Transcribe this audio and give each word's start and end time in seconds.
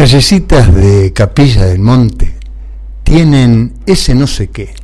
callecitas 0.00 0.74
de 0.74 1.12
Capilla 1.12 1.66
del 1.66 1.78
Monte 1.80 2.34
tienen 3.02 3.74
ese 3.84 4.14
no 4.14 4.26
sé 4.26 4.48
qué, 4.48 4.74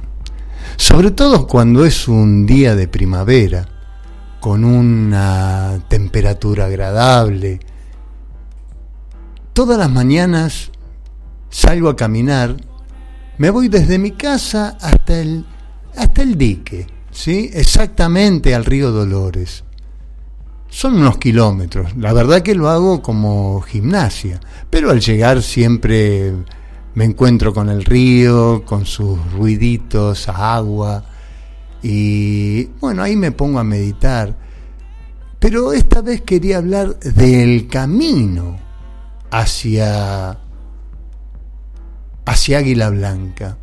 sobre 0.76 1.10
todo 1.10 1.46
cuando 1.46 1.86
es 1.86 2.06
un 2.06 2.44
día 2.44 2.76
de 2.76 2.86
primavera, 2.86 3.66
con 4.40 4.62
una 4.62 5.82
temperatura 5.88 6.66
agradable. 6.66 7.60
Todas 9.54 9.78
las 9.78 9.90
mañanas 9.90 10.70
salgo 11.48 11.88
a 11.88 11.96
caminar, 11.96 12.54
me 13.38 13.48
voy 13.48 13.68
desde 13.68 13.98
mi 13.98 14.10
casa 14.10 14.76
hasta 14.82 15.18
el, 15.18 15.46
hasta 15.96 16.20
el 16.20 16.36
dique, 16.36 16.88
¿sí? 17.10 17.48
exactamente 17.54 18.54
al 18.54 18.66
río 18.66 18.92
Dolores 18.92 19.64
son 20.86 21.00
unos 21.00 21.18
kilómetros. 21.18 21.96
La 21.96 22.12
verdad 22.12 22.42
que 22.42 22.54
lo 22.54 22.68
hago 22.68 23.02
como 23.02 23.60
gimnasia, 23.62 24.38
pero 24.70 24.90
al 24.90 25.00
llegar 25.00 25.42
siempre 25.42 26.32
me 26.94 27.04
encuentro 27.04 27.52
con 27.52 27.68
el 27.68 27.84
río, 27.84 28.62
con 28.64 28.86
sus 28.86 29.18
ruiditos, 29.32 30.28
agua, 30.28 31.04
y 31.82 32.66
bueno, 32.80 33.02
ahí 33.02 33.16
me 33.16 33.32
pongo 33.32 33.58
a 33.58 33.64
meditar. 33.64 34.36
Pero 35.40 35.72
esta 35.72 36.02
vez 36.02 36.20
quería 36.20 36.58
hablar 36.58 37.00
del 37.00 37.66
camino 37.66 38.56
hacia, 39.32 40.38
hacia 42.26 42.58
Águila 42.58 42.90
Blanca. 42.90 43.58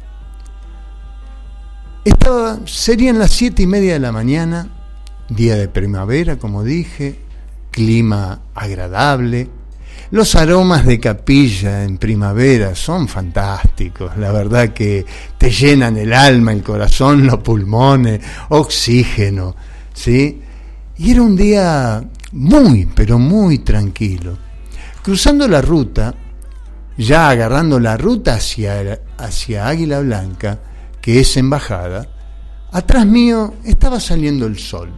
Estaba, 2.03 2.59
serían 2.65 3.17
las 3.17 3.31
siete 3.31 3.63
y 3.63 3.67
media 3.67 3.93
de 3.93 3.99
la 3.99 4.11
mañana 4.11 4.82
día 5.29 5.55
de 5.55 5.67
primavera, 5.67 6.37
como 6.37 6.63
dije, 6.63 7.19
clima 7.71 8.41
agradable. 8.53 9.49
Los 10.11 10.35
aromas 10.35 10.85
de 10.85 10.99
capilla 10.99 11.83
en 11.83 11.97
primavera 11.97 12.75
son 12.75 13.07
fantásticos, 13.07 14.15
la 14.17 14.31
verdad 14.31 14.69
que 14.69 15.05
te 15.37 15.49
llenan 15.49 15.97
el 15.97 16.13
alma, 16.13 16.51
el 16.51 16.61
corazón, 16.61 17.25
los 17.25 17.39
pulmones, 17.39 18.21
oxígeno, 18.49 19.55
¿sí? 19.93 20.39
Y 20.97 21.11
era 21.11 21.21
un 21.23 21.35
día 21.35 22.03
muy, 22.33 22.87
pero 22.93 23.17
muy 23.17 23.59
tranquilo. 23.59 24.37
Cruzando 25.01 25.47
la 25.47 25.61
ruta, 25.61 26.13
ya 26.95 27.29
agarrando 27.29 27.79
la 27.79 27.97
ruta 27.97 28.35
hacia, 28.35 28.99
hacia 29.17 29.67
Águila 29.67 29.99
Blanca, 30.01 30.59
que 31.01 31.21
es 31.21 31.35
embajada, 31.37 32.07
atrás 32.71 33.05
mío 33.07 33.55
estaba 33.65 33.99
saliendo 33.99 34.45
el 34.45 34.59
sol 34.59 34.91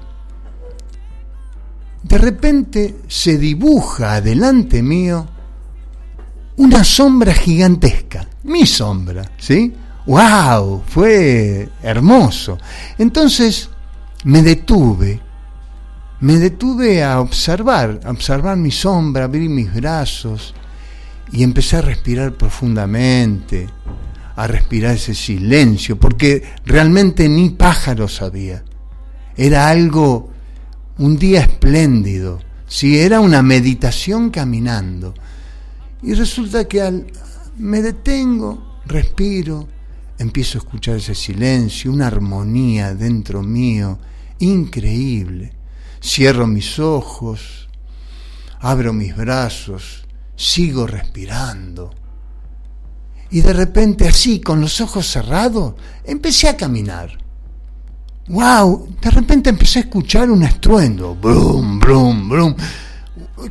de 2.07 2.19
repente 2.19 2.95
se 3.07 3.35
dibuja 3.39 4.21
delante 4.21 4.83
mío 4.83 5.25
una 6.57 6.83
sombra 6.83 7.33
gigantesca, 7.33 8.27
mi 8.43 8.67
sombra, 8.67 9.31
¿sí? 9.39 9.73
¡Wow! 10.05 10.83
Fue 10.85 11.67
hermoso. 11.81 12.59
Entonces 12.99 13.71
me 14.23 14.43
detuve, 14.43 15.19
me 16.19 16.37
detuve 16.37 17.03
a 17.03 17.19
observar, 17.19 17.99
a 18.05 18.11
observar 18.11 18.55
mi 18.55 18.69
sombra, 18.69 19.23
abrí 19.23 19.49
mis 19.49 19.73
brazos 19.73 20.53
y 21.31 21.41
empecé 21.41 21.77
a 21.77 21.81
respirar 21.81 22.33
profundamente, 22.33 23.67
a 24.35 24.45
respirar 24.45 24.93
ese 24.93 25.15
silencio, 25.15 25.99
porque 25.99 26.43
realmente 26.65 27.27
ni 27.27 27.49
pájaro 27.49 28.07
sabía. 28.07 28.63
Era 29.35 29.69
algo 29.69 30.34
un 30.97 31.17
día 31.17 31.41
espléndido, 31.41 32.39
si 32.67 32.99
era 32.99 33.19
una 33.19 33.41
meditación 33.41 34.29
caminando. 34.29 35.13
Y 36.01 36.13
resulta 36.13 36.67
que 36.67 36.81
al, 36.81 37.07
me 37.57 37.81
detengo, 37.81 38.79
respiro, 38.85 39.67
empiezo 40.17 40.57
a 40.57 40.61
escuchar 40.61 40.97
ese 40.97 41.15
silencio, 41.15 41.91
una 41.91 42.07
armonía 42.07 42.95
dentro 42.95 43.43
mío, 43.43 43.99
increíble. 44.39 45.53
Cierro 46.01 46.47
mis 46.47 46.79
ojos, 46.79 47.67
abro 48.59 48.93
mis 48.93 49.15
brazos, 49.15 50.05
sigo 50.35 50.87
respirando. 50.87 51.93
Y 53.31 53.41
de 53.41 53.53
repente 53.53 54.07
así, 54.07 54.39
con 54.39 54.61
los 54.61 54.79
ojos 54.79 55.07
cerrados, 55.07 55.73
empecé 56.05 56.47
a 56.47 56.55
caminar 56.55 57.24
wow, 58.27 58.89
de 59.01 59.09
repente 59.11 59.49
empecé 59.49 59.79
a 59.79 59.81
escuchar 59.83 60.29
un 60.29 60.43
estruendo, 60.43 61.15
brum, 61.15 61.79
brum, 61.79 62.29
brum. 62.29 62.55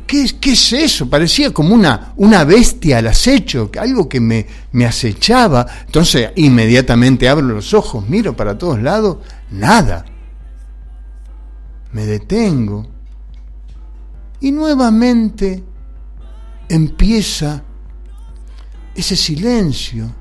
¿Qué, 0.05 0.25
¿Qué, 0.39 0.51
es 0.51 0.73
eso? 0.73 1.09
Parecía 1.09 1.53
como 1.53 1.73
una, 1.73 2.13
una 2.17 2.43
bestia 2.43 2.97
al 2.97 3.07
acecho, 3.07 3.69
algo 3.79 4.09
que 4.09 4.19
me, 4.19 4.45
me 4.71 4.85
acechaba. 4.85 5.65
Entonces 5.85 6.31
inmediatamente 6.35 7.29
abro 7.29 7.45
los 7.47 7.73
ojos, 7.73 8.07
miro 8.09 8.35
para 8.35 8.57
todos 8.57 8.81
lados, 8.81 9.17
nada. 9.51 10.05
Me 11.93 12.05
detengo 12.05 12.87
y 14.41 14.51
nuevamente 14.51 15.63
empieza 16.67 17.63
ese 18.93 19.15
silencio 19.15 20.11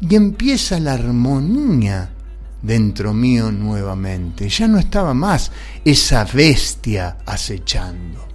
y 0.00 0.14
empieza 0.14 0.80
la 0.80 0.94
armonía 0.94 2.15
dentro 2.62 3.12
mío 3.12 3.52
nuevamente. 3.52 4.48
Ya 4.48 4.68
no 4.68 4.78
estaba 4.78 5.14
más 5.14 5.52
esa 5.84 6.24
bestia 6.24 7.18
acechando. 7.24 8.26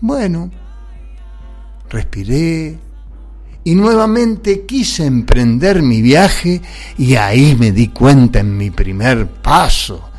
Bueno, 0.00 0.50
respiré 1.88 2.78
y 3.64 3.74
nuevamente 3.74 4.64
quise 4.64 5.06
emprender 5.06 5.82
mi 5.82 6.02
viaje 6.02 6.60
y 6.98 7.16
ahí 7.16 7.56
me 7.58 7.72
di 7.72 7.88
cuenta 7.88 8.40
en 8.40 8.56
mi 8.56 8.70
primer 8.70 9.26
paso. 9.26 10.10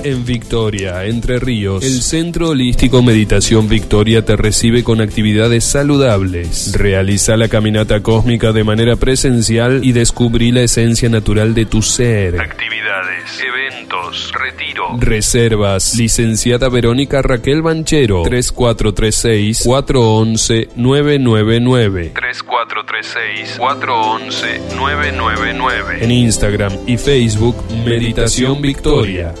en 0.04 0.24
Victoria, 0.24 1.04
Entre 1.06 1.38
Ríos. 1.38 1.82
El 1.82 2.02
Centro 2.02 2.50
Holístico 2.50 3.02
Meditación 3.02 3.68
Victoria 3.68 4.24
te 4.24 4.36
recibe 4.36 4.84
con 4.84 5.00
actividades 5.00 5.64
saludables. 5.64 6.72
Realiza 6.74 7.36
la 7.36 7.48
caminata 7.48 8.02
cósmica 8.02 8.52
de 8.52 8.64
manera 8.64 8.96
presencial 8.96 9.80
y 9.82 9.92
descubrí 9.92 10.52
la 10.52 10.60
esencia 10.62 11.08
natural 11.08 11.54
de 11.54 11.64
tu 11.64 11.80
ser. 11.80 12.38
Actividades, 12.38 13.40
eventos, 13.40 14.32
retiro. 14.32 14.96
Reservas. 14.98 15.96
Licenciada 15.96 16.68
Verónica 16.68 17.22
Raquel 17.22 17.62
Banchero. 17.62 18.22
3436 18.24 19.62
411 19.64 20.68
999. 20.76 22.12
3436 22.14 23.56
411 23.58 24.76
999. 24.76 26.04
En 26.04 26.10
Instagram 26.10 26.72
y 26.86 26.98
Facebook 26.98 27.56
Meditación 27.86 28.60
Victoria. 28.60 29.34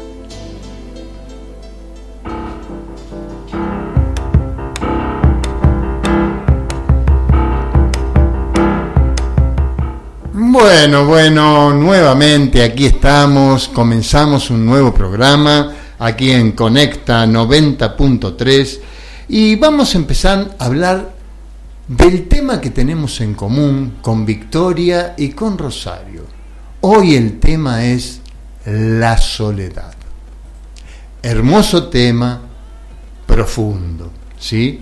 Bueno, 10.54 11.04
bueno, 11.04 11.74
nuevamente 11.74 12.62
aquí 12.62 12.86
estamos, 12.86 13.66
comenzamos 13.66 14.50
un 14.50 14.64
nuevo 14.64 14.94
programa 14.94 15.74
aquí 15.98 16.30
en 16.30 16.52
Conecta 16.52 17.26
90.3 17.26 18.78
y 19.30 19.56
vamos 19.56 19.92
a 19.92 19.98
empezar 19.98 20.54
a 20.56 20.64
hablar 20.64 21.12
del 21.88 22.28
tema 22.28 22.60
que 22.60 22.70
tenemos 22.70 23.20
en 23.20 23.34
común 23.34 23.96
con 24.00 24.24
Victoria 24.24 25.14
y 25.16 25.30
con 25.30 25.58
Rosario. 25.58 26.22
Hoy 26.82 27.16
el 27.16 27.40
tema 27.40 27.84
es 27.84 28.20
la 28.64 29.18
soledad. 29.18 29.92
Hermoso 31.20 31.88
tema, 31.88 32.42
profundo, 33.26 34.12
¿sí? 34.38 34.80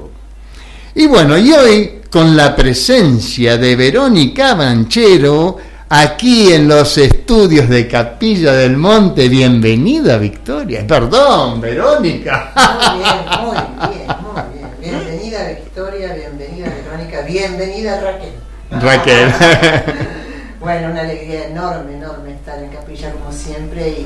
Y 0.96 1.06
bueno, 1.06 1.38
y 1.38 1.52
hoy 1.52 1.92
con 2.10 2.36
la 2.36 2.56
presencia 2.56 3.56
de 3.58 3.76
Verónica 3.76 4.56
Banchero, 4.56 5.73
aquí 5.90 6.54
en 6.54 6.68
los 6.68 6.98
estudios 6.98 7.70
de 7.70 7.88
Capilla 7.88 8.54
del 8.54 8.78
Monte. 8.78 9.30
Bienvenida, 9.30 10.18
Victoria. 10.18 10.86
Perdón, 10.88 11.62
Verónica. 11.62 12.52
Muy 12.56 13.00
bien, 13.00 13.16
muy 13.42 13.96
bien, 13.96 14.08
muy 14.22 14.42
bien. 14.54 14.70
Bienvenida, 14.80 15.48
Victoria, 15.50 16.14
bienvenida, 16.14 16.68
Verónica, 16.70 17.22
bienvenida, 17.22 18.02
Raquel. 18.02 18.34
Raquel. 18.72 19.34
bueno, 20.60 20.92
una 20.92 21.02
alegría 21.02 21.48
enorme, 21.48 21.96
enorme 21.96 22.34
estar 22.34 22.62
en 22.62 22.70
Capilla 22.70 23.12
como 23.12 23.32
siempre 23.32 24.06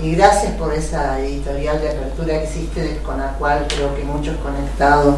y, 0.00 0.12
gracias 0.14 0.52
por 0.54 0.74
esa 0.74 1.18
editorial 1.20 1.80
de 1.80 1.90
apertura 1.90 2.40
que 2.40 2.44
hiciste, 2.44 2.98
con 3.04 3.18
la 3.18 3.32
cual 3.38 3.66
creo 3.68 3.94
que 3.94 4.02
muchos 4.02 4.36
conectados 4.38 5.16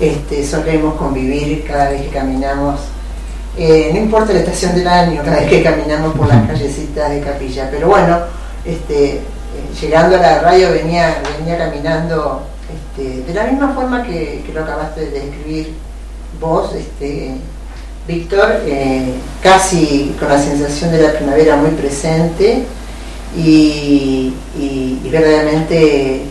este, 0.00 0.46
solemos 0.46 0.94
convivir 0.94 1.64
cada 1.64 1.90
vez 1.90 2.02
que 2.02 2.08
caminamos 2.08 2.80
eh, 3.56 3.90
no 3.92 3.98
importa 3.98 4.32
la 4.32 4.40
estación 4.40 4.74
del 4.74 4.86
año, 4.86 5.22
cada 5.24 5.40
vez 5.40 5.48
que 5.48 5.62
caminamos 5.62 6.14
por 6.16 6.28
las 6.28 6.46
callecitas 6.46 7.10
de 7.10 7.20
Capilla. 7.20 7.68
Pero 7.70 7.88
bueno, 7.88 8.18
este, 8.64 9.14
eh, 9.14 9.20
llegando 9.80 10.16
a 10.16 10.20
la 10.20 10.40
radio 10.40 10.70
venía, 10.70 11.20
venía 11.38 11.58
caminando 11.58 12.46
este, 12.72 13.22
de 13.22 13.34
la 13.34 13.44
misma 13.44 13.72
forma 13.74 14.02
que, 14.04 14.44
lo 14.54 14.62
acabaste 14.62 15.00
de 15.06 15.20
describir 15.20 15.74
vos, 16.40 16.74
este, 16.74 17.34
Víctor, 18.06 18.62
eh, 18.66 19.14
casi 19.42 20.16
con 20.18 20.28
la 20.28 20.38
sensación 20.40 20.90
de 20.92 21.02
la 21.02 21.12
primavera 21.12 21.56
muy 21.56 21.70
presente 21.70 22.64
y, 23.36 24.34
verdaderamente 25.10 26.22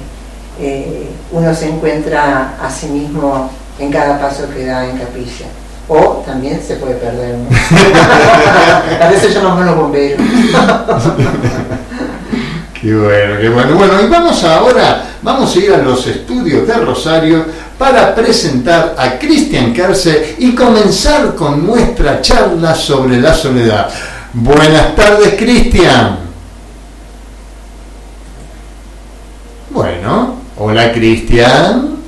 uno 1.31 1.53
se 1.53 1.67
encuentra 1.67 2.55
a 2.61 2.71
sí 2.71 2.87
mismo 2.87 3.49
en 3.77 3.91
cada 3.91 4.19
paso 4.19 4.49
que 4.49 4.65
da 4.65 4.89
en 4.89 4.97
capilla 4.97 5.47
o 5.89 6.23
también 6.25 6.61
se 6.65 6.75
puede 6.75 6.95
perder. 6.95 7.35
a 9.01 9.09
veces 9.09 9.33
yo 9.33 9.41
no 9.41 9.55
me 9.55 9.65
lo 9.65 9.75
bomberos. 9.75 10.21
Qué 12.79 12.95
bueno, 12.95 13.35
qué 13.41 13.49
bueno. 13.49 13.75
Bueno, 13.75 14.01
y 14.01 14.07
vamos 14.07 14.41
ahora, 14.45 15.03
vamos 15.21 15.53
a 15.53 15.59
ir 15.59 15.73
a 15.73 15.79
los 15.79 16.07
estudios 16.07 16.65
de 16.65 16.75
Rosario 16.75 17.45
para 17.77 18.15
presentar 18.15 18.95
a 18.97 19.19
Cristian 19.19 19.73
Carce 19.73 20.37
y 20.39 20.55
comenzar 20.55 21.35
con 21.35 21.67
nuestra 21.67 22.21
charla 22.21 22.73
sobre 22.73 23.19
la 23.19 23.33
soledad. 23.33 23.89
Buenas 24.31 24.95
tardes, 24.95 25.33
Cristian. 25.37 26.19
Bueno, 29.71 30.35
hola, 30.55 30.93
Cristian. 30.93 31.98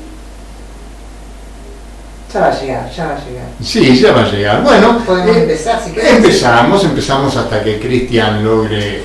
Ya 2.33 2.39
va 2.39 2.47
a 2.47 2.61
llegar, 2.61 2.89
ya 2.95 3.05
va 3.07 3.15
a 3.15 3.25
llegar. 3.25 3.45
Sí, 3.61 3.99
ya 3.99 4.13
va 4.13 4.21
a 4.21 4.31
llegar. 4.31 4.63
Bueno, 4.63 4.99
podemos 5.05 5.35
eh, 5.35 5.41
empezar 5.41 5.81
si 5.83 5.99
Empezamos, 5.99 6.83
empezamos 6.85 7.35
hasta 7.35 7.61
que 7.61 7.77
Cristian 7.77 8.41
logre, 8.43 9.03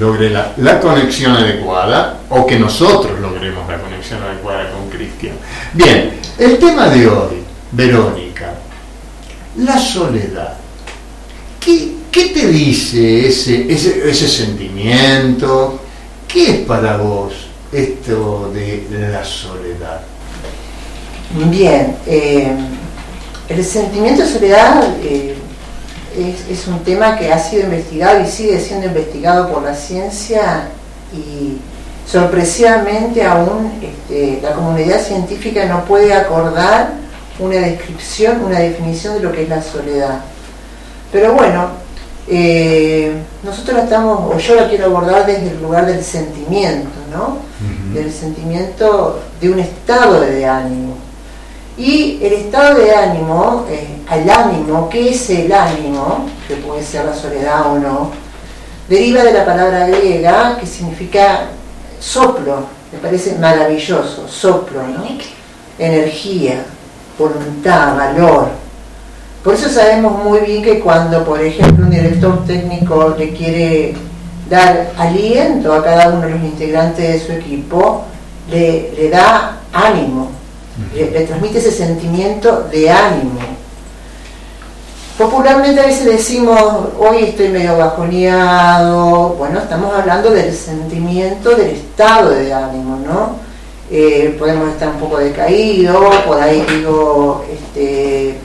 logre 0.00 0.30
la, 0.30 0.80
conexión 0.80 1.32
adecuada 1.32 2.20
o 2.30 2.46
que 2.46 2.58
nosotros 2.58 3.20
logremos 3.20 3.68
la 3.68 3.78
conexión 3.78 4.22
adecuada 4.22 4.70
con 4.70 4.88
Cristian. 4.88 5.34
Bien, 5.74 6.18
el 6.38 6.58
tema 6.58 6.88
de 6.88 7.06
hoy, 7.06 7.42
Verónica, 7.72 8.54
la 9.58 9.78
soledad. 9.78 10.54
¿Qué, 11.60 11.92
qué 12.10 12.26
te 12.28 12.46
dice 12.46 13.28
ese, 13.28 13.70
ese, 13.70 14.08
ese 14.08 14.28
sentimiento? 14.28 15.82
¿Qué 16.26 16.50
es 16.50 16.58
para 16.66 16.96
vos 16.96 17.34
esto 17.70 18.50
de 18.54 19.10
la 19.12 19.22
soledad? 19.22 20.15
Bien, 21.34 21.96
eh, 22.06 22.52
el 23.48 23.64
sentimiento 23.64 24.22
de 24.22 24.28
soledad 24.28 24.84
eh, 25.02 25.36
es, 26.50 26.66
un 26.66 26.78
tema 26.80 27.18
que 27.18 27.32
ha 27.32 27.38
sido 27.38 27.64
investigado 27.64 28.20
y 28.20 28.26
sigue 28.26 28.60
siendo 28.60 28.86
investigado 28.86 29.52
por 29.52 29.62
la 29.62 29.74
ciencia 29.74 30.68
y 31.12 31.58
sorpresivamente 32.08 33.24
aún 33.24 33.72
este, 33.82 34.40
la 34.40 34.52
comunidad 34.52 35.00
científica 35.00 35.66
no 35.66 35.84
puede 35.84 36.14
acordar 36.14 36.92
una 37.38 37.56
descripción, 37.56 38.44
una 38.44 38.60
definición 38.60 39.14
de 39.14 39.20
lo 39.20 39.32
que 39.32 39.42
es 39.42 39.48
la 39.48 39.62
soledad. 39.62 40.20
Pero 41.12 41.34
bueno, 41.34 41.70
eh, 42.28 43.12
nosotros 43.42 43.76
la 43.76 43.84
estamos, 43.84 44.34
o 44.34 44.38
yo 44.38 44.54
la 44.54 44.68
quiero 44.68 44.86
abordar 44.86 45.26
desde 45.26 45.50
el 45.50 45.62
lugar 45.62 45.86
del 45.86 46.02
sentimiento, 46.02 46.88
¿no? 47.12 47.38
Del 47.92 48.12
sentimiento 48.12 49.20
de 49.40 49.50
un 49.50 49.58
estado 49.58 50.20
de 50.20 50.46
ánimo. 50.46 50.95
Y 51.78 52.18
el 52.22 52.32
estado 52.32 52.78
de 52.78 52.94
ánimo, 52.94 53.66
eh, 53.68 53.86
el 54.10 54.30
ánimo, 54.30 54.88
¿qué 54.88 55.10
es 55.10 55.28
el 55.28 55.52
ánimo? 55.52 56.26
Que 56.48 56.56
puede 56.56 56.82
ser 56.82 57.04
la 57.04 57.14
soledad 57.14 57.70
o 57.70 57.78
no, 57.78 58.10
deriva 58.88 59.22
de 59.22 59.32
la 59.32 59.44
palabra 59.44 59.86
griega 59.86 60.56
que 60.58 60.66
significa 60.66 61.48
soplo, 62.00 62.64
me 62.92 62.98
parece 62.98 63.36
maravilloso, 63.38 64.26
soplo, 64.26 64.82
¿no? 64.86 65.04
Energía, 65.78 66.64
voluntad, 67.18 67.94
valor. 67.94 68.48
Por 69.44 69.54
eso 69.54 69.68
sabemos 69.68 70.24
muy 70.24 70.40
bien 70.40 70.62
que 70.62 70.80
cuando, 70.80 71.24
por 71.24 71.42
ejemplo, 71.42 71.84
un 71.84 71.90
director 71.90 72.44
técnico 72.46 73.14
le 73.18 73.34
quiere 73.34 73.94
dar 74.48 74.92
aliento 74.96 75.74
a 75.74 75.84
cada 75.84 76.08
uno 76.08 76.22
de 76.22 76.30
los 76.30 76.40
integrantes 76.40 77.12
de 77.12 77.20
su 77.20 77.32
equipo, 77.32 78.04
le, 78.50 78.92
le 78.96 79.10
da 79.10 79.58
ánimo, 79.72 80.30
le, 80.94 81.24
transmite 81.26 81.58
ese 81.58 81.70
sentimiento 81.70 82.68
de 82.70 82.90
ánimo. 82.90 83.40
Popularmente 85.18 85.80
a 85.80 85.86
veces 85.86 86.04
decimos, 86.04 86.60
hoy 86.98 87.24
estoy 87.24 87.48
medio 87.48 87.78
bajoneado, 87.78 89.30
bueno, 89.30 89.60
estamos 89.60 89.94
hablando 89.94 90.30
del 90.30 90.54
sentimiento, 90.54 91.54
del 91.54 91.70
estado 91.70 92.30
de 92.30 92.52
ánimo, 92.52 92.98
¿no? 92.98 93.36
Eh, 93.90 94.36
podemos 94.38 94.68
estar 94.70 94.88
un 94.88 94.98
poco 94.98 95.16
decaídos, 95.16 96.16
por 96.26 96.38
ahí 96.40 96.66
digo, 96.68 97.44
este, 97.50 98.36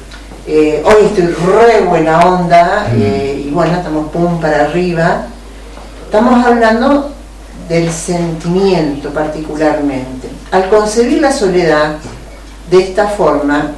eh, 0.48 0.84
hoy 0.86 1.06
estoy 1.06 1.28
re 1.28 1.82
buena 1.82 2.20
onda, 2.20 2.88
eh, 2.94 3.44
y 3.46 3.50
bueno, 3.50 3.74
estamos 3.78 4.10
pum 4.12 4.40
para 4.40 4.66
arriba. 4.66 5.26
Estamos 6.06 6.46
hablando 6.46 7.12
del 7.68 7.92
sentimiento 7.92 9.10
particularmente. 9.10 10.30
Al 10.52 10.70
concebir 10.70 11.22
la 11.22 11.32
soledad, 11.32 11.96
de 12.72 12.80
esta 12.80 13.08
forma, 13.08 13.74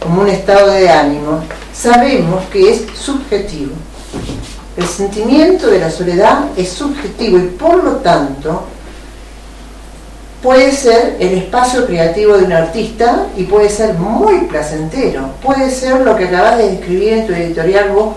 como 0.00 0.22
un 0.22 0.28
estado 0.28 0.70
de 0.70 0.88
ánimo, 0.88 1.40
sabemos 1.72 2.42
que 2.46 2.72
es 2.72 2.86
subjetivo. 2.98 3.72
El 4.74 4.86
sentimiento 4.86 5.66
de 5.66 5.78
la 5.78 5.90
soledad 5.90 6.46
es 6.56 6.70
subjetivo 6.70 7.36
y 7.36 7.42
por 7.42 7.84
lo 7.84 7.96
tanto 7.96 8.64
puede 10.42 10.72
ser 10.72 11.18
el 11.20 11.34
espacio 11.34 11.86
creativo 11.86 12.38
de 12.38 12.44
un 12.44 12.52
artista 12.54 13.26
y 13.36 13.44
puede 13.44 13.68
ser 13.68 13.94
muy 13.94 14.46
placentero. 14.46 15.28
Puede 15.42 15.70
ser 15.70 16.00
lo 16.00 16.16
que 16.16 16.24
acabas 16.24 16.56
de 16.56 16.70
describir 16.70 17.12
en 17.12 17.26
tu 17.26 17.34
editorial 17.34 17.90
vos, 17.90 18.14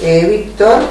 eh, 0.00 0.24
Víctor, 0.24 0.82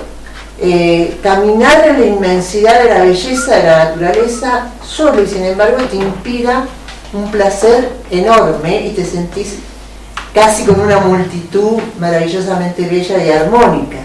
eh, 0.59 1.17
caminar 1.23 1.87
en 1.87 2.01
la 2.01 2.05
inmensidad 2.05 2.83
de 2.83 2.89
la 2.89 3.03
belleza 3.05 3.55
de 3.55 3.63
la 3.63 3.85
naturaleza 3.85 4.71
solo 4.83 5.23
y 5.23 5.27
sin 5.27 5.45
embargo 5.45 5.77
te 5.85 5.95
inspira 5.95 6.65
un 7.13 7.31
placer 7.31 7.89
enorme 8.11 8.87
y 8.87 8.89
te 8.91 9.05
sentís 9.05 9.55
casi 10.33 10.63
con 10.65 10.79
una 10.79 10.99
multitud 10.99 11.79
maravillosamente 11.99 12.87
bella 12.87 13.23
y 13.23 13.31
armónica. 13.31 13.97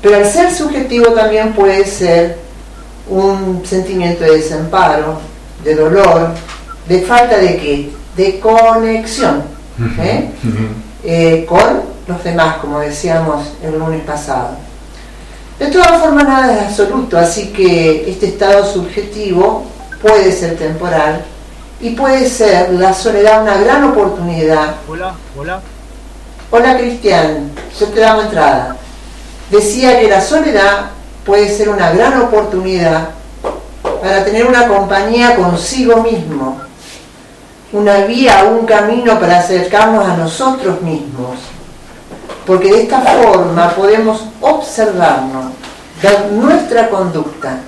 Pero 0.00 0.16
al 0.16 0.26
ser 0.26 0.52
subjetivo 0.52 1.12
también 1.12 1.52
puede 1.52 1.84
ser 1.86 2.38
un 3.08 3.62
sentimiento 3.66 4.24
de 4.24 4.38
desamparo, 4.38 5.20
de 5.64 5.74
dolor, 5.74 6.30
de 6.88 7.02
falta 7.02 7.38
de 7.38 7.56
qué? 7.56 7.90
De 8.16 8.40
conexión 8.40 9.42
¿eh? 10.00 10.30
Eh, 11.04 11.46
con 11.48 11.82
los 12.06 12.24
demás, 12.24 12.56
como 12.56 12.80
decíamos 12.80 13.48
el 13.62 13.78
lunes 13.78 14.02
pasado. 14.04 14.56
De 15.58 15.66
todas 15.66 16.00
formas, 16.00 16.24
nada 16.24 16.56
es 16.56 16.62
absoluto, 16.68 17.18
así 17.18 17.48
que 17.48 18.08
este 18.08 18.26
estado 18.26 18.64
subjetivo 18.64 19.64
puede 20.00 20.32
ser 20.32 20.56
temporal 20.56 21.24
y 21.80 21.90
puede 21.90 22.28
ser 22.28 22.72
la 22.72 22.92
soledad 22.92 23.42
una 23.42 23.56
gran 23.58 23.84
oportunidad. 23.84 24.76
Hola, 24.88 25.14
hola. 25.36 25.60
Hola 26.50 26.78
Cristian, 26.78 27.50
yo 27.78 27.86
te 27.88 28.00
damos 28.00 28.24
entrada. 28.24 28.76
Decía 29.50 30.00
que 30.00 30.08
la 30.08 30.20
soledad 30.20 30.90
puede 31.24 31.54
ser 31.54 31.68
una 31.68 31.90
gran 31.92 32.20
oportunidad 32.20 33.10
para 33.82 34.24
tener 34.24 34.46
una 34.46 34.66
compañía 34.66 35.36
consigo 35.36 36.02
mismo, 36.02 36.60
una 37.72 37.98
vía, 37.98 38.44
un 38.44 38.66
camino 38.66 39.18
para 39.20 39.38
acercarnos 39.38 40.06
a 40.06 40.16
nosotros 40.16 40.80
mismos, 40.82 41.36
porque 42.46 42.72
de 42.72 42.82
esta 42.82 43.00
forma 43.00 43.70
podemos 43.74 44.24
observarnos, 44.40 45.52
ver 46.02 46.32
nuestra 46.32 46.88
conducta 46.88 47.58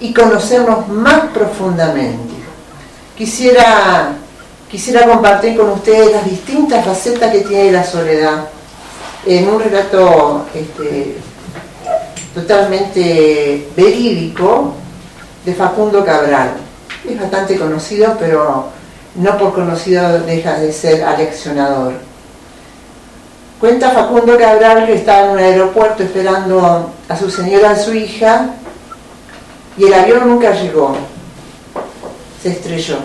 y 0.00 0.12
conocernos 0.12 0.88
más 0.88 1.28
profundamente. 1.32 2.37
Quisiera, 3.18 4.12
quisiera 4.70 5.04
compartir 5.04 5.56
con 5.56 5.70
ustedes 5.70 6.12
las 6.12 6.24
distintas 6.24 6.84
facetas 6.84 7.32
que 7.32 7.40
tiene 7.40 7.72
la 7.72 7.82
soledad 7.82 8.44
en 9.26 9.48
un 9.48 9.60
relato 9.60 10.46
este, 10.54 11.16
totalmente 12.32 13.66
verídico 13.76 14.74
de 15.44 15.52
Facundo 15.52 16.04
Cabral. 16.04 16.58
Es 17.10 17.20
bastante 17.20 17.58
conocido, 17.58 18.16
pero 18.20 18.68
no 19.16 19.36
por 19.36 19.52
conocido 19.52 20.20
deja 20.20 20.60
de 20.60 20.72
ser 20.72 21.02
aleccionador. 21.02 21.94
Cuenta 23.58 23.90
Facundo 23.90 24.38
Cabral 24.38 24.86
que 24.86 24.94
estaba 24.94 25.26
en 25.26 25.30
un 25.32 25.38
aeropuerto 25.38 26.04
esperando 26.04 26.92
a 27.08 27.16
su 27.16 27.28
señora, 27.28 27.70
a 27.70 27.76
su 27.76 27.92
hija, 27.94 28.50
y 29.76 29.86
el 29.86 29.94
avión 29.94 30.28
nunca 30.28 30.52
llegó 30.52 30.96
se 32.42 32.50
estrelló. 32.50 32.96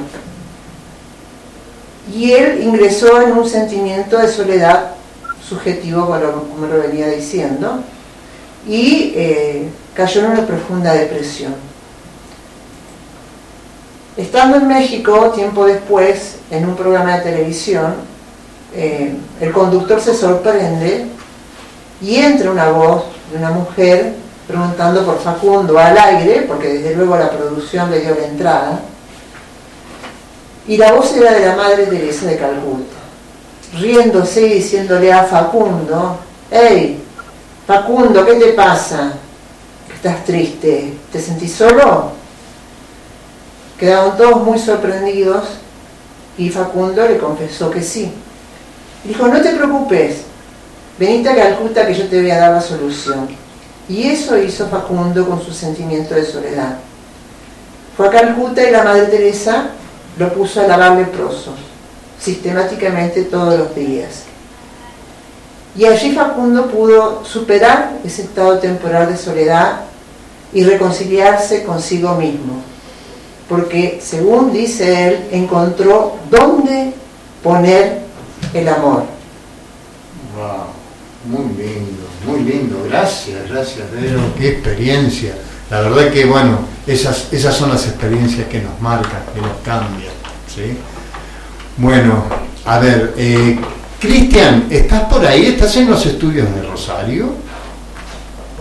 Y 2.14 2.32
él 2.32 2.62
ingresó 2.64 3.22
en 3.22 3.32
un 3.32 3.48
sentimiento 3.48 4.18
de 4.18 4.28
soledad 4.28 4.92
subjetivo, 5.48 6.06
como 6.06 6.68
lo, 6.68 6.82
venía 6.82 7.08
diciendo, 7.08 7.82
y 8.68 9.14
eh, 9.16 9.70
cayó 9.94 10.22
en 10.22 10.32
una 10.32 10.46
profunda 10.46 10.94
depresión. 10.94 11.54
Estando 14.16 14.58
en 14.58 14.68
México, 14.68 15.32
tiempo 15.32 15.66
después, 15.66 16.38
en 16.52 16.66
un 16.66 16.76
programa 16.76 17.18
de 17.18 17.32
televisión, 17.32 17.96
eh, 18.76 19.16
el 19.40 19.52
conductor 19.52 20.00
se 20.02 20.14
sorprende 20.14 21.06
y 22.02 22.16
entra 22.18 22.52
una 22.52 22.70
voz 22.70 23.06
de 23.32 23.38
una 23.38 23.52
mujer 23.52 24.14
preguntando 24.48 25.06
por 25.06 25.20
Facundo 25.20 25.80
al 25.80 25.98
aire, 25.98 26.46
porque 26.48 26.74
desde 26.74 26.96
luego 26.96 27.18
la 27.18 27.32
producción 27.32 27.90
le 27.90 28.02
dio 28.02 28.14
la 28.16 28.26
entrada, 28.26 28.80
y 30.68 30.78
la 30.78 30.94
voz 30.94 31.14
era 31.14 31.34
de 31.34 31.46
la 31.46 31.56
Madre 31.56 31.86
Teresa 31.88 32.26
de 32.26 32.38
Calcuta, 32.38 32.96
riéndose 33.78 34.48
y 34.48 34.54
diciéndole 34.54 35.12
a 35.12 35.24
Facundo, 35.24 36.18
hey, 36.50 37.04
Facundo, 37.68 38.26
¿qué 38.26 38.36
te 38.36 38.54
pasa? 38.54 39.14
¿Estás 39.94 40.24
triste? 40.24 40.94
¿Te 41.12 41.20
sentís 41.20 41.54
solo? 41.54 42.12
Quedaron 43.78 44.16
todos 44.16 44.44
muy 44.44 44.58
sorprendidos 44.58 45.46
y 46.38 46.50
Facundo 46.50 47.06
le 47.08 47.18
confesó 47.18 47.70
que 47.70 47.82
sí. 47.82 48.12
Dijo, 49.04 49.28
no 49.28 49.42
te 49.42 49.54
preocupes, 49.54 50.22
venite 50.98 51.30
a 51.30 51.36
Calcuta 51.36 51.86
que 51.86 51.94
yo 51.94 52.08
te 52.08 52.22
voy 52.22 52.32
a 52.32 52.40
dar 52.40 52.52
la 52.52 52.62
solución. 52.62 53.28
Y 53.90 54.04
eso 54.04 54.38
hizo 54.38 54.68
Facundo 54.68 55.28
con 55.28 55.44
su 55.44 55.52
sentimiento 55.52 56.16
de 56.16 56.24
soledad. 56.26 56.78
Fue 57.98 58.08
a 58.08 58.12
Calcuta 58.12 58.64
y 58.64 58.72
la 58.72 58.84
Madre 58.84 59.08
Teresa 59.08 59.72
lo 60.18 60.34
puso 60.34 60.62
a 60.62 60.68
lavar 60.68 60.98
leprosos, 60.98 61.56
sistemáticamente 62.20 63.24
todos 63.24 63.58
los 63.58 63.76
días. 63.76 64.24
Y 65.76 65.86
allí 65.86 66.12
Facundo 66.12 66.68
pudo 66.68 67.26
superar 67.26 67.98
ese 68.04 68.24
estado 68.24 68.60
temporal 68.60 69.08
de 69.08 69.18
soledad 69.18 69.82
y 70.54 70.64
reconciliarse 70.64 71.64
consigo 71.64 72.16
mismo, 72.16 72.62
porque 73.50 74.00
según 74.02 74.54
dice 74.54 75.08
él, 75.08 75.28
encontró 75.32 76.18
dónde 76.30 76.94
poner 77.42 78.02
el 78.54 78.68
amor. 78.68 79.06
Wow, 80.36 80.68
muy 81.26 81.56
lindo, 81.56 82.04
muy 82.28 82.42
lindo, 82.42 82.84
gracias, 82.88 83.50
gracias 83.50 83.86
qué 84.38 84.50
experiencia. 84.50 85.34
La 85.70 85.82
verdad 85.82 86.12
que, 86.12 86.26
bueno, 86.26 86.60
esas, 86.86 87.32
esas 87.32 87.56
son 87.56 87.70
las 87.70 87.88
experiencias 87.88 88.48
que 88.48 88.62
nos 88.62 88.80
marcan, 88.82 89.22
que 89.34 89.42
nos 89.42 89.58
cambian. 89.64 90.14
¿sí? 90.48 90.78
Bueno, 91.78 92.26
a 92.66 92.80
ver, 92.80 93.14
eh, 93.18 93.60
Cristian, 94.00 94.68
¿estás 94.70 95.04
por 95.04 95.26
ahí? 95.26 95.46
¿Estás 95.48 95.76
en 95.78 95.90
los 95.90 96.06
estudios 96.06 96.54
de 96.54 96.64
Rosario? 96.64 97.34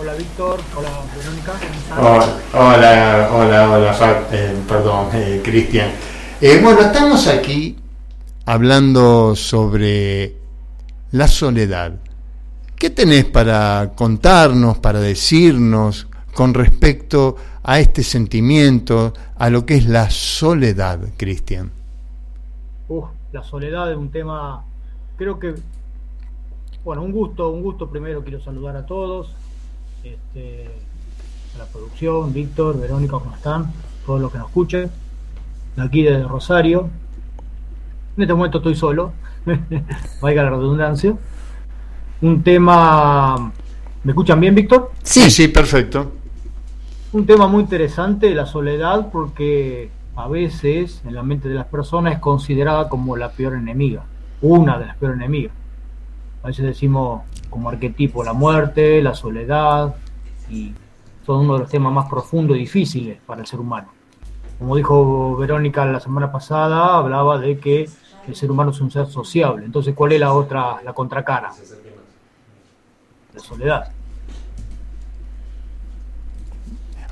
Hola 0.01 0.13
Víctor, 0.15 0.59
hola 0.75 0.89
Verónica. 1.15 1.53
hola, 2.53 3.29
hola, 3.31 3.69
hola, 3.71 4.23
eh, 4.31 4.55
perdón, 4.67 5.09
eh, 5.13 5.41
Cristian. 5.43 5.91
bueno, 6.61 6.81
estamos 6.81 7.27
aquí 7.27 7.77
hablando 8.45 9.35
sobre 9.35 10.35
la 11.11 11.27
soledad. 11.27 11.93
¿Qué 12.75 12.89
tenés 12.89 13.25
para 13.25 13.91
contarnos, 13.95 14.79
para 14.79 14.99
decirnos 14.99 16.07
con 16.33 16.53
respecto 16.53 17.35
a 17.63 17.79
este 17.79 18.03
sentimiento, 18.03 19.13
a 19.37 19.49
lo 19.49 19.65
que 19.65 19.75
es 19.75 19.85
la 19.87 20.09
soledad, 20.09 20.99
Cristian? 21.17 21.71
la 23.31 23.43
soledad 23.43 23.91
es 23.91 23.97
un 23.97 24.11
tema, 24.11 24.63
creo 25.17 25.39
que, 25.39 25.55
bueno, 26.83 27.01
un 27.01 27.11
gusto, 27.11 27.49
un 27.49 27.63
gusto 27.63 27.89
primero 27.89 28.23
quiero 28.23 28.39
saludar 28.39 28.75
a 28.75 28.85
todos, 28.85 29.33
este, 30.03 30.69
a 31.55 31.57
la 31.57 31.65
producción, 31.65 32.31
Víctor, 32.31 32.79
Verónica, 32.79 33.13
¿cómo 33.13 33.35
están? 33.35 33.71
Todos 34.05 34.21
los 34.21 34.31
que 34.31 34.37
nos 34.37 34.47
escuchen, 34.47 34.91
de 35.75 35.81
aquí 35.81 36.03
desde 36.03 36.27
Rosario. 36.27 36.89
En 38.15 38.21
este 38.21 38.33
momento 38.35 38.59
estoy 38.59 38.75
solo, 38.75 39.13
vaya 40.21 40.43
la 40.43 40.51
redundancia. 40.51 41.17
Un 42.21 42.43
tema, 42.43 43.51
¿me 44.03 44.11
escuchan 44.11 44.39
bien, 44.39 44.53
Víctor? 44.53 44.91
Sí, 45.01 45.31
sí, 45.31 45.47
perfecto 45.47 46.22
un 47.13 47.27
tema 47.27 47.47
muy 47.47 47.61
interesante, 47.61 48.33
la 48.33 48.47
soledad, 48.47 49.09
porque 49.11 49.91
a 50.15 50.27
veces 50.27 51.01
en 51.05 51.13
la 51.13 51.21
mente 51.21 51.47
de 51.47 51.55
las 51.55 51.67
personas 51.67 52.15
es 52.15 52.19
considerada 52.19 52.89
como 52.89 53.15
la 53.15 53.29
peor 53.29 53.53
enemiga, 53.53 54.03
una 54.41 54.79
de 54.79 54.87
las 54.87 54.97
peores 54.97 55.17
enemigas. 55.17 55.53
A 56.41 56.47
veces 56.47 56.65
decimos 56.65 57.21
como 57.51 57.69
arquetipo 57.69 58.23
la 58.23 58.33
muerte, 58.33 59.01
la 59.01 59.13
soledad, 59.13 59.95
y 60.49 60.73
son 61.23 61.41
uno 61.41 61.53
de 61.53 61.59
los 61.59 61.69
temas 61.69 61.93
más 61.93 62.09
profundos 62.09 62.57
y 62.57 62.61
difíciles 62.61 63.19
para 63.25 63.41
el 63.41 63.47
ser 63.47 63.59
humano. 63.59 63.89
Como 64.57 64.75
dijo 64.75 65.37
Verónica 65.37 65.85
la 65.85 65.99
semana 65.99 66.31
pasada, 66.31 66.97
hablaba 66.97 67.37
de 67.37 67.59
que 67.59 67.87
el 68.27 68.35
ser 68.35 68.49
humano 68.49 68.71
es 68.71 68.81
un 68.81 68.89
ser 68.89 69.05
sociable. 69.05 69.65
Entonces, 69.65 69.93
¿cuál 69.93 70.13
es 70.13 70.19
la 70.19 70.33
otra, 70.33 70.81
la 70.83 70.93
contracara? 70.93 71.51
La 73.33 73.39
soledad. 73.39 73.91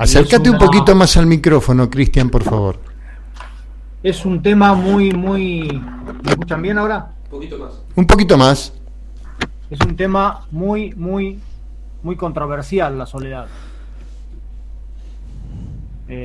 Acércate 0.01 0.49
un 0.49 0.57
poquito 0.57 0.95
más 0.95 1.15
al 1.15 1.27
micrófono, 1.27 1.87
Cristian, 1.87 2.31
por 2.31 2.41
favor. 2.41 2.79
Es 4.01 4.25
un 4.25 4.41
tema 4.41 4.73
muy, 4.73 5.11
muy... 5.11 5.79
¿Me 6.23 6.31
escuchan 6.31 6.59
bien 6.59 6.79
ahora? 6.79 7.11
Un 7.25 7.29
poquito 7.29 7.57
más. 7.59 7.83
Un 7.95 8.07
poquito 8.07 8.35
más. 8.35 8.73
Es 9.69 9.79
un 9.81 9.95
tema 9.95 10.47
muy, 10.49 10.95
muy, 10.95 11.39
muy 12.01 12.15
controversial, 12.15 12.97
la 12.97 13.05
soledad. 13.05 13.45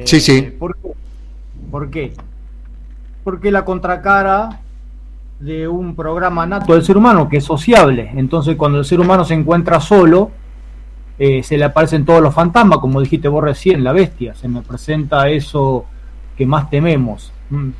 sí, 0.04 0.20
sí. 0.20 0.36
Eh, 0.38 0.56
¿por, 0.58 0.78
¿Por 1.70 1.90
qué? 1.90 2.14
Porque 3.24 3.50
la 3.50 3.66
contracara 3.66 4.60
de 5.38 5.68
un 5.68 5.94
programa 5.94 6.46
nato 6.46 6.72
del 6.72 6.82
ser 6.82 6.96
humano, 6.96 7.28
que 7.28 7.36
es 7.36 7.44
sociable. 7.44 8.10
Entonces, 8.16 8.56
cuando 8.56 8.78
el 8.78 8.86
ser 8.86 9.00
humano 9.00 9.22
se 9.26 9.34
encuentra 9.34 9.80
solo, 9.80 10.30
eh, 11.18 11.42
se 11.42 11.56
le 11.56 11.64
aparecen 11.64 12.04
todos 12.04 12.22
los 12.22 12.34
fantasmas, 12.34 12.78
como 12.78 13.00
dijiste 13.00 13.28
vos 13.28 13.42
recién, 13.42 13.82
la 13.82 13.92
bestia, 13.92 14.34
se 14.34 14.48
me 14.48 14.62
presenta 14.62 15.28
eso 15.28 15.86
que 16.36 16.46
más 16.46 16.68
tememos. 16.68 17.32
Mm. 17.50 17.70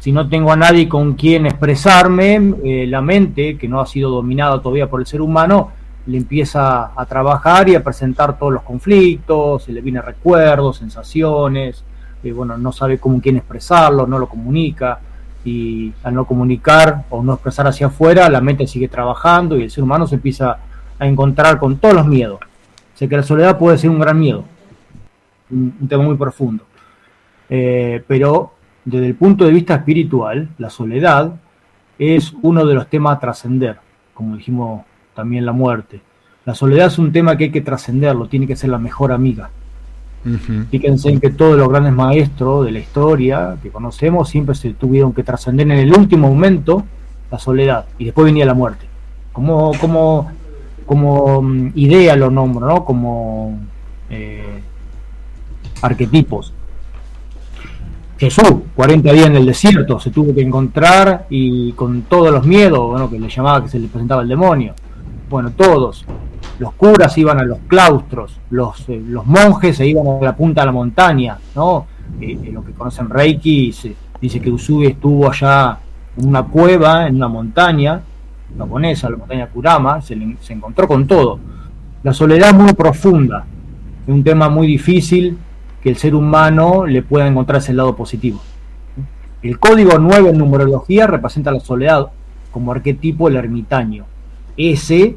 Si 0.00 0.12
no 0.12 0.28
tengo 0.28 0.52
a 0.52 0.56
nadie 0.56 0.88
con 0.88 1.14
quien 1.14 1.46
expresarme, 1.46 2.54
eh, 2.64 2.86
la 2.86 3.02
mente, 3.02 3.58
que 3.58 3.68
no 3.68 3.80
ha 3.80 3.86
sido 3.86 4.10
dominada 4.10 4.60
todavía 4.60 4.88
por 4.88 5.00
el 5.00 5.06
ser 5.06 5.20
humano, 5.20 5.72
le 6.06 6.18
empieza 6.18 6.92
a 6.94 7.06
trabajar 7.06 7.68
y 7.68 7.74
a 7.74 7.82
presentar 7.82 8.38
todos 8.38 8.52
los 8.52 8.62
conflictos, 8.62 9.64
se 9.64 9.72
le 9.72 9.80
vienen 9.80 10.02
recuerdos, 10.02 10.76
sensaciones, 10.76 11.82
que 12.22 12.32
bueno, 12.32 12.56
no 12.56 12.72
sabe 12.72 12.98
cómo 12.98 13.20
quién 13.20 13.36
expresarlo, 13.36 14.06
no 14.06 14.18
lo 14.18 14.28
comunica, 14.28 15.00
y 15.44 15.92
al 16.02 16.14
no 16.14 16.24
comunicar 16.24 17.04
o 17.10 17.22
no 17.22 17.34
expresar 17.34 17.66
hacia 17.68 17.86
afuera, 17.86 18.28
la 18.28 18.40
mente 18.40 18.66
sigue 18.66 18.88
trabajando 18.88 19.56
y 19.56 19.62
el 19.62 19.70
ser 19.70 19.84
humano 19.84 20.06
se 20.06 20.16
empieza 20.16 20.58
a 20.98 21.06
encontrar 21.06 21.58
con 21.58 21.76
todos 21.76 21.94
los 21.94 22.06
miedos. 22.06 22.40
Sé 22.96 23.08
que 23.08 23.16
la 23.16 23.22
soledad 23.22 23.58
puede 23.58 23.76
ser 23.76 23.90
un 23.90 24.00
gran 24.00 24.18
miedo, 24.18 24.42
un, 25.50 25.86
tema 25.86 26.02
muy 26.02 26.16
profundo. 26.16 26.64
Eh, 27.48 28.02
pero 28.08 28.54
desde 28.86 29.06
el 29.06 29.14
punto 29.14 29.44
de 29.44 29.52
vista 29.52 29.74
espiritual, 29.74 30.48
la 30.56 30.70
soledad 30.70 31.34
es 31.98 32.32
uno 32.40 32.64
de 32.64 32.74
los 32.74 32.88
temas 32.88 33.16
a 33.16 33.20
trascender, 33.20 33.76
como 34.14 34.36
dijimos 34.36 34.82
también 35.14 35.44
la 35.44 35.52
muerte. 35.52 36.00
La 36.46 36.54
soledad 36.54 36.86
es 36.86 36.98
un 36.98 37.12
tema 37.12 37.36
que 37.36 37.44
hay 37.44 37.50
que 37.50 37.60
trascenderlo, 37.60 38.28
tiene 38.28 38.46
que 38.46 38.56
ser 38.56 38.70
la 38.70 38.78
mejor 38.78 39.12
amiga. 39.12 39.50
Fíjense 40.70 41.08
en 41.10 41.20
que 41.20 41.30
todos 41.30 41.56
los 41.56 41.68
grandes 41.68 41.92
maestros 41.92 42.64
de 42.64 42.72
la 42.72 42.80
historia 42.80 43.56
que 43.62 43.70
conocemos 43.70 44.28
siempre 44.28 44.56
se 44.56 44.74
tuvieron 44.74 45.12
que 45.12 45.22
trascender 45.22 45.70
en 45.70 45.78
el 45.78 45.92
último 45.92 46.28
momento 46.28 46.84
la 47.30 47.38
soledad 47.38 47.84
y 47.96 48.06
después 48.06 48.24
venía 48.24 48.44
la 48.44 48.54
muerte. 48.54 48.86
Como, 49.32 49.70
como, 49.78 50.32
como 50.86 51.42
mm, 51.42 51.72
idea 51.74 52.16
lo 52.16 52.30
nombro, 52.30 52.66
¿no? 52.66 52.84
Como 52.84 53.58
eh, 54.08 54.62
arquetipos. 55.82 56.52
Jesús, 58.18 58.54
40 58.74 59.12
días 59.12 59.26
en 59.26 59.36
el 59.36 59.44
desierto, 59.44 60.00
se 60.00 60.10
tuvo 60.10 60.34
que 60.34 60.40
encontrar 60.40 61.26
y 61.28 61.72
con 61.72 62.02
todos 62.02 62.32
los 62.32 62.46
miedos, 62.46 62.88
bueno, 62.88 63.10
que 63.10 63.18
le 63.18 63.28
llamaba 63.28 63.62
que 63.62 63.68
se 63.68 63.78
le 63.78 63.88
presentaba 63.88 64.22
el 64.22 64.28
demonio. 64.28 64.74
Bueno, 65.28 65.50
todos. 65.50 66.06
Los 66.58 66.72
curas 66.72 67.18
iban 67.18 67.38
a 67.38 67.42
los 67.42 67.58
claustros, 67.66 68.40
los, 68.48 68.88
eh, 68.88 69.02
los 69.06 69.26
monjes 69.26 69.76
se 69.76 69.86
iban 69.86 70.06
a 70.06 70.24
la 70.24 70.34
punta 70.34 70.62
de 70.62 70.66
la 70.66 70.72
montaña, 70.72 71.36
¿no? 71.54 71.86
Eh, 72.18 72.50
lo 72.50 72.64
que 72.64 72.72
conocen 72.72 73.10
Reiki 73.10 73.72
se, 73.72 73.94
dice 74.18 74.40
que 74.40 74.50
Usui 74.50 74.86
estuvo 74.86 75.28
allá 75.28 75.78
en 76.16 76.28
una 76.28 76.44
cueva, 76.44 77.08
en 77.08 77.16
una 77.16 77.28
montaña 77.28 78.00
japonesa, 78.56 79.10
la 79.10 79.16
montaña 79.16 79.46
Kurama, 79.48 80.00
se, 80.00 80.16
se 80.40 80.52
encontró 80.52 80.86
con 80.88 81.06
todo. 81.06 81.38
La 82.02 82.12
soledad 82.12 82.54
muy 82.54 82.72
profunda, 82.72 83.46
es 84.06 84.14
un 84.14 84.22
tema 84.22 84.48
muy 84.48 84.66
difícil 84.66 85.38
que 85.82 85.90
el 85.90 85.96
ser 85.96 86.14
humano 86.14 86.86
le 86.86 87.02
pueda 87.02 87.26
encontrar 87.26 87.58
ese 87.58 87.72
lado 87.72 87.96
positivo. 87.96 88.40
El 89.42 89.58
código 89.58 89.98
9 89.98 90.30
en 90.30 90.38
numerología 90.38 91.06
representa 91.06 91.50
la 91.52 91.60
soledad 91.60 92.08
como 92.50 92.72
arquetipo 92.72 93.28
el 93.28 93.36
ermitaño. 93.36 94.04
Ese 94.56 95.16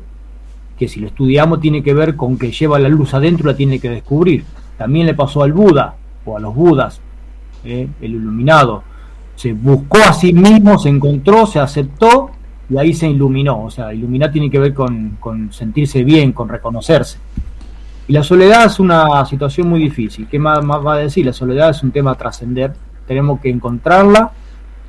que 0.80 0.88
si 0.88 1.02
lo 1.02 1.08
estudiamos 1.08 1.60
tiene 1.60 1.84
que 1.84 1.94
ver 1.94 2.16
con 2.16 2.38
que 2.38 2.52
lleva 2.52 2.80
la 2.80 2.88
luz 2.88 3.14
adentro 3.14 3.48
la 3.48 3.58
tiene 3.58 3.80
que 3.80 3.90
descubrir. 3.90 4.46
También 4.78 5.06
le 5.06 5.14
pasó 5.14 5.44
al 5.44 5.52
Buda 5.52 5.96
o 6.26 6.38
a 6.38 6.40
los 6.40 6.56
Budas, 6.56 7.02
¿eh? 7.66 7.88
el 8.02 8.12
iluminado. 8.12 8.84
Se 9.36 9.52
buscó 9.54 9.98
a 9.98 10.14
sí 10.14 10.32
mismo, 10.32 10.80
se 10.80 10.90
encontró, 10.90 11.46
se 11.46 11.60
aceptó 11.60 12.32
y 12.70 12.78
ahí 12.78 12.94
se 12.94 13.10
iluminó. 13.10 13.64
O 13.64 13.72
sea, 13.72 13.94
iluminar 13.94 14.32
tiene 14.32 14.50
que 14.50 14.60
ver 14.60 14.74
con, 14.74 15.50
sentirse 15.52 16.04
bien, 16.04 16.32
con 16.32 16.50
reconocerse. 16.50 17.18
Y 18.08 18.14
la 18.14 18.24
soledad 18.24 18.66
es 18.66 18.80
una 18.80 19.26
situación 19.26 19.70
muy 19.70 19.80
difícil. 19.80 20.28
¿Qué 20.28 20.40
más, 20.40 20.64
más 20.64 20.86
va 20.86 20.94
a 20.96 20.98
decir? 20.98 21.26
La 21.26 21.34
soledad 21.34 21.70
es 21.70 21.84
un 21.84 21.92
tema 21.92 22.12
a 22.12 22.16
trascender. 22.16 22.74
Tenemos 23.08 23.40
que 23.40 23.50
encontrarla 23.50 24.32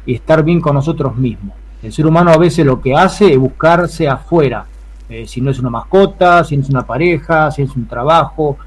y 0.07 0.15
estar 0.15 0.43
bien 0.43 0.61
con 0.61 0.75
nosotros 0.75 1.17
mismos. 1.17 1.55
El 1.83 1.93
ser 1.93 2.07
humano 2.07 2.31
a 2.31 2.37
veces 2.37 2.65
lo 2.67 2.81
que 2.81 2.95
hace 2.95 3.33
es 3.33 3.39
buscarse 3.39 4.07
afuera, 4.07 4.67
eh, 5.09 5.27
si 5.27 5.41
no 5.41 5.51
es 5.51 5.59
una 5.59 5.71
mascota, 5.71 6.45
si 6.45 6.57
no 6.57 6.63
es 6.63 6.69
una 6.69 6.83
pareja, 6.83 7.51
si 7.51 7.63
es 7.63 7.75
un 7.75 7.87
trabajo, 7.87 8.59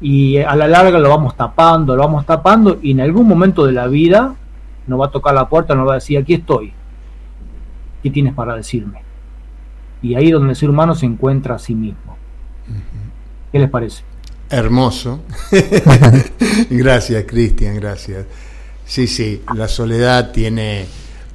y 0.00 0.38
a 0.38 0.54
la 0.54 0.68
larga 0.68 0.98
lo 0.98 1.08
vamos 1.08 1.36
tapando, 1.36 1.96
lo 1.96 2.02
vamos 2.02 2.24
tapando, 2.24 2.78
y 2.80 2.92
en 2.92 3.00
algún 3.00 3.26
momento 3.26 3.66
de 3.66 3.72
la 3.72 3.88
vida 3.88 4.34
nos 4.86 5.00
va 5.00 5.06
a 5.06 5.10
tocar 5.10 5.34
la 5.34 5.48
puerta, 5.48 5.74
nos 5.74 5.88
va 5.88 5.92
a 5.92 5.94
decir, 5.96 6.16
aquí 6.18 6.34
estoy, 6.34 6.72
¿qué 8.04 8.10
tienes 8.10 8.34
para 8.34 8.54
decirme? 8.54 9.00
Y 10.02 10.14
ahí 10.14 10.26
es 10.26 10.32
donde 10.32 10.50
el 10.50 10.56
ser 10.56 10.68
humano 10.68 10.94
se 10.94 11.06
encuentra 11.06 11.54
a 11.54 11.58
sí 11.58 11.74
mismo. 11.74 12.18
¿Qué 13.50 13.58
les 13.58 13.70
parece? 13.70 14.02
Hermoso. 14.50 15.22
gracias, 16.70 17.24
Cristian, 17.26 17.76
gracias. 17.76 18.26
Sí, 18.84 19.06
sí, 19.06 19.40
la 19.56 19.68
soledad 19.68 20.32
tiene 20.32 20.84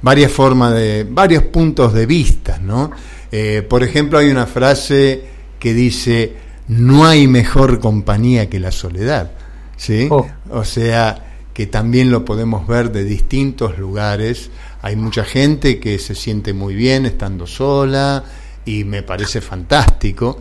varias 0.00 0.30
formas 0.30 0.74
de, 0.74 1.04
varios 1.10 1.42
puntos 1.42 1.92
de 1.92 2.06
vista, 2.06 2.60
¿no? 2.62 2.92
Eh, 3.32 3.66
por 3.68 3.82
ejemplo, 3.82 4.18
hay 4.18 4.30
una 4.30 4.46
frase 4.46 5.24
que 5.58 5.74
dice, 5.74 6.36
no 6.68 7.04
hay 7.04 7.26
mejor 7.26 7.80
compañía 7.80 8.48
que 8.48 8.60
la 8.60 8.70
soledad, 8.70 9.32
¿sí? 9.76 10.06
Oh. 10.08 10.24
O 10.50 10.62
sea, 10.62 11.30
que 11.52 11.66
también 11.66 12.12
lo 12.12 12.24
podemos 12.24 12.68
ver 12.68 12.92
de 12.92 13.02
distintos 13.02 13.76
lugares. 13.76 14.52
Hay 14.82 14.96
mucha 14.96 15.24
gente 15.24 15.78
que 15.78 15.98
se 15.98 16.14
siente 16.14 16.52
muy 16.52 16.74
bien 16.74 17.06
estando 17.06 17.46
sola 17.46 18.24
y 18.64 18.84
me 18.84 19.02
parece 19.02 19.40
fantástico. 19.40 20.38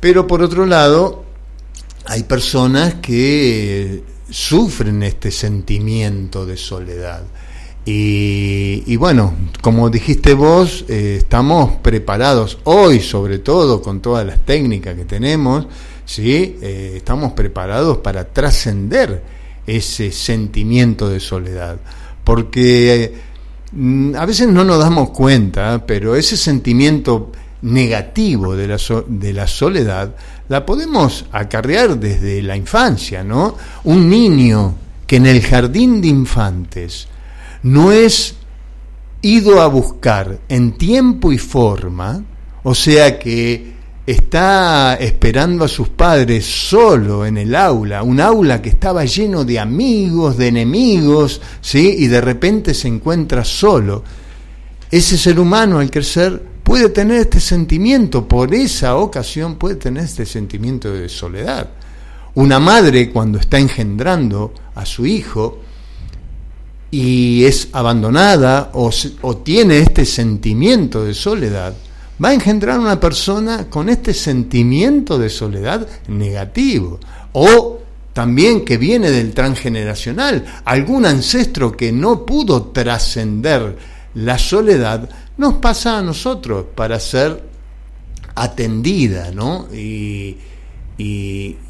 Pero 0.00 0.26
por 0.26 0.42
otro 0.42 0.66
lado, 0.66 1.24
hay 2.06 2.24
personas 2.24 2.94
que 2.94 4.02
sufren 4.28 5.02
este 5.02 5.30
sentimiento 5.30 6.44
de 6.44 6.56
soledad. 6.56 7.22
Y, 7.86 8.96
bueno, 8.96 9.34
como 9.60 9.90
dijiste 9.90 10.32
vos, 10.32 10.86
eh, 10.88 11.16
estamos 11.18 11.76
preparados 11.82 12.58
hoy, 12.64 13.00
sobre 13.00 13.38
todo 13.40 13.82
con 13.82 14.00
todas 14.00 14.26
las 14.26 14.40
técnicas 14.46 14.94
que 14.94 15.04
tenemos, 15.04 15.66
¿sí? 16.06 16.56
Eh, 16.62 16.94
estamos 16.96 17.32
preparados 17.32 17.98
para 17.98 18.24
trascender 18.24 19.22
ese 19.66 20.12
sentimiento 20.12 21.10
de 21.10 21.20
soledad. 21.20 21.76
Porque 22.24 23.12
a 24.16 24.26
veces 24.26 24.48
no 24.48 24.64
nos 24.64 24.78
damos 24.78 25.10
cuenta, 25.10 25.84
pero 25.86 26.16
ese 26.16 26.36
sentimiento 26.36 27.32
negativo 27.62 28.54
de 28.54 28.68
la, 28.68 28.78
de 29.06 29.32
la 29.32 29.46
soledad 29.46 30.14
la 30.48 30.66
podemos 30.66 31.24
acarrear 31.32 31.98
desde 31.98 32.42
la 32.42 32.56
infancia, 32.56 33.24
¿no? 33.24 33.56
Un 33.84 34.08
niño 34.08 34.74
que 35.06 35.16
en 35.16 35.26
el 35.26 35.42
jardín 35.42 36.00
de 36.00 36.08
infantes, 36.08 37.08
no 37.62 37.92
es 37.92 38.36
ido 39.22 39.60
a 39.60 39.66
buscar 39.66 40.38
en 40.48 40.76
tiempo 40.76 41.32
y 41.32 41.38
forma, 41.38 42.22
o 42.62 42.74
sea 42.74 43.18
que 43.18 43.73
está 44.06 44.94
esperando 44.94 45.64
a 45.64 45.68
sus 45.68 45.88
padres 45.88 46.44
solo 46.44 47.24
en 47.24 47.38
el 47.38 47.54
aula, 47.54 48.02
un 48.02 48.20
aula 48.20 48.60
que 48.60 48.68
estaba 48.68 49.04
lleno 49.04 49.44
de 49.44 49.58
amigos, 49.58 50.36
de 50.36 50.48
enemigos, 50.48 51.40
¿sí? 51.60 51.96
Y 51.98 52.06
de 52.08 52.20
repente 52.20 52.74
se 52.74 52.88
encuentra 52.88 53.44
solo. 53.44 54.04
Ese 54.90 55.16
ser 55.16 55.40
humano 55.40 55.78
al 55.78 55.90
crecer 55.90 56.42
puede 56.62 56.90
tener 56.90 57.20
este 57.20 57.40
sentimiento, 57.40 58.28
por 58.28 58.54
esa 58.54 58.96
ocasión 58.96 59.56
puede 59.56 59.76
tener 59.76 60.04
este 60.04 60.26
sentimiento 60.26 60.92
de 60.92 61.08
soledad. 61.08 61.70
Una 62.34 62.58
madre 62.58 63.10
cuando 63.10 63.38
está 63.38 63.58
engendrando 63.58 64.52
a 64.74 64.84
su 64.84 65.06
hijo, 65.06 65.60
y 66.94 67.44
es 67.44 67.70
abandonada 67.72 68.70
o, 68.72 68.88
tiene 69.38 69.78
este 69.78 70.04
sentimiento 70.04 71.04
de 71.04 71.12
soledad, 71.12 71.74
va 72.22 72.28
a 72.30 72.34
engendrar 72.34 72.78
una 72.78 73.00
persona 73.00 73.68
con 73.68 73.88
este 73.88 74.14
sentimiento 74.14 75.18
de 75.18 75.28
soledad 75.28 75.86
negativo. 76.08 77.00
O 77.32 77.78
también 78.12 78.64
que 78.64 78.78
viene 78.78 79.10
del 79.10 79.34
transgeneracional, 79.34 80.44
algún 80.64 81.04
ancestro 81.04 81.72
que 81.72 81.90
no 81.90 82.24
pudo 82.24 82.66
trascender 82.66 83.76
la 84.14 84.38
soledad, 84.38 85.10
nos 85.36 85.54
pasa 85.54 85.98
a 85.98 86.02
nosotros 86.02 86.66
para 86.76 87.00
ser 87.00 87.42
atendida, 88.36 89.32
¿no? 89.32 89.66
Y, 89.72 90.36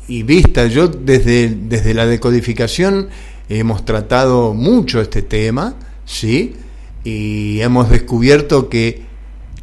vista, 0.07 0.66
yo 0.66 0.88
desde, 0.88 1.48
desde 1.48 1.94
la 1.94 2.07
decodificación 2.07 3.09
hemos 3.48 3.87
tratado 3.87 4.52
mucho 4.52 5.00
este 5.00 5.22
tema, 5.22 5.74
¿sí? 6.04 6.57
Y 7.04 7.61
hemos 7.61 7.88
descubierto 7.88 8.68
que 8.68 9.02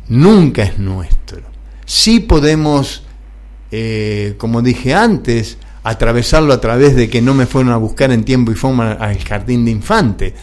nunca 0.07 0.63
es 0.63 0.79
nuestro. 0.79 1.41
Sí 1.85 2.19
podemos, 2.19 3.03
eh, 3.71 4.35
como 4.37 4.61
dije 4.61 4.93
antes, 4.93 5.57
atravesarlo 5.83 6.53
a 6.53 6.61
través 6.61 6.95
de 6.95 7.09
que 7.09 7.21
no 7.21 7.33
me 7.33 7.45
fueron 7.45 7.71
a 7.73 7.77
buscar 7.77 8.11
en 8.11 8.23
tiempo 8.23 8.51
y 8.51 8.55
forma 8.55 8.93
al 8.93 9.17
jardín 9.19 9.65
de 9.65 9.71
infante, 9.71 10.33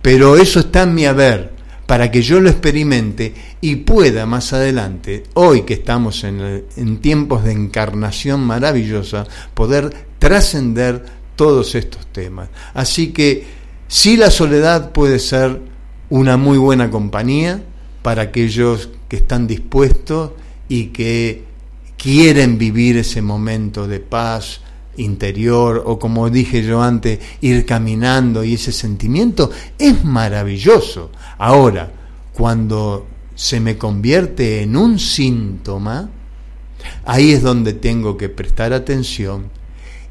pero 0.00 0.36
eso 0.36 0.60
está 0.60 0.82
en 0.82 0.94
mi 0.94 1.06
haber 1.06 1.54
para 1.86 2.10
que 2.10 2.22
yo 2.22 2.40
lo 2.40 2.48
experimente 2.48 3.34
y 3.60 3.76
pueda 3.76 4.26
más 4.26 4.52
adelante, 4.52 5.24
hoy 5.34 5.62
que 5.62 5.74
estamos 5.74 6.24
en, 6.24 6.98
tiempos 6.98 7.44
de 7.44 7.52
encarnación 7.52 8.40
maravillosa, 8.40 9.26
poder 9.52 9.90
trascender 10.18 11.04
todos 11.36 11.74
estos 11.74 12.06
temas. 12.06 12.48
Así 12.72 13.12
que 13.12 13.44
sí 13.86 14.16
la 14.16 14.30
soledad 14.30 14.92
puede 14.92 15.18
ser 15.18 15.60
una 16.08 16.36
muy 16.36 16.58
buena 16.58 16.90
compañía 16.90 17.62
para 18.02 18.22
aquellos 18.22 18.90
que 19.14 19.20
están 19.20 19.46
dispuestos 19.46 20.32
y 20.68 20.86
que 20.86 21.44
quieren 21.96 22.58
vivir 22.58 22.96
ese 22.96 23.22
momento 23.22 23.86
de 23.86 24.00
paz, 24.00 24.60
interior 24.96 25.84
o 25.86 26.00
como 26.00 26.30
dije 26.30 26.64
yo 26.64 26.82
antes, 26.82 27.20
ir 27.40 27.64
caminando 27.64 28.42
y 28.42 28.54
ese 28.54 28.72
sentimiento 28.72 29.52
es 29.78 30.04
maravilloso. 30.04 31.12
Ahora, 31.38 31.92
cuando 32.32 33.06
se 33.36 33.60
me 33.60 33.78
convierte 33.78 34.62
en 34.62 34.76
un 34.76 34.98
síntoma, 34.98 36.10
ahí 37.04 37.34
es 37.34 37.42
donde 37.42 37.72
tengo 37.72 38.16
que 38.16 38.28
prestar 38.28 38.72
atención 38.72 39.48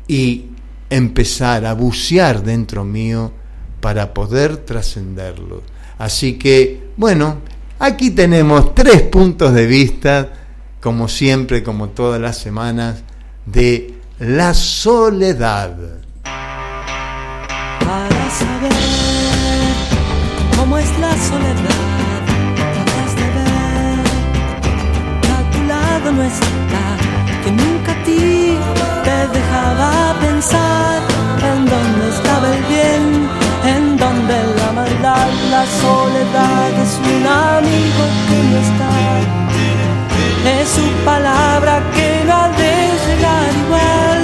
y 0.07 0.45
empezar 0.89 1.65
a 1.65 1.73
bucear 1.73 2.41
dentro 2.41 2.85
mío 2.85 3.33
para 3.81 4.13
poder 4.13 4.55
trascenderlo. 4.55 5.61
Así 5.97 6.35
que, 6.35 6.87
bueno, 6.95 7.39
aquí 7.85 8.11
tenemos 8.11 8.73
tres 8.73 9.01
puntos 9.03 9.53
de 9.53 9.67
vista, 9.67 10.29
como 10.81 11.07
siempre, 11.07 11.63
como 11.63 11.89
todas 11.89 12.19
las 12.19 12.37
semanas, 12.37 13.03
de 13.45 13.95
la 14.19 14.53
soledad. 14.53 16.02
La 35.63 35.69
soledad 35.81 36.71
es 36.85 36.93
un 37.15 37.25
amigo 37.25 38.03
que 38.27 38.37
no 38.49 38.57
está, 38.67 38.93
es 40.59 40.67
su 40.77 40.87
palabra 41.05 41.81
que 41.95 42.09
no 42.27 42.33
ha 42.33 42.49
de 42.49 42.75
llegar 43.05 43.49
igual. 43.63 44.21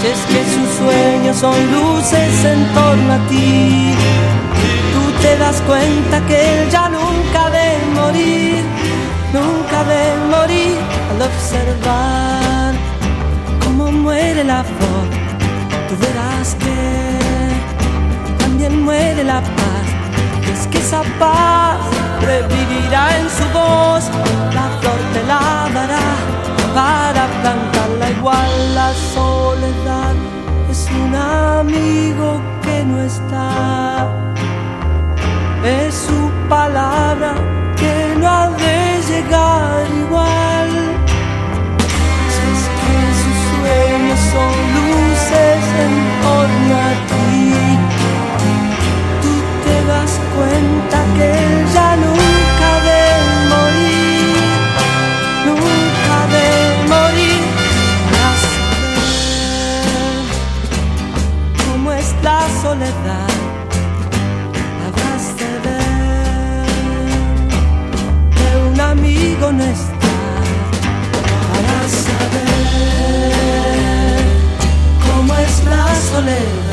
Si 0.00 0.06
es 0.14 0.20
que 0.30 0.40
sus 0.54 0.68
sueños 0.80 1.36
son 1.44 1.58
luces 1.76 2.44
en 2.44 2.60
torno 2.74 3.12
a 3.14 3.20
ti, 3.30 3.94
tú 4.92 5.02
te 5.22 5.38
das 5.38 5.62
cuenta 5.62 6.20
que 6.26 6.36
él 6.52 6.70
ya 6.70 6.90
nunca 6.90 7.42
de 7.56 7.68
morir, 7.98 8.62
nunca 9.32 9.78
de 9.92 10.02
morir 10.34 10.76
al 11.10 11.20
observar 11.30 12.74
cómo 13.64 13.90
muere 13.90 14.44
la 14.44 14.62
flor. 14.62 15.06
Tú 15.88 15.94
verás 16.04 16.54
que 16.62 16.78
también 18.38 18.84
muere 18.84 19.24
la 19.24 19.40
esa 20.88 21.02
paz 21.18 21.76
revivirá 22.22 23.18
en 23.18 23.28
su 23.28 23.44
voz, 23.52 24.04
la 24.54 24.66
flor 24.80 25.00
te 25.12 25.22
la 25.24 25.68
dará 25.74 26.08
para 26.74 27.26
plantarla 27.40 28.10
igual. 28.18 28.74
La 28.74 28.90
soledad 29.14 30.14
es 30.70 30.88
un 31.02 31.14
amigo 31.14 32.40
que 32.62 32.84
no 32.86 33.02
está. 33.02 34.08
Es 35.62 35.94
su 36.06 36.30
palabra 36.48 37.34
que 37.76 37.94
no 38.18 38.26
ha 38.26 38.48
de 38.48 38.78
llegar 39.10 39.84
igual. 40.04 40.70
Si 42.34 42.42
es 42.54 42.64
que 42.78 42.94
sus 43.22 43.38
sueños 43.52 44.20
son 44.32 44.54
luces 44.76 45.62
en 45.84 45.94
torno 46.22 46.74
a 46.76 46.90
ti 47.08 47.37
cuenta 50.38 50.98
que 51.16 51.30
ya 51.74 51.88
nunca 52.04 52.70
de 52.88 53.02
morir 53.52 54.36
nunca 55.46 56.16
de 56.34 56.46
morir. 56.92 57.42
Para 58.04 58.32
saber 58.44 59.02
cómo 61.64 61.88
es 61.92 62.08
la 62.22 62.40
soledad 62.62 63.32
habrás 64.86 65.24
de 65.40 65.50
ver 65.66 66.66
que 68.36 68.48
un 68.68 68.78
amigo 68.80 69.46
no 69.58 69.64
está. 69.64 70.16
Para 71.52 71.78
saber 72.06 72.58
cómo 75.06 75.30
es 75.46 75.54
la 75.64 75.84
soledad 76.10 76.67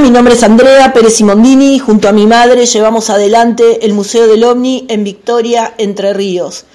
Mi 0.00 0.10
nombre 0.10 0.34
es 0.34 0.42
Andrea 0.42 0.92
Pérez 0.92 1.14
Simondini 1.14 1.78
junto 1.78 2.08
a 2.08 2.12
mi 2.12 2.26
madre 2.26 2.66
llevamos 2.66 3.08
adelante 3.08 3.86
el 3.86 3.94
Museo 3.94 4.26
del 4.26 4.44
OVNI 4.44 4.84
en 4.90 5.04
Victoria, 5.04 5.72
Entre 5.78 6.12
Ríos. 6.12 6.66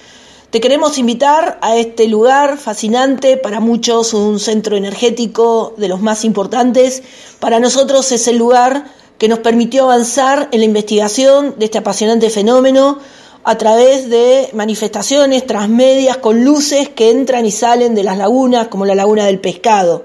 Te 0.50 0.60
queremos 0.60 0.98
invitar 0.98 1.56
a 1.62 1.76
este 1.76 2.08
lugar 2.08 2.58
fascinante, 2.58 3.36
para 3.36 3.60
muchos 3.60 4.12
un 4.12 4.40
centro 4.40 4.76
energético 4.76 5.72
de 5.76 5.86
los 5.86 6.00
más 6.00 6.24
importantes. 6.24 7.04
Para 7.38 7.60
nosotros 7.60 8.10
es 8.10 8.26
el 8.26 8.38
lugar 8.38 8.86
que 9.18 9.28
nos 9.28 9.38
permitió 9.38 9.84
avanzar 9.84 10.48
en 10.50 10.58
la 10.58 10.66
investigación 10.66 11.54
de 11.58 11.66
este 11.66 11.78
apasionante 11.78 12.28
fenómeno 12.28 12.98
a 13.44 13.56
través 13.56 14.10
de 14.10 14.50
manifestaciones 14.52 15.46
transmedias 15.46 16.16
con 16.16 16.44
luces 16.44 16.88
que 16.88 17.10
entran 17.10 17.46
y 17.46 17.52
salen 17.52 17.94
de 17.94 18.02
las 18.02 18.18
lagunas, 18.18 18.66
como 18.66 18.84
la 18.84 18.96
laguna 18.96 19.26
del 19.26 19.38
pescado. 19.38 20.02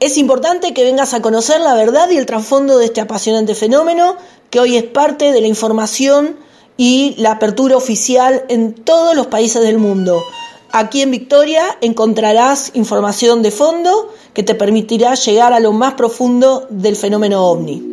Es 0.00 0.16
importante 0.16 0.72
que 0.72 0.82
vengas 0.82 1.12
a 1.12 1.20
conocer 1.20 1.60
la 1.60 1.74
verdad 1.74 2.08
y 2.08 2.16
el 2.16 2.24
trasfondo 2.24 2.78
de 2.78 2.86
este 2.86 3.02
apasionante 3.02 3.54
fenómeno, 3.54 4.16
que 4.48 4.58
hoy 4.58 4.78
es 4.78 4.84
parte 4.84 5.30
de 5.30 5.42
la 5.42 5.46
información 5.46 6.36
y 6.78 7.14
la 7.18 7.32
apertura 7.32 7.76
oficial 7.76 8.46
en 8.48 8.72
todos 8.72 9.14
los 9.14 9.26
países 9.26 9.60
del 9.60 9.76
mundo. 9.76 10.22
Aquí 10.72 11.02
en 11.02 11.10
Victoria 11.10 11.64
encontrarás 11.82 12.70
información 12.72 13.42
de 13.42 13.50
fondo 13.50 14.10
que 14.32 14.42
te 14.42 14.54
permitirá 14.54 15.16
llegar 15.16 15.52
a 15.52 15.60
lo 15.60 15.72
más 15.72 15.92
profundo 15.92 16.66
del 16.70 16.96
fenómeno 16.96 17.44
ovni. 17.44 17.89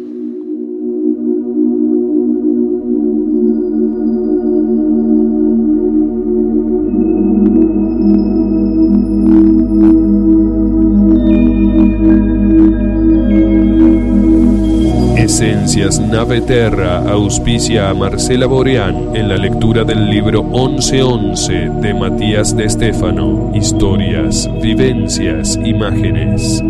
Esencias 15.77 15.99
Nave 15.99 16.41
Terra 16.41 17.07
auspicia 17.07 17.91
a 17.91 17.93
Marcela 17.93 18.47
Boreán 18.47 19.15
en 19.15 19.29
la 19.29 19.37
lectura 19.37 19.83
del 19.83 20.09
libro 20.09 20.41
1111 20.41 21.69
de 21.81 21.93
Matías 21.93 22.55
de 22.55 22.65
Estéfano. 22.65 23.51
Historias, 23.53 24.49
vivencias, 24.59 25.55
imágenes. 25.63 26.63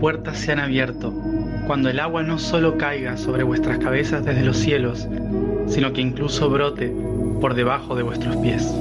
Puertas 0.00 0.38
se 0.38 0.50
han 0.50 0.58
abierto 0.58 1.12
cuando 1.66 1.90
el 1.90 2.00
agua 2.00 2.22
no 2.22 2.38
solo 2.38 2.78
caiga 2.78 3.18
sobre 3.18 3.42
vuestras 3.42 3.78
cabezas 3.78 4.24
desde 4.24 4.42
los 4.42 4.56
cielos, 4.56 5.06
sino 5.68 5.92
que 5.92 6.00
incluso 6.00 6.48
brote 6.48 6.92
por 7.40 7.54
debajo 7.54 7.94
de 7.94 8.02
vuestros 8.02 8.34
pies. 8.36 8.74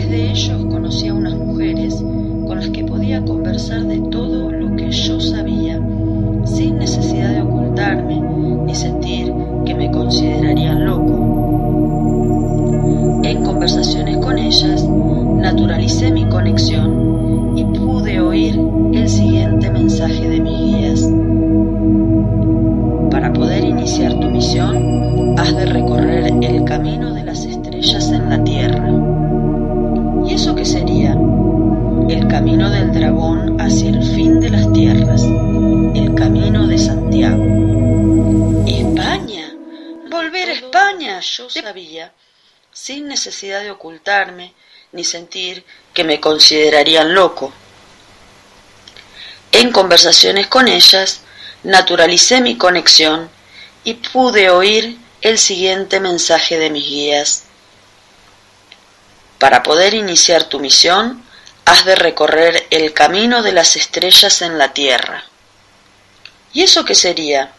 través 0.00 0.10
de 0.10 0.30
ellos 0.30 0.64
conocí 0.66 1.08
a 1.08 1.14
unas 1.14 1.34
mujeres 1.34 2.02
con 2.46 2.56
las 2.56 2.68
que 2.70 2.84
podía 2.84 3.22
conversar 3.24 3.82
de 3.82 3.98
todo 3.98 4.50
lo 4.50 4.76
que 4.76 4.90
yo 4.90 5.20
sabía, 5.20 5.80
sin 6.44 6.78
necesidad 6.78 7.30
de 7.30 7.42
ocultarme 7.42 8.20
ni 8.66 8.74
sentir 8.74 9.32
que 9.66 9.74
me 9.74 9.90
considerarían 9.90 10.86
loco. 10.86 11.50
En 13.24 13.44
conversaciones 13.44 14.16
con 14.18 14.38
ellas, 14.38 14.88
naturalicé 14.88 16.10
mi 16.12 16.24
conexión 16.26 17.58
y 17.58 17.64
pude 17.64 18.20
oír 18.20 18.58
el 18.92 19.08
siguiente 19.08 19.70
mensaje 19.70 20.28
de 20.28 20.40
mis 20.40 20.58
guías. 20.58 21.10
Para 23.10 23.32
poder 23.32 23.64
iniciar 23.64 24.18
tu 24.18 24.28
misión, 24.30 25.38
has 25.38 25.54
de 25.54 25.66
recorrer 25.66 26.32
el 26.40 26.64
camino 26.64 27.12
de 27.12 27.24
las 27.24 27.44
estrellas 27.44 28.10
en 28.10 28.30
la 28.30 28.42
Tierra. 28.44 29.19
Camino 32.30 32.70
del 32.70 32.92
dragón 32.92 33.60
hacia 33.60 33.88
el 33.88 34.02
fin 34.14 34.38
de 34.38 34.50
las 34.50 34.72
tierras, 34.72 35.22
el 35.22 36.14
camino 36.14 36.68
de 36.68 36.78
Santiago. 36.78 37.44
España, 38.68 39.52
volver 40.08 40.50
a 40.50 40.52
España, 40.52 41.20
yo 41.20 41.50
sabía, 41.50 42.12
sin 42.72 43.08
necesidad 43.08 43.62
de 43.62 43.72
ocultarme 43.72 44.54
ni 44.92 45.02
sentir 45.02 45.64
que 45.92 46.04
me 46.04 46.20
considerarían 46.20 47.14
loco. 47.14 47.52
En 49.50 49.72
conversaciones 49.72 50.46
con 50.46 50.68
ellas, 50.68 51.22
naturalicé 51.64 52.40
mi 52.42 52.56
conexión 52.56 53.28
y 53.82 53.94
pude 53.94 54.50
oír 54.50 54.96
el 55.20 55.36
siguiente 55.36 55.98
mensaje 55.98 56.58
de 56.58 56.70
mis 56.70 56.84
guías. 56.84 57.42
Para 59.40 59.64
poder 59.64 59.94
iniciar 59.94 60.44
tu 60.44 60.60
misión, 60.60 61.19
has 61.64 61.84
de 61.84 61.94
recorrer 61.94 62.66
el 62.70 62.92
camino 62.92 63.42
de 63.42 63.52
las 63.52 63.76
estrellas 63.76 64.42
en 64.42 64.58
la 64.58 64.72
Tierra. 64.72 65.24
¿Y 66.52 66.62
eso 66.62 66.84
qué 66.84 66.94
sería? 66.94 67.52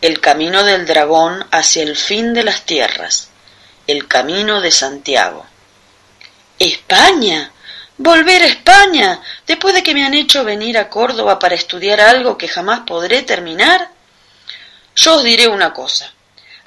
El 0.00 0.20
camino 0.20 0.62
del 0.64 0.86
dragón 0.86 1.46
hacia 1.50 1.82
el 1.82 1.96
fin 1.96 2.32
de 2.32 2.44
las 2.44 2.64
tierras, 2.64 3.30
el 3.86 4.06
camino 4.06 4.60
de 4.60 4.70
Santiago. 4.70 5.46
España. 6.58 7.50
Volver 7.96 8.42
a 8.42 8.46
España, 8.46 9.20
después 9.46 9.72
de 9.72 9.82
que 9.82 9.94
me 9.94 10.04
han 10.04 10.14
hecho 10.14 10.44
venir 10.44 10.78
a 10.78 10.88
Córdoba 10.88 11.38
para 11.38 11.54
estudiar 11.54 12.00
algo 12.00 12.36
que 12.36 12.48
jamás 12.48 12.80
podré 12.80 13.22
terminar. 13.22 13.90
Yo 14.96 15.16
os 15.16 15.24
diré 15.24 15.46
una 15.48 15.72
cosa. 15.72 16.12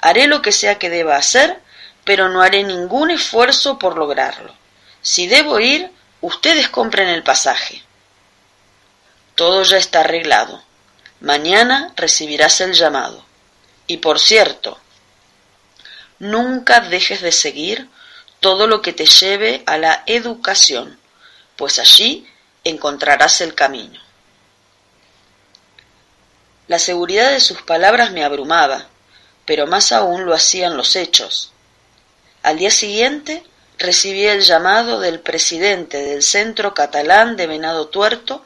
Haré 0.00 0.26
lo 0.26 0.40
que 0.40 0.52
sea 0.52 0.78
que 0.78 0.90
deba 0.90 1.16
hacer, 1.16 1.60
pero 2.04 2.28
no 2.28 2.40
haré 2.40 2.64
ningún 2.64 3.10
esfuerzo 3.10 3.78
por 3.78 3.98
lograrlo. 3.98 4.54
Si 5.02 5.26
debo 5.26 5.60
ir, 5.60 5.90
ustedes 6.20 6.68
compren 6.68 7.08
el 7.08 7.22
pasaje. 7.22 7.82
Todo 9.34 9.62
ya 9.62 9.76
está 9.76 10.00
arreglado. 10.00 10.62
Mañana 11.20 11.92
recibirás 11.96 12.60
el 12.60 12.72
llamado. 12.74 13.24
Y 13.86 13.98
por 13.98 14.18
cierto, 14.18 14.78
nunca 16.18 16.80
dejes 16.80 17.22
de 17.22 17.32
seguir 17.32 17.88
todo 18.40 18.66
lo 18.66 18.82
que 18.82 18.92
te 18.92 19.06
lleve 19.06 19.62
a 19.66 19.78
la 19.78 20.02
educación, 20.06 20.98
pues 21.56 21.78
allí 21.78 22.28
encontrarás 22.64 23.40
el 23.40 23.54
camino. 23.54 24.00
La 26.68 26.78
seguridad 26.78 27.30
de 27.30 27.40
sus 27.40 27.62
palabras 27.62 28.12
me 28.12 28.24
abrumaba, 28.24 28.86
pero 29.46 29.66
más 29.66 29.90
aún 29.92 30.26
lo 30.26 30.34
hacían 30.34 30.76
los 30.76 30.96
hechos. 30.96 31.52
Al 32.42 32.58
día 32.58 32.70
siguiente 32.70 33.42
recibí 33.78 34.26
el 34.26 34.42
llamado 34.42 35.00
del 35.00 35.20
presidente 35.20 35.98
del 35.98 36.22
Centro 36.22 36.74
Catalán 36.74 37.36
de 37.36 37.46
Venado 37.46 37.88
Tuerto, 37.88 38.44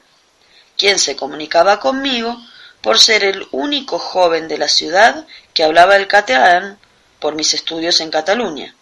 quien 0.76 0.98
se 0.98 1.16
comunicaba 1.16 1.80
conmigo 1.80 2.36
por 2.82 2.98
ser 2.98 3.24
el 3.24 3.46
único 3.50 3.98
joven 3.98 4.48
de 4.48 4.58
la 4.58 4.68
ciudad 4.68 5.26
que 5.54 5.64
hablaba 5.64 5.96
el 5.96 6.08
catalán 6.08 6.78
por 7.18 7.34
mis 7.34 7.54
estudios 7.54 8.00
en 8.00 8.10
Cataluña. 8.10 8.74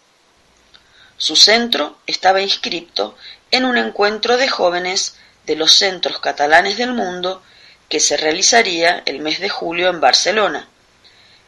Su 1.17 1.35
centro 1.35 1.97
estaba 2.07 2.41
inscripto 2.41 3.15
en 3.51 3.65
un 3.65 3.77
encuentro 3.77 4.37
de 4.37 4.49
jóvenes 4.49 5.15
de 5.45 5.55
los 5.55 5.73
centros 5.73 6.19
catalanes 6.19 6.77
del 6.77 6.93
mundo 6.93 7.43
que 7.87 7.99
se 7.99 8.17
realizaría 8.17 9.03
el 9.05 9.19
mes 9.19 9.39
de 9.39 9.49
julio 9.49 9.89
en 9.89 10.01
Barcelona, 10.01 10.67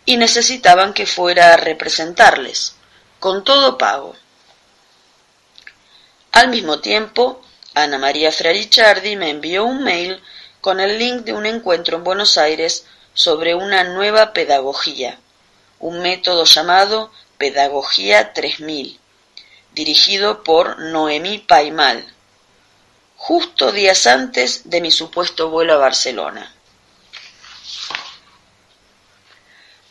y 0.06 0.18
necesitaban 0.18 0.94
que 0.94 1.06
fuera 1.06 1.54
a 1.54 1.58
representarles, 1.58 2.76
con 3.20 3.44
todo 3.44 3.78
pago. 3.78 4.16
Al 6.34 6.48
mismo 6.50 6.80
tiempo, 6.80 7.40
Ana 7.76 8.00
María 8.00 8.32
Frarichardi 8.32 9.16
me 9.16 9.30
envió 9.30 9.66
un 9.66 9.84
mail 9.84 10.20
con 10.62 10.80
el 10.80 10.98
link 10.98 11.26
de 11.26 11.34
un 11.34 11.46
encuentro 11.46 11.96
en 11.96 12.04
Buenos 12.04 12.40
Aires 12.40 12.88
sobre 13.14 13.54
una 13.54 13.84
nueva 13.84 14.34
pedagogía, 14.34 15.20
un 15.80 16.00
método 16.02 16.46
llamado 16.46 17.12
Pedagogía 17.38 18.34
3000, 18.34 19.00
dirigido 19.76 20.44
por 20.44 20.80
Noemí 20.80 21.38
Paimal, 21.38 22.04
justo 23.16 23.72
días 23.72 24.08
antes 24.08 24.68
de 24.72 24.82
mi 24.82 24.90
supuesto 24.90 25.52
vuelo 25.52 25.74
a 25.74 25.78
Barcelona. 25.78 26.52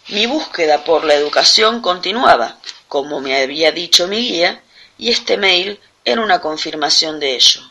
Mi 0.08 0.26
búsqueda 0.26 0.82
por 0.82 1.04
la 1.04 1.14
educación 1.14 1.80
continuaba, 1.80 2.58
como 2.88 3.20
me 3.20 3.40
había 3.40 3.70
dicho 3.70 4.08
mi 4.08 4.28
guía, 4.28 4.60
y 4.98 5.10
este 5.10 5.36
mail 5.36 5.80
era 6.04 6.20
una 6.20 6.40
confirmación 6.40 7.20
de 7.20 7.36
ello. 7.36 7.62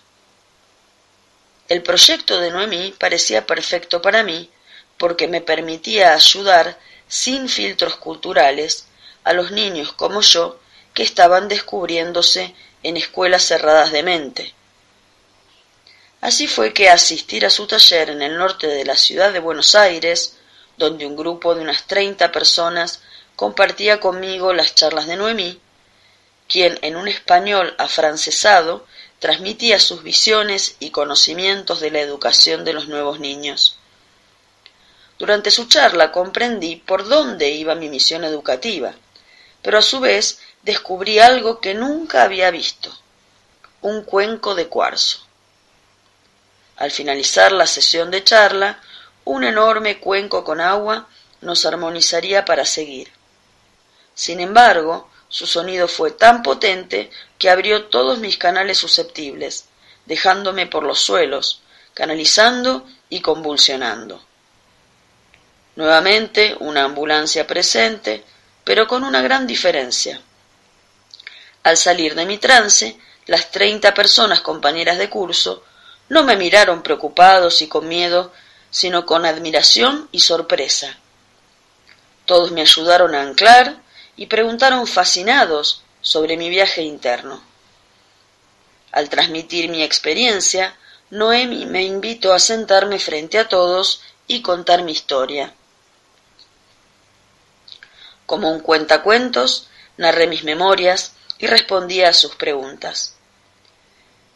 El 1.67 1.83
proyecto 1.83 2.39
de 2.39 2.51
Noemí 2.51 2.93
parecía 2.97 3.45
perfecto 3.45 4.01
para 4.01 4.23
mí 4.23 4.49
porque 4.97 5.27
me 5.27 5.41
permitía 5.41 6.13
ayudar 6.13 6.77
sin 7.07 7.49
filtros 7.49 7.95
culturales 7.95 8.87
a 9.23 9.33
los 9.33 9.51
niños 9.51 9.91
como 9.93 10.21
yo 10.21 10.59
que 10.93 11.03
estaban 11.03 11.47
descubriéndose 11.47 12.55
en 12.83 12.97
escuelas 12.97 13.43
cerradas 13.43 13.91
de 13.91 14.03
mente. 14.03 14.53
Así 16.21 16.47
fue 16.47 16.73
que 16.73 16.89
asistir 16.89 17.45
a 17.45 17.49
su 17.49 17.67
taller 17.67 18.09
en 18.09 18.21
el 18.21 18.37
norte 18.37 18.67
de 18.67 18.85
la 18.85 18.95
ciudad 18.95 19.33
de 19.33 19.39
Buenos 19.39 19.75
Aires, 19.75 20.37
donde 20.77 21.05
un 21.05 21.15
grupo 21.15 21.55
de 21.55 21.61
unas 21.61 21.87
treinta 21.87 22.31
personas 22.31 23.01
compartía 23.35 23.99
conmigo 23.99 24.53
las 24.53 24.75
charlas 24.75 25.07
de 25.07 25.15
Noemí, 25.15 25.59
quien 26.51 26.77
en 26.81 26.97
un 26.97 27.07
español 27.07 27.73
afrancesado 27.77 28.85
transmitía 29.19 29.79
sus 29.79 30.03
visiones 30.03 30.75
y 30.79 30.89
conocimientos 30.89 31.79
de 31.79 31.91
la 31.91 32.01
educación 32.01 32.65
de 32.65 32.73
los 32.73 32.89
nuevos 32.89 33.21
niños. 33.21 33.77
Durante 35.17 35.49
su 35.49 35.69
charla 35.69 36.11
comprendí 36.11 36.75
por 36.75 37.07
dónde 37.07 37.51
iba 37.51 37.75
mi 37.75 37.87
misión 37.87 38.25
educativa, 38.25 38.93
pero 39.61 39.77
a 39.77 39.81
su 39.81 40.01
vez 40.01 40.39
descubrí 40.63 41.19
algo 41.19 41.61
que 41.61 41.73
nunca 41.73 42.23
había 42.23 42.51
visto, 42.51 42.91
un 43.79 44.03
cuenco 44.03 44.53
de 44.53 44.67
cuarzo. 44.67 45.25
Al 46.75 46.91
finalizar 46.91 47.53
la 47.53 47.65
sesión 47.65 48.11
de 48.11 48.25
charla, 48.25 48.81
un 49.23 49.45
enorme 49.45 50.01
cuenco 50.01 50.43
con 50.43 50.59
agua 50.59 51.07
nos 51.39 51.65
armonizaría 51.65 52.43
para 52.43 52.65
seguir. 52.65 53.09
Sin 54.15 54.41
embargo, 54.41 55.10
su 55.31 55.47
sonido 55.47 55.87
fue 55.87 56.11
tan 56.11 56.43
potente 56.43 57.09
que 57.39 57.49
abrió 57.49 57.85
todos 57.85 58.19
mis 58.19 58.37
canales 58.37 58.77
susceptibles, 58.77 59.65
dejándome 60.05 60.67
por 60.67 60.83
los 60.83 60.99
suelos, 60.99 61.61
canalizando 61.93 62.85
y 63.09 63.21
convulsionando. 63.21 64.21
Nuevamente 65.77 66.57
una 66.59 66.83
ambulancia 66.83 67.47
presente, 67.47 68.25
pero 68.65 68.87
con 68.89 69.05
una 69.05 69.21
gran 69.21 69.47
diferencia. 69.47 70.21
Al 71.63 71.77
salir 71.77 72.13
de 72.13 72.25
mi 72.25 72.37
trance, 72.37 72.99
las 73.25 73.51
treinta 73.51 73.93
personas 73.93 74.41
compañeras 74.41 74.97
de 74.97 75.09
curso 75.09 75.63
no 76.09 76.25
me 76.25 76.35
miraron 76.35 76.83
preocupados 76.83 77.61
y 77.61 77.69
con 77.69 77.87
miedo, 77.87 78.33
sino 78.69 79.05
con 79.05 79.25
admiración 79.25 80.09
y 80.11 80.19
sorpresa. 80.19 80.97
Todos 82.25 82.51
me 82.51 82.59
ayudaron 82.59 83.15
a 83.15 83.21
anclar 83.21 83.80
y 84.15 84.27
preguntaron 84.27 84.87
fascinados 84.87 85.83
sobre 86.01 86.37
mi 86.37 86.49
viaje 86.49 86.81
interno. 86.81 87.41
Al 88.91 89.09
transmitir 89.09 89.69
mi 89.69 89.83
experiencia, 89.83 90.75
Noemi 91.09 91.65
me 91.65 91.83
invitó 91.83 92.33
a 92.33 92.39
sentarme 92.39 92.99
frente 92.99 93.37
a 93.39 93.47
todos 93.47 94.01
y 94.27 94.41
contar 94.41 94.83
mi 94.83 94.91
historia. 94.91 95.53
Como 98.25 98.51
un 98.51 98.59
cuentacuentos, 98.59 99.67
narré 99.97 100.27
mis 100.27 100.43
memorias, 100.43 101.13
y 101.41 101.47
respondía 101.47 102.09
a 102.09 102.13
sus 102.13 102.35
preguntas. 102.35 103.15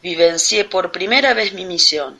Vivencié 0.01 0.65
por 0.65 0.91
primera 0.91 1.35
vez 1.35 1.53
mi 1.53 1.63
misión, 1.63 2.19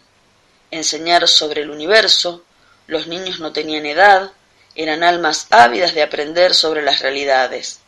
enseñar 0.70 1.28
sobre 1.28 1.64
el 1.64 1.72
universo, 1.72 2.44
los 2.86 3.08
niños 3.08 3.40
no 3.40 3.52
tenían 3.52 3.88
edad, 3.88 4.32
eran 4.76 5.04
almas 5.04 5.48
ávidas 5.50 5.94
de 5.94 6.04
aprender 6.04 6.54
sobre 6.54 6.82
las 6.82 7.00
realidades. 7.00 7.80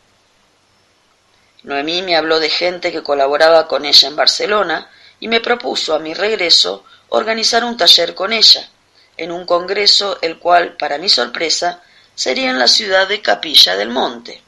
Noemí 1.62 2.02
me 2.02 2.16
habló 2.16 2.40
de 2.40 2.50
gente 2.50 2.92
que 2.92 3.02
colaboraba 3.02 3.68
con 3.68 3.84
ella 3.84 4.08
en 4.08 4.16
Barcelona 4.16 4.90
y 5.20 5.28
me 5.28 5.40
propuso 5.40 5.94
a 5.94 5.98
mi 5.98 6.14
regreso 6.14 6.84
organizar 7.10 7.64
un 7.64 7.76
taller 7.76 8.14
con 8.14 8.32
ella, 8.32 8.68
en 9.16 9.32
un 9.32 9.44
congreso 9.44 10.18
el 10.22 10.38
cual, 10.38 10.76
para 10.76 10.98
mi 10.98 11.08
sorpresa, 11.08 11.82
sería 12.14 12.50
en 12.50 12.58
la 12.58 12.68
ciudad 12.68 13.06
de 13.08 13.20
Capilla 13.20 13.76
del 13.76 13.90
Monte. 13.90 14.42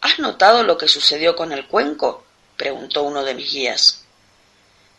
¿Has 0.00 0.18
notado 0.18 0.62
lo 0.62 0.76
que 0.78 0.88
sucedió 0.88 1.36
con 1.36 1.52
el 1.52 1.66
cuenco? 1.66 2.24
preguntó 2.56 3.02
uno 3.02 3.24
de 3.24 3.34
mis 3.34 3.52
guías. 3.52 4.04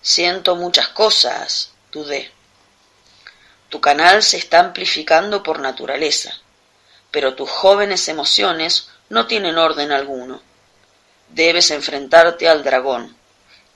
Siento 0.02 0.56
muchas 0.56 0.90
cosas, 0.90 1.72
dudé. 1.92 2.32
Tu 3.74 3.82
canal 3.82 4.22
se 4.22 4.38
está 4.38 4.60
amplificando 4.60 5.42
por 5.42 5.58
naturaleza, 5.58 6.32
pero 7.10 7.34
tus 7.34 7.50
jóvenes 7.50 8.08
emociones 8.08 8.90
no 9.10 9.26
tienen 9.26 9.58
orden 9.58 9.92
alguno. 9.92 10.44
Debes 11.30 11.72
enfrentarte 11.72 12.48
al 12.48 12.64
dragón. 12.64 13.18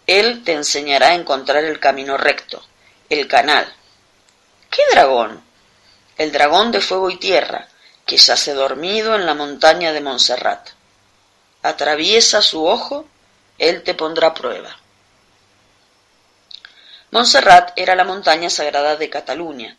Él 0.06 0.44
te 0.44 0.54
enseñará 0.54 1.08
a 1.08 1.14
encontrar 1.16 1.64
el 1.64 1.80
camino 1.80 2.16
recto, 2.16 2.64
el 3.10 3.28
canal. 3.28 3.74
¿Qué 4.70 4.84
dragón? 4.92 5.44
El 6.16 6.32
dragón 6.32 6.72
de 6.72 6.80
fuego 6.80 7.10
y 7.10 7.18
tierra, 7.18 7.68
que 8.06 8.18
yace 8.18 8.54
dormido 8.54 9.16
en 9.16 9.26
la 9.26 9.34
montaña 9.34 9.94
de 9.94 10.02
Montserrat. 10.02 10.70
Atraviesa 11.64 12.44
su 12.44 12.68
ojo, 12.68 13.08
él 13.58 13.82
te 13.82 13.96
pondrá 13.96 14.36
prueba. 14.36 14.78
Montserrat 17.10 17.72
era 17.76 17.96
la 17.96 18.04
montaña 18.04 18.52
sagrada 18.52 18.96
de 18.96 19.10
Cataluña. 19.10 19.76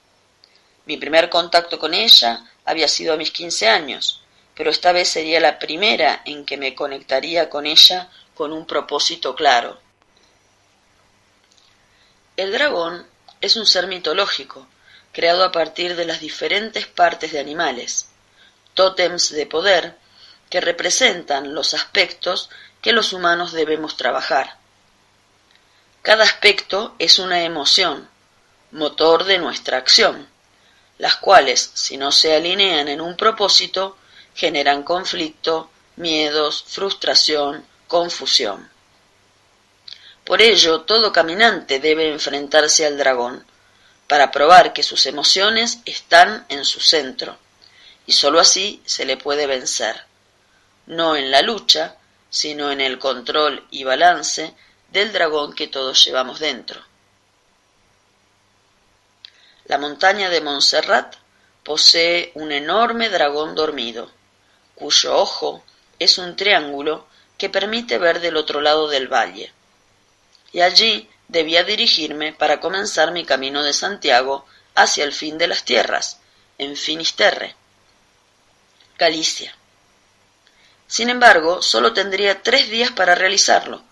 Mi 0.88 0.96
primer 0.96 1.28
contacto 1.28 1.78
con 1.78 1.92
ella 1.92 2.46
había 2.64 2.88
sido 2.88 3.12
a 3.12 3.18
mis 3.18 3.30
quince 3.30 3.68
años, 3.68 4.22
pero 4.54 4.70
esta 4.70 4.90
vez 4.90 5.08
sería 5.08 5.38
la 5.38 5.58
primera 5.58 6.22
en 6.24 6.46
que 6.46 6.56
me 6.56 6.74
conectaría 6.74 7.50
con 7.50 7.66
ella 7.66 8.08
con 8.34 8.54
un 8.54 8.66
propósito 8.66 9.34
claro. 9.34 9.78
El 12.38 12.52
dragón 12.52 13.06
es 13.42 13.56
un 13.56 13.66
ser 13.66 13.86
mitológico, 13.86 14.66
creado 15.12 15.44
a 15.44 15.52
partir 15.52 15.94
de 15.94 16.06
las 16.06 16.20
diferentes 16.20 16.86
partes 16.86 17.32
de 17.32 17.40
animales, 17.40 18.08
tótems 18.72 19.30
de 19.30 19.44
poder 19.44 19.94
que 20.48 20.62
representan 20.62 21.54
los 21.54 21.74
aspectos 21.74 22.48
que 22.80 22.94
los 22.94 23.12
humanos 23.12 23.52
debemos 23.52 23.98
trabajar. 23.98 24.56
Cada 26.00 26.24
aspecto 26.24 26.94
es 26.98 27.18
una 27.18 27.42
emoción, 27.42 28.08
motor 28.70 29.24
de 29.24 29.36
nuestra 29.36 29.76
acción, 29.76 30.26
las 30.98 31.16
cuales, 31.16 31.70
si 31.74 31.96
no 31.96 32.12
se 32.12 32.34
alinean 32.34 32.88
en 32.88 33.00
un 33.00 33.16
propósito, 33.16 33.96
generan 34.34 34.82
conflicto, 34.82 35.70
miedos, 35.96 36.64
frustración, 36.66 37.64
confusión. 37.86 38.68
Por 40.24 40.42
ello, 40.42 40.82
todo 40.82 41.12
caminante 41.12 41.80
debe 41.80 42.10
enfrentarse 42.10 42.84
al 42.84 42.98
dragón, 42.98 43.46
para 44.06 44.30
probar 44.30 44.72
que 44.72 44.82
sus 44.82 45.06
emociones 45.06 45.78
están 45.84 46.46
en 46.48 46.64
su 46.64 46.80
centro, 46.80 47.38
y 48.06 48.12
sólo 48.12 48.40
así 48.40 48.82
se 48.84 49.04
le 49.04 49.16
puede 49.16 49.46
vencer, 49.46 50.04
no 50.86 51.16
en 51.16 51.30
la 51.30 51.42
lucha, 51.42 51.96
sino 52.30 52.72
en 52.72 52.80
el 52.80 52.98
control 52.98 53.66
y 53.70 53.84
balance 53.84 54.54
del 54.90 55.12
dragón 55.12 55.54
que 55.54 55.68
todos 55.68 56.04
llevamos 56.04 56.40
dentro. 56.40 56.87
La 59.68 59.76
montaña 59.76 60.30
de 60.30 60.40
Montserrat 60.40 61.14
posee 61.62 62.32
un 62.34 62.52
enorme 62.52 63.10
dragón 63.10 63.54
dormido, 63.54 64.10
cuyo 64.74 65.14
ojo 65.14 65.62
es 65.98 66.16
un 66.16 66.36
triángulo 66.36 67.06
que 67.36 67.50
permite 67.50 67.98
ver 67.98 68.20
del 68.20 68.38
otro 68.38 68.62
lado 68.62 68.88
del 68.88 69.12
valle. 69.12 69.52
Y 70.52 70.62
allí 70.62 71.10
debía 71.28 71.64
dirigirme 71.64 72.32
para 72.32 72.60
comenzar 72.60 73.12
mi 73.12 73.26
camino 73.26 73.62
de 73.62 73.74
Santiago 73.74 74.46
hacia 74.74 75.04
el 75.04 75.12
fin 75.12 75.36
de 75.36 75.48
las 75.48 75.64
tierras, 75.64 76.18
en 76.56 76.74
Finisterre, 76.74 77.54
Galicia. 78.96 79.54
Sin 80.86 81.10
embargo, 81.10 81.60
solo 81.60 81.92
tendría 81.92 82.42
tres 82.42 82.70
días 82.70 82.90
para 82.90 83.14
realizarlo, 83.14 83.82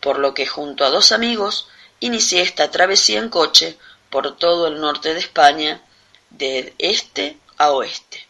por 0.00 0.18
lo 0.18 0.34
que 0.34 0.46
junto 0.46 0.84
a 0.84 0.90
dos 0.90 1.10
amigos 1.10 1.68
inicié 2.00 2.42
esta 2.42 2.70
travesía 2.70 3.18
en 3.18 3.30
coche 3.30 3.78
por 4.10 4.36
todo 4.36 4.68
el 4.68 4.80
norte 4.80 5.14
de 5.14 5.20
España, 5.20 5.82
de 6.30 6.74
este 6.78 7.38
a 7.56 7.72
oeste. 7.72 8.26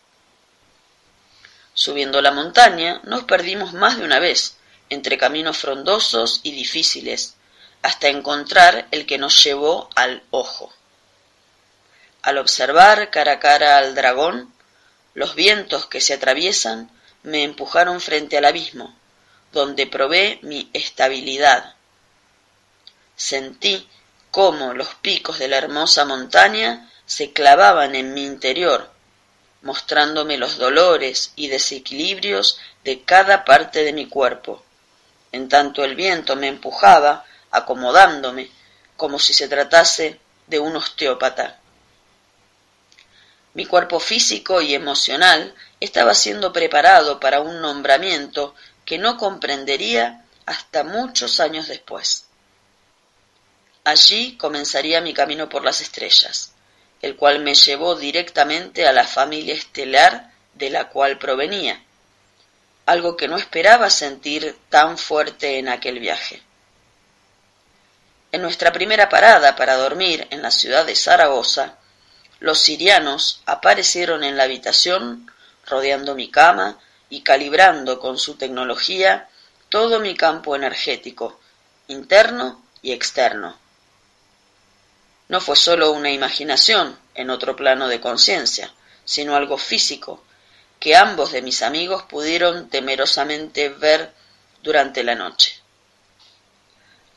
Subiendo 1.75 2.23
la 2.23 2.31
montaña, 2.31 3.01
nos 3.05 3.25
perdimos 3.25 3.75
más 3.75 3.99
de 3.99 4.05
una 4.05 4.19
vez, 4.19 4.57
entre 4.89 5.19
caminos 5.19 5.59
frondosos 5.59 6.41
y 6.43 6.53
difíciles, 6.53 7.35
hasta 7.83 8.09
encontrar 8.09 8.89
el 8.91 9.07
que 9.07 9.19
nos 9.19 9.43
llevó 9.45 9.91
al 9.95 10.23
ojo. 10.31 10.73
Al 12.23 12.39
observar 12.39 13.11
cara 13.11 13.33
a 13.33 13.41
cara 13.41 13.79
al 13.79 13.95
dragón, 13.95 14.53
los 15.15 15.35
vientos 15.35 15.87
que 15.87 16.01
se 16.01 16.15
atraviesan 16.15 16.91
me 17.23 17.45
empujaron 17.45 18.01
frente 18.01 18.39
al 18.39 18.45
abismo, 18.45 18.97
donde 19.53 19.87
probé 19.87 20.39
mi 20.43 20.71
estabilidad. 20.73 21.75
Sentí 23.17 23.89
cómo 24.37 24.75
los 24.75 24.95
picos 24.97 25.39
de 25.39 25.49
la 25.49 25.57
hermosa 25.57 26.05
montaña 26.05 26.91
se 27.07 27.33
clavaban 27.33 27.95
en 27.95 28.13
mi 28.13 28.27
interior, 28.27 28.91
mostrándome 29.63 30.37
los 30.37 30.59
dolores 30.59 31.33
y 31.37 31.49
desequilibrios 31.49 32.59
de 32.85 33.01
cada 33.01 33.47
parte 33.47 33.83
de 33.83 33.95
mi 33.95 34.07
cuerpo, 34.07 34.63
en 35.33 35.49
tanto 35.49 35.85
el 35.85 35.95
viento 35.95 36.37
me 36.37 36.49
empujaba, 36.49 37.25
acomodándome, 37.51 38.51
como 38.99 39.19
si 39.19 39.33
se 39.33 39.49
tratase 39.49 40.21
de 40.49 40.59
un 40.59 40.77
osteópata. 40.77 41.59
Mi 43.55 43.65
cuerpo 43.65 44.01
físico 44.01 44.61
y 44.61 44.75
emocional 44.75 45.55
estaba 45.81 46.13
siendo 46.15 46.53
preparado 46.53 47.21
para 47.21 47.41
un 47.41 47.63
nombramiento 47.63 48.55
que 48.85 48.99
no 48.99 49.17
comprendería 49.17 50.27
hasta 50.45 50.85
muchos 50.85 51.41
años 51.41 51.69
después. 51.69 52.27
Allí 53.87 54.37
comenzaría 54.37 55.01
mi 55.01 55.15
camino 55.15 55.49
por 55.49 55.63
las 55.63 55.81
estrellas, 55.81 56.51
el 57.03 57.15
cual 57.15 57.39
me 57.39 57.55
llevó 57.55 57.95
directamente 57.95 58.85
a 58.85 58.93
la 58.93 59.07
familia 59.07 59.55
estelar 59.55 60.33
de 60.55 60.71
la 60.71 60.89
cual 60.89 61.19
provenía, 61.19 61.81
algo 62.85 63.17
que 63.17 63.29
no 63.29 63.37
esperaba 63.37 63.89
sentir 63.89 64.59
tan 64.71 64.99
fuerte 64.99 65.61
en 65.61 65.69
aquel 65.69 66.01
viaje. 66.01 66.43
En 68.33 68.43
nuestra 68.43 68.73
primera 68.73 69.09
parada 69.09 69.55
para 69.55 69.77
dormir 69.77 70.27
en 70.31 70.43
la 70.43 70.51
ciudad 70.51 70.85
de 70.85 70.97
Zaragoza, 70.97 71.77
los 72.41 72.59
sirianos 72.59 73.41
aparecieron 73.47 74.25
en 74.25 74.37
la 74.37 74.43
habitación, 74.43 75.31
rodeando 75.65 76.17
mi 76.17 76.29
cama 76.29 76.81
y 77.09 77.23
calibrando 77.23 78.01
con 78.01 78.19
su 78.19 78.35
tecnología 78.35 79.29
todo 79.69 80.01
mi 80.01 80.17
campo 80.17 80.57
energético, 80.57 81.39
interno 81.87 82.65
y 82.83 82.91
externo. 82.91 83.65
No 85.29 85.41
fue 85.41 85.57
sólo 85.57 85.93
una 85.93 86.11
imaginación 86.11 86.99
en 87.15 87.31
otro 87.31 87.57
plano 87.57 87.89
de 87.89 88.01
conciencia, 88.01 88.73
sino 89.05 89.35
algo 89.35 89.59
físico, 89.59 90.25
que 90.79 90.97
ambos 90.97 91.33
de 91.33 91.43
mis 91.43 91.63
amigos 91.63 92.03
pudieron 92.05 92.69
temerosamente 92.69 93.69
ver 93.69 94.13
durante 94.63 95.03
la 95.03 95.15
noche. 95.15 95.59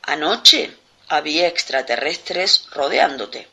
Anoche 0.04 0.76
había 1.08 1.48
extraterrestres 1.48 2.68
rodeándote 2.72 3.48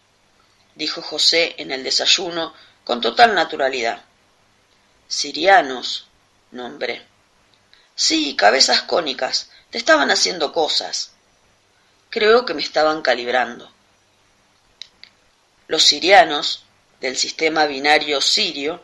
dijo 0.77 1.03
José 1.03 1.55
en 1.59 1.73
el 1.73 1.83
desayuno 1.83 2.55
con 2.85 3.01
total 3.01 3.35
naturalidad. 3.35 4.03
Sirianos, 5.09 6.07
nombré. 6.53 7.05
Sí, 7.95 8.37
cabezas 8.37 8.83
cónicas, 8.83 9.51
te 9.71 9.79
estaban 9.79 10.11
haciendo 10.11 10.53
cosas. 10.53 11.13
Creo 12.11 12.45
que 12.45 12.55
me 12.55 12.63
estaban 12.63 13.03
calibrando. 13.03 13.73
Los 15.69 15.85
sirianos, 15.85 16.65
del 17.01 17.17
sistema 17.17 17.67
binario 17.67 18.21
sirio, 18.21 18.83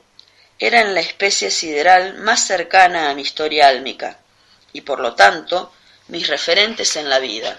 eran 0.58 0.94
la 0.94 1.00
especie 1.00 1.50
sideral 1.50 2.14
más 2.18 2.46
cercana 2.46 3.10
a 3.10 3.14
mi 3.14 3.22
historia 3.22 3.68
álmica, 3.68 4.18
y 4.72 4.82
por 4.82 5.00
lo 5.00 5.14
tanto 5.14 5.72
mis 6.08 6.28
referentes 6.28 6.96
en 6.96 7.08
la 7.08 7.18
vida. 7.18 7.58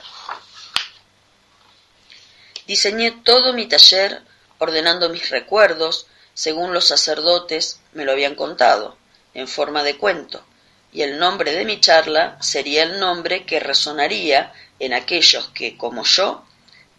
Diseñé 2.67 3.11
todo 3.23 3.53
mi 3.53 3.65
taller 3.67 4.21
ordenando 4.57 5.09
mis 5.09 5.29
recuerdos 5.29 6.07
según 6.33 6.73
los 6.73 6.87
sacerdotes 6.87 7.79
me 7.93 8.05
lo 8.05 8.11
habían 8.11 8.35
contado, 8.35 8.97
en 9.33 9.47
forma 9.47 9.83
de 9.83 9.97
cuento, 9.97 10.43
y 10.91 11.01
el 11.01 11.19
nombre 11.19 11.51
de 11.51 11.65
mi 11.65 11.79
charla 11.79 12.37
sería 12.41 12.83
el 12.83 12.99
nombre 12.99 13.45
que 13.45 13.59
resonaría 13.59 14.53
en 14.79 14.93
aquellos 14.93 15.49
que, 15.49 15.77
como 15.77 16.03
yo, 16.03 16.45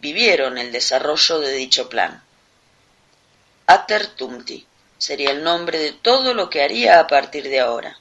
vivieron 0.05 0.59
el 0.59 0.71
desarrollo 0.71 1.39
de 1.39 1.51
dicho 1.53 1.89
plan. 1.89 2.21
Ater 3.65 4.05
Tumti 4.05 4.63
sería 4.99 5.31
el 5.31 5.43
nombre 5.43 5.79
de 5.79 5.93
todo 5.93 6.35
lo 6.35 6.47
que 6.47 6.61
haría 6.61 6.99
a 6.99 7.07
partir 7.07 7.49
de 7.49 7.59
ahora, 7.59 7.97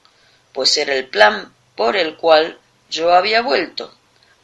pues 0.52 0.76
era 0.76 0.92
el 0.94 1.08
plan 1.08 1.54
por 1.74 1.96
el 1.96 2.18
cual 2.18 2.58
yo 2.90 3.14
había 3.14 3.40
vuelto, 3.40 3.90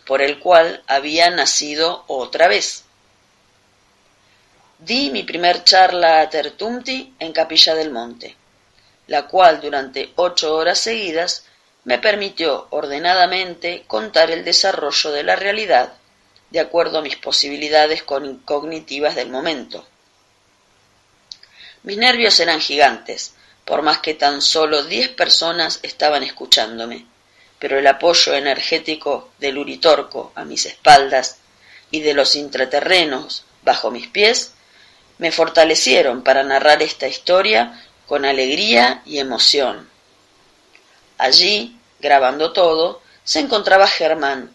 por 0.06 0.22
el 0.22 0.38
cual 0.38 0.82
había 0.86 1.28
nacido 1.28 2.04
otra 2.06 2.48
vez. 2.48 2.84
Di 4.78 5.10
mi 5.10 5.22
primer 5.24 5.62
charla 5.62 6.22
a 6.22 6.30
Tertumti 6.30 7.14
en 7.18 7.32
Capilla 7.34 7.74
del 7.74 7.90
Monte, 7.90 8.36
la 9.06 9.26
cual 9.26 9.60
durante 9.60 10.12
ocho 10.16 10.56
horas 10.56 10.78
seguidas 10.78 11.44
me 11.84 11.98
permitió 11.98 12.68
ordenadamente 12.70 13.84
contar 13.86 14.30
el 14.30 14.46
desarrollo 14.46 15.10
de 15.12 15.24
la 15.24 15.36
realidad 15.36 15.99
de 16.50 16.60
acuerdo 16.60 16.98
a 16.98 17.02
mis 17.02 17.16
posibilidades 17.16 18.02
cognitivas 18.02 19.14
del 19.14 19.30
momento. 19.30 19.86
Mis 21.82 21.96
nervios 21.96 22.38
eran 22.40 22.60
gigantes, 22.60 23.34
por 23.64 23.82
más 23.82 23.98
que 23.98 24.14
tan 24.14 24.42
solo 24.42 24.82
diez 24.82 25.08
personas 25.08 25.80
estaban 25.82 26.22
escuchándome, 26.22 27.06
pero 27.58 27.78
el 27.78 27.86
apoyo 27.86 28.34
energético 28.34 29.30
del 29.38 29.58
Uritorco 29.58 30.32
a 30.34 30.44
mis 30.44 30.66
espaldas 30.66 31.38
y 31.90 32.00
de 32.00 32.14
los 32.14 32.34
intraterrenos 32.34 33.44
bajo 33.62 33.90
mis 33.90 34.08
pies 34.08 34.52
me 35.18 35.32
fortalecieron 35.32 36.22
para 36.22 36.42
narrar 36.42 36.82
esta 36.82 37.06
historia 37.06 37.80
con 38.06 38.24
alegría 38.24 39.02
y 39.04 39.18
emoción. 39.18 39.88
Allí, 41.18 41.78
grabando 42.00 42.52
todo, 42.52 43.02
se 43.24 43.40
encontraba 43.40 43.86
Germán, 43.86 44.50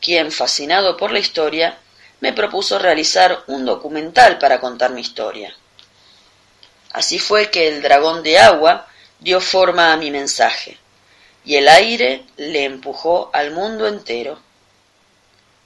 quien, 0.00 0.32
fascinado 0.32 0.96
por 0.96 1.12
la 1.12 1.18
historia, 1.18 1.78
me 2.20 2.32
propuso 2.32 2.78
realizar 2.78 3.44
un 3.46 3.64
documental 3.64 4.38
para 4.38 4.60
contar 4.60 4.90
mi 4.90 5.00
historia. 5.00 5.54
Así 6.92 7.18
fue 7.18 7.50
que 7.50 7.68
el 7.68 7.82
dragón 7.82 8.22
de 8.22 8.38
agua 8.38 8.86
dio 9.20 9.40
forma 9.40 9.92
a 9.92 9.96
mi 9.96 10.10
mensaje, 10.10 10.78
y 11.44 11.56
el 11.56 11.68
aire 11.68 12.24
le 12.36 12.64
empujó 12.64 13.30
al 13.32 13.52
mundo 13.52 13.86
entero. 13.86 14.40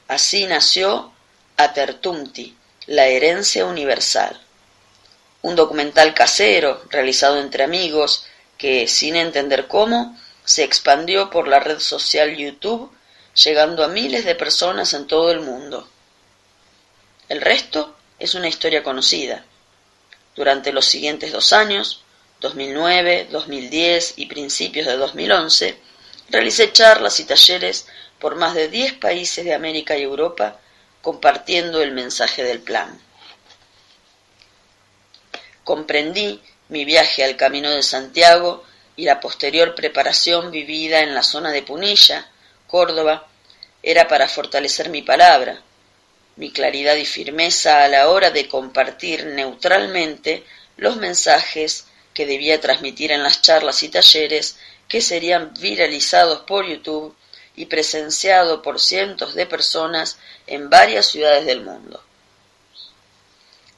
Así 0.07 0.47
nació 0.47 1.13
Atertumti, 1.57 2.57
la 2.87 3.07
herencia 3.07 3.65
universal. 3.65 4.41
Un 5.43 5.57
documental 5.57 6.15
casero, 6.15 6.83
realizado 6.91 7.39
entre 7.39 7.65
amigos, 7.65 8.27
que, 8.59 8.87
sin 8.87 9.17
entender 9.17 9.67
cómo, 9.67 10.19
se 10.45 10.63
expandió 10.63 11.31
por 11.31 11.49
la 11.49 11.61
red 11.61 11.79
social 11.79 12.37
YouTube, 12.37 12.93
llegando 13.35 13.85
a 13.85 13.89
miles 13.89 14.25
de 14.25 14.35
personas 14.35 14.95
en 14.95 15.07
todo 15.07 15.31
el 15.31 15.41
mundo. 15.41 15.89
El 17.29 17.41
resto 17.41 17.97
es 18.19 18.35
una 18.35 18.49
historia 18.49 18.83
conocida. 18.83 19.45
Durante 20.37 20.73
los 20.73 20.87
siguientes 20.87 21.33
dos 21.33 21.53
años, 21.53 22.03
2009, 22.41 23.29
2010 23.31 24.15
y 24.17 24.27
principios 24.27 24.87
de 24.87 24.97
2011, 24.97 25.79
realicé 26.29 26.73
charlas 26.73 27.21
y 27.21 27.25
talleres 27.25 27.87
por 28.19 28.37
más 28.37 28.55
de 28.55 28.69
10 28.69 28.95
países 28.95 29.45
de 29.45 29.55
América 29.55 29.97
y 29.97 30.03
Europa 30.03 30.59
compartiendo 31.03 31.83
el 31.83 31.93
mensaje 31.93 32.43
del 32.43 32.61
plan. 32.61 33.01
Comprendí 35.63 36.43
mi 36.69 36.85
viaje 36.85 37.25
al 37.25 37.37
Camino 37.37 37.71
de 37.71 37.83
Santiago 37.83 38.65
y 38.97 39.05
la 39.05 39.21
posterior 39.21 39.75
preparación 39.75 40.51
vivida 40.51 41.01
en 41.01 41.15
la 41.15 41.23
zona 41.23 41.51
de 41.51 41.63
Punilla, 41.63 42.29
Córdoba, 42.75 43.25
era 43.85 44.09
para 44.09 44.27
fortalecer 44.27 44.89
mi 44.89 45.01
palabra, 45.01 45.63
mi 46.35 46.51
claridad 46.51 46.97
y 46.97 47.05
firmeza 47.05 47.85
a 47.85 47.89
la 47.89 48.09
hora 48.09 48.33
de 48.33 48.49
compartir 48.49 49.27
neutralmente 49.27 50.43
los 50.77 50.97
mensajes 50.97 51.87
que 52.15 52.27
debía 52.27 52.61
transmitir 52.61 53.13
en 53.13 53.23
las 53.23 53.43
charlas 53.43 53.85
y 53.85 53.91
talleres 53.91 54.57
que 54.89 55.01
serían 55.01 55.55
viralizados 55.55 56.41
por 56.41 56.67
YouTube 56.67 57.15
y 57.55 57.67
presenciados 57.67 58.61
por 58.61 58.81
cientos 58.81 59.37
de 59.37 59.47
personas 59.47 60.19
en 60.49 60.69
varias 60.69 61.07
ciudades 61.07 61.47
del 61.47 61.61
mundo. 61.61 62.03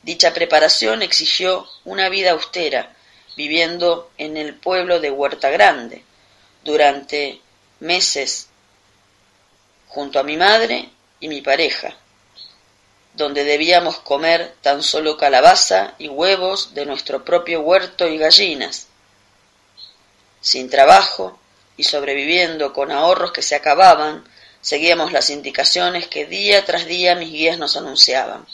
Dicha 0.05 0.33
preparación 0.33 1.03
exigió 1.03 1.69
una 1.85 2.09
vida 2.09 2.31
austera, 2.31 2.97
viviendo 3.37 4.11
en 4.17 4.39
el 4.39 4.55
pueblo 4.55 5.01
de 5.01 5.11
Huerta 5.11 5.51
Grande 5.51 6.03
durante 6.65 7.43
meses 7.79 8.49
junto 9.97 10.21
a 10.21 10.25
mi 10.25 10.37
madre 10.37 10.91
y 11.21 11.29
mi 11.29 11.41
pareja, 11.41 11.97
donde 13.15 13.45
debíamos 13.45 13.99
comer 14.01 14.55
tan 14.61 14.83
solo 14.83 15.17
calabaza 15.17 15.95
y 15.97 16.09
huevos 16.09 16.75
de 16.75 16.85
nuestro 16.85 17.25
propio 17.25 17.63
huerto 17.63 18.07
y 18.07 18.19
gallinas. 18.19 18.89
Sin 20.43 20.69
trabajo 20.69 21.39
y 21.79 21.85
sobreviviendo 21.85 22.75
con 22.75 22.93
ahorros 22.93 23.33
que 23.33 23.41
se 23.41 23.55
acababan, 23.55 24.29
seguíamos 24.61 25.13
las 25.13 25.31
indicaciones 25.31 26.09
que 26.09 26.27
día 26.27 26.63
tras 26.67 26.85
día 26.85 27.15
mis 27.15 27.33
guías 27.33 27.57
nos 27.57 27.75
anunciaban. 27.79 28.47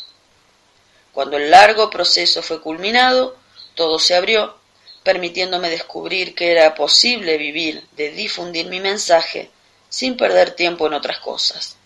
Cuando 1.11 1.39
el 1.39 1.51
largo 1.51 1.91
proceso 1.91 2.41
fue 2.45 2.61
culminado, 2.61 3.37
todo 3.75 3.99
se 3.99 4.15
abrió, 4.15 4.55
permitiéndome 5.03 5.71
descubrir 5.71 6.37
que 6.37 6.53
era 6.53 6.77
posible 6.77 7.37
vivir 7.37 7.85
de 7.97 8.13
difundir 8.13 8.69
mi 8.69 8.79
mensaje 8.79 9.51
sin 9.93 10.17
perder 10.17 10.53
tiempo 10.53 10.87
en 10.87 10.95
otras 10.95 11.19
cosas. 11.19 11.77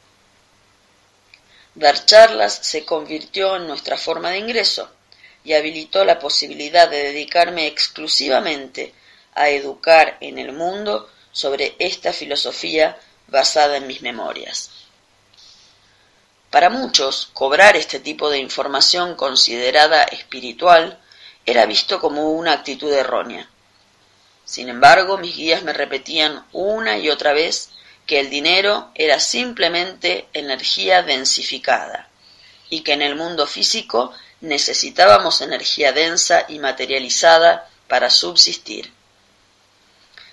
Dar 1.74 2.06
charlas 2.06 2.54
se 2.62 2.84
convirtió 2.84 3.56
en 3.56 3.66
nuestra 3.66 3.98
forma 3.98 4.30
de 4.30 4.38
ingreso 4.38 4.88
y 5.42 5.54
habilitó 5.54 6.04
la 6.04 6.20
posibilidad 6.20 6.88
de 6.88 7.02
dedicarme 7.02 7.66
exclusivamente 7.66 8.94
a 9.34 9.48
educar 9.50 10.18
en 10.20 10.38
el 10.38 10.52
mundo 10.52 11.10
sobre 11.32 11.74
esta 11.80 12.12
filosofía 12.12 12.96
basada 13.26 13.76
en 13.76 13.88
mis 13.88 14.02
memorias. 14.02 14.70
Para 16.50 16.70
muchos, 16.70 17.28
cobrar 17.32 17.76
este 17.76 17.98
tipo 17.98 18.30
de 18.30 18.38
información 18.38 19.16
considerada 19.16 20.04
espiritual 20.04 21.00
era 21.44 21.66
visto 21.66 21.98
como 21.98 22.30
una 22.30 22.52
actitud 22.52 22.92
errónea. 22.92 23.50
Sin 24.44 24.68
embargo, 24.68 25.18
mis 25.18 25.36
guías 25.36 25.64
me 25.64 25.72
repetían 25.72 26.46
una 26.52 26.98
y 26.98 27.10
otra 27.10 27.32
vez 27.32 27.70
que 28.06 28.20
el 28.20 28.30
dinero 28.30 28.90
era 28.94 29.18
simplemente 29.18 30.28
energía 30.32 31.02
densificada 31.02 32.08
y 32.70 32.80
que 32.80 32.92
en 32.92 33.02
el 33.02 33.16
mundo 33.16 33.46
físico 33.46 34.12
necesitábamos 34.40 35.40
energía 35.40 35.92
densa 35.92 36.46
y 36.48 36.60
materializada 36.60 37.68
para 37.88 38.10
subsistir. 38.10 38.92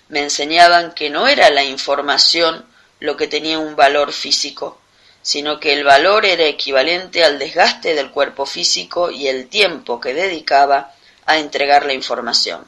Me 0.08 0.20
enseñaban 0.20 0.94
que 0.94 1.10
no 1.10 1.28
era 1.28 1.50
la 1.50 1.64
información 1.64 2.66
lo 3.00 3.18
que 3.18 3.28
tenía 3.28 3.58
un 3.58 3.76
valor 3.76 4.14
físico, 4.14 4.80
sino 5.24 5.60
que 5.60 5.74
el 5.74 5.84
valor 5.84 6.26
era 6.26 6.46
equivalente 6.46 7.24
al 7.24 7.40
desgaste 7.40 7.96
del 7.96 8.12
cuerpo 8.12 8.46
físico 8.46 9.10
y 9.10 9.28
el 9.28 9.48
tiempo 9.48 10.00
que 10.00 10.14
dedicaba 10.14 10.94
a 11.26 11.38
entregar 11.38 11.86
la 11.86 11.94
información. 11.94 12.66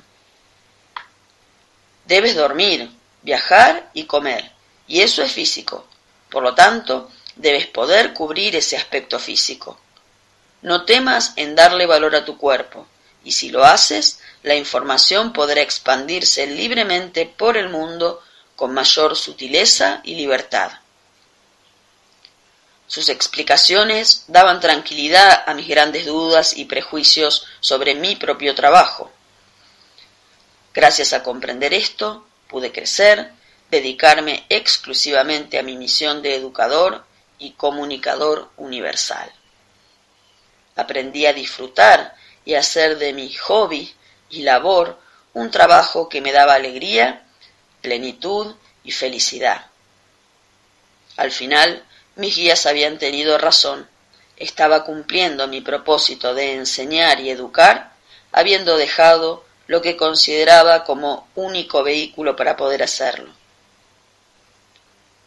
Debes 2.05 2.35
dormir, 2.35 2.89
viajar 3.21 3.89
y 3.93 4.05
comer 4.05 4.54
y 4.87 5.01
eso 5.01 5.23
es 5.23 5.31
físico. 5.31 5.85
Por 6.29 6.43
lo 6.43 6.53
tanto, 6.53 7.11
debes 7.35 7.67
poder 7.67 8.13
cubrir 8.13 8.55
ese 8.55 8.77
aspecto 8.77 9.19
físico. 9.19 9.79
No 10.61 10.85
temas 10.85 11.33
en 11.35 11.55
darle 11.55 11.85
valor 11.85 12.15
a 12.15 12.25
tu 12.25 12.37
cuerpo, 12.37 12.87
y 13.23 13.31
si 13.31 13.49
lo 13.49 13.63
haces, 13.63 14.19
la 14.43 14.55
información 14.55 15.33
podrá 15.33 15.61
expandirse 15.61 16.45
libremente 16.47 17.25
por 17.25 17.57
el 17.57 17.69
mundo 17.69 18.21
con 18.55 18.73
mayor 18.73 19.15
sutileza 19.15 20.01
y 20.03 20.15
libertad. 20.15 20.71
Sus 22.87 23.09
explicaciones 23.09 24.25
daban 24.27 24.59
tranquilidad 24.59 25.43
a 25.47 25.53
mis 25.55 25.67
grandes 25.67 26.05
dudas 26.05 26.55
y 26.55 26.65
prejuicios 26.65 27.47
sobre 27.59 27.95
mi 27.95 28.15
propio 28.15 28.53
trabajo. 28.53 29.11
Gracias 30.73 31.13
a 31.13 31.23
comprender 31.23 31.73
esto, 31.73 32.27
pude 32.47 32.71
crecer, 32.71 33.31
dedicarme 33.75 34.45
exclusivamente 34.49 35.59
a 35.59 35.63
mi 35.63 35.75
misión 35.75 36.21
de 36.21 36.35
educador 36.35 37.03
y 37.37 37.51
comunicador 37.51 38.49
universal. 38.55 39.31
Aprendí 40.75 41.25
a 41.25 41.33
disfrutar 41.33 42.15
y 42.45 42.53
a 42.53 42.59
hacer 42.59 42.97
de 42.97 43.11
mi 43.13 43.33
hobby 43.33 43.93
y 44.29 44.43
labor 44.43 44.97
un 45.33 45.51
trabajo 45.51 46.07
que 46.07 46.21
me 46.21 46.31
daba 46.31 46.55
alegría, 46.55 47.25
plenitud 47.81 48.55
y 48.83 48.91
felicidad. 48.91 49.65
Al 51.17 51.31
final, 51.31 51.83
mis 52.15 52.35
guías 52.35 52.65
habían 52.65 52.97
tenido 52.97 53.37
razón. 53.37 53.89
Estaba 54.37 54.85
cumpliendo 54.85 55.47
mi 55.47 55.59
propósito 55.59 56.33
de 56.33 56.53
enseñar 56.53 57.19
y 57.19 57.29
educar, 57.29 57.91
habiendo 58.31 58.77
dejado 58.77 59.43
lo 59.67 59.81
que 59.81 59.97
consideraba 59.97 60.85
como 60.85 61.27
único 61.35 61.83
vehículo 61.83 62.35
para 62.35 62.55
poder 62.55 62.83
hacerlo. 62.83 63.34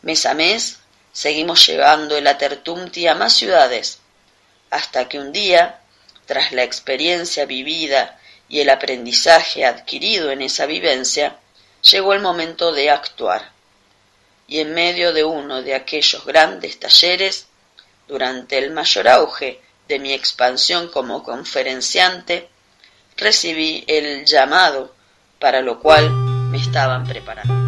Mes 0.02 0.26
a 0.26 0.34
mes 0.34 0.78
seguimos 1.12 1.66
llevando 1.66 2.16
el 2.16 2.26
Atertumti 2.26 3.08
a 3.08 3.14
más 3.14 3.32
ciudades, 3.34 3.98
hasta 4.70 5.08
que 5.08 5.18
un 5.18 5.32
día, 5.32 5.80
tras 6.26 6.52
la 6.52 6.62
experiencia 6.62 7.46
vivida 7.46 8.18
y 8.48 8.60
el 8.60 8.70
aprendizaje 8.70 9.64
adquirido 9.64 10.30
en 10.30 10.42
esa 10.42 10.66
vivencia, 10.66 11.36
llegó 11.90 12.12
el 12.12 12.20
momento 12.20 12.72
de 12.72 12.90
actuar. 12.90 13.50
Y 14.46 14.60
en 14.60 14.72
medio 14.72 15.12
de 15.12 15.24
uno 15.24 15.62
de 15.62 15.74
aquellos 15.74 16.24
grandes 16.24 16.78
talleres, 16.78 17.46
durante 18.06 18.56
el 18.56 18.70
mayor 18.70 19.08
auge 19.08 19.60
de 19.88 19.98
mi 19.98 20.12
expansión 20.12 20.88
como 20.88 21.22
conferenciante, 21.22 22.48
recibí 23.16 23.84
el 23.86 24.24
llamado 24.24 24.94
para 25.38 25.60
lo 25.60 25.80
cual 25.80 26.10
me 26.10 26.58
estaban 26.58 27.06
preparando. 27.06 27.67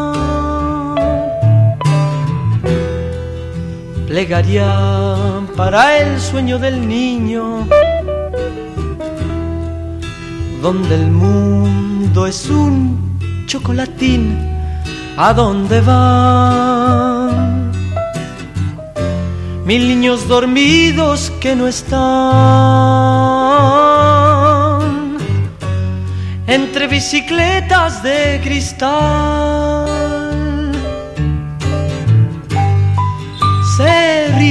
Plegaria 4.11 4.67
para 5.55 5.97
el 5.99 6.19
sueño 6.19 6.59
del 6.59 6.85
niño, 6.85 7.65
donde 10.61 10.95
el 10.95 11.07
mundo 11.09 12.27
es 12.27 12.49
un 12.49 13.17
chocolatín, 13.45 14.37
¿a 15.15 15.33
dónde 15.33 15.79
van? 15.79 17.31
Mil 19.63 19.87
niños 19.87 20.27
dormidos 20.27 21.31
que 21.39 21.55
no 21.55 21.67
están 21.69 22.01
entre 26.47 26.87
bicicletas 26.87 28.03
de 28.03 28.41
cristal. 28.43 30.20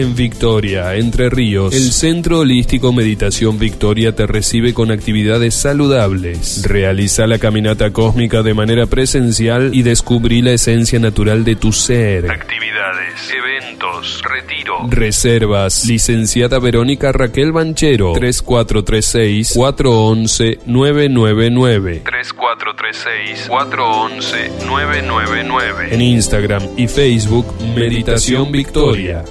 En 0.00 0.14
Victoria, 0.14 0.94
Entre 0.94 1.28
Ríos, 1.30 1.74
el 1.74 1.92
Centro 1.92 2.40
Holístico 2.40 2.92
Meditación 2.92 3.58
Victoria 3.58 4.14
te 4.14 4.26
recibe 4.26 4.74
con 4.74 4.90
actividades 4.90 5.54
saludables. 5.54 6.62
Realiza 6.64 7.26
la 7.26 7.38
caminata 7.38 7.92
cósmica 7.92 8.42
de 8.42 8.54
manera 8.54 8.86
presencial 8.86 9.74
y 9.74 9.82
descubrí 9.82 10.42
la 10.42 10.52
esencia 10.52 10.98
natural 10.98 11.44
de 11.44 11.56
tu 11.56 11.72
ser. 11.72 12.30
Actividades, 12.30 13.30
eventos, 13.30 14.22
retiro. 14.22 14.86
Reservas. 14.88 15.86
Licenciada 15.86 16.58
Verónica 16.58 17.12
Raquel 17.12 17.52
Banchero. 17.52 18.12
3436 18.12 19.52
411 19.54 20.60
999. 20.66 22.02
3436 22.04 23.46
411 23.48 24.66
999. 24.66 25.88
En 25.94 26.00
Instagram 26.00 26.62
y 26.76 26.88
Facebook 26.88 27.46
Meditación 27.74 28.52
Victoria. 28.52 29.24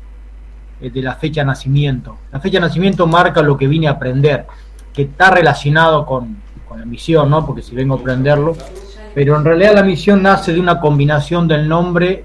eh, 0.80 0.90
de 0.90 1.02
la 1.02 1.14
fecha 1.14 1.40
de 1.40 1.46
nacimiento. 1.46 2.18
La 2.30 2.40
fecha 2.40 2.58
de 2.58 2.66
nacimiento 2.66 3.06
marca 3.06 3.40
lo 3.40 3.56
que 3.56 3.66
vine 3.66 3.88
a 3.88 3.92
aprender, 3.92 4.46
que 4.92 5.02
está 5.02 5.30
relacionado 5.30 6.04
con, 6.04 6.36
con 6.68 6.78
la 6.78 6.84
misión, 6.84 7.30
¿no? 7.30 7.46
Porque 7.46 7.62
si 7.62 7.74
vengo 7.74 7.94
a 7.94 8.00
aprenderlo. 8.00 8.54
Pero 9.14 9.36
en 9.38 9.44
realidad 9.46 9.74
la 9.74 9.82
misión 9.82 10.22
nace 10.22 10.52
de 10.52 10.60
una 10.60 10.78
combinación 10.78 11.48
del 11.48 11.66
nombre 11.66 12.24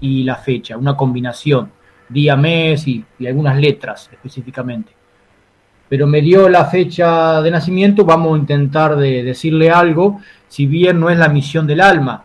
y 0.00 0.24
la 0.24 0.36
fecha, 0.36 0.78
una 0.78 0.96
combinación, 0.96 1.70
día, 2.08 2.36
mes 2.36 2.86
y, 2.86 3.04
algunas 3.26 3.56
letras 3.58 4.08
específicamente 4.12 4.92
pero 5.88 6.06
me 6.06 6.22
dio 6.22 6.48
la 6.48 6.64
fecha 6.64 7.40
de 7.42 7.50
nacimiento, 7.50 8.04
vamos 8.04 8.34
a 8.34 8.38
intentar 8.38 8.96
de 8.96 9.22
decirle 9.22 9.70
algo, 9.70 10.18
si 10.48 10.66
bien 10.66 10.98
no 10.98 11.10
es 11.10 11.18
la 11.18 11.28
misión 11.28 11.66
del 11.66 11.80
alma, 11.82 12.24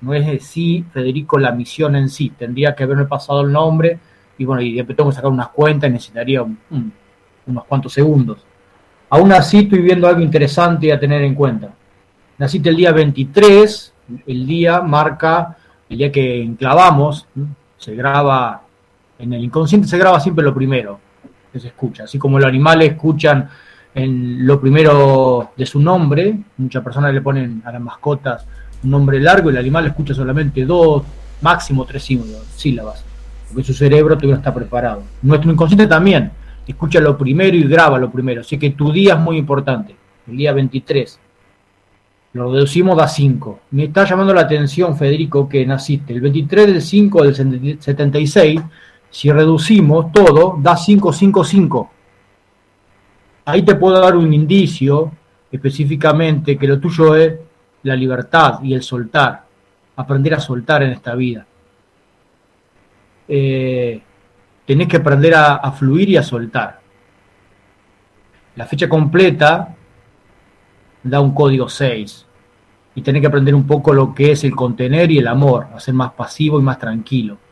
no 0.00 0.14
es 0.14 0.24
de 0.26 0.38
sí, 0.38 0.84
Federico, 0.92 1.38
la 1.38 1.50
misión 1.52 1.96
en 1.96 2.08
sí, 2.08 2.30
tendría 2.30 2.74
que 2.74 2.84
haberme 2.84 3.04
pasado 3.04 3.42
el 3.42 3.52
nombre, 3.52 3.98
y 4.38 4.44
bueno, 4.44 4.62
y 4.62 4.82
tengo 4.84 5.10
que 5.10 5.16
sacar 5.16 5.30
unas 5.30 5.48
cuentas 5.48 5.90
y 5.90 5.92
necesitaría 5.92 6.42
un- 6.42 6.56
un- 6.70 6.92
unos 7.46 7.64
cuantos 7.64 7.92
segundos. 7.92 8.38
Aún 9.10 9.32
así 9.32 9.58
estoy 9.58 9.80
viendo 9.80 10.08
algo 10.08 10.20
interesante 10.20 10.92
a 10.92 10.98
tener 10.98 11.20
en 11.22 11.34
cuenta. 11.34 11.70
Naciste 12.38 12.70
el 12.70 12.76
día 12.76 12.92
23, 12.92 13.92
el 14.26 14.46
día 14.46 14.80
marca 14.80 15.56
el 15.88 15.98
día 15.98 16.10
que 16.10 16.42
enclavamos, 16.42 17.26
se 17.76 17.94
graba, 17.94 18.62
en 19.18 19.32
el 19.32 19.44
inconsciente 19.44 19.88
se 19.88 19.98
graba 19.98 20.20
siempre 20.20 20.44
lo 20.44 20.54
primero, 20.54 20.98
que 21.52 21.60
se 21.60 21.68
escucha. 21.68 22.04
Así 22.04 22.18
como 22.18 22.38
los 22.38 22.48
animales 22.48 22.92
escuchan 22.92 23.48
en 23.94 24.46
lo 24.46 24.60
primero 24.60 25.52
de 25.56 25.66
su 25.66 25.80
nombre, 25.80 26.36
muchas 26.56 26.82
personas 26.82 27.14
le 27.14 27.20
ponen 27.20 27.62
a 27.64 27.72
las 27.72 27.80
mascotas 27.80 28.44
un 28.82 28.90
nombre 28.90 29.20
largo 29.20 29.50
y 29.50 29.54
el 29.54 29.58
animal 29.58 29.86
escucha 29.86 30.14
solamente 30.14 30.64
dos, 30.64 31.02
máximo 31.40 31.84
tres 31.84 32.06
sílabas, 32.56 33.04
porque 33.48 33.64
su 33.64 33.72
cerebro 33.72 34.16
todavía 34.16 34.36
está 34.36 34.52
preparado. 34.52 35.02
Nuestro 35.22 35.50
inconsciente 35.50 35.86
también 35.86 36.30
escucha 36.66 37.00
lo 37.00 37.16
primero 37.16 37.56
y 37.56 37.62
graba 37.64 37.98
lo 37.98 38.10
primero, 38.10 38.40
así 38.40 38.58
que 38.58 38.70
tu 38.70 38.92
día 38.92 39.14
es 39.14 39.20
muy 39.20 39.36
importante, 39.38 39.94
el 40.28 40.36
día 40.36 40.52
23. 40.52 41.20
Lo 42.34 42.52
reducimos 42.52 43.00
a 43.00 43.06
5. 43.06 43.60
Me 43.70 43.84
está 43.84 44.04
llamando 44.04 44.34
la 44.34 44.40
atención, 44.40 44.96
Federico, 44.96 45.48
que 45.48 45.64
naciste 45.64 46.12
el 46.12 46.20
23 46.20 46.66
del 46.66 46.82
5 46.82 47.22
del 47.22 47.78
76 47.78 48.60
si 49.14 49.30
reducimos 49.30 50.10
todo, 50.10 50.56
da 50.58 50.74
555. 50.74 51.90
Ahí 53.44 53.62
te 53.62 53.76
puedo 53.76 54.00
dar 54.00 54.16
un 54.16 54.34
indicio 54.34 55.12
específicamente 55.52 56.58
que 56.58 56.66
lo 56.66 56.80
tuyo 56.80 57.14
es 57.14 57.32
la 57.84 57.94
libertad 57.94 58.60
y 58.64 58.74
el 58.74 58.82
soltar, 58.82 59.44
aprender 59.94 60.34
a 60.34 60.40
soltar 60.40 60.82
en 60.82 60.90
esta 60.90 61.14
vida. 61.14 61.46
Eh, 63.28 64.02
tenés 64.66 64.88
que 64.88 64.96
aprender 64.96 65.32
a, 65.36 65.70
fluir 65.70 66.10
y 66.10 66.16
a 66.16 66.22
soltar. 66.24 66.80
La 68.56 68.66
fecha 68.66 68.88
completa 68.88 69.76
da 71.04 71.20
un 71.20 71.32
código 71.32 71.68
6 71.68 72.26
y 72.96 73.02
tenés 73.02 73.20
que 73.20 73.28
aprender 73.28 73.54
un 73.54 73.64
poco 73.64 73.92
lo 73.92 74.12
que 74.12 74.32
es 74.32 74.42
el 74.42 74.56
contener 74.56 75.12
y 75.12 75.18
el 75.18 75.28
amor, 75.28 75.68
a 75.72 75.78
ser 75.78 75.94
más 75.94 76.10
pasivo 76.14 76.58
y 76.58 76.64
más 76.64 76.80
tranquilo. 76.80 77.43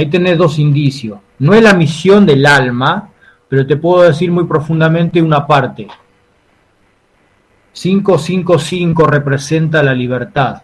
Ahí 0.00 0.06
tenés 0.06 0.38
dos 0.38 0.58
indicios. 0.58 1.18
No 1.40 1.52
es 1.52 1.62
la 1.62 1.74
misión 1.74 2.24
del 2.24 2.46
alma, 2.46 3.10
pero 3.46 3.66
te 3.66 3.76
puedo 3.76 4.04
decir 4.04 4.32
muy 4.32 4.44
profundamente 4.44 5.20
una 5.20 5.46
parte. 5.46 5.88
555 7.74 9.06
representa 9.06 9.82
la 9.82 9.92
libertad. 9.92 10.62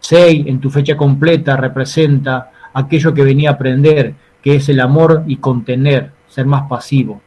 6 0.00 0.44
en 0.48 0.58
tu 0.58 0.70
fecha 0.70 0.96
completa 0.96 1.56
representa 1.56 2.50
aquello 2.74 3.14
que 3.14 3.22
venía 3.22 3.50
a 3.50 3.52
aprender, 3.52 4.14
que 4.42 4.56
es 4.56 4.68
el 4.70 4.80
amor 4.80 5.22
y 5.28 5.36
contener, 5.36 6.10
ser 6.26 6.46
más 6.46 6.68
pasivo. 6.68 7.22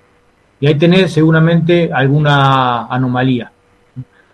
Y 0.59 0.67
ahí 0.67 0.75
tenés 0.75 1.13
seguramente 1.13 1.91
alguna 1.93 2.87
anomalía. 2.87 3.53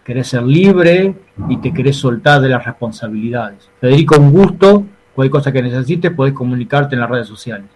Querés 0.04 0.30
ser 0.30 0.42
libre 0.42 1.14
y 1.48 1.58
te 1.58 1.72
querés 1.72 1.98
soltar 1.98 2.42
de 2.42 2.50
las 2.50 2.66
responsabilidades. 2.66 3.70
Federico, 3.80 4.20
un 4.20 4.32
gusto. 4.32 4.86
Cualquier 5.16 5.32
cosa 5.32 5.52
que 5.52 5.62
necesites, 5.62 6.12
podés 6.12 6.34
comunicarte 6.34 6.96
en 6.96 7.02
las 7.02 7.10
redes 7.10 7.28
sociales. 7.28 7.68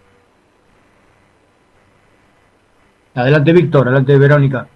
Adelante, 3.16 3.54
Víctor. 3.54 3.88
Adelante, 3.88 4.18
Verónica. 4.18 4.68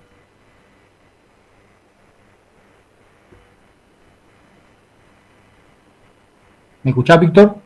¿Me 6.84 6.92
escuchás, 6.92 7.20
Víctor? 7.20 7.63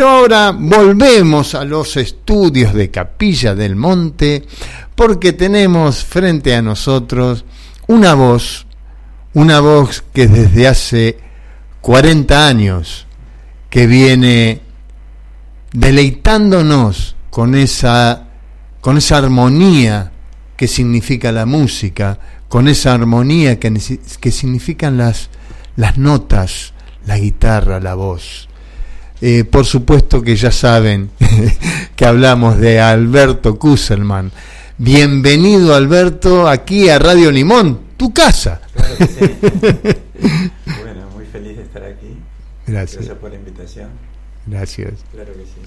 Pero 0.00 0.12
ahora 0.12 0.56
volvemos 0.58 1.54
a 1.54 1.62
los 1.62 1.98
estudios 1.98 2.72
de 2.72 2.90
Capilla 2.90 3.54
del 3.54 3.76
Monte 3.76 4.46
porque 4.94 5.34
tenemos 5.34 6.02
frente 6.06 6.54
a 6.54 6.62
nosotros 6.62 7.44
una 7.86 8.14
voz, 8.14 8.66
una 9.34 9.60
voz 9.60 10.02
que 10.14 10.26
desde 10.26 10.68
hace 10.68 11.18
40 11.82 12.48
años 12.48 13.06
que 13.68 13.86
viene 13.86 14.62
deleitándonos 15.70 17.14
con 17.28 17.54
esa 17.54 18.26
con 18.80 18.96
esa 18.96 19.18
armonía 19.18 20.12
que 20.56 20.66
significa 20.66 21.30
la 21.30 21.44
música, 21.44 22.18
con 22.48 22.68
esa 22.68 22.94
armonía 22.94 23.60
que, 23.60 23.70
que 24.18 24.30
significan 24.30 24.96
las, 24.96 25.28
las 25.76 25.98
notas, 25.98 26.72
la 27.04 27.18
guitarra, 27.18 27.80
la 27.80 27.92
voz. 27.96 28.49
Eh, 29.22 29.44
por 29.44 29.66
supuesto 29.66 30.22
que 30.22 30.34
ya 30.34 30.50
saben 30.50 31.10
que 31.96 32.06
hablamos 32.06 32.58
de 32.58 32.80
Alberto 32.80 33.58
Kusselman. 33.58 34.32
Bienvenido 34.78 35.74
Alberto 35.74 36.48
aquí 36.48 36.88
a 36.88 36.98
Radio 36.98 37.30
Limón, 37.30 37.80
tu 37.98 38.14
casa. 38.14 38.62
Claro 38.72 38.96
que 38.96 39.06
sí. 39.06 39.20
bueno, 40.82 41.10
muy 41.14 41.26
feliz 41.26 41.58
de 41.58 41.64
estar 41.64 41.84
aquí. 41.84 42.16
Gracias. 42.66 42.96
Gracias 42.96 43.18
por 43.18 43.30
la 43.30 43.36
invitación. 43.36 43.88
Gracias. 44.46 44.92
Claro 45.12 45.34
que 45.34 45.42
sí. 45.42 45.60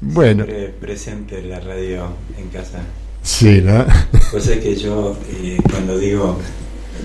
Bueno, 0.00 0.44
Siempre 0.44 0.68
presente 0.68 1.42
la 1.42 1.58
radio 1.58 2.10
en 2.38 2.48
casa. 2.50 2.78
sí, 3.22 3.60
¿no? 3.60 3.84
Cosa 4.30 4.60
que 4.60 4.76
yo 4.76 5.18
eh, 5.32 5.58
cuando 5.68 5.98
digo, 5.98 6.38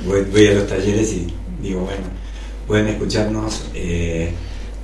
voy, 0.05 0.21
voy 0.31 0.47
a 0.47 0.53
los 0.53 0.67
talleres 0.67 1.11
y 1.13 1.33
digo, 1.63 1.81
bueno, 1.81 2.03
pueden 2.67 2.89
escucharnos 2.89 3.65
eh, 3.73 4.33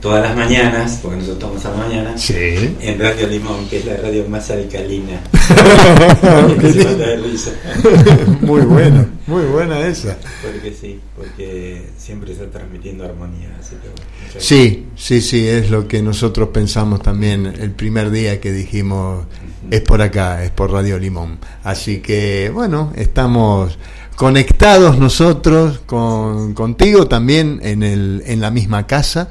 todas 0.01 0.23
las 0.23 0.35
mañanas, 0.35 0.99
porque 1.01 1.17
nosotros 1.17 1.55
estamos 1.55 1.65
a 1.65 1.71
la 1.71 1.87
mañana, 1.87 2.17
Sí. 2.17 2.75
en 2.81 2.99
Radio 2.99 3.27
Limón, 3.27 3.67
que 3.67 3.79
es 3.79 3.85
la 3.85 3.97
radio 3.97 4.27
más 4.29 4.49
alcalina. 4.51 5.19
Muy 8.41 8.61
buena, 8.61 9.07
muy 9.25 9.43
buena 9.45 9.79
esa. 9.87 10.17
Porque 10.41 10.73
sí, 10.79 10.99
porque 11.15 11.89
siempre 11.97 12.33
está 12.33 12.49
transmitiendo 12.49 13.05
armonía. 13.05 13.55
Así 13.59 13.75
que. 13.75 14.39
Sí, 14.39 14.87
sí, 14.95 15.21
sí, 15.21 15.47
es 15.47 15.69
lo 15.69 15.87
que 15.87 16.01
nosotros 16.01 16.49
pensamos 16.49 17.01
también 17.01 17.45
el 17.45 17.71
primer 17.71 18.11
día 18.11 18.39
que 18.39 18.51
dijimos 18.51 19.25
es 19.69 19.81
por 19.81 20.01
acá, 20.01 20.43
es 20.43 20.51
por 20.51 20.71
Radio 20.71 20.97
Limón. 20.99 21.39
Así 21.63 21.99
que, 21.99 22.51
bueno, 22.53 22.93
estamos 22.95 23.77
conectados 24.15 24.97
nosotros 24.97 25.79
con, 25.85 26.53
contigo 26.53 27.07
también 27.07 27.59
en, 27.63 27.83
el, 27.83 28.23
en 28.25 28.41
la 28.41 28.51
misma 28.51 28.87
casa. 28.87 29.29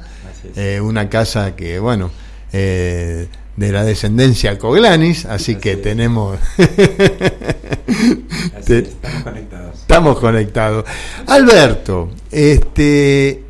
Eh, 0.55 0.79
una 0.81 1.09
casa 1.09 1.55
que, 1.55 1.79
bueno, 1.79 2.11
eh, 2.53 3.27
de 3.55 3.71
la 3.71 3.83
descendencia 3.83 4.57
Coglanis, 4.57 5.25
así, 5.25 5.53
Así 5.53 5.55
que 5.61 5.73
es. 5.73 5.81
tenemos... 5.81 6.37
Así 6.57 6.67
te- 8.65 8.79
es, 8.79 8.87
estamos 8.89 9.23
conectados. 9.23 9.75
Estamos 9.79 10.19
conectados. 10.19 10.85
Alberto, 11.27 12.09
este, 12.31 13.43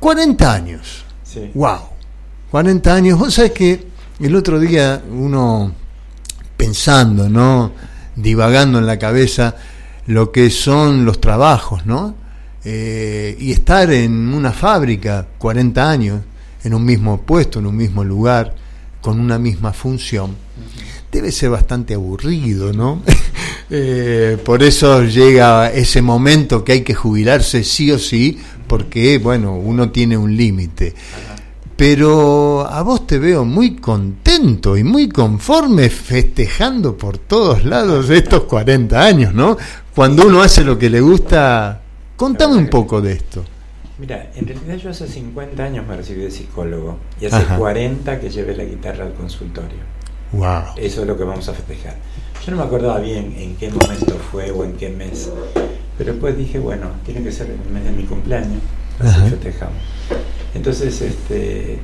40 0.00 0.52
años. 0.52 1.04
Sí. 1.22 1.50
Wow. 1.54 1.78
40 2.50 2.94
años. 2.94 3.18
Vos 3.18 3.34
sabés 3.34 3.52
que 3.52 3.86
el 4.20 4.34
otro 4.36 4.58
día 4.60 5.02
uno 5.10 5.72
pensando, 6.56 7.28
¿no? 7.28 7.72
divagando 8.16 8.78
en 8.78 8.86
la 8.86 8.96
cabeza 8.98 9.56
lo 10.06 10.30
que 10.30 10.48
son 10.50 11.04
los 11.04 11.20
trabajos, 11.20 11.84
¿no? 11.84 12.14
Eh, 12.64 13.36
y 13.40 13.50
estar 13.50 13.90
en 13.90 14.32
una 14.32 14.52
fábrica 14.52 15.26
40 15.38 15.90
años, 15.90 16.20
en 16.64 16.74
un 16.74 16.84
mismo 16.84 17.20
puesto, 17.20 17.60
en 17.60 17.66
un 17.66 17.76
mismo 17.76 18.02
lugar, 18.02 18.54
con 19.00 19.20
una 19.20 19.38
misma 19.38 19.72
función, 19.72 20.34
debe 21.12 21.30
ser 21.30 21.50
bastante 21.50 21.94
aburrido, 21.94 22.72
¿no? 22.72 23.02
Eh, 23.70 24.36
por 24.44 24.62
eso 24.62 25.02
llega 25.04 25.72
ese 25.72 26.02
momento 26.02 26.62
que 26.62 26.72
hay 26.72 26.82
que 26.82 26.94
jubilarse 26.94 27.64
sí 27.64 27.90
o 27.90 27.98
sí, 27.98 28.38
porque, 28.66 29.16
bueno, 29.16 29.56
uno 29.56 29.90
tiene 29.90 30.18
un 30.18 30.36
límite. 30.36 30.94
Pero 31.74 32.68
a 32.70 32.82
vos 32.82 33.06
te 33.06 33.18
veo 33.18 33.46
muy 33.46 33.76
contento 33.76 34.76
y 34.76 34.84
muy 34.84 35.08
conforme 35.08 35.88
festejando 35.88 36.96
por 36.96 37.16
todos 37.16 37.64
lados 37.64 38.10
estos 38.10 38.44
40 38.44 39.02
años, 39.02 39.34
¿no? 39.34 39.56
Cuando 39.94 40.26
uno 40.26 40.42
hace 40.42 40.62
lo 40.62 40.78
que 40.78 40.90
le 40.90 41.00
gusta, 41.00 41.80
contame 42.16 42.56
un 42.56 42.68
poco 42.68 43.00
de 43.00 43.12
esto. 43.14 43.44
Mira, 43.98 44.30
en 44.34 44.46
realidad 44.46 44.76
yo 44.76 44.90
hace 44.90 45.06
50 45.06 45.62
años 45.62 45.86
me 45.86 45.96
recibí 45.96 46.22
de 46.22 46.30
psicólogo 46.30 46.98
y 47.20 47.26
hace 47.26 47.44
40 47.44 48.18
que 48.18 48.28
llevé 48.28 48.56
la 48.56 48.64
guitarra 48.64 49.04
al 49.04 49.14
consultorio. 49.14 49.78
Wow. 50.32 50.74
Eso 50.76 51.02
es 51.02 51.06
lo 51.06 51.16
que 51.16 51.22
vamos 51.22 51.48
a 51.48 51.54
festejar. 51.54 51.94
Yo 52.44 52.50
no 52.50 52.58
me 52.58 52.64
acordaba 52.64 52.98
bien 52.98 53.34
en 53.38 53.54
qué 53.56 53.70
momento 53.70 54.18
fue 54.32 54.50
o 54.50 54.64
en 54.64 54.72
qué 54.72 54.88
mes, 54.88 55.30
pero 55.96 56.12
después 56.12 56.36
dije, 56.36 56.58
bueno, 56.58 56.90
tiene 57.06 57.22
que 57.22 57.30
ser 57.30 57.50
el 57.50 57.72
mes 57.72 57.84
de 57.84 57.92
mi 57.92 58.02
cumpleaños, 58.02 58.60
así 58.98 59.30
festejamos. 59.30 59.78
Entonces, 60.54 61.00
este 61.00 61.78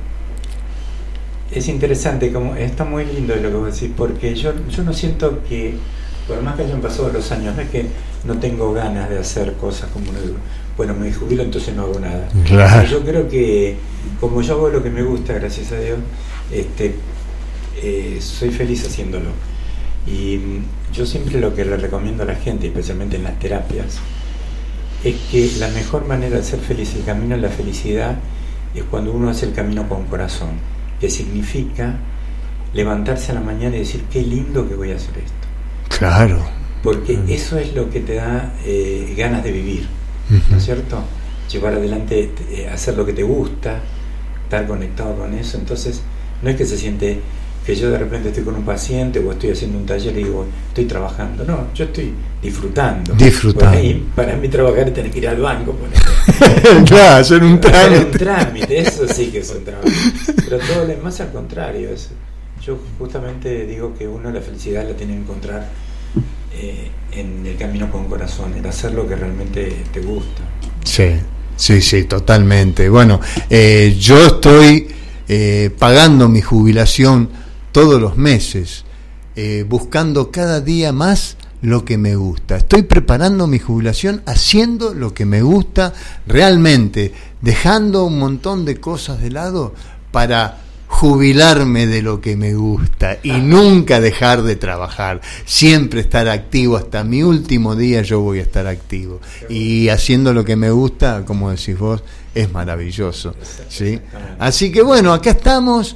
es 1.51 1.67
interesante, 1.67 2.31
como 2.31 2.55
está 2.55 2.83
muy 2.83 3.05
lindo 3.05 3.35
lo 3.35 3.49
que 3.49 3.55
vos 3.55 3.73
decís, 3.73 3.93
porque 3.95 4.35
yo, 4.35 4.53
yo 4.69 4.83
no 4.83 4.93
siento 4.93 5.43
que, 5.43 5.75
por 6.27 6.41
más 6.41 6.55
que 6.55 6.63
hayan 6.63 6.81
pasado 6.81 7.09
los 7.09 7.31
años, 7.31 7.55
no 7.55 7.61
es 7.61 7.69
que 7.69 7.85
no 8.25 8.37
tengo 8.37 8.71
ganas 8.73 9.09
de 9.09 9.19
hacer 9.19 9.53
cosas 9.53 9.89
como 9.91 10.09
uno 10.09 10.19
bueno, 10.77 10.93
me 10.93 11.11
jubilo, 11.11 11.43
entonces 11.43 11.75
no 11.75 11.83
hago 11.83 11.99
nada. 11.99 12.27
Claro. 12.45 12.87
Yo 12.87 13.01
creo 13.01 13.27
que, 13.27 13.75
como 14.19 14.41
yo 14.41 14.53
hago 14.55 14.69
lo 14.69 14.81
que 14.81 14.89
me 14.89 15.03
gusta, 15.03 15.33
gracias 15.33 15.71
a 15.71 15.79
Dios, 15.79 15.99
este, 16.51 16.95
eh, 17.81 18.17
soy 18.21 18.49
feliz 18.51 18.85
haciéndolo. 18.85 19.29
Y 20.07 20.37
mm, 20.37 20.93
yo 20.93 21.05
siempre 21.05 21.39
lo 21.39 21.53
que 21.53 21.65
le 21.65 21.77
recomiendo 21.77 22.23
a 22.23 22.25
la 22.25 22.35
gente, 22.35 22.67
especialmente 22.67 23.17
en 23.17 23.23
las 23.23 23.37
terapias, 23.39 23.99
es 25.03 25.15
que 25.31 25.51
la 25.59 25.67
mejor 25.69 26.07
manera 26.07 26.37
de 26.37 26.43
ser 26.43 26.59
feliz, 26.59 26.93
el 26.95 27.03
camino 27.03 27.35
a 27.35 27.37
la 27.37 27.49
felicidad, 27.49 28.17
es 28.73 28.83
cuando 28.83 29.11
uno 29.11 29.29
hace 29.29 29.45
el 29.45 29.53
camino 29.53 29.87
con 29.89 30.05
corazón, 30.05 30.51
que 30.99 31.09
significa 31.09 31.95
levantarse 32.73 33.31
a 33.31 33.35
la 33.35 33.41
mañana 33.41 33.75
y 33.75 33.79
decir, 33.79 34.03
qué 34.11 34.21
lindo 34.21 34.67
que 34.67 34.75
voy 34.75 34.91
a 34.91 34.95
hacer 34.95 35.17
esto. 35.17 35.97
Claro. 35.97 36.39
Porque 36.83 37.19
eso 37.27 37.57
es 37.57 37.75
lo 37.75 37.89
que 37.89 37.99
te 37.99 38.15
da 38.15 38.53
eh, 38.65 39.13
ganas 39.17 39.43
de 39.43 39.51
vivir, 39.51 39.87
¿no 40.49 40.57
es 40.57 40.63
cierto? 40.63 41.03
Llevar 41.51 41.73
adelante, 41.73 42.31
eh, 42.51 42.69
hacer 42.71 42.95
lo 42.95 43.05
que 43.05 43.13
te 43.13 43.23
gusta, 43.23 43.79
estar 44.43 44.67
conectado 44.67 45.15
con 45.15 45.33
eso. 45.33 45.57
Entonces, 45.57 46.01
no 46.41 46.49
es 46.49 46.55
que 46.55 46.65
se 46.65 46.77
siente 46.77 47.19
que 47.65 47.75
yo 47.75 47.91
de 47.91 47.97
repente 47.97 48.29
estoy 48.29 48.43
con 48.43 48.55
un 48.55 48.63
paciente 48.63 49.19
o 49.19 49.31
estoy 49.31 49.51
haciendo 49.51 49.77
un 49.77 49.85
taller 49.85 50.17
y 50.17 50.23
digo, 50.23 50.45
estoy 50.69 50.85
trabajando. 50.85 51.43
No, 51.43 51.67
yo 51.75 51.85
estoy 51.85 52.11
disfrutando. 52.41 53.13
Disfrutando. 53.13 53.77
Ahí, 53.77 54.07
para 54.15 54.35
mí 54.35 54.47
trabajar 54.47 54.87
es 54.87 54.93
tener 54.93 55.11
que 55.11 55.19
ir 55.19 55.27
al 55.27 55.37
banco. 55.37 55.75
claro, 56.85 57.21
hacer 57.21 57.43
un 57.43 57.59
trámite. 57.59 58.05
un 58.05 58.11
trámite, 58.11 58.79
eso 58.79 59.07
sí 59.07 59.27
que 59.27 59.39
es 59.39 59.51
un 59.51 59.63
trámite. 59.63 59.91
Pero 60.35 60.57
todo 60.57 60.79
lo 60.79 60.87
demás 60.87 61.19
al 61.21 61.31
contrario. 61.31 61.89
Es, 61.89 62.09
yo 62.65 62.79
justamente 62.97 63.65
digo 63.65 63.93
que 63.97 64.07
uno 64.07 64.31
la 64.31 64.41
felicidad 64.41 64.87
la 64.87 64.95
tiene 64.95 65.13
que 65.13 65.19
encontrar 65.19 65.67
eh, 66.53 66.91
en 67.11 67.45
el 67.45 67.57
camino 67.57 67.91
con 67.91 68.07
corazón, 68.07 68.53
en 68.57 68.65
hacer 68.65 68.93
lo 68.93 69.07
que 69.07 69.15
realmente 69.15 69.83
te 69.91 69.99
gusta. 70.01 70.41
Sí, 70.83 71.11
sí, 71.55 71.81
sí, 71.81 72.03
totalmente. 72.05 72.89
Bueno, 72.89 73.19
eh, 73.49 73.97
yo 73.99 74.25
estoy 74.25 74.87
eh, 75.27 75.69
pagando 75.77 76.29
mi 76.29 76.41
jubilación 76.41 77.29
todos 77.71 78.01
los 78.01 78.17
meses, 78.17 78.85
buscando 79.67 80.29
cada 80.29 80.61
día 80.61 80.91
más 80.91 81.37
lo 81.61 81.85
que 81.85 81.97
me 81.97 82.15
gusta. 82.15 82.57
Estoy 82.57 82.83
preparando 82.83 83.47
mi 83.47 83.59
jubilación 83.59 84.21
haciendo 84.25 84.93
lo 84.93 85.13
que 85.13 85.25
me 85.25 85.41
gusta 85.41 85.93
realmente, 86.27 87.13
dejando 87.41 88.05
un 88.05 88.19
montón 88.19 88.65
de 88.65 88.79
cosas 88.79 89.21
de 89.21 89.31
lado 89.31 89.73
para 90.11 90.57
jubilarme 90.91 91.87
de 91.87 92.01
lo 92.01 92.19
que 92.19 92.35
me 92.35 92.53
gusta 92.53 93.17
y 93.23 93.31
nunca 93.31 93.99
dejar 94.01 94.43
de 94.43 94.57
trabajar, 94.57 95.21
siempre 95.45 96.01
estar 96.01 96.27
activo. 96.27 96.75
Hasta 96.77 97.03
mi 97.03 97.23
último 97.23 97.75
día 97.75 98.01
yo 98.01 98.19
voy 98.19 98.39
a 98.39 98.41
estar 98.43 98.67
activo. 98.67 99.19
Y 99.49 99.87
haciendo 99.89 100.33
lo 100.33 100.43
que 100.43 100.55
me 100.57 100.69
gusta, 100.69 101.23
como 101.25 101.49
decís 101.49 101.79
vos, 101.79 102.03
es 102.35 102.51
maravilloso, 102.51 103.33
¿sí? 103.69 103.99
Así 104.37 104.71
que 104.71 104.81
bueno, 104.83 105.13
acá 105.13 105.31
estamos 105.31 105.95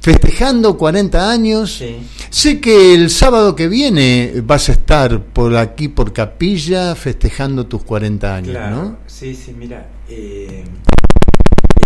festejando 0.00 0.76
40 0.76 1.30
años. 1.30 1.82
Sé 2.30 2.60
que 2.60 2.94
el 2.94 3.10
sábado 3.10 3.56
que 3.56 3.66
viene 3.66 4.34
vas 4.44 4.68
a 4.68 4.72
estar 4.72 5.20
por 5.22 5.56
aquí, 5.56 5.88
por 5.88 6.12
Capilla, 6.12 6.94
festejando 6.94 7.66
tus 7.66 7.82
40 7.82 8.34
años, 8.36 8.50
Claro, 8.50 8.76
¿no? 8.76 8.96
sí, 9.06 9.34
sí, 9.34 9.52
mira, 9.58 9.88
eh, 10.08 10.64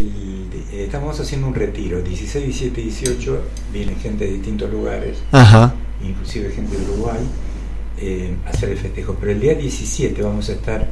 el- 0.03 0.79
eh, 0.79 0.85
estamos 0.85 1.19
haciendo 1.21 1.47
un 1.49 1.55
retiro, 1.55 2.01
16, 2.03 2.45
17 2.45 2.81
y 2.81 2.85
18, 2.85 3.43
vienen 3.73 3.97
gente 3.97 4.25
de 4.27 4.33
distintos 4.33 4.71
lugares, 4.71 5.19
Ajá. 5.33 5.75
inclusive 6.05 6.51
gente 6.51 6.77
de 6.77 6.83
Uruguay, 6.85 7.21
eh, 7.99 8.35
a 8.47 8.51
hacer 8.51 8.71
el 8.71 8.79
festejo. 8.79 9.17
Pero 9.21 9.33
el 9.33 9.41
día 9.41 9.55
17 9.55 10.23
vamos 10.23 10.49
a 10.49 10.53
estar 10.53 10.89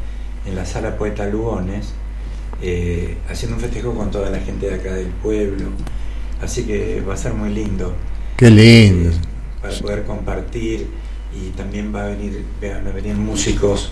en 0.47 0.55
la 0.57 0.65
sala 0.65 0.97
Poeta 0.97 1.27
Lugones, 1.27 1.93
eh, 2.63 3.17
haciendo 3.29 3.57
un 3.57 3.63
festejo 3.63 3.95
con 3.95 4.11
toda 4.11 4.31
la 4.31 4.39
gente 4.41 4.69
de 4.69 4.75
acá 4.75 4.95
del 4.95 5.09
pueblo, 5.09 5.69
así 6.43 6.65
que 6.65 7.01
va 7.07 7.15
a 7.15 7.17
ser 7.17 7.35
muy 7.35 7.51
lindo. 7.51 7.95
Qué 8.37 8.51
lindo. 8.51 9.11
eh, 9.11 9.15
para 9.63 9.79
poder 9.79 10.05
compartir 10.05 10.87
y 11.37 11.51
también 11.51 11.95
va 11.95 12.05
a 12.05 12.07
venir, 12.09 12.43
van 12.63 12.87
a 12.87 12.91
venir 12.93 13.15
músicos, 13.15 13.91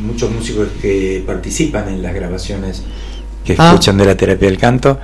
muchos 0.00 0.30
músicos 0.32 0.68
que 0.82 1.22
participan 1.26 1.88
en 1.88 2.02
las 2.02 2.14
grabaciones 2.14 2.82
que 3.56 3.62
Ah. 3.62 3.68
escuchan 3.68 3.96
de 3.96 4.04
la 4.04 4.14
terapia 4.16 4.48
del 4.48 4.58
canto. 4.58 4.98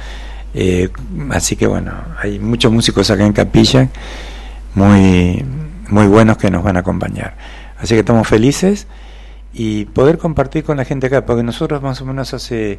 Eh, 0.55 0.89
así 1.31 1.57
que 1.57 1.67
bueno, 1.67 1.93
hay 2.21 2.39
muchos 2.39 2.71
músicos 2.73 3.11
acá 3.11 3.25
en 3.27 3.33
Capilla, 3.33 3.89
muy, 4.75 5.45
muy 5.89 6.07
buenos 6.07 6.37
que 6.37 6.51
nos 6.51 6.63
van 6.63 6.77
a 6.77 6.81
acompañar. 6.81 7.37
Así 7.79 7.95
que 7.95 8.01
estamos 8.01 8.27
felices 8.29 8.87
y 9.53 9.85
poder 9.87 10.19
compartir 10.19 10.65
con 10.65 10.77
la 10.77 10.85
gente 10.85 11.07
acá, 11.09 11.25
porque 11.27 11.43
nosotros 11.43 11.83
más 11.83 12.01
o 12.01 12.05
menos 12.07 12.33
hace 12.35 12.79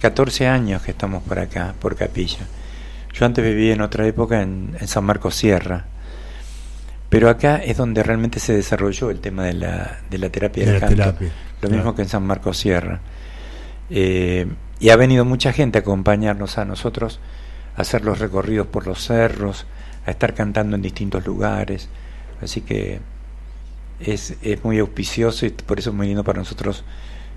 14 0.00 0.46
años 0.48 0.82
que 0.82 0.90
estamos 0.92 1.22
por 1.22 1.38
acá, 1.38 1.74
por 1.80 1.94
Capilla. 1.96 2.46
Yo 3.14 3.26
antes 3.26 3.44
vivía 3.44 3.72
en 3.74 3.80
otra 3.80 4.06
época 4.06 4.42
en, 4.42 4.76
en 4.80 4.86
San 4.88 5.04
Marcos 5.04 5.34
Sierra, 5.34 5.84
pero 7.08 7.28
acá 7.30 7.56
es 7.56 7.76
donde 7.76 8.02
realmente 8.02 8.38
se 8.38 8.52
desarrolló 8.54 9.10
el 9.10 9.20
tema 9.20 9.44
de 9.44 9.54
la, 9.54 9.98
de 10.10 10.18
la 10.18 10.28
terapia 10.30 10.64
De 10.64 10.72
del 10.72 10.80
la 10.80 10.86
canto. 10.86 11.02
terapia, 11.02 11.28
Lo 11.28 11.60
claro. 11.68 11.74
mismo 11.76 11.94
que 11.94 12.02
en 12.02 12.08
San 12.08 12.22
Marcos 12.26 12.56
Sierra. 12.58 13.00
Eh, 13.90 14.46
y 14.80 14.90
ha 14.90 14.96
venido 14.96 15.24
mucha 15.24 15.52
gente 15.52 15.78
a 15.78 15.80
acompañarnos 15.80 16.58
a 16.58 16.64
nosotros, 16.64 17.20
a 17.76 17.82
hacer 17.82 18.04
los 18.04 18.18
recorridos 18.18 18.66
por 18.66 18.86
los 18.86 19.04
cerros, 19.04 19.66
a 20.06 20.10
estar 20.10 20.34
cantando 20.34 20.76
en 20.76 20.82
distintos 20.82 21.26
lugares. 21.26 21.88
Así 22.40 22.60
que 22.60 23.00
es, 24.00 24.36
es 24.42 24.64
muy 24.64 24.78
auspicioso 24.78 25.46
y 25.46 25.50
por 25.50 25.78
eso 25.78 25.90
es 25.90 25.96
muy 25.96 26.06
lindo 26.06 26.24
para 26.24 26.38
nosotros 26.38 26.84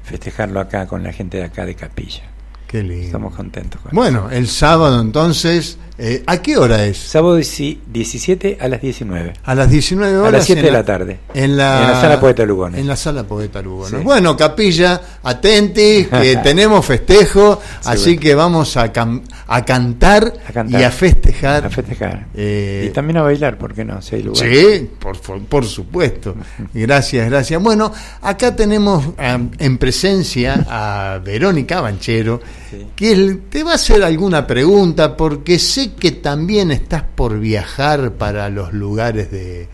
festejarlo 0.04 0.60
acá 0.60 0.88
con 0.88 1.04
la 1.04 1.14
gente 1.14 1.38
de 1.38 1.44
acá 1.44 1.66
de 1.66 1.76
Capilla. 1.76 2.24
Qué 2.68 2.84
lindo. 2.84 3.06
Estamos 3.06 3.36
contentos 3.36 3.82
con 3.82 3.92
Bueno, 3.94 4.30
el 4.30 4.48
sábado 4.48 5.02
entonces, 5.02 5.78
eh, 6.04 6.24
¿a 6.26 6.42
qué 6.42 6.58
hora 6.58 6.84
es? 6.86 6.98
Sábado 6.98 7.38
dieci- 7.38 7.78
17 7.92 8.58
a 8.60 8.68
las 8.68 8.82
19. 8.82 9.34
A 9.44 9.54
las 9.56 9.70
19 9.70 10.18
horas. 10.18 10.28
A 10.34 10.38
las 10.38 10.46
7 10.46 10.60
en 10.62 10.66
de 10.66 10.72
la 10.72 10.84
tarde. 10.84 11.20
En 11.34 11.56
la, 11.58 11.82
En 11.82 11.88
la 11.92 12.02
sala 12.02 12.20
Poeta 12.20 12.44
Lugones. 12.46 12.80
En 12.82 12.88
la 12.88 12.96
sala 12.96 13.24
Poeta 13.24 13.62
Lugones. 13.62 14.00
Sí. 14.00 14.04
Bueno, 14.04 14.36
Capilla, 14.36 15.00
atenti, 15.24 16.06
que 16.06 16.38
tenemos 16.44 16.86
festejo, 16.86 17.60
así 17.86 18.12
bueno. 18.12 18.22
que 18.22 18.36
vamos 18.36 18.78
a, 18.78 18.92
cam- 18.92 19.22
a, 19.48 19.64
cantar 19.64 20.34
A 20.48 20.52
cantar. 20.52 20.82
y 20.82 20.84
a 20.84 20.92
festejar. 20.92 21.66
A 21.66 21.70
festejar. 21.70 22.26
Eh, 22.34 22.88
y 22.90 22.94
también 22.94 23.18
a 23.18 23.22
bailar, 23.22 23.58
¿por 23.58 23.74
qué 23.74 23.86
no? 23.86 24.02
Si 24.02 24.16
hay 24.16 24.24
lugar. 24.24 24.44
Sí, 24.50 24.90
por, 25.00 25.20
por, 25.46 25.66
supuesto. 25.66 26.36
Gracias, 26.74 27.30
gracias. 27.30 27.62
Bueno, 27.62 27.92
acá 28.22 28.56
tenemos 28.56 29.04
en 29.18 29.78
presencia 29.78 30.66
a 30.70 31.20
Verónica 31.24 31.80
Banchero, 31.82 32.42
Sí. 32.72 32.88
que 32.96 33.38
te 33.50 33.64
va 33.66 33.74
a 33.74 33.76
hacer 33.76 34.02
alguna 34.02 34.48
pregunta, 34.48 35.18
porque 35.18 35.60
sé 35.60 35.91
que 36.00 36.12
también 36.12 36.72
estás 36.72 37.04
por 37.04 37.40
viajar 37.40 38.14
para 38.14 38.50
los 38.50 38.74
lugares 38.74 39.32
de, 39.32 39.68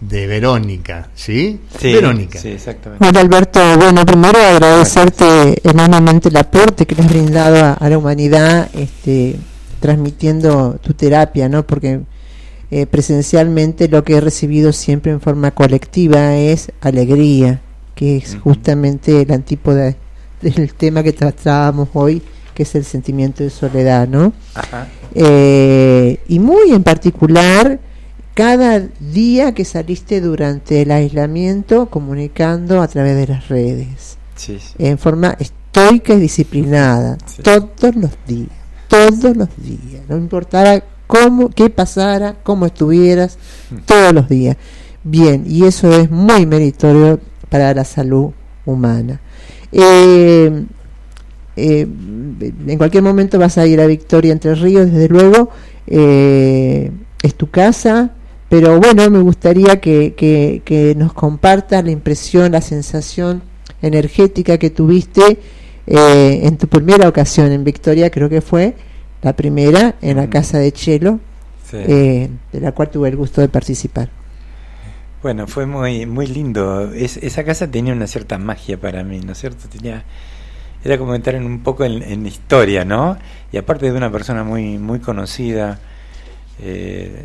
de 0.00 0.26
Verónica, 0.26 1.08
¿sí? 1.14 1.60
Sí, 1.78 1.92
Verónica. 1.92 2.38
Sí, 2.38 2.48
exactamente. 2.48 3.06
Hola 3.06 3.20
Alberto, 3.20 3.60
bueno, 3.78 4.04
primero 4.06 4.38
agradecerte 4.38 5.60
enormemente 5.68 6.28
el 6.28 6.36
aporte 6.36 6.86
que 6.86 6.94
le 6.94 7.02
has 7.02 7.08
brindado 7.08 7.64
a, 7.64 7.72
a 7.74 7.88
la 7.88 7.98
humanidad, 7.98 8.70
este, 8.74 9.36
transmitiendo 9.80 10.78
tu 10.82 10.94
terapia, 10.94 11.48
¿no? 11.48 11.66
Porque 11.66 12.00
eh, 12.70 12.86
presencialmente, 12.86 13.88
lo 13.88 14.04
que 14.04 14.14
he 14.14 14.20
recibido 14.20 14.72
siempre 14.72 15.10
en 15.10 15.20
forma 15.20 15.50
colectiva 15.50 16.36
es 16.36 16.70
alegría, 16.80 17.60
que 17.96 18.16
es 18.16 18.36
justamente 18.36 19.22
el 19.22 19.32
antípoda 19.32 19.96
del 20.40 20.72
tema 20.74 21.02
que 21.02 21.12
tratábamos 21.12 21.88
hoy, 21.94 22.22
que 22.60 22.64
es 22.64 22.74
el 22.74 22.84
sentimiento 22.84 23.42
de 23.42 23.48
soledad, 23.48 24.06
¿no? 24.06 24.34
Ajá. 24.54 24.86
Eh, 25.14 26.18
y 26.28 26.38
muy 26.40 26.72
en 26.72 26.82
particular, 26.82 27.80
cada 28.34 28.80
día 29.00 29.54
que 29.54 29.64
saliste 29.64 30.20
durante 30.20 30.82
el 30.82 30.90
aislamiento 30.90 31.86
comunicando 31.86 32.82
a 32.82 32.88
través 32.88 33.16
de 33.16 33.28
las 33.32 33.48
redes, 33.48 34.18
Sí, 34.36 34.58
sí. 34.60 34.74
en 34.78 34.98
forma 34.98 35.34
estoica 35.38 36.12
y 36.12 36.20
disciplinada, 36.20 37.16
Sí. 37.24 37.40
todos 37.40 37.96
los 37.96 38.10
días, 38.26 38.50
todos 38.88 39.34
los 39.34 39.48
días, 39.56 40.02
no 40.06 40.18
importara 40.18 40.84
cómo, 41.06 41.48
qué 41.48 41.70
pasara, 41.70 42.36
cómo 42.42 42.66
estuvieras, 42.66 43.38
todos 43.86 44.12
los 44.12 44.28
días. 44.28 44.58
Bien, 45.02 45.44
y 45.46 45.64
eso 45.64 45.90
es 45.98 46.10
muy 46.10 46.44
meritorio 46.44 47.20
para 47.48 47.72
la 47.72 47.84
salud 47.86 48.32
humana. 48.66 49.18
Eh, 49.72 50.66
eh, 51.56 51.82
en 51.82 52.78
cualquier 52.78 53.02
momento 53.02 53.38
vas 53.38 53.58
a 53.58 53.66
ir 53.66 53.80
a 53.80 53.86
Victoria 53.86 54.32
Entre 54.32 54.54
Ríos, 54.54 54.90
desde 54.90 55.08
luego, 55.08 55.50
eh, 55.86 56.90
es 57.22 57.34
tu 57.34 57.50
casa, 57.50 58.10
pero 58.48 58.78
bueno, 58.80 59.08
me 59.10 59.20
gustaría 59.20 59.80
que, 59.80 60.14
que, 60.14 60.62
que 60.64 60.94
nos 60.96 61.12
compartas 61.12 61.84
la 61.84 61.90
impresión, 61.90 62.52
la 62.52 62.60
sensación 62.60 63.42
energética 63.82 64.58
que 64.58 64.70
tuviste 64.70 65.38
eh, 65.86 66.40
en 66.44 66.56
tu 66.58 66.66
primera 66.68 67.08
ocasión 67.08 67.50
en 67.52 67.64
Victoria, 67.64 68.10
creo 68.10 68.28
que 68.28 68.40
fue 68.40 68.74
la 69.22 69.34
primera 69.34 69.96
en 70.02 70.16
la 70.16 70.28
casa 70.30 70.58
de 70.58 70.72
Chelo, 70.72 71.20
Sí. 71.70 71.76
eh, 71.78 72.28
de 72.52 72.60
la 72.60 72.72
cual 72.72 72.90
tuve 72.90 73.08
el 73.10 73.16
gusto 73.16 73.40
de 73.40 73.48
participar. 73.48 74.10
Bueno, 75.22 75.46
fue 75.46 75.66
muy 75.66 76.04
muy 76.06 76.26
lindo. 76.26 76.90
Es- 76.92 77.18
esa 77.18 77.44
casa 77.44 77.70
tenía 77.70 77.92
una 77.92 78.06
cierta 78.08 78.38
magia 78.38 78.80
para 78.80 79.04
mí, 79.04 79.20
¿no 79.20 79.32
es 79.32 79.38
cierto? 79.38 79.68
Tenía 79.68 80.02
era 80.84 80.98
como 80.98 81.14
entrar 81.14 81.36
en 81.36 81.44
un 81.44 81.62
poco 81.62 81.84
en, 81.84 82.02
en 82.02 82.26
historia, 82.26 82.84
¿no? 82.84 83.18
Y 83.52 83.56
aparte 83.58 83.90
de 83.90 83.96
una 83.96 84.10
persona 84.10 84.44
muy 84.44 84.78
muy 84.78 85.00
conocida 85.00 85.78
eh, 86.60 87.24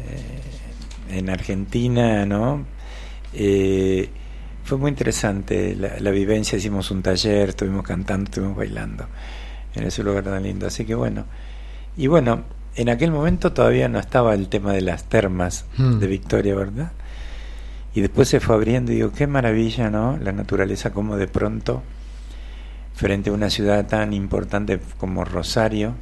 en 1.11 1.29
Argentina, 1.29 2.25
¿no? 2.25 2.65
Eh, 3.33 4.09
fue 4.63 4.77
muy 4.77 4.89
interesante 4.89 5.75
la, 5.75 5.99
la 5.99 6.11
vivencia. 6.11 6.57
Hicimos 6.57 6.89
un 6.91 7.01
taller, 7.03 7.49
estuvimos 7.49 7.83
cantando, 7.83 8.25
estuvimos 8.25 8.57
bailando 8.57 9.05
en 9.75 9.83
ese 9.83 10.03
lugar 10.03 10.23
tan 10.23 10.41
lindo. 10.43 10.67
Así 10.67 10.85
que 10.85 10.95
bueno, 10.95 11.25
y 11.97 12.07
bueno, 12.07 12.43
en 12.75 12.89
aquel 12.89 13.11
momento 13.11 13.53
todavía 13.53 13.87
no 13.87 13.99
estaba 13.99 14.33
el 14.33 14.49
tema 14.49 14.73
de 14.73 14.81
las 14.81 15.03
termas 15.05 15.65
Hmm. 15.77 15.99
de 15.99 16.07
Victoria, 16.07 16.55
¿verdad? 16.55 16.91
Y 17.93 18.01
después 18.01 18.27
se 18.27 18.39
fue 18.41 18.55
abriendo 18.55 18.91
y 18.91 18.95
digo, 18.95 19.11
qué 19.13 19.27
maravilla, 19.27 19.89
¿no? 19.89 20.17
La 20.17 20.33
naturaleza 20.33 20.91
como 20.91 21.15
de 21.15 21.27
pronto, 21.27 21.81
frente 22.95 23.29
a 23.29 23.33
una 23.33 23.49
ciudad 23.49 23.85
tan 23.85 24.13
importante 24.13 24.79
como 24.97 25.25
Rosario, 25.25 25.95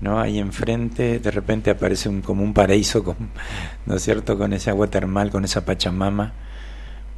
¿no? 0.00 0.20
Ahí 0.20 0.38
enfrente 0.38 1.18
de 1.18 1.30
repente 1.30 1.70
aparece 1.70 2.08
un, 2.08 2.22
como 2.22 2.44
un 2.44 2.54
paraíso, 2.54 3.02
con, 3.02 3.16
¿no 3.86 3.96
es 3.96 4.02
cierto? 4.02 4.38
Con 4.38 4.52
ese 4.52 4.70
agua 4.70 4.86
termal, 4.88 5.30
con 5.30 5.44
esa 5.44 5.64
Pachamama 5.64 6.32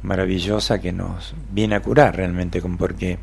maravillosa 0.01 0.79
que 0.79 0.91
nos 0.91 1.33
viene 1.51 1.75
a 1.75 1.81
curar 1.81 2.15
realmente, 2.15 2.61
con, 2.61 2.77
porque 2.77 3.19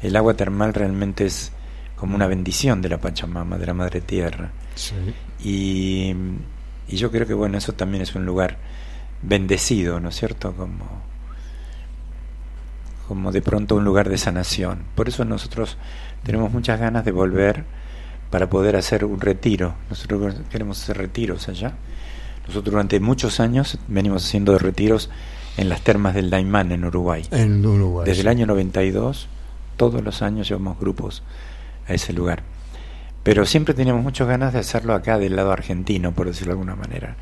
el 0.00 0.16
agua 0.16 0.34
termal 0.34 0.74
realmente 0.74 1.26
es 1.26 1.52
como 1.96 2.16
una 2.16 2.26
bendición 2.26 2.82
de 2.82 2.88
la 2.88 2.98
Pachamama, 2.98 3.58
de 3.58 3.66
la 3.66 3.74
Madre 3.74 4.00
Tierra. 4.00 4.50
Sí. 4.74 4.94
Y, 5.44 6.14
y 6.88 6.96
yo 6.96 7.10
creo 7.12 7.26
que 7.26 7.34
bueno, 7.34 7.58
eso 7.58 7.72
también 7.74 8.02
es 8.02 8.14
un 8.16 8.26
lugar 8.26 8.58
bendecido, 9.22 10.00
¿no 10.00 10.08
es 10.08 10.16
cierto? 10.16 10.52
Como, 10.52 11.02
como 13.12 13.30
de 13.30 13.42
pronto 13.42 13.76
un 13.76 13.84
lugar 13.84 14.08
de 14.08 14.16
sanación. 14.16 14.84
Por 14.94 15.06
eso 15.06 15.26
nosotros 15.26 15.76
tenemos 16.24 16.50
muchas 16.50 16.80
ganas 16.80 17.04
de 17.04 17.12
volver 17.12 17.64
para 18.30 18.48
poder 18.48 18.74
hacer 18.74 19.04
un 19.04 19.20
retiro. 19.20 19.74
Nosotros 19.90 20.36
queremos 20.50 20.82
hacer 20.82 20.96
retiros 20.96 21.46
allá. 21.50 21.74
Nosotros 22.46 22.72
durante 22.72 23.00
muchos 23.00 23.38
años 23.38 23.78
venimos 23.86 24.24
haciendo 24.24 24.58
retiros 24.58 25.10
en 25.58 25.68
las 25.68 25.82
termas 25.82 26.14
del 26.14 26.30
Daimán 26.30 26.72
en 26.72 26.86
Uruguay. 26.86 27.26
En 27.32 27.66
Uruguay. 27.66 28.06
Desde 28.06 28.14
sí. 28.14 28.20
el 28.22 28.28
año 28.28 28.46
92, 28.46 29.28
todos 29.76 30.02
los 30.02 30.22
años 30.22 30.48
llevamos 30.48 30.80
grupos 30.80 31.22
a 31.86 31.92
ese 31.92 32.14
lugar. 32.14 32.42
Pero 33.22 33.44
siempre 33.44 33.74
teníamos 33.74 34.02
muchas 34.02 34.26
ganas 34.26 34.54
de 34.54 34.60
hacerlo 34.60 34.94
acá 34.94 35.18
del 35.18 35.36
lado 35.36 35.52
argentino, 35.52 36.12
por 36.12 36.28
decirlo 36.28 36.54
de 36.54 36.60
alguna 36.60 36.76
manera. 36.76 37.16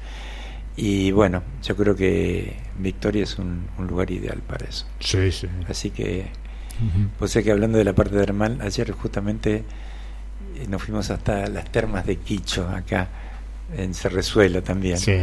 Y 0.82 1.10
bueno, 1.10 1.42
yo 1.62 1.76
creo 1.76 1.94
que 1.94 2.56
Victoria 2.78 3.24
es 3.24 3.38
un, 3.38 3.66
un 3.76 3.86
lugar 3.86 4.10
ideal 4.10 4.38
para 4.38 4.66
eso. 4.66 4.86
Sí, 4.98 5.30
sí. 5.30 5.46
Así 5.68 5.90
que, 5.90 6.28
pues 7.18 7.32
sé 7.32 7.44
que 7.44 7.50
hablando 7.50 7.76
de 7.76 7.84
la 7.84 7.92
parte 7.92 8.16
termal, 8.16 8.58
ayer 8.62 8.90
justamente 8.92 9.56
eh, 9.56 10.66
nos 10.70 10.82
fuimos 10.82 11.10
hasta 11.10 11.48
las 11.48 11.70
termas 11.70 12.06
de 12.06 12.16
Quicho, 12.16 12.66
acá 12.66 13.08
en 13.76 13.92
Cerrezuelo 13.92 14.62
también. 14.62 14.96
Sí. 14.96 15.18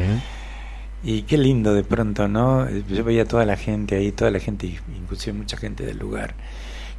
Y 1.04 1.24
qué 1.24 1.40
lindo 1.40 1.74
de 1.74 1.84
pronto, 1.84 2.28
¿no? 2.28 2.70
Yo 2.70 3.04
veía 3.04 3.26
toda 3.26 3.44
la 3.44 3.58
gente 3.58 3.96
ahí, 3.96 4.12
toda 4.12 4.30
la 4.30 4.40
gente, 4.40 4.68
inclusive 4.96 5.36
mucha 5.36 5.58
gente 5.58 5.84
del 5.84 5.98
lugar. 5.98 6.36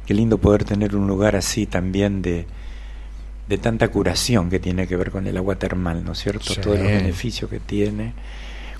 Qué 0.05 0.13
lindo 0.13 0.37
poder 0.37 0.65
tener 0.65 0.97
un 0.97 1.07
lugar 1.07 1.37
así 1.37 1.65
también 1.65 2.21
de, 2.21 2.45
de 3.47 3.57
tanta 3.57 3.87
curación 3.87 4.49
que 4.49 4.59
tiene 4.59 4.85
que 4.85 4.97
ver 4.97 5.11
con 5.11 5.27
el 5.27 5.37
agua 5.37 5.55
termal, 5.55 6.03
¿no 6.03 6.11
es 6.11 6.19
cierto? 6.19 6.53
Sí. 6.53 6.59
Todos 6.59 6.77
los 6.77 6.87
beneficios 6.87 7.49
que 7.49 7.61
tiene, 7.61 8.13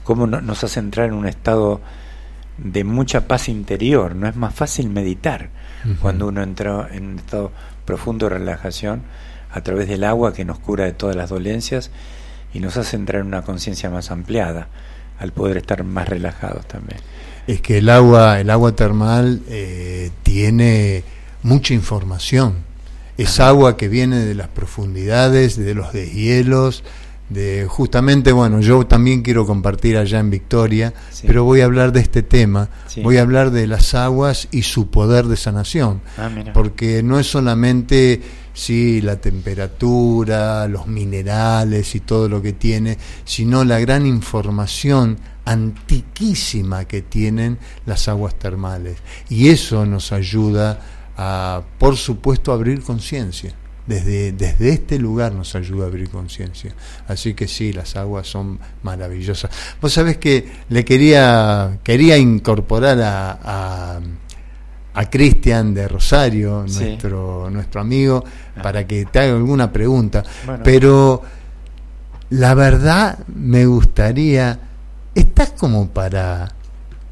cómo 0.10 0.26
no- 0.26 0.42
nos 0.42 0.64
hace 0.64 0.80
entrar 0.80 1.06
en 1.10 1.14
un 1.14 1.28
estado 1.28 1.82
de 2.58 2.84
mucha 2.84 3.28
paz 3.28 3.48
interior. 3.48 4.16
No 4.16 4.28
es 4.28 4.36
más 4.36 4.56
fácil 4.56 4.90
meditar 4.90 5.50
cuando 6.02 6.26
uno 6.30 6.42
entra 6.42 6.90
en 6.92 7.06
un 7.10 7.20
estado 7.20 7.52
profundo 7.86 8.26
de 8.28 8.40
relajación 8.40 9.04
a 9.52 9.62
través 9.62 9.88
del 9.88 10.04
agua 10.04 10.34
que 10.34 10.46
nos 10.46 10.58
cura 10.58 10.86
de 10.86 10.94
todas 10.94 11.16
las 11.16 11.30
dolencias 11.30 11.92
y 12.56 12.60
nos 12.60 12.76
hace 12.76 12.96
entrar 12.96 13.22
en 13.22 13.28
una 13.28 13.44
conciencia 13.44 13.92
más 13.92 14.10
ampliada 14.10 14.68
al 15.20 15.32
poder 15.32 15.58
estar 15.58 15.84
más 15.84 16.10
relajados 16.10 16.66
también. 16.68 17.00
Es 17.46 17.62
que 17.62 17.78
el 17.78 17.90
agua, 17.90 18.40
el 18.40 18.50
agua 18.50 18.72
termal 18.76 19.42
eh, 19.48 20.10
tiene 20.24 21.04
mucha 21.44 21.76
información. 21.76 22.56
Es 23.16 23.40
agua 23.40 23.78
que 23.78 23.90
viene 23.90 24.18
de 24.18 24.34
las 24.34 24.48
profundidades, 24.48 25.56
de 25.56 25.76
los 25.76 25.94
deshielos, 25.94 26.84
de 27.30 27.68
justamente, 27.70 28.32
bueno, 28.32 28.60
yo 28.60 28.86
también 28.88 29.22
quiero 29.22 29.46
compartir 29.46 29.98
allá 29.98 30.20
en 30.20 30.30
Victoria, 30.32 30.94
Sí. 31.12 31.28
pero 31.28 31.44
voy 31.44 31.62
a 31.62 31.66
hablar 31.66 31.92
de 31.92 32.00
este 32.00 32.24
tema, 32.24 32.70
Sí. 32.88 33.02
voy 33.02 33.18
a 33.18 33.22
hablar 33.22 33.52
de 33.52 33.68
las 33.68 33.94
aguas 33.94 34.48
y 34.52 34.64
su 34.64 34.90
poder 34.90 35.26
de 35.28 35.38
sanación, 35.38 36.02
Ah, 36.18 36.30
porque 36.54 37.04
no 37.04 37.20
es 37.20 37.28
solamente 37.28 38.22
sí 38.54 39.00
la 39.02 39.22
temperatura, 39.22 40.68
los 40.68 40.88
minerales 40.88 41.94
y 41.96 42.00
todo 42.00 42.28
lo 42.28 42.42
que 42.42 42.54
tiene, 42.54 42.98
sino 43.26 43.64
la 43.64 43.80
gran 43.80 44.06
información 44.08 45.18
antiquísima 45.46 46.86
que 46.86 47.02
tienen 47.02 47.58
las 47.86 48.08
aguas 48.08 48.36
termales. 48.38 48.98
Y 49.30 49.50
eso 49.50 49.86
nos 49.86 50.12
ayuda 50.12 50.80
a, 51.18 51.62
por 51.78 51.96
supuesto, 51.98 52.52
a 52.52 52.56
abrir 52.56 52.82
conciencia. 52.82 53.54
Desde, 53.88 54.34
desde 54.34 54.70
este 54.70 55.00
lugar 55.00 55.32
nos 55.34 55.56
ayuda 55.56 55.86
a 55.86 55.88
abrir 55.88 56.10
conciencia. 56.10 56.74
Así 57.08 57.34
que 57.34 57.48
sí, 57.48 57.74
las 57.74 57.96
aguas 57.96 58.28
son 58.28 58.60
maravillosas. 58.84 59.50
Vos 59.82 59.92
sabés 59.94 60.18
que 60.18 60.48
le 60.70 60.86
quería, 60.86 61.80
quería 61.84 62.16
incorporar 62.18 63.02
a, 63.02 63.32
a, 63.42 64.00
a 64.94 65.10
Cristian 65.10 65.74
de 65.74 65.88
Rosario, 65.88 66.66
Sí. 66.68 66.84
nuestro, 66.84 67.50
nuestro 67.50 67.82
amigo, 67.82 68.24
para 68.62 68.86
que 68.86 69.06
te 69.06 69.20
haga 69.20 69.34
alguna 69.36 69.72
pregunta. 69.72 70.24
Bueno. 70.46 70.62
Pero 70.64 71.22
la 72.32 72.54
verdad 72.54 73.18
me 73.34 73.66
gustaría, 73.66 74.60
¿estás 75.16 75.52
como 75.52 75.90
para 75.90 76.48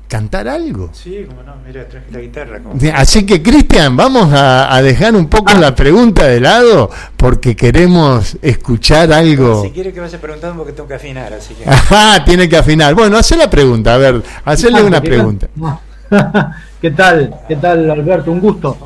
cantar 0.07 0.47
algo? 0.47 0.89
Sí, 0.93 1.25
como 1.27 1.43
no, 1.43 1.53
mira, 1.65 1.87
traje 1.87 2.05
la 2.11 2.19
guitarra. 2.19 2.59
como- 2.61 2.79
Así 2.95 3.25
que, 3.25 3.41
Cristian, 3.41 3.95
vamos 3.97 4.31
a, 4.33 4.73
a 4.73 4.81
dejar 4.81 5.15
un 5.15 5.27
poco 5.27 5.53
la 5.53 5.75
pregunta 5.75 6.25
de 6.25 6.39
lado 6.39 6.89
porque 7.15 7.55
queremos 7.55 8.37
escuchar 8.41 9.11
algo. 9.11 9.63
Si 9.63 9.71
quiere 9.71 9.91
que 9.93 9.99
vaya 9.99 10.19
preguntando 10.19 10.57
porque 10.57 10.73
tengo 10.73 10.87
que 10.87 10.95
afinar, 10.95 11.33
así 11.33 11.53
que... 11.53 11.69
Ajá, 11.69 12.23
tiene 12.25 12.47
que 12.47 12.57
afinar. 12.57 12.93
Bueno, 12.95 13.17
hace 13.17 13.35
la 13.35 13.49
pregunta, 13.49 13.93
a 13.95 13.97
ver, 13.97 14.21
hacerle 14.45 14.81
una 14.83 15.01
¿Qué 15.01 15.09
tal? 15.09 15.17
pregunta. 15.17 15.47
¿Qué 16.81 16.91
tal? 16.91 17.35
¿Qué 17.47 17.55
tal, 17.57 17.89
Alberto? 17.91 18.31
Un 18.31 18.39
gusto. 18.39 18.77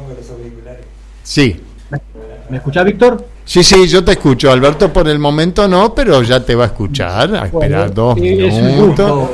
Sí, 1.24 1.62
¿Me 2.50 2.58
escuchás, 2.58 2.84
Víctor? 2.84 3.26
sí, 3.46 3.64
sí, 3.64 3.88
yo 3.88 4.04
te 4.04 4.12
escucho. 4.14 4.52
Alberto 4.52 4.92
por 4.92 5.08
el 5.08 5.20
momento 5.20 5.68
no, 5.68 5.94
pero 5.96 6.22
ya 6.24 6.44
te 6.44 6.56
va 6.56 6.64
a 6.66 6.68
escuchar. 6.68 7.34
A 7.36 7.46
esperar 7.46 7.92
Bueno, 7.92 7.94
dos 7.94 8.18
minutos. 8.18 9.30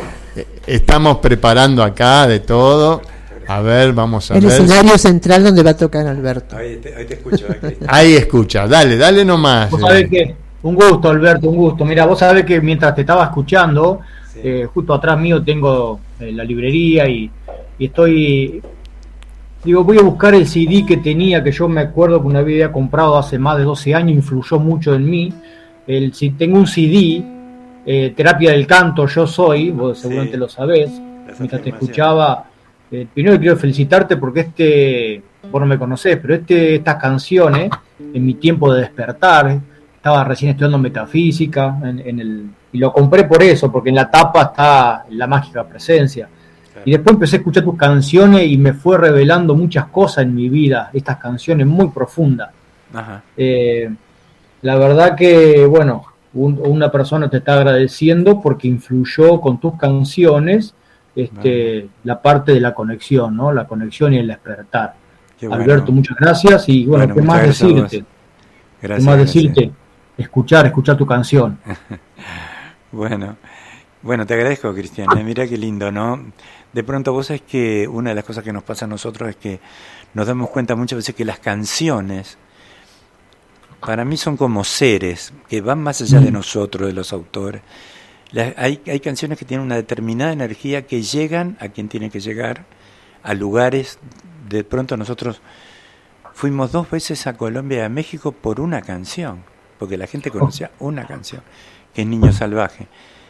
Estamos 0.65 1.17
preparando 1.17 1.83
acá 1.83 2.27
de 2.27 2.39
todo. 2.39 3.01
A 3.47 3.61
ver, 3.61 3.93
vamos 3.93 4.29
a 4.29 4.35
El 4.35 4.45
ver. 4.45 4.51
escenario 4.51 4.97
central 4.97 5.43
donde 5.43 5.63
va 5.63 5.69
a 5.69 5.77
tocar 5.77 6.05
Alberto. 6.05 6.57
Ahí 6.57 6.77
te, 6.77 6.93
ahí 6.93 7.05
te 7.05 7.13
escucho. 7.13 7.45
ahí 7.87 8.13
escucha, 8.15 8.67
dale, 8.67 8.97
dale 8.97 9.23
nomás. 9.23 9.71
Vos 9.71 9.79
eh. 9.81 9.83
sabés 9.85 10.09
que, 10.09 10.35
Un 10.63 10.75
gusto, 10.75 11.09
Alberto, 11.09 11.49
un 11.49 11.55
gusto. 11.55 11.85
Mira, 11.85 12.05
vos 12.05 12.19
sabés 12.19 12.43
que 12.43 12.59
mientras 12.59 12.93
te 12.93 13.01
estaba 13.01 13.23
escuchando, 13.23 14.01
eh, 14.35 14.67
justo 14.73 14.93
atrás 14.93 15.17
mío 15.17 15.41
tengo 15.43 15.99
eh, 16.19 16.31
la 16.33 16.43
librería 16.43 17.07
y, 17.07 17.31
y 17.79 17.85
estoy 17.85 18.61
Digo, 19.63 19.83
voy 19.83 19.97
a 19.97 20.01
buscar 20.01 20.33
el 20.35 20.47
CD 20.47 20.85
que 20.85 20.97
tenía, 20.97 21.43
que 21.43 21.51
yo 21.51 21.67
me 21.67 21.81
acuerdo 21.81 22.21
que 22.21 22.27
una 22.27 22.39
había 22.39 22.71
comprado 22.71 23.17
hace 23.17 23.37
más 23.39 23.57
de 23.57 23.63
12 23.63 23.95
años, 23.95 24.11
influyó 24.11 24.59
mucho 24.59 24.93
en 24.95 25.09
mí. 25.09 25.33
El, 25.85 26.13
si 26.13 26.29
tengo 26.29 26.57
un 26.57 26.67
CD, 26.67 27.23
eh, 27.89 28.13
Terapia 28.13 28.51
del 28.51 28.67
Canto, 28.67 29.07
Yo 29.07 29.25
Soy, 29.25 29.71
vos 29.71 29.97
seguramente 29.97 30.35
lo 30.35 30.49
sabés, 30.49 30.91
mientras 31.39 31.61
te 31.61 31.69
escuchaba. 31.69 32.43
Eh, 32.91 33.07
primero 33.13 33.39
quiero 33.39 33.55
felicitarte 33.55 34.17
porque 34.17 34.41
este, 34.41 35.23
vos 35.49 35.61
no 35.61 35.65
me 35.65 35.79
conocés, 35.79 36.17
pero 36.17 36.35
este, 36.35 36.75
estas 36.75 36.97
canciones, 36.97 37.71
en 38.13 38.25
mi 38.25 38.33
tiempo 38.33 38.73
de 38.73 38.81
despertar, 38.81 39.57
estaba 39.95 40.25
recién 40.25 40.51
estudiando 40.51 40.77
metafísica, 40.77 41.77
en, 41.81 41.99
en 41.99 42.19
el, 42.19 42.49
y 42.73 42.77
lo 42.77 42.91
compré 42.91 43.23
por 43.23 43.41
eso, 43.41 43.71
porque 43.71 43.87
en 43.87 43.95
la 43.95 44.11
tapa 44.11 44.41
está 44.43 45.05
la 45.09 45.27
mágica 45.27 45.65
presencia. 45.65 46.27
Y 46.83 46.91
después 46.91 47.13
empecé 47.13 47.37
a 47.37 47.39
escuchar 47.39 47.63
tus 47.63 47.77
canciones 47.77 48.45
y 48.47 48.57
me 48.57 48.73
fue 48.73 48.97
revelando 48.97 49.55
muchas 49.55 49.85
cosas 49.85 50.25
en 50.25 50.35
mi 50.35 50.49
vida, 50.49 50.89
estas 50.91 51.17
canciones 51.17 51.65
muy 51.65 51.87
profundas. 51.87 52.49
Ajá. 52.93 53.23
Eh, 53.37 53.89
la 54.61 54.75
verdad 54.75 55.15
que, 55.15 55.65
bueno, 55.65 56.05
un- 56.37 56.59
una 56.63 56.91
persona 56.91 57.29
te 57.29 57.37
está 57.37 57.53
agradeciendo 57.55 58.41
porque 58.41 58.67
influyó 58.67 59.39
con 59.41 59.59
tus 59.59 59.75
canciones 59.77 60.73
este, 61.15 61.89
la 62.03 62.21
parte 62.21 62.51
de 62.53 62.59
la 62.61 62.73
conexión, 62.75 63.35
¿no? 63.35 63.51
La 63.51 63.65
conexión 63.67 64.13
y 64.13 64.17
el 64.19 64.27
despertar. 64.27 64.93
Qué 65.39 65.47
bueno. 65.47 65.63
Alberto, 65.63 65.91
muchas 65.91 66.15
gracias 66.17 66.69
y 66.69 66.85
bueno, 66.85 67.05
Bueno, 67.05 67.15
¿qué 67.15 67.21
más 67.27 67.37
gracias 67.43 67.59
decirte? 67.73 67.97
¿Qué 68.81 68.87
Gracias, 68.87 69.05
más 69.05 69.15
gracias. 69.17 69.43
decirte? 69.43 69.71
Escuchar, 70.17 70.65
escuchar 70.67 70.95
tu 70.97 71.05
canción. 71.05 71.57
Bueno, 72.91 73.35
bueno, 74.01 74.25
te 74.25 74.33
agradezco, 74.33 74.73
Cristiana. 74.73 75.15
Mira 75.23 75.47
qué 75.47 75.57
lindo, 75.57 75.91
¿no? 75.91 76.19
De 76.71 76.83
pronto 76.83 77.11
vos 77.13 77.27
sabés 77.27 77.41
que 77.41 77.87
una 77.87 78.11
de 78.11 78.15
las 78.15 78.23
cosas 78.23 78.43
que 78.43 78.53
nos 78.53 78.63
pasa 78.63 78.85
a 78.85 78.87
nosotros 78.87 79.29
es 79.29 79.35
que 79.35 79.59
nos 80.13 80.27
damos 80.27 80.49
cuenta 80.49 80.75
muchas 80.75 80.97
veces 80.97 81.13
que 81.15 81.25
las 81.25 81.39
canciones 81.39 82.37
para 83.79 84.03
mí 84.05 84.17
son 84.17 84.37
como 84.37 84.63
seres 84.63 85.33
que 85.47 85.61
van 85.61 85.79
más 85.81 86.01
allá 86.01 86.19
de 86.19 86.31
Mm. 86.31 86.33
nosotros, 86.33 86.87
de 86.87 86.93
los 86.93 87.13
autores. 87.13 87.61
La- 88.31 88.53
hay, 88.57 88.81
hay 88.87 88.99
canciones 88.99 89.37
que 89.37 89.45
tienen 89.45 89.65
una 89.65 89.75
determinada 89.75 90.33
energía 90.33 90.85
que 90.85 91.01
llegan 91.01 91.57
a 91.59 91.69
quien 91.69 91.87
tiene 91.87 92.09
que 92.09 92.19
llegar, 92.19 92.65
a 93.23 93.33
lugares. 93.33 93.99
De 94.49 94.63
pronto 94.63 94.97
nosotros 94.97 95.41
fuimos 96.33 96.71
dos 96.71 96.89
veces 96.89 97.25
a 97.27 97.37
Colombia 97.37 97.79
y 97.79 97.81
a 97.81 97.89
México 97.89 98.31
por 98.31 98.59
una 98.59 98.81
canción, 98.81 99.43
porque 99.79 99.97
la 99.97 100.07
gente 100.07 100.29
conocía 100.31 100.71
una 100.79 101.05
canción, 101.05 101.41
que 101.93 102.01
es 102.01 102.07
Niño 102.07 102.31
Salvaje. 102.33 102.87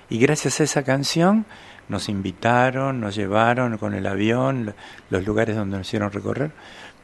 Y 0.10 0.20
gracias 0.20 0.60
a 0.60 0.64
esa 0.64 0.84
canción 0.84 1.46
nos 1.90 2.10
invitaron, 2.10 3.00
nos 3.00 3.16
llevaron 3.16 3.78
con 3.78 3.94
el 3.94 4.06
avión, 4.08 4.66
lo- 4.66 4.74
los 5.10 5.26
lugares 5.26 5.56
donde 5.56 5.78
nos 5.78 5.88
hicieron 5.88 6.12
recorrer, 6.12 6.52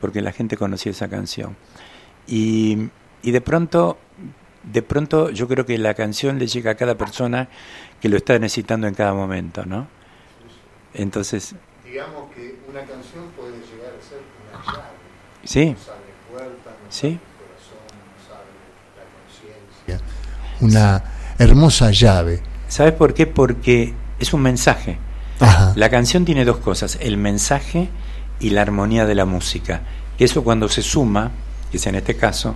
porque 0.01 0.21
la 0.21 0.31
gente 0.31 0.57
conocía 0.57 0.91
esa 0.91 1.07
canción. 1.09 1.55
Y, 2.27 2.89
y 3.23 3.31
de 3.31 3.41
pronto, 3.41 3.97
de 4.63 4.81
pronto 4.83 5.29
yo 5.31 5.47
creo 5.47 5.65
que 5.65 5.77
la 5.77 5.93
canción 5.95 6.37
le 6.39 6.47
llega 6.47 6.71
a 6.71 6.75
cada 6.75 6.95
persona 6.95 7.47
que 8.01 8.09
lo 8.09 8.17
está 8.17 8.37
necesitando 8.37 8.87
en 8.87 8.93
cada 8.93 9.13
momento, 9.13 9.65
¿no? 9.65 9.87
Entonces, 10.93 11.55
Digamos 11.85 12.31
que 12.33 12.57
una 12.69 12.79
canción 12.81 13.25
puede 13.37 13.51
llegar 13.53 13.93
a 13.99 14.01
ser 14.09 14.19
una 14.51 14.73
llave. 14.73 14.87
sí, 15.43 15.69
Nos 15.71 15.87
abre 15.89 16.01
puertas, 16.31 16.73
nos 16.85 16.95
Sí. 16.95 17.19
corazón, 19.87 19.99
la. 20.59 20.65
Una 20.65 21.03
hermosa 21.39 21.91
llave. 21.91 22.41
¿sabes 22.67 22.93
por 22.93 23.13
qué? 23.13 23.27
Porque 23.27 23.93
es 24.19 24.33
un 24.33 24.41
mensaje. 24.41 24.97
Ajá. 25.39 25.73
La 25.75 25.89
canción 25.89 26.25
tiene 26.25 26.45
dos 26.45 26.57
cosas, 26.57 26.97
el 27.01 27.17
mensaje 27.17 27.89
y 28.39 28.49
la 28.51 28.61
armonía 28.61 29.05
de 29.05 29.15
la 29.15 29.25
música. 29.25 29.81
Que 30.17 30.25
eso 30.25 30.43
cuando 30.43 30.69
se 30.69 30.81
suma, 30.81 31.31
que 31.71 31.77
es 31.77 31.85
en 31.87 31.95
este 31.95 32.15
caso, 32.15 32.55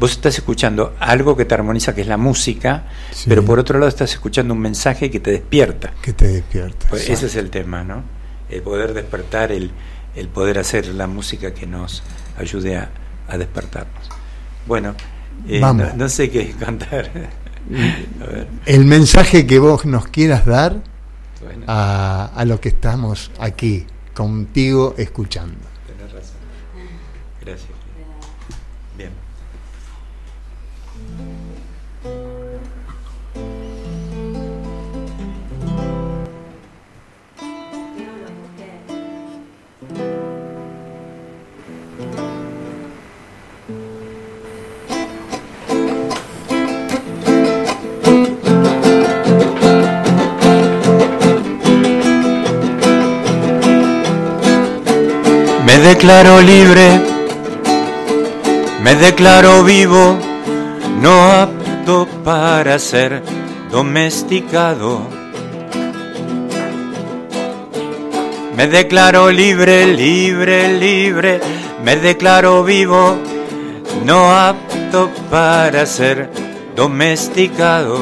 vos 0.00 0.12
estás 0.12 0.36
escuchando 0.38 0.94
algo 0.98 1.36
que 1.36 1.44
te 1.44 1.54
armoniza, 1.54 1.94
que 1.94 2.00
es 2.00 2.06
la 2.08 2.16
música, 2.16 2.86
Sí. 3.12 3.26
pero 3.28 3.44
por 3.44 3.58
otro 3.58 3.78
lado 3.78 3.88
estás 3.88 4.12
escuchando 4.12 4.54
un 4.54 4.60
mensaje 4.60 5.10
que 5.10 5.20
te 5.20 5.30
despierta. 5.30 5.92
Que 6.02 6.12
te 6.14 6.26
despierta. 6.26 6.88
Pues 6.88 7.08
ese 7.08 7.26
es 7.26 7.36
el 7.36 7.50
tema, 7.50 7.84
¿no? 7.84 8.02
El 8.48 8.62
poder 8.62 8.94
despertar, 8.94 9.52
el, 9.52 9.70
el 10.16 10.28
poder 10.28 10.58
hacer 10.58 10.86
la 10.88 11.06
música 11.06 11.52
que 11.54 11.66
nos 11.66 12.02
ayude 12.38 12.76
a, 12.78 12.90
a 13.28 13.36
despertarnos. 13.38 14.08
Bueno, 14.66 14.94
eh, 15.46 15.60
Vamos. 15.60 15.88
no, 15.90 15.96
no 16.04 16.08
sé 16.08 16.30
qué 16.30 16.54
a 16.66 18.26
ver, 18.26 18.48
El 18.66 18.84
mensaje 18.86 19.46
que 19.46 19.58
vos 19.58 19.84
nos 19.84 20.06
quieras 20.08 20.44
dar 20.46 20.76
bueno, 21.42 21.64
a, 21.68 22.30
a 22.34 22.44
lo 22.44 22.60
que 22.60 22.70
estamos 22.70 23.30
aquí 23.38 23.86
contigo 24.14 24.94
escuchando. 24.98 25.56
Me 55.70 55.78
declaro 55.78 56.40
libre, 56.40 57.00
me 58.82 58.96
declaro 58.96 59.62
vivo, 59.62 60.18
no 61.00 61.30
apto 61.30 62.08
para 62.24 62.76
ser 62.80 63.22
domesticado. 63.70 65.00
Me 68.56 68.66
declaro 68.66 69.30
libre, 69.30 69.86
libre, 69.86 70.76
libre, 70.76 71.40
me 71.84 71.94
declaro 71.94 72.64
vivo, 72.64 73.16
no 74.04 74.28
apto 74.32 75.08
para 75.30 75.86
ser 75.86 76.30
domesticado. 76.74 77.96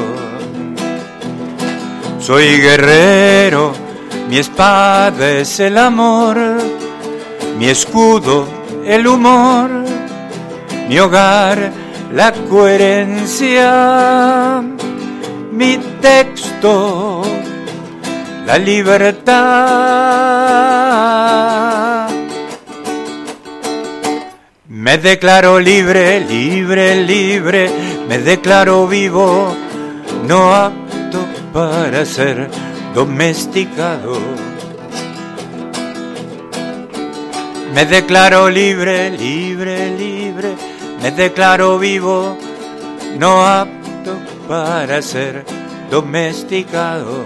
Soy 2.19 2.57
guerrero, 2.57 3.73
mi 4.27 4.39
espada 4.39 5.33
es 5.33 5.59
el 5.59 5.77
amor, 5.77 6.78
mi 7.59 7.67
escudo 7.67 8.47
el 8.85 9.05
humor, 9.05 9.69
mi 10.87 10.97
hogar 10.97 11.73
la 12.13 12.31
coherencia, 12.49 13.67
mi 15.51 15.77
texto 15.99 17.21
la 18.45 18.57
libertad. 18.57 19.35
Me 24.69 24.97
declaro 24.97 25.59
libre, 25.59 26.21
libre, 26.21 27.03
libre, 27.03 27.69
me 28.07 28.19
declaro 28.19 28.87
vivo, 28.87 29.53
no 30.25 30.55
apto 30.55 31.19
para 31.51 32.05
ser 32.05 32.49
domesticado. 32.95 34.48
Me 37.73 37.85
declaro 37.85 38.49
libre, 38.49 39.11
libre, 39.11 39.95
libre, 39.95 40.55
me 41.01 41.11
declaro 41.11 41.77
vivo, 41.77 42.37
no 43.17 43.45
apto 43.45 44.17
para 44.47 45.01
ser 45.01 45.45
domesticado. 45.91 47.25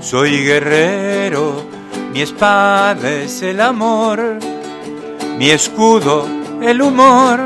Soy 0.00 0.44
guerrero, 0.44 1.64
mi 2.12 2.22
espada 2.22 3.10
es 3.10 3.42
el 3.42 3.60
amor, 3.60 4.38
mi 5.38 5.50
escudo 5.50 6.26
el 6.60 6.82
humor, 6.82 7.38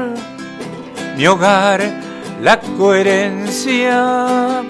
mi 1.16 1.26
hogar 1.26 1.80
la 2.42 2.58
coherencia, 2.60 4.62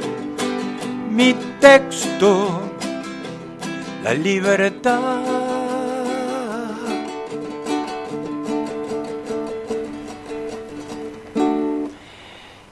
mi 1.10 1.34
texto 1.60 2.62
la 4.02 4.12
libertad. 4.12 5.45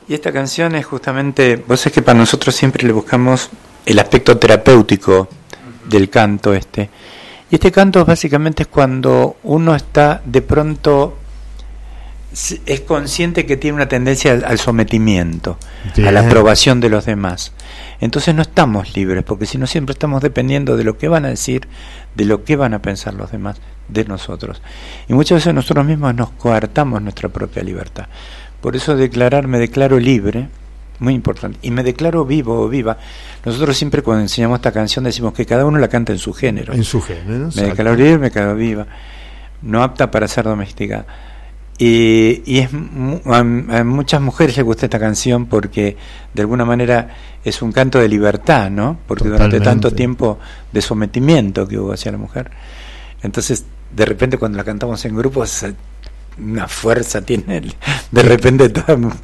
Y 0.07 0.15
esta 0.15 0.33
canción 0.33 0.75
es 0.75 0.85
justamente, 0.85 1.63
vos 1.67 1.81
sabés 1.81 1.95
que 1.95 2.03
para 2.03 2.19
nosotros 2.19 2.55
siempre 2.55 2.87
le 2.87 2.93
buscamos 2.93 3.51
el 3.87 3.99
aspecto 3.99 4.37
terapéutico 4.37 5.29
del 5.89 6.11
canto 6.11 6.53
este. 6.53 6.91
Y 7.51 7.57
este 7.57 7.73
canto 7.73 8.05
básicamente 8.05 8.65
es 8.65 8.69
cuando 8.69 9.37
uno 9.45 9.75
está 9.75 10.21
de 10.25 10.43
pronto 10.43 11.19
es 12.67 12.81
consciente 12.81 13.47
que 13.47 13.57
tiene 13.57 13.77
una 13.77 13.89
tendencia 13.89 14.33
al, 14.33 14.45
al 14.45 14.59
sometimiento, 14.59 15.57
Bien. 15.95 16.09
a 16.09 16.11
la 16.11 16.21
aprobación 16.21 16.81
de 16.81 16.89
los 16.89 17.07
demás. 17.07 17.53
Entonces 18.01 18.35
no 18.35 18.43
estamos 18.43 18.97
libres, 18.97 19.23
porque 19.23 19.47
si 19.47 19.57
no 19.57 19.69
siempre 19.69 19.93
estamos 19.93 20.21
dependiendo 20.21 20.77
de 20.77 20.83
lo 20.83 20.99
que 20.99 21.07
van 21.07 21.25
a 21.25 21.29
decir, 21.29 21.69
de 22.17 22.25
lo 22.25 22.43
que 22.43 22.57
van 22.57 22.75
a 22.75 22.83
pensar 22.83 23.15
los 23.15 23.31
demás 23.31 23.61
de 23.89 24.05
nosotros. 24.05 24.63
Y 25.09 25.15
muchas 25.15 25.37
veces 25.37 25.55
nosotros 25.55 25.87
mismos 25.87 26.15
nos 26.15 26.31
coartamos 26.31 27.01
nuestra 27.03 27.29
propia 27.29 27.63
libertad. 27.63 28.07
Por 28.65 28.77
eso 28.77 28.97
declarar, 28.97 29.47
me 29.47 29.59
declaro 29.59 30.01
libre, 30.01 30.49
muy 30.99 31.13
importante, 31.13 31.59
y 31.61 31.71
me 31.71 31.83
declaro 31.83 32.25
vivo 32.25 32.63
o 32.63 32.67
viva. 32.67 32.97
Nosotros 33.45 33.77
siempre 33.77 34.01
cuando 34.01 34.23
enseñamos 34.23 34.57
esta 34.57 34.73
canción 34.73 35.05
decimos 35.05 35.35
que 35.35 35.45
cada 35.45 35.67
uno 35.67 35.79
la 35.79 35.89
canta 35.89 36.13
en 36.15 36.19
su 36.19 36.33
género. 36.33 36.73
En 36.73 36.83
su 36.83 37.03
género. 37.03 37.29
Me 37.29 37.45
exacto. 37.45 37.69
declaro 37.69 37.95
libre, 37.95 38.17
me 38.17 38.25
declaro 38.31 38.57
viva, 38.57 38.87
no 39.61 39.83
apta 39.83 40.11
para 40.11 40.27
ser 40.29 40.47
domesticada. 40.47 41.05
Y, 41.77 42.41
y 42.47 42.61
es 42.61 42.71
a, 43.27 43.41
a 43.41 43.85
muchas 43.85 44.23
mujeres 44.23 44.57
les 44.57 44.65
gusta 44.65 44.87
esta 44.87 44.99
canción 44.99 45.45
porque 45.45 45.99
de 46.33 46.41
alguna 46.41 46.65
manera 46.65 47.15
es 47.45 47.61
un 47.61 47.71
canto 47.71 47.99
de 47.99 48.09
libertad, 48.09 48.71
¿no? 48.71 48.97
Porque 49.07 49.25
durante 49.25 49.59
Totalmente. 49.59 49.89
tanto 49.89 49.91
tiempo 49.95 50.39
de 50.73 50.81
sometimiento 50.81 51.69
que 51.69 51.79
hubo 51.79 51.93
hacia 51.93 52.13
la 52.13 52.17
mujer. 52.17 52.51
Entonces, 53.23 53.67
de 53.95 54.07
repente 54.07 54.39
cuando 54.39 54.57
la 54.57 54.65
cantamos 54.65 55.05
en 55.05 55.15
grupo, 55.15 55.45
una 56.39 56.67
fuerza 56.69 57.23
tiene 57.23 57.59
el- 57.59 57.75
de 58.11 58.23
repente 58.23 58.73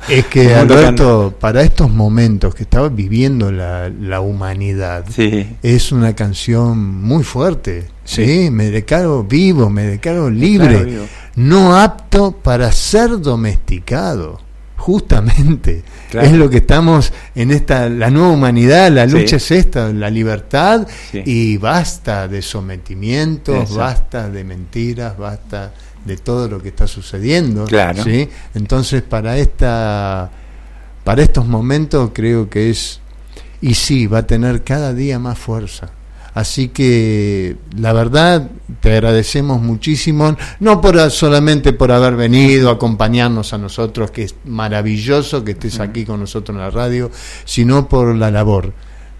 Es 0.08 0.26
que 0.26 0.54
Alberto, 0.54 1.34
para 1.40 1.62
estos 1.62 1.90
momentos 1.90 2.54
que 2.54 2.62
estaba 2.62 2.88
viviendo 2.88 3.50
la, 3.50 3.88
la 3.88 4.20
humanidad. 4.20 5.04
Sí, 5.14 5.56
es 5.62 5.92
una 5.92 6.14
canción 6.14 6.78
muy 7.02 7.24
fuerte. 7.24 7.86
Sí, 8.04 8.24
Sí. 8.44 8.50
me 8.50 8.70
declaro 8.70 9.24
vivo, 9.24 9.70
me 9.70 9.82
declaro 9.84 10.30
libre, 10.30 10.82
Claro, 10.84 11.06
no 11.36 11.76
apto 11.76 12.32
para 12.32 12.70
ser 12.72 13.20
domesticado. 13.20 14.40
Justamente, 14.76 15.82
Claro. 16.10 16.26
es 16.26 16.32
lo 16.32 16.48
que 16.50 16.56
estamos 16.56 17.12
en 17.34 17.50
esta, 17.50 17.88
la 17.88 18.10
nueva 18.10 18.30
humanidad, 18.30 18.90
la 18.90 19.06
Sí. 19.06 19.12
lucha 19.18 19.36
es 19.36 19.50
esta, 19.50 19.92
la 19.92 20.10
libertad 20.10 20.86
y 21.12 21.56
basta 21.58 22.26
de 22.28 22.40
sometimientos, 22.42 23.54
Exacto. 23.56 23.76
basta 23.78 24.30
de 24.30 24.42
mentiras, 24.42 25.16
basta 25.18 25.72
de 26.04 26.16
todo 26.16 26.48
lo 26.48 26.62
que 26.62 26.68
está 26.68 26.86
sucediendo. 26.86 27.64
Claro. 27.64 28.02
¿sí? 28.02 28.28
Entonces, 28.54 29.02
para 29.02 29.38
esta, 29.38 30.30
para 31.04 31.22
estos 31.22 31.46
momentos 31.46 32.10
creo 32.14 32.48
que 32.48 32.70
es 32.70 33.00
y 33.60 33.74
sí, 33.74 34.06
va 34.06 34.18
a 34.18 34.26
tener 34.26 34.64
cada 34.64 34.94
día 34.94 35.18
más 35.18 35.38
fuerza. 35.38 35.90
Así 36.32 36.68
que 36.68 37.56
la 37.76 37.92
verdad 37.92 38.48
te 38.80 38.92
agradecemos 38.92 39.60
muchísimo, 39.60 40.36
no 40.60 40.80
por 40.80 41.10
solamente 41.10 41.72
por 41.72 41.90
haber 41.90 42.14
venido 42.14 42.70
a 42.70 42.74
acompañarnos 42.74 43.52
a 43.52 43.58
nosotros, 43.58 44.12
que 44.12 44.22
es 44.22 44.36
maravilloso 44.44 45.44
que 45.44 45.52
estés 45.52 45.80
aquí 45.80 46.04
con 46.04 46.20
nosotros 46.20 46.54
en 46.54 46.62
la 46.62 46.70
radio, 46.70 47.10
sino 47.44 47.88
por 47.88 48.14
la 48.14 48.30
labor, 48.30 48.72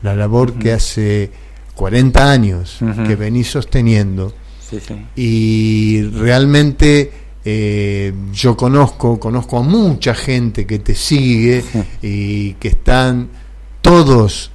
la 0.02 0.14
labor 0.14 0.54
que 0.54 0.72
hace 0.72 1.32
40 1.74 2.30
años 2.30 2.78
que 3.06 3.16
venís 3.16 3.50
sosteniendo 3.50 4.32
sí, 4.70 4.78
sí. 4.86 4.94
y 5.16 6.02
realmente 6.02 7.12
eh, 7.44 8.12
yo 8.32 8.56
conozco, 8.56 9.18
conozco 9.18 9.58
a 9.58 9.62
mucha 9.62 10.14
gente 10.14 10.66
que 10.66 10.78
te 10.78 10.94
sigue 10.94 11.64
y 12.02 12.52
que 12.54 12.68
están 12.68 13.28
todos, 13.82 14.50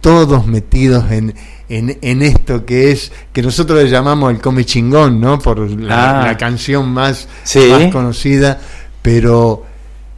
todos 0.00 0.46
metidos 0.46 1.10
en, 1.10 1.34
en, 1.68 1.98
en 2.00 2.22
esto 2.22 2.64
que 2.64 2.92
es, 2.92 3.10
que 3.32 3.42
nosotros 3.42 3.82
le 3.82 3.90
llamamos 3.90 4.32
el 4.32 4.40
come 4.40 4.64
chingón, 4.64 5.20
¿no? 5.20 5.38
Por 5.38 5.68
la, 5.70 6.20
Ah. 6.22 6.26
la 6.26 6.36
canción 6.36 6.88
más, 6.90 7.28
Sí. 7.44 7.68
más 7.70 7.92
conocida, 7.92 8.60
pero 9.02 9.64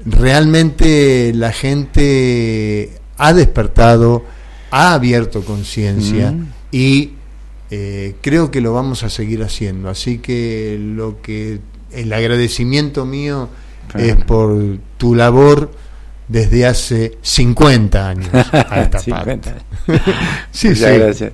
realmente 0.05 1.33
la 1.35 1.53
gente 1.53 2.91
ha 3.17 3.33
despertado, 3.33 4.25
ha 4.71 4.95
abierto 4.95 5.43
conciencia 5.45 6.31
Mm. 6.33 6.47
y 6.73 7.11
eh, 7.71 8.15
creo 8.21 8.51
que 8.51 8.61
lo 8.61 8.73
vamos 8.73 9.03
a 9.05 9.11
seguir 9.11 9.43
haciendo. 9.43 9.89
Así 9.89 10.19
que 10.19 10.79
lo 10.81 11.21
que 11.23 11.61
el 11.93 12.13
agradecimiento 12.13 13.05
mío 13.07 13.49
es 13.97 14.17
por 14.25 14.79
tu 14.99 15.15
labor 15.15 15.71
desde 16.29 16.65
hace 16.65 17.19
50 17.23 18.09
años 18.09 18.29
a 18.33 18.83
esta 18.83 18.99
50. 19.01 19.51
parte. 19.51 19.53
sí, 20.53 20.69
Muchas 20.69 20.89
sí. 20.93 20.99
gracias. 20.99 21.33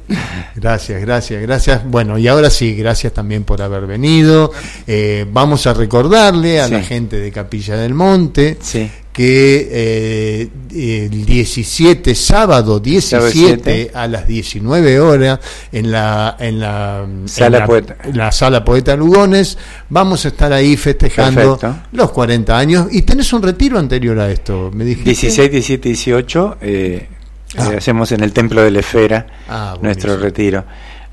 Gracias, 0.55 1.01
gracias, 1.03 1.43
gracias. 1.43 1.85
Bueno, 1.85 2.17
y 2.17 2.27
ahora 2.29 2.49
sí, 2.49 2.75
gracias 2.75 3.13
también 3.13 3.45
por 3.45 3.61
haber 3.61 3.87
venido. 3.87 4.53
Eh, 4.87 5.27
vamos 5.31 5.67
a 5.67 5.75
recordarle 5.75 6.61
a 6.61 6.67
Sí. 6.69 6.73
la 6.73 6.83
gente 6.83 7.17
de 7.19 7.31
Capilla 7.31 7.77
del 7.77 7.93
Monte 7.93 8.57
Sí. 8.63 8.91
Que 9.17 9.69
eh, 9.73 11.07
el 11.11 11.25
17, 11.25 12.15
sábado 12.15 12.79
17 12.81 13.33
17. 13.33 13.91
a 13.95 14.07
las 14.09 14.27
19 14.29 15.01
horas 15.01 15.41
en 15.73 15.91
la 15.91 16.37
en 16.39 16.61
la 16.61 17.03
en 17.03 17.27
Sala 17.27 17.61
la- 17.61 17.67
Poeta. 17.67 17.97
la 18.13 18.31
sala 18.31 18.63
Poeta 18.63 18.95
Lugones 18.95 19.57
vamos 19.89 20.27
a 20.27 20.29
estar 20.29 20.53
ahí 20.53 20.77
festejando 20.77 21.57
Perfecto. 21.59 21.87
los 21.93 22.11
40 22.11 22.59
años 22.59 22.89
y 22.93 23.03
tenés 23.03 23.33
un 23.33 23.41
retiro 23.43 23.79
anterior 23.79 24.21
a 24.21 24.31
esto, 24.31 24.71
me 24.75 24.85
dijiste. 24.85 25.09
16, 25.09 25.51
17, 25.51 25.89
18 25.89 26.59
eh, 26.61 27.09
Ah. 27.57 27.71
eh, 27.73 27.77
hacemos 27.79 28.13
en 28.13 28.23
el 28.23 28.35
Templo 28.35 28.61
de 28.63 28.71
la 28.71 28.81
Esfera 28.81 29.27
Ah, 29.49 29.79
nuestro 29.81 30.19
retiro. 30.19 30.65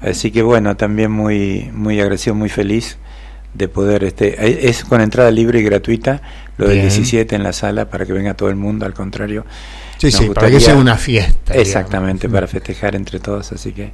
Así 0.02 0.30
que 0.30 0.42
bueno, 0.42 0.76
también 0.76 1.10
muy 1.10 1.70
muy 1.74 2.02
agradecido, 2.02 2.36
muy 2.36 2.50
feliz 2.50 2.98
de 3.54 3.68
poder 3.68 4.04
este 4.04 4.68
es 4.68 4.84
con 4.84 5.02
entrada 5.02 5.30
libre 5.32 5.60
y 5.60 5.64
gratuita 5.64 6.22
lo 6.58 6.68
del 6.68 6.80
Bien. 6.80 6.90
17 6.90 7.36
en 7.36 7.44
la 7.44 7.54
sala 7.54 7.90
para 7.90 8.06
que 8.06 8.14
venga 8.14 8.34
todo 8.34 8.50
el 8.50 8.56
mundo, 8.56 8.86
al 8.86 8.94
contrario. 8.94 9.46
Sí, 9.98 10.12
sí, 10.12 10.30
para 10.30 10.50
que 10.50 10.60
sea 10.60 10.76
una 10.76 10.98
fiesta. 10.98 11.54
Exactamente, 11.54 12.28
digamos. 12.28 12.36
para 12.36 12.48
festejar 12.48 12.96
entre 12.96 13.20
todos, 13.20 13.52
así 13.52 13.72
que 13.72 13.92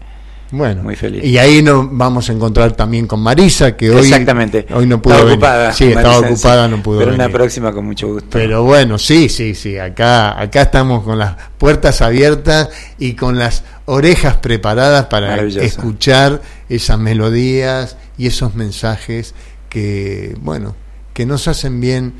Bueno, 0.51 0.81
Muy 0.81 0.95
feliz. 0.95 1.23
Y 1.23 1.37
ahí 1.37 1.61
nos 1.61 1.85
vamos 1.91 2.27
a 2.29 2.33
encontrar 2.33 2.71
también 2.71 3.05
con 3.05 3.19
Marisa, 3.19 3.77
que 3.77 3.91
hoy, 3.91 4.07
Exactamente. 4.07 4.65
hoy 4.73 4.87
no 4.87 4.99
pudo 4.99 5.13
Estaba 5.13 5.29
venir. 5.29 5.37
ocupada. 5.43 5.73
Sí, 5.73 5.83
estaba 5.85 6.19
ocupada, 6.19 6.65
sí. 6.65 6.71
no 6.71 6.81
pudo 6.83 6.97
Pero 6.99 7.11
venir. 7.11 7.25
una 7.25 7.33
próxima 7.33 7.71
con 7.71 7.85
mucho 7.85 8.07
gusto. 8.07 8.29
Pero 8.31 8.63
bueno, 8.63 8.97
sí, 8.97 9.29
sí, 9.29 9.53
sí, 9.53 9.77
acá, 9.77 10.39
acá 10.41 10.63
estamos 10.63 11.03
con 11.03 11.19
las 11.19 11.35
puertas 11.59 12.01
abiertas 12.01 12.69
y 12.97 13.13
con 13.13 13.37
las 13.37 13.63
orejas 13.85 14.37
preparadas 14.37 15.05
para 15.05 15.39
escuchar 15.41 16.41
esas 16.67 16.97
melodías 16.97 17.97
y 18.17 18.25
esos 18.25 18.55
mensajes 18.55 19.35
que, 19.69 20.35
bueno, 20.41 20.75
que 21.13 21.27
nos 21.27 21.47
hacen 21.47 21.79
bien 21.79 22.13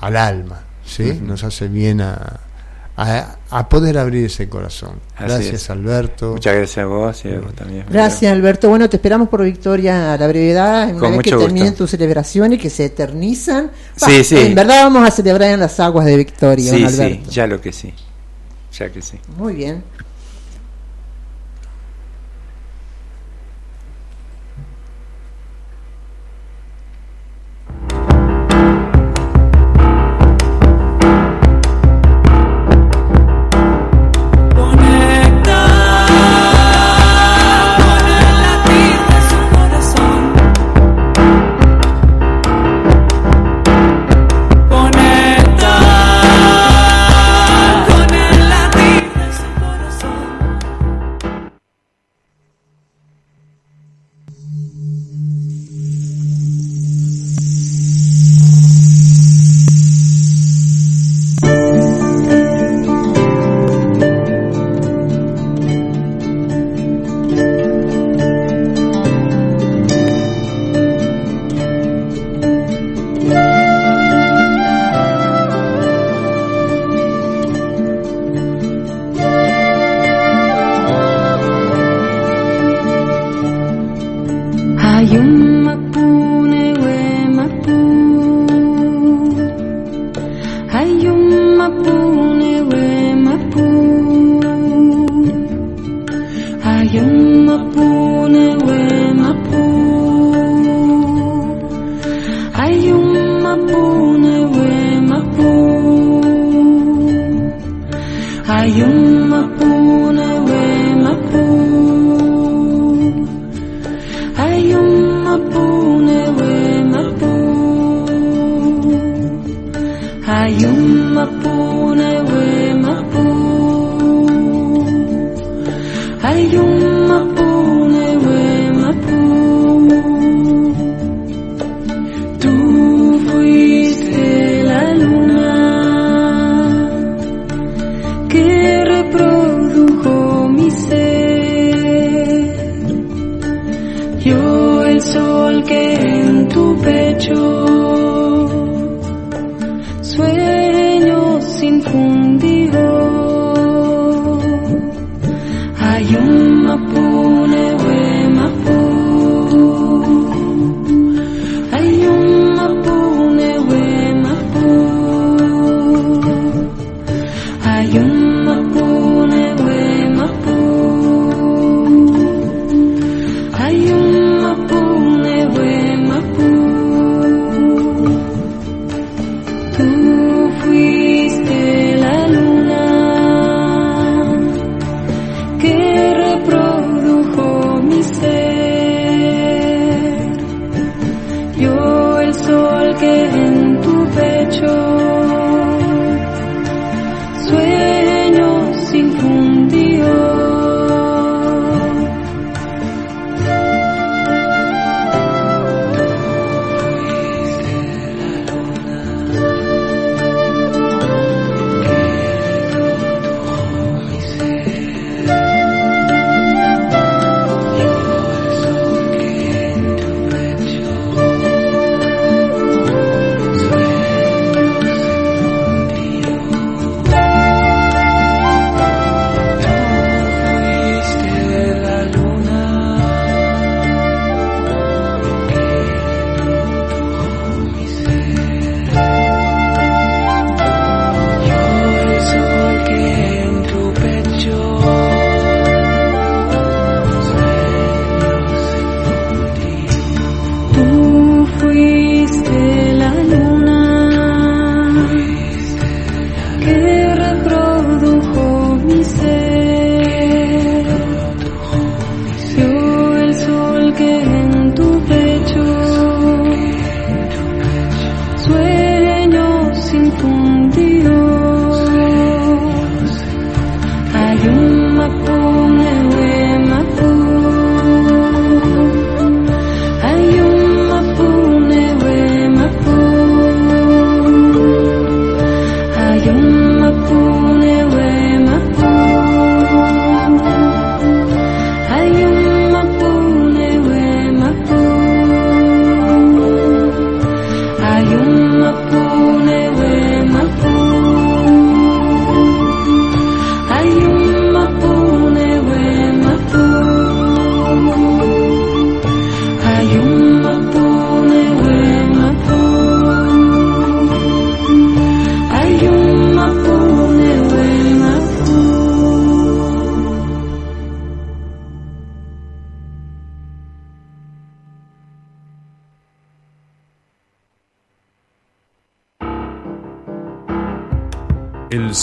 al 0.00 0.16
alma, 0.16 0.62
¿sí? 0.84 1.18
Nos 1.20 1.42
hace 1.42 1.66
bien 1.66 2.00
a, 2.00 2.40
a, 2.98 3.36
a 3.50 3.68
poder 3.68 3.98
abrir 3.98 4.24
ese 4.26 4.48
corazón. 4.48 4.92
Así 5.16 5.24
Gracias, 5.26 5.54
es. 5.54 5.70
Alberto. 5.70 6.32
Muchas 6.32 6.54
gracias 6.56 6.78
a 6.78 6.86
vos 6.86 7.24
y 7.24 7.28
a 7.28 7.40
vos 7.40 7.54
también. 7.54 7.84
Gracias, 7.90 8.32
Alberto. 8.32 8.68
Bueno, 8.70 8.88
te 8.88 8.96
esperamos 8.96 9.28
por 9.28 9.42
Victoria 9.44 10.14
a 10.14 10.18
la 10.18 10.26
brevedad. 10.28 10.88
Una 10.90 10.98
Con 11.00 11.10
vez 11.12 11.20
que 11.22 11.30
mucho 11.34 11.38
terminen 11.44 11.68
gusto. 11.70 11.84
tus 11.84 11.90
celebraciones, 11.90 12.58
que 12.60 12.70
se 12.70 12.86
eternizan. 12.86 13.70
Sí, 13.96 14.24
sí. 14.24 14.36
En 14.38 14.54
verdad 14.54 14.84
vamos 14.84 15.06
a 15.06 15.10
celebrar 15.10 15.50
en 15.50 15.60
las 15.60 15.78
aguas 15.78 16.06
de 16.06 16.16
Victoria, 16.16 16.72
Sí, 16.72 16.80
don 16.82 16.90
sí, 16.90 17.02
Alberto. 17.02 17.30
ya 17.30 17.46
lo 17.46 17.60
que 17.60 17.72
sí. 17.72 17.92
Ya 18.78 18.90
que 18.90 19.02
sí. 19.02 19.18
Muy 19.36 19.54
bien. 19.54 19.82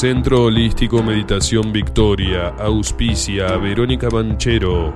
Centro 0.04 0.44
Holístico 0.44 1.02
Meditación 1.02 1.72
Victoria 1.72 2.50
auspicia 2.60 3.48
a 3.48 3.56
Verónica 3.56 4.10
Banchero 4.10 4.94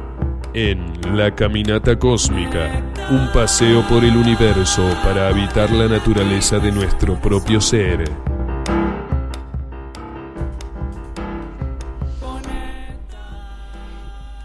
en 0.53 0.83
La 1.15 1.33
Caminata 1.33 1.97
Cósmica, 1.97 2.83
un 3.09 3.31
paseo 3.31 3.87
por 3.87 4.03
el 4.03 4.17
universo 4.17 4.83
para 5.05 5.29
habitar 5.29 5.71
la 5.71 5.87
naturaleza 5.87 6.59
de 6.59 6.73
nuestro 6.73 7.17
propio 7.21 7.61
ser. 7.61 8.03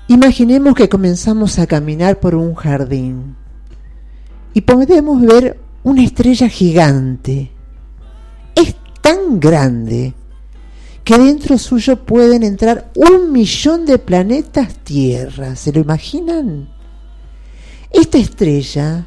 Imaginemos 0.06 0.76
que 0.76 0.88
comenzamos 0.88 1.58
a 1.58 1.66
caminar 1.66 2.20
por 2.20 2.36
un 2.36 2.54
jardín 2.54 3.34
y 4.54 4.60
podemos 4.60 5.20
ver 5.22 5.58
una 5.82 6.04
estrella 6.04 6.48
gigante. 6.48 7.50
Es 8.54 8.76
tan 9.00 9.40
grande 9.40 10.14
que 11.04 11.18
dentro 11.18 11.58
suyo 11.58 12.04
pueden 12.04 12.42
entrar 12.42 12.90
un 12.94 13.32
millón 13.32 13.86
de 13.86 13.98
planetas 13.98 14.74
Tierra. 14.76 15.56
¿Se 15.56 15.72
lo 15.72 15.80
imaginan? 15.80 16.68
Esta 17.90 18.18
estrella 18.18 19.06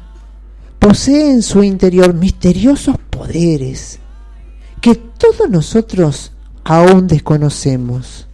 posee 0.78 1.30
en 1.30 1.42
su 1.42 1.62
interior 1.62 2.14
misteriosos 2.14 2.96
poderes 3.10 3.98
que 4.80 4.94
todos 4.94 5.50
nosotros 5.50 6.32
aún 6.64 7.06
desconocemos. 7.06 8.26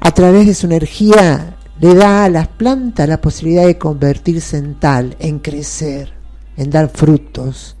A 0.00 0.10
través 0.12 0.46
de 0.46 0.54
su 0.54 0.66
energía 0.66 1.56
le 1.80 1.94
da 1.94 2.24
a 2.24 2.28
las 2.28 2.48
plantas 2.48 3.08
la 3.08 3.20
posibilidad 3.20 3.66
de 3.66 3.78
convertirse 3.78 4.58
en 4.58 4.74
tal, 4.78 5.16
en 5.18 5.38
crecer, 5.38 6.12
en 6.56 6.70
dar 6.70 6.90
frutos. 6.90 7.76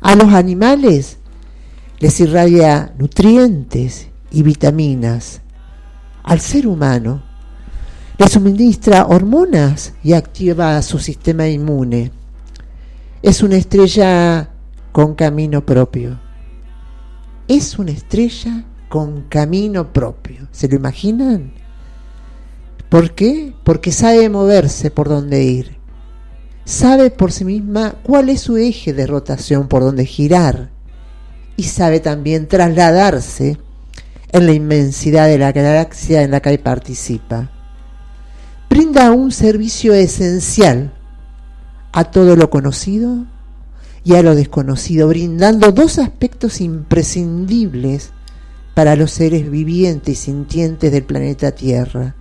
A 0.00 0.14
los 0.16 0.32
animales 0.32 1.18
les 1.98 2.20
irradia 2.20 2.92
nutrientes 2.98 4.08
y 4.30 4.42
vitaminas. 4.42 5.40
Al 6.22 6.40
ser 6.40 6.66
humano 6.66 7.22
le 8.18 8.28
suministra 8.28 9.06
hormonas 9.06 9.94
y 10.02 10.12
activa 10.12 10.80
su 10.82 10.98
sistema 10.98 11.48
inmune. 11.48 12.12
Es 13.22 13.42
una 13.42 13.56
estrella 13.56 14.50
con 14.92 15.14
camino 15.14 15.64
propio. 15.64 16.18
Es 17.48 17.78
una 17.78 17.92
estrella 17.92 18.64
con 18.88 19.22
camino 19.28 19.92
propio. 19.92 20.48
¿Se 20.52 20.68
lo 20.68 20.76
imaginan? 20.76 21.52
¿Por 22.88 23.14
qué? 23.14 23.54
Porque 23.64 23.92
sabe 23.92 24.28
moverse 24.28 24.90
por 24.90 25.08
donde 25.08 25.42
ir. 25.42 25.76
Sabe 26.64 27.10
por 27.10 27.32
sí 27.32 27.44
misma 27.44 27.94
cuál 28.02 28.28
es 28.28 28.40
su 28.40 28.56
eje 28.56 28.92
de 28.92 29.06
rotación, 29.06 29.68
por 29.68 29.82
donde 29.82 30.04
girar. 30.04 30.75
Y 31.56 31.64
sabe 31.64 32.00
también 32.00 32.48
trasladarse 32.48 33.58
en 34.32 34.46
la 34.46 34.52
inmensidad 34.52 35.26
de 35.28 35.38
la 35.38 35.52
galaxia 35.52 36.22
en 36.22 36.30
la 36.30 36.40
que 36.40 36.58
participa. 36.58 37.50
Brinda 38.68 39.10
un 39.12 39.32
servicio 39.32 39.94
esencial 39.94 40.92
a 41.92 42.04
todo 42.04 42.36
lo 42.36 42.50
conocido 42.50 43.24
y 44.04 44.14
a 44.14 44.22
lo 44.22 44.34
desconocido, 44.34 45.08
brindando 45.08 45.72
dos 45.72 45.98
aspectos 45.98 46.60
imprescindibles 46.60 48.10
para 48.74 48.94
los 48.94 49.10
seres 49.10 49.50
vivientes 49.50 50.18
y 50.18 50.22
sintientes 50.26 50.92
del 50.92 51.04
planeta 51.04 51.52
Tierra. 51.52 52.14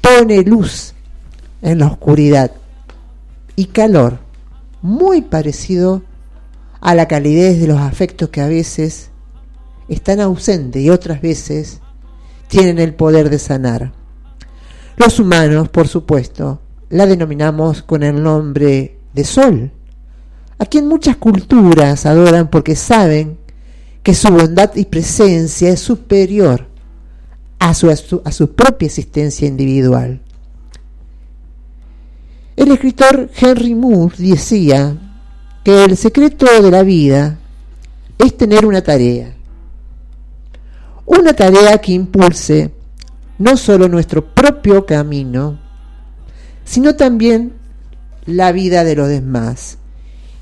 Pone 0.00 0.42
luz 0.42 0.94
en 1.62 1.78
la 1.78 1.86
oscuridad 1.86 2.50
y 3.54 3.66
calor, 3.66 4.18
muy 4.82 5.22
parecido 5.22 5.96
a 5.96 6.15
la 6.80 7.08
calidez 7.08 7.60
de 7.60 7.66
los 7.66 7.80
afectos 7.80 8.28
que 8.28 8.40
a 8.40 8.48
veces 8.48 9.10
están 9.88 10.20
ausentes 10.20 10.82
y 10.82 10.90
otras 10.90 11.20
veces 11.20 11.80
tienen 12.48 12.78
el 12.78 12.94
poder 12.94 13.30
de 13.30 13.38
sanar. 13.38 13.92
Los 14.96 15.18
humanos, 15.18 15.68
por 15.68 15.88
supuesto, 15.88 16.60
la 16.88 17.06
denominamos 17.06 17.82
con 17.82 18.02
el 18.02 18.22
nombre 18.22 18.98
de 19.12 19.24
Sol, 19.24 19.72
a 20.58 20.66
quien 20.66 20.86
muchas 20.88 21.16
culturas 21.16 22.06
adoran 22.06 22.48
porque 22.48 22.76
saben 22.76 23.38
que 24.02 24.14
su 24.14 24.28
bondad 24.28 24.74
y 24.76 24.84
presencia 24.84 25.70
es 25.70 25.80
superior 25.80 26.66
a 27.58 27.74
su, 27.74 27.90
a 27.90 28.32
su, 28.32 28.54
propia 28.54 28.86
existencia 28.86 29.48
individual. 29.48 30.20
El 32.54 32.70
escritor 32.70 33.28
Henry 33.36 33.74
Moore 33.74 34.14
decía 34.16 34.96
que 35.66 35.82
el 35.82 35.96
secreto 35.96 36.46
de 36.62 36.70
la 36.70 36.84
vida 36.84 37.40
es 38.18 38.36
tener 38.36 38.64
una 38.64 38.82
tarea, 38.82 39.34
una 41.04 41.32
tarea 41.32 41.78
que 41.78 41.90
impulse 41.90 42.70
no 43.40 43.56
solo 43.56 43.88
nuestro 43.88 44.24
propio 44.24 44.86
camino, 44.86 45.58
sino 46.64 46.94
también 46.94 47.54
la 48.26 48.52
vida 48.52 48.84
de 48.84 48.94
los 48.94 49.08
demás. 49.08 49.78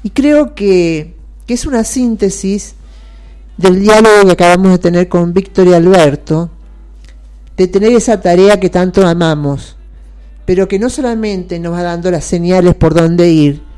Y 0.02 0.10
creo 0.10 0.54
que, 0.54 1.16
que 1.46 1.54
es 1.54 1.64
una 1.64 1.84
síntesis 1.84 2.74
del 3.56 3.80
diálogo 3.80 4.26
que 4.26 4.32
acabamos 4.32 4.72
de 4.72 4.78
tener 4.78 5.08
con 5.08 5.32
Víctor 5.32 5.68
y 5.68 5.72
Alberto, 5.72 6.50
de 7.56 7.66
tener 7.66 7.92
esa 7.92 8.20
tarea 8.20 8.60
que 8.60 8.68
tanto 8.68 9.06
amamos, 9.06 9.78
pero 10.44 10.68
que 10.68 10.78
no 10.78 10.90
solamente 10.90 11.58
nos 11.60 11.72
va 11.72 11.82
dando 11.82 12.10
las 12.10 12.26
señales 12.26 12.74
por 12.74 12.92
dónde 12.92 13.30
ir, 13.30 13.73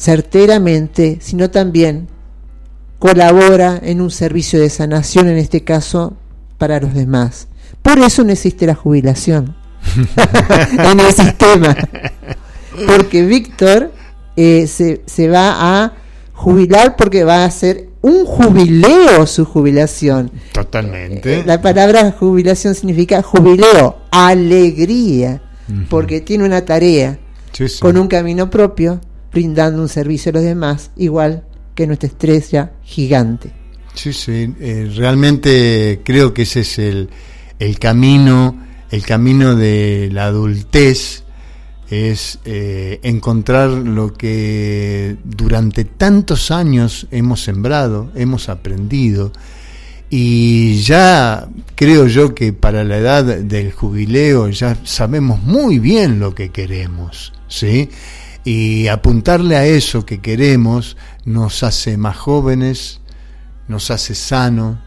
certeramente, 0.00 1.18
sino 1.20 1.50
también 1.50 2.08
colabora 2.98 3.78
en 3.82 4.00
un 4.00 4.10
servicio 4.10 4.58
de 4.58 4.70
sanación, 4.70 5.28
en 5.28 5.36
este 5.36 5.62
caso, 5.62 6.16
para 6.56 6.80
los 6.80 6.94
demás. 6.94 7.48
Por 7.82 7.98
eso 7.98 8.24
no 8.24 8.32
existe 8.32 8.66
la 8.66 8.74
jubilación 8.74 9.54
en 10.78 11.00
el 11.00 11.12
sistema. 11.12 11.76
Porque 12.86 13.26
Víctor 13.26 13.92
eh, 14.36 14.66
se, 14.66 15.02
se 15.04 15.28
va 15.28 15.84
a 15.84 15.92
jubilar 16.32 16.96
porque 16.96 17.24
va 17.24 17.44
a 17.44 17.50
ser 17.50 17.90
un 18.00 18.24
jubileo 18.24 19.26
su 19.26 19.44
jubilación. 19.44 20.30
Totalmente. 20.52 21.40
Eh, 21.40 21.42
la 21.44 21.60
palabra 21.60 22.10
jubilación 22.18 22.74
significa 22.74 23.20
jubileo, 23.22 23.98
alegría, 24.10 25.42
porque 25.90 26.22
tiene 26.22 26.44
una 26.44 26.64
tarea 26.64 27.18
Sí, 27.52 27.68
sí. 27.68 27.80
con 27.80 27.98
un 27.98 28.08
camino 28.08 28.48
propio, 28.48 29.00
brindando 29.32 29.82
un 29.82 29.88
servicio 29.88 30.30
a 30.30 30.34
los 30.34 30.42
demás, 30.42 30.90
igual 30.96 31.44
que 31.74 31.86
nuestra 31.86 32.08
estrella 32.08 32.72
gigante. 32.82 33.52
Sí, 33.94 34.12
sí, 34.12 34.54
eh, 34.60 34.90
realmente 34.96 36.00
creo 36.04 36.32
que 36.32 36.42
ese 36.42 36.60
es 36.60 36.78
el, 36.78 37.10
el 37.58 37.78
camino, 37.78 38.66
el 38.90 39.04
camino 39.04 39.54
de 39.54 40.08
la 40.12 40.26
adultez, 40.26 41.24
es 41.90 42.38
eh, 42.44 43.00
encontrar 43.02 43.68
lo 43.68 44.14
que 44.14 45.16
durante 45.24 45.84
tantos 45.84 46.52
años 46.52 47.08
hemos 47.10 47.42
sembrado, 47.42 48.12
hemos 48.14 48.48
aprendido, 48.48 49.32
y 50.08 50.80
ya 50.82 51.48
creo 51.74 52.06
yo 52.06 52.34
que 52.34 52.52
para 52.52 52.84
la 52.84 52.98
edad 52.98 53.24
del 53.24 53.72
jubileo 53.72 54.48
ya 54.48 54.76
sabemos 54.84 55.42
muy 55.42 55.78
bien 55.78 56.20
lo 56.20 56.34
que 56.34 56.50
queremos, 56.50 57.32
¿sí? 57.48 57.88
Y 58.44 58.88
apuntarle 58.88 59.56
a 59.56 59.66
eso 59.66 60.06
que 60.06 60.20
queremos 60.20 60.96
nos 61.24 61.62
hace 61.62 61.96
más 61.96 62.16
jóvenes, 62.16 63.00
nos 63.68 63.90
hace 63.90 64.14
sano, 64.14 64.80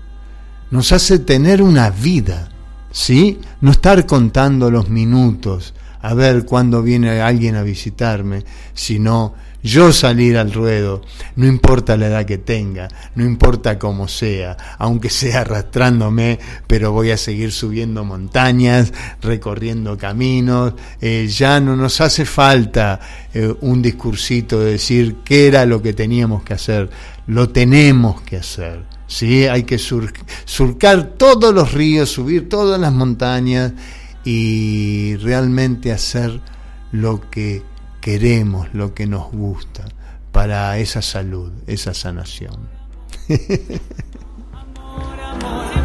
nos 0.71 0.91
hace 0.91 1.19
tener 1.19 1.61
una 1.61 1.89
vida, 1.91 2.49
¿sí? 2.91 3.39
No 3.61 3.71
estar 3.71 4.05
contando 4.05 4.71
los 4.71 4.89
minutos, 4.89 5.73
a 6.01 6.13
ver 6.13 6.45
cuándo 6.45 6.81
viene 6.81 7.21
alguien 7.21 7.55
a 7.55 7.63
visitarme, 7.63 8.43
sino 8.73 9.35
yo 9.63 9.93
salir 9.93 10.37
al 10.37 10.51
ruedo, 10.51 11.01
no 11.37 11.47
importa 11.47 11.95
la 11.95 12.07
edad 12.07 12.25
que 12.25 12.37
tenga, 12.37 12.89
no 13.15 13.23
importa 13.23 13.79
cómo 13.79 14.09
sea, 14.09 14.57
aunque 14.77 15.09
sea 15.09 15.41
arrastrándome, 15.41 16.37
pero 16.67 16.91
voy 16.91 17.11
a 17.11 17.17
seguir 17.17 17.53
subiendo 17.53 18.03
montañas, 18.03 18.93
recorriendo 19.21 19.97
caminos, 19.97 20.73
eh, 20.99 21.27
ya 21.27 21.61
no 21.61 21.77
nos 21.77 22.01
hace 22.01 22.25
falta 22.25 22.99
eh, 23.33 23.53
un 23.61 23.81
discursito 23.81 24.59
de 24.59 24.73
decir 24.73 25.17
qué 25.23 25.47
era 25.47 25.65
lo 25.65 25.81
que 25.81 25.93
teníamos 25.93 26.43
que 26.43 26.53
hacer, 26.53 26.89
lo 27.27 27.49
tenemos 27.49 28.21
que 28.21 28.37
hacer. 28.37 28.83
¿sí? 29.07 29.45
Hay 29.45 29.63
que 29.63 29.77
sur 29.77 30.11
surcar 30.43 31.13
todos 31.17 31.53
los 31.53 31.71
ríos, 31.71 32.09
subir 32.09 32.49
todas 32.49 32.79
las 32.79 32.91
montañas 32.91 33.71
y 34.25 35.15
realmente 35.17 35.91
hacer 35.91 36.41
lo 36.91 37.29
que 37.29 37.63
queremos, 38.03 38.67
lo 38.73 38.93
que 38.93 39.07
nos 39.07 39.31
gusta 39.31 39.85
para 40.33 40.77
esa 40.77 41.01
salud, 41.01 41.53
esa 41.67 41.93
sanación. 41.93 42.67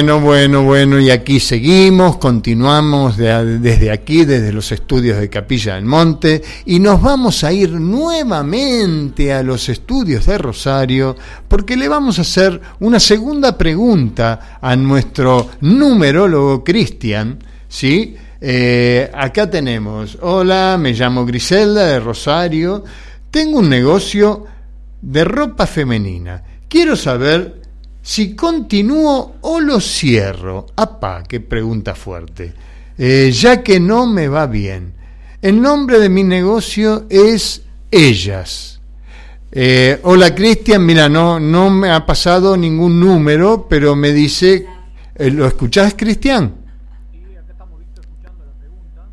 Bueno, 0.00 0.18
bueno, 0.18 0.62
bueno, 0.62 0.98
y 0.98 1.10
aquí 1.10 1.38
seguimos, 1.40 2.16
continuamos 2.16 3.18
de- 3.18 3.58
desde 3.58 3.90
aquí, 3.90 4.24
desde 4.24 4.50
los 4.50 4.72
estudios 4.72 5.20
de 5.20 5.28
Capilla 5.28 5.74
del 5.74 5.84
Monte, 5.84 6.40
y 6.64 6.78
nos 6.80 7.02
vamos 7.02 7.44
a 7.44 7.52
ir 7.52 7.70
nuevamente 7.72 9.30
a 9.30 9.42
los 9.42 9.68
estudios 9.68 10.24
de 10.24 10.38
Rosario, 10.38 11.16
porque 11.46 11.76
le 11.76 11.86
vamos 11.86 12.18
a 12.18 12.22
hacer 12.22 12.58
una 12.80 12.98
segunda 12.98 13.58
pregunta 13.58 14.58
a 14.62 14.74
nuestro 14.74 15.50
numerólogo 15.60 16.64
Cristian, 16.64 17.38
¿sí? 17.68 18.16
Eh, 18.40 19.10
acá 19.12 19.50
tenemos, 19.50 20.16
hola, 20.22 20.78
me 20.80 20.94
llamo 20.94 21.26
Griselda 21.26 21.84
de 21.88 22.00
Rosario, 22.00 22.84
tengo 23.30 23.58
un 23.58 23.68
negocio 23.68 24.46
de 25.02 25.24
ropa 25.24 25.66
femenina. 25.66 26.42
Quiero 26.70 26.96
saber 26.96 27.59
si 28.10 28.34
continúo 28.34 29.36
o 29.42 29.60
lo 29.60 29.80
cierro. 29.80 30.66
Apá, 30.74 31.22
qué 31.22 31.38
pregunta 31.38 31.94
fuerte. 31.94 32.52
Eh, 32.98 33.30
ya 33.32 33.62
que 33.62 33.78
no 33.78 34.04
me 34.04 34.26
va 34.26 34.48
bien. 34.48 34.94
El 35.40 35.62
nombre 35.62 36.00
de 36.00 36.08
mi 36.08 36.24
negocio 36.24 37.06
es 37.08 37.62
Ellas. 37.88 38.80
Eh, 39.52 40.00
hola 40.02 40.34
Cristian, 40.34 40.84
mira, 40.84 41.08
no, 41.08 41.38
no 41.38 41.70
me 41.70 41.92
ha 41.92 42.04
pasado 42.04 42.56
ningún 42.56 42.98
número, 42.98 43.68
pero 43.70 43.94
me 43.94 44.10
dice, 44.10 44.66
eh, 45.14 45.30
¿lo 45.30 45.46
escuchás 45.46 45.94
Cristian? 45.96 46.52
Sí, 47.12 47.36
acá 47.36 47.52
estamos 47.52 47.78
Víctor 47.78 48.06
escuchando 48.06 48.44
la 48.44 48.52
pregunta. 48.58 49.06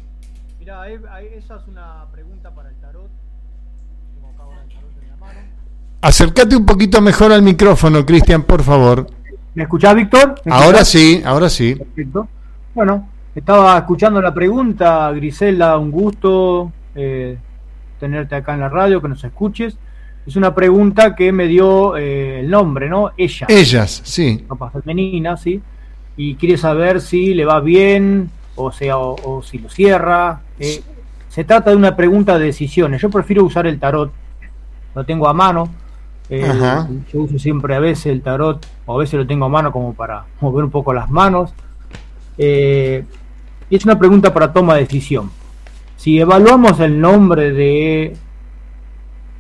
Mira, 0.60 0.90
esa 1.38 1.58
es 1.58 1.68
una 1.68 2.08
pregunta 2.12 2.50
para 2.50 2.70
el 2.70 2.76
tarot 2.78 3.12
Acércate 6.08 6.56
un 6.56 6.66
poquito 6.66 7.02
mejor 7.02 7.34
al 7.34 7.42
micrófono, 7.42 8.06
Cristian, 8.06 8.44
por 8.44 8.64
favor. 8.64 9.08
¿Me 9.56 9.64
escuchás, 9.64 9.94
Víctor? 9.94 10.36
¿Me 10.46 10.54
Ahora 10.54 10.80
escuchás? 10.80 10.88
sí, 10.88 11.22
ahora 11.26 11.50
sí. 11.50 11.76
Perfecto. 11.76 12.30
Bueno, 12.74 13.10
estaba 13.36 13.78
escuchando 13.78 14.22
la 14.22 14.34
pregunta, 14.34 15.12
Griselda, 15.12 15.78
un 15.78 15.92
gusto 15.92 16.72
eh, 16.96 17.38
tenerte 18.00 18.36
acá 18.36 18.54
en 18.54 18.62
la 18.62 18.70
radio, 18.70 19.02
que 19.02 19.10
nos 19.10 19.22
escuches. 19.22 19.76
Es 20.26 20.38
una 20.38 20.56
pregunta 20.56 21.14
que 21.14 21.34
me 21.34 21.46
dio 21.46 21.98
eh, 21.98 22.40
el 22.40 22.50
nombre, 22.50 22.88
¿no? 22.88 23.12
Ella. 23.18 23.48
Ellas, 23.50 24.00
sí. 24.06 24.46
Ropa 24.48 24.70
femenina, 24.70 25.36
sí. 25.36 25.62
Y 26.16 26.36
quiere 26.36 26.56
saber 26.56 27.02
si 27.02 27.34
le 27.34 27.44
va 27.44 27.60
bien, 27.60 28.30
o 28.56 28.72
sea, 28.72 28.98
o, 28.98 29.18
o 29.26 29.44
si 29.44 29.58
lo 29.58 29.68
cierra. 29.70 30.40
Eh, 30.58 30.82
se 31.28 31.44
trata 31.44 31.72
de 31.72 31.76
una 31.76 31.98
pregunta 31.98 32.40
de 32.40 32.46
decisiones. 32.46 33.02
Yo 33.02 33.10
prefiero 33.10 33.44
usar 33.44 33.68
el 33.68 33.78
tarot. 33.78 34.10
Lo 34.96 35.04
tengo 35.04 35.28
a 35.28 35.34
mano. 35.34 35.68
Eh, 36.30 36.42
yo 37.14 37.22
uso 37.22 37.40
siempre 37.40 37.74
a 37.76 37.80
veces 37.80 38.08
el 38.08 38.22
tarot, 38.22 38.66
o 38.86 38.96
a 38.96 38.98
veces 39.00 39.16
lo 39.20 39.26
tengo 39.28 39.46
a 39.46 39.50
mano 39.50 39.72
como 39.72 39.94
para 39.94 40.26
mover 40.42 40.66
un 40.66 40.72
poco 40.72 40.94
las 40.94 41.10
manos. 41.10 41.54
Eh, 42.38 43.06
y 43.70 43.76
es 43.76 43.86
una 43.86 43.98
pregunta 43.98 44.34
para 44.34 44.52
toma 44.54 44.76
de 44.76 44.82
decisión. 44.82 45.32
Si 45.96 46.20
evaluamos 46.20 46.80
el 46.80 47.00
nombre 47.00 47.52
de 47.52 48.16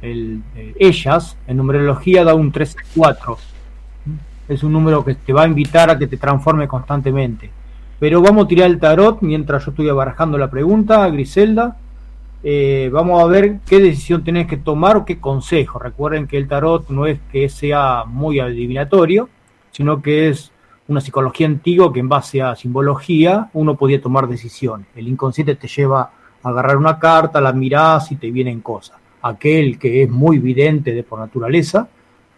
el- 0.01 0.41
de 0.53 0.75
ellas, 0.79 1.37
en 1.47 1.57
numerología 1.57 2.23
da 2.23 2.35
un 2.35 2.51
3-4. 2.51 3.37
Es 4.47 4.63
un 4.63 4.71
número 4.71 5.03
que 5.03 5.15
te 5.15 5.33
va 5.33 5.43
a 5.43 5.47
invitar 5.47 5.89
a 5.89 5.97
que 5.97 6.07
te 6.07 6.17
transforme 6.17 6.67
constantemente. 6.67 7.49
Pero 7.99 8.21
vamos 8.21 8.45
a 8.45 8.47
tirar 8.47 8.67
el 8.69 8.79
tarot 8.79 9.21
mientras 9.21 9.65
yo 9.65 9.71
estoy 9.71 9.89
barajando 9.89 10.37
la 10.37 10.49
pregunta, 10.49 11.07
Griselda. 11.09 11.75
Eh, 12.49 12.89
vamos 12.93 13.21
a 13.21 13.25
ver 13.25 13.59
qué 13.65 13.77
decisión 13.77 14.23
tenés 14.23 14.47
que 14.47 14.55
tomar 14.55 14.95
o 14.95 15.03
qué 15.03 15.19
consejo. 15.19 15.79
Recuerden 15.79 16.27
que 16.27 16.37
el 16.37 16.47
tarot 16.47 16.87
no 16.87 17.05
es 17.05 17.19
que 17.29 17.49
sea 17.49 18.05
muy 18.05 18.39
adivinatorio, 18.39 19.27
sino 19.71 20.01
que 20.01 20.29
es 20.29 20.53
una 20.87 21.01
psicología 21.01 21.45
antigua 21.45 21.91
que 21.91 21.99
en 21.99 22.07
base 22.07 22.41
a 22.41 22.55
simbología 22.55 23.49
uno 23.51 23.75
podía 23.75 23.99
tomar 24.01 24.29
decisiones. 24.29 24.87
El 24.95 25.09
inconsciente 25.09 25.55
te 25.55 25.67
lleva 25.67 26.09
a 26.41 26.49
agarrar 26.49 26.77
una 26.77 26.97
carta, 26.97 27.41
la 27.41 27.51
mirás 27.51 28.13
y 28.13 28.15
te 28.15 28.31
vienen 28.31 28.61
cosas. 28.61 28.97
Aquel 29.23 29.77
que 29.77 30.03
es 30.03 30.09
muy 30.09 30.39
vidente 30.39 30.93
de 30.93 31.03
por 31.03 31.19
naturaleza, 31.19 31.89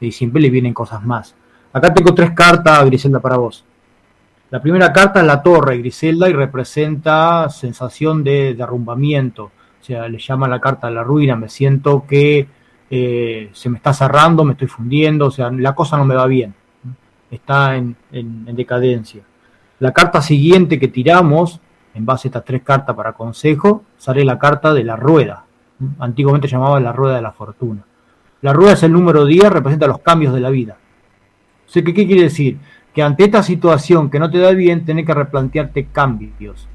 y 0.01 0.11
siempre 0.11 0.41
le 0.41 0.49
vienen 0.49 0.73
cosas 0.73 1.05
más. 1.05 1.35
Acá 1.71 1.93
tengo 1.93 2.15
tres 2.15 2.31
cartas, 2.31 2.83
Griselda, 2.83 3.19
para 3.19 3.37
vos. 3.37 3.63
La 4.49 4.59
primera 4.59 4.91
carta 4.91 5.19
es 5.19 5.27
la 5.27 5.43
torre, 5.43 5.77
Griselda, 5.77 6.27
y 6.27 6.33
representa 6.33 7.47
sensación 7.49 8.23
de 8.23 8.55
derrumbamiento. 8.55 9.51
Sea, 9.89 10.07
le 10.07 10.19
llama 10.19 10.47
la 10.47 10.59
carta 10.59 10.85
de 10.87 10.93
la 10.93 11.03
ruina. 11.03 11.35
Me 11.35 11.49
siento 11.49 12.05
que 12.07 12.47
eh, 12.91 13.49
se 13.53 13.69
me 13.69 13.77
está 13.77 13.91
cerrando, 13.91 14.43
me 14.43 14.51
estoy 14.51 14.67
fundiendo, 14.67 15.25
o 15.25 15.31
sea, 15.31 15.49
la 15.49 15.73
cosa 15.73 15.97
no 15.97 16.05
me 16.05 16.13
va 16.13 16.27
bien. 16.27 16.53
Está 17.31 17.75
en, 17.75 17.95
en- 18.11 18.43
en 18.47 18.55
decadencia. 18.55 19.23
La 19.79 19.91
carta 19.91 20.21
siguiente 20.21 20.77
que 20.79 20.89
tiramos, 20.89 21.59
en 21.95 22.05
base 22.05 22.27
a 22.27 22.29
estas 22.29 22.45
tres 22.45 22.61
cartas 22.61 22.95
para 22.95 23.13
consejo, 23.13 23.83
sale 23.97 24.23
la 24.23 24.37
carta 24.37 24.73
de 24.75 24.83
la 24.83 24.95
rueda. 24.95 25.45
Antiguamente 25.97 26.47
llamaba 26.47 26.79
la 26.79 26.91
rueda 26.93 27.15
de 27.15 27.21
la 27.23 27.31
fortuna. 27.31 27.81
La 28.41 28.53
rueda 28.53 28.73
es 28.73 28.83
el 28.83 28.91
número 28.93 29.25
10, 29.25 29.49
representa 29.51 29.87
los 29.87 29.99
cambios 29.99 30.35
de 30.35 30.39
la 30.39 30.51
vida. 30.51 30.77
O 31.67 31.71
sea, 31.71 31.83
¿qué, 31.83 31.95
qué 31.95 32.05
quiere 32.05 32.23
decir? 32.23 32.59
Que 32.93 33.01
ante 33.01 33.23
esta 33.23 33.41
situación 33.41 34.11
que 34.11 34.19
no 34.19 34.29
te 34.29 34.37
da 34.37 34.51
bien, 34.51 34.85
tenés 34.85 35.05
que 35.07 35.13
replantearte 35.15 35.85
cambios. 35.85 36.67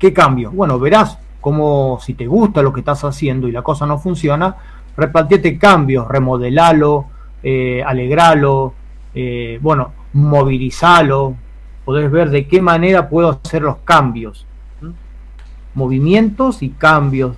¿Qué 0.00 0.12
cambios? 0.12 0.52
Bueno, 0.52 0.78
verás 0.80 1.18
como 1.46 2.00
si 2.00 2.14
te 2.14 2.26
gusta 2.26 2.60
lo 2.60 2.72
que 2.72 2.80
estás 2.80 3.04
haciendo 3.04 3.46
y 3.46 3.52
la 3.52 3.62
cosa 3.62 3.86
no 3.86 3.98
funciona, 3.98 4.56
replanteate 4.96 5.56
cambios, 5.56 6.08
remodelalo, 6.08 7.06
eh, 7.40 7.84
alegralo, 7.86 8.74
eh, 9.14 9.56
bueno, 9.62 9.92
movilizalo, 10.12 11.36
podés 11.84 12.10
ver 12.10 12.30
de 12.30 12.48
qué 12.48 12.60
manera 12.60 13.08
puedo 13.08 13.30
hacer 13.30 13.62
los 13.62 13.76
cambios. 13.84 14.44
Movimientos 15.74 16.64
y 16.64 16.70
cambios. 16.70 17.36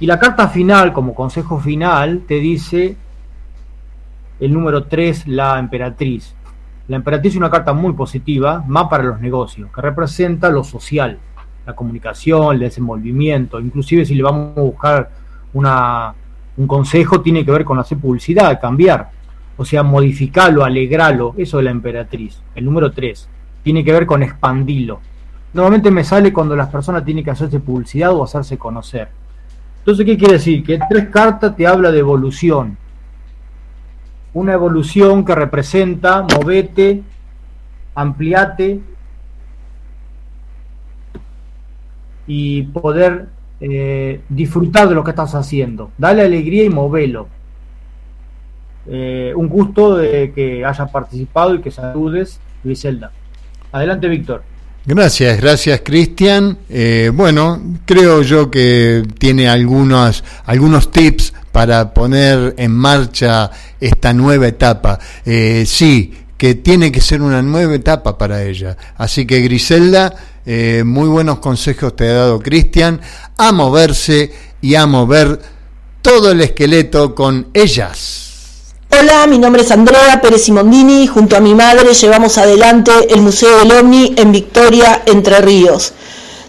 Y 0.00 0.06
la 0.06 0.18
carta 0.18 0.48
final, 0.48 0.94
como 0.94 1.14
consejo 1.14 1.60
final, 1.60 2.22
te 2.26 2.36
dice 2.36 2.96
el 4.40 4.54
número 4.54 4.84
3, 4.84 5.28
la 5.28 5.58
emperatriz. 5.58 6.34
La 6.88 6.96
emperatriz 6.96 7.34
es 7.34 7.36
una 7.36 7.50
carta 7.50 7.74
muy 7.74 7.92
positiva, 7.92 8.64
más 8.66 8.88
para 8.88 9.04
los 9.04 9.20
negocios, 9.20 9.70
que 9.70 9.82
representa 9.82 10.48
lo 10.48 10.64
social, 10.64 11.18
la 11.66 11.74
comunicación, 11.74 12.54
el 12.54 12.60
desenvolvimiento. 12.60 13.60
Inclusive 13.60 14.04
si 14.04 14.14
le 14.14 14.22
vamos 14.22 14.56
a 14.56 14.60
buscar 14.60 15.10
una, 15.52 16.14
un 16.56 16.66
consejo, 16.66 17.20
tiene 17.20 17.44
que 17.44 17.50
ver 17.50 17.64
con 17.64 17.78
hacer 17.78 17.98
publicidad, 17.98 18.60
cambiar. 18.60 19.10
O 19.56 19.64
sea, 19.64 19.82
modificarlo, 19.82 20.64
alegrarlo. 20.64 21.34
Eso 21.36 21.58
es 21.58 21.64
la 21.64 21.70
emperatriz. 21.70 22.40
El 22.54 22.64
número 22.64 22.92
3. 22.92 23.28
Tiene 23.62 23.84
que 23.84 23.92
ver 23.92 24.06
con 24.06 24.22
expandirlo. 24.22 25.00
Normalmente 25.52 25.90
me 25.90 26.02
sale 26.02 26.32
cuando 26.32 26.56
las 26.56 26.68
personas 26.68 27.04
tienen 27.04 27.24
que 27.24 27.30
hacerse 27.30 27.60
publicidad 27.60 28.12
o 28.12 28.24
hacerse 28.24 28.58
conocer. 28.58 29.08
Entonces, 29.78 30.04
¿qué 30.04 30.16
quiere 30.18 30.34
decir? 30.34 30.64
Que 30.64 30.80
tres 30.88 31.08
cartas 31.10 31.54
te 31.54 31.66
habla 31.66 31.92
de 31.92 32.00
evolución. 32.00 32.76
Una 34.32 34.54
evolución 34.54 35.24
que 35.24 35.34
representa 35.34 36.22
movete, 36.22 37.02
ampliate 37.94 38.80
y 42.26 42.62
poder 42.62 43.26
eh, 43.60 44.20
disfrutar 44.28 44.88
de 44.88 44.94
lo 44.94 45.04
que 45.04 45.10
estás 45.10 45.34
haciendo. 45.34 45.90
Dale 45.96 46.22
alegría 46.22 46.64
y 46.64 46.68
movelo. 46.68 47.28
Eh, 48.86 49.32
un 49.34 49.48
gusto 49.48 49.96
de 49.96 50.32
que 50.34 50.64
hayas 50.64 50.90
participado 50.90 51.54
y 51.54 51.60
que 51.60 51.70
saludes, 51.70 52.40
Griselda. 52.62 53.10
Adelante, 53.72 54.08
Víctor. 54.08 54.42
Gracias, 54.86 55.40
gracias 55.40 55.80
Cristian. 55.82 56.58
Eh, 56.68 57.10
bueno, 57.14 57.78
creo 57.86 58.20
yo 58.20 58.50
que 58.50 59.02
tiene 59.18 59.48
algunos, 59.48 60.22
algunos 60.44 60.90
tips 60.90 61.32
para 61.50 61.94
poner 61.94 62.54
en 62.58 62.72
marcha 62.72 63.50
esta 63.80 64.12
nueva 64.12 64.46
etapa. 64.48 64.98
Sí, 65.24 66.12
que 66.36 66.56
tiene 66.56 66.92
que 66.92 67.00
ser 67.00 67.22
una 67.22 67.40
nueva 67.40 67.74
etapa 67.74 68.18
para 68.18 68.42
ella. 68.42 68.76
Así 68.96 69.26
que 69.26 69.40
Griselda, 69.40 70.14
eh, 70.46 70.82
muy 70.84 71.08
buenos 71.08 71.38
consejos 71.38 71.96
te 71.96 72.08
ha 72.08 72.14
dado 72.14 72.40
Cristian, 72.40 73.00
a 73.36 73.52
moverse 73.52 74.32
y 74.60 74.74
a 74.74 74.86
mover 74.86 75.40
todo 76.02 76.32
el 76.32 76.40
esqueleto 76.42 77.14
con 77.14 77.48
ellas. 77.54 78.24
Hola, 78.90 79.26
mi 79.26 79.38
nombre 79.38 79.62
es 79.62 79.70
Andrea 79.70 80.20
Pérez 80.20 80.44
Simondini. 80.44 81.06
Junto 81.06 81.36
a 81.36 81.40
mi 81.40 81.54
madre 81.54 81.94
llevamos 81.94 82.38
adelante 82.38 82.92
el 83.08 83.22
Museo 83.22 83.58
del 83.58 83.72
OVNI 83.72 84.14
en 84.16 84.32
Victoria, 84.32 85.02
Entre 85.06 85.40
Ríos. 85.40 85.92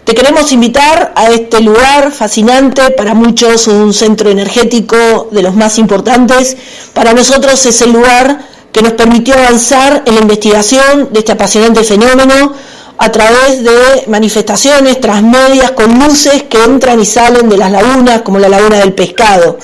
Te 0.04 0.14
queremos 0.14 0.52
invitar 0.52 1.12
a 1.16 1.30
este 1.30 1.60
lugar 1.60 2.12
fascinante, 2.12 2.92
para 2.92 3.14
muchos 3.14 3.66
un 3.66 3.92
centro 3.92 4.30
energético 4.30 5.28
de 5.32 5.42
los 5.42 5.56
más 5.56 5.78
importantes. 5.78 6.56
Para 6.92 7.12
nosotros 7.12 7.66
es 7.66 7.82
el 7.82 7.92
lugar 7.92 8.46
que 8.70 8.82
nos 8.82 8.92
permitió 8.92 9.34
avanzar 9.34 10.04
en 10.06 10.14
la 10.14 10.20
investigación 10.20 11.08
de 11.12 11.18
este 11.18 11.32
apasionante 11.32 11.82
fenómeno 11.82 12.54
a 12.98 13.12
través 13.12 13.62
de 13.62 14.04
manifestaciones 14.08 15.00
transmedias 15.00 15.72
con 15.72 15.98
luces 15.98 16.44
que 16.44 16.62
entran 16.62 17.00
y 17.00 17.06
salen 17.06 17.48
de 17.48 17.58
las 17.58 17.70
lagunas, 17.70 18.22
como 18.22 18.38
la 18.38 18.48
laguna 18.48 18.78
del 18.78 18.94
pescado. 18.94 19.58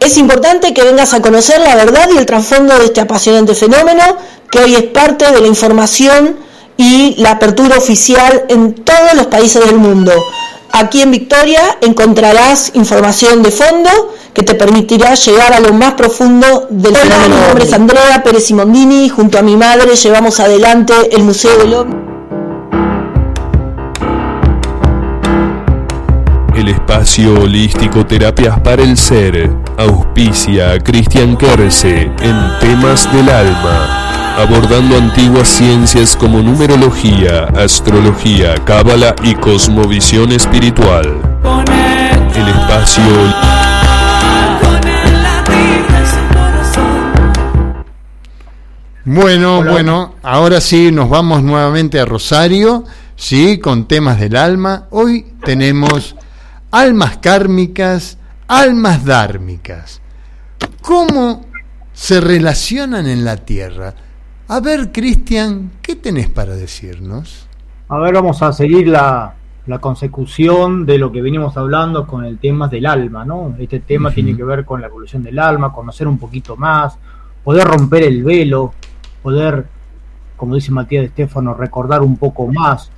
Es 0.00 0.16
importante 0.16 0.72
que 0.72 0.82
vengas 0.82 1.12
a 1.14 1.20
conocer 1.20 1.60
la 1.60 1.76
verdad 1.76 2.08
y 2.12 2.18
el 2.18 2.26
trasfondo 2.26 2.78
de 2.78 2.86
este 2.86 3.00
apasionante 3.00 3.54
fenómeno, 3.54 4.02
que 4.50 4.58
hoy 4.58 4.74
es 4.74 4.84
parte 4.84 5.30
de 5.30 5.40
la 5.40 5.46
información 5.46 6.36
y 6.76 7.14
la 7.18 7.32
apertura 7.32 7.76
oficial 7.76 8.46
en 8.48 8.74
todos 8.74 9.14
los 9.14 9.26
países 9.26 9.64
del 9.64 9.76
mundo. 9.76 10.12
Aquí 10.72 11.02
en 11.02 11.10
Victoria 11.10 11.78
encontrarás 11.80 12.72
información 12.74 13.42
de 13.42 13.50
fondo 13.50 13.90
que 14.32 14.42
te 14.42 14.54
permitirá 14.54 15.14
llegar 15.14 15.52
a 15.52 15.60
lo 15.60 15.72
más 15.72 15.94
profundo 15.94 16.68
del 16.70 16.92
Hola, 16.92 17.00
fenómeno. 17.00 17.34
Mi 17.34 17.42
nombre 17.42 17.64
es. 17.64 17.72
Andrea 17.72 18.22
Pérez 18.22 18.44
Simondini, 18.46 19.08
junto 19.08 19.38
a 19.38 19.42
mi 19.42 19.56
madre 19.56 19.96
llevamos 19.96 20.40
adelante 20.40 20.94
el 21.10 21.24
Museo 21.24 21.58
del 21.58 21.74
OVNI. 21.74 22.09
Espacio 26.70 27.34
holístico 27.34 28.06
Terapias 28.06 28.58
para 28.60 28.82
el 28.82 28.96
Ser 28.96 29.50
auspicia 29.76 30.72
a 30.72 30.78
Cristian 30.78 31.36
Kerse 31.36 32.02
en 32.02 32.58
temas 32.60 33.10
del 33.12 33.28
alma, 33.28 34.36
abordando 34.38 34.96
antiguas 34.96 35.48
ciencias 35.48 36.16
como 36.16 36.40
numerología, 36.40 37.44
astrología, 37.56 38.54
cábala 38.64 39.14
y 39.22 39.34
cosmovisión 39.34 40.32
espiritual. 40.32 41.20
El 42.34 42.48
espacio 42.48 43.02
Bueno, 49.04 49.64
bueno, 49.64 50.14
ahora 50.22 50.60
sí 50.60 50.92
nos 50.92 51.08
vamos 51.08 51.42
nuevamente 51.42 51.98
a 51.98 52.04
Rosario, 52.04 52.84
sí, 53.16 53.58
con 53.58 53.88
temas 53.88 54.20
del 54.20 54.36
alma. 54.36 54.86
Hoy 54.90 55.26
tenemos 55.42 56.14
almas 56.70 57.18
kármicas 57.18 58.18
almas 58.50 59.04
dármicas. 59.04 60.02
¿Cómo 60.82 61.46
se 61.92 62.20
relacionan 62.20 63.06
en 63.06 63.24
la 63.24 63.36
Tierra? 63.36 63.94
A 64.48 64.58
ver, 64.58 64.90
Cristian, 64.90 65.70
¿qué 65.80 65.94
tenés 65.94 66.28
para 66.28 66.56
decirnos? 66.56 67.46
A 67.88 67.98
ver, 67.98 68.12
vamos 68.12 68.42
a 68.42 68.52
seguir 68.52 68.88
la, 68.88 69.34
la 69.66 69.78
consecución 69.78 70.84
de 70.84 70.98
lo 70.98 71.12
que 71.12 71.22
venimos 71.22 71.56
hablando 71.56 72.08
con 72.08 72.24
el 72.24 72.38
tema 72.38 72.66
del 72.66 72.86
alma, 72.86 73.24
¿no? 73.24 73.54
Este 73.56 73.78
tema 73.78 74.10
tiene 74.10 74.36
que 74.36 74.42
ver 74.42 74.64
con 74.64 74.80
la 74.80 74.88
evolución 74.88 75.22
del 75.22 75.38
alma, 75.38 75.72
conocer 75.72 76.08
un 76.08 76.18
poquito 76.18 76.56
más, 76.56 76.98
poder 77.44 77.68
romper 77.68 78.02
el 78.02 78.24
velo, 78.24 78.74
poder, 79.22 79.64
como 80.36 80.56
dice 80.56 80.72
Matías 80.72 81.02
de 81.02 81.06
Estefano, 81.06 81.54
recordar 81.54 82.02
un 82.02 82.16
poco 82.16 82.48
más. 82.48 82.90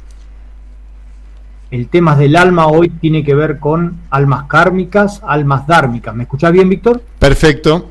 El 1.73 1.89
tema 1.89 2.15
del 2.16 2.36
alma 2.36 2.66
hoy 2.66 2.90
tiene 2.90 3.24
que 3.24 3.35
ver 3.35 3.59
con 3.59 4.01
almas 4.11 4.44
kármicas, 4.44 5.23
almas 5.27 5.66
dármicas. 5.66 6.15
¿Me 6.15 6.24
escuchás 6.24 6.53
bien, 6.53 6.69
Víctor? 6.69 7.03
Perfecto. 7.19 7.89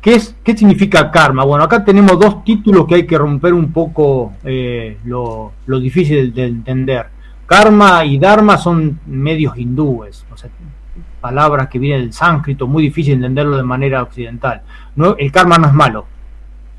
¿Qué, 0.00 0.16
es, 0.16 0.34
¿Qué 0.42 0.56
significa 0.56 1.12
karma? 1.12 1.44
Bueno, 1.44 1.62
acá 1.62 1.84
tenemos 1.84 2.18
dos 2.18 2.42
títulos 2.42 2.84
que 2.88 2.96
hay 2.96 3.06
que 3.06 3.16
romper 3.16 3.54
un 3.54 3.72
poco 3.72 4.32
eh, 4.42 4.98
lo, 5.04 5.52
lo 5.66 5.78
difícil 5.78 6.34
de 6.34 6.46
entender. 6.46 7.06
Karma 7.46 8.04
y 8.04 8.18
dharma 8.18 8.58
son 8.58 8.98
medios 9.06 9.56
hindúes, 9.56 10.26
o 10.32 10.36
sea, 10.36 10.50
palabras 11.20 11.68
que 11.68 11.78
vienen 11.78 12.00
del 12.00 12.12
sánscrito, 12.12 12.66
muy 12.66 12.82
difícil 12.82 13.14
entenderlo 13.14 13.56
de 13.56 13.62
manera 13.62 14.02
occidental. 14.02 14.62
No, 14.96 15.14
el 15.16 15.30
karma 15.30 15.58
no 15.58 15.68
es 15.68 15.74
malo. 15.74 16.06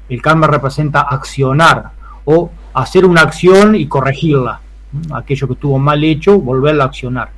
El 0.10 0.22
karma 0.22 0.46
representa 0.46 1.04
accionar 1.04 1.92
o 2.26 2.52
hacer 2.74 3.06
una 3.06 3.22
acción 3.22 3.76
y 3.76 3.88
corregirla. 3.88 4.60
¿M? 4.94 5.16
Aquello 5.16 5.48
que 5.48 5.54
estuvo 5.54 5.80
mal 5.80 6.04
hecho, 6.04 6.40
volverla 6.40 6.86
a 6.86 6.88
accionar. 6.88 7.30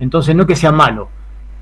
Entonces, 0.00 0.34
no 0.34 0.46
que 0.46 0.56
sea 0.56 0.72
malo. 0.72 1.08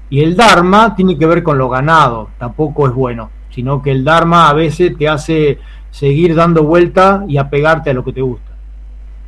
Y 0.08 0.20
el 0.20 0.36
Dharma 0.36 0.96
tiene 0.96 1.16
que 1.16 1.26
ver 1.26 1.42
con 1.42 1.56
lo 1.56 1.68
ganado, 1.68 2.30
tampoco 2.38 2.88
es 2.88 2.92
bueno, 2.92 3.30
sino 3.50 3.80
que 3.80 3.92
el 3.92 4.04
Dharma 4.04 4.48
a 4.48 4.54
veces 4.54 4.96
te 4.98 5.08
hace 5.08 5.58
seguir 5.90 6.34
dando 6.34 6.64
vuelta 6.64 7.24
y 7.28 7.36
apegarte 7.36 7.90
a 7.90 7.94
lo 7.94 8.04
que 8.04 8.12
te 8.12 8.20
gusta. 8.20 8.50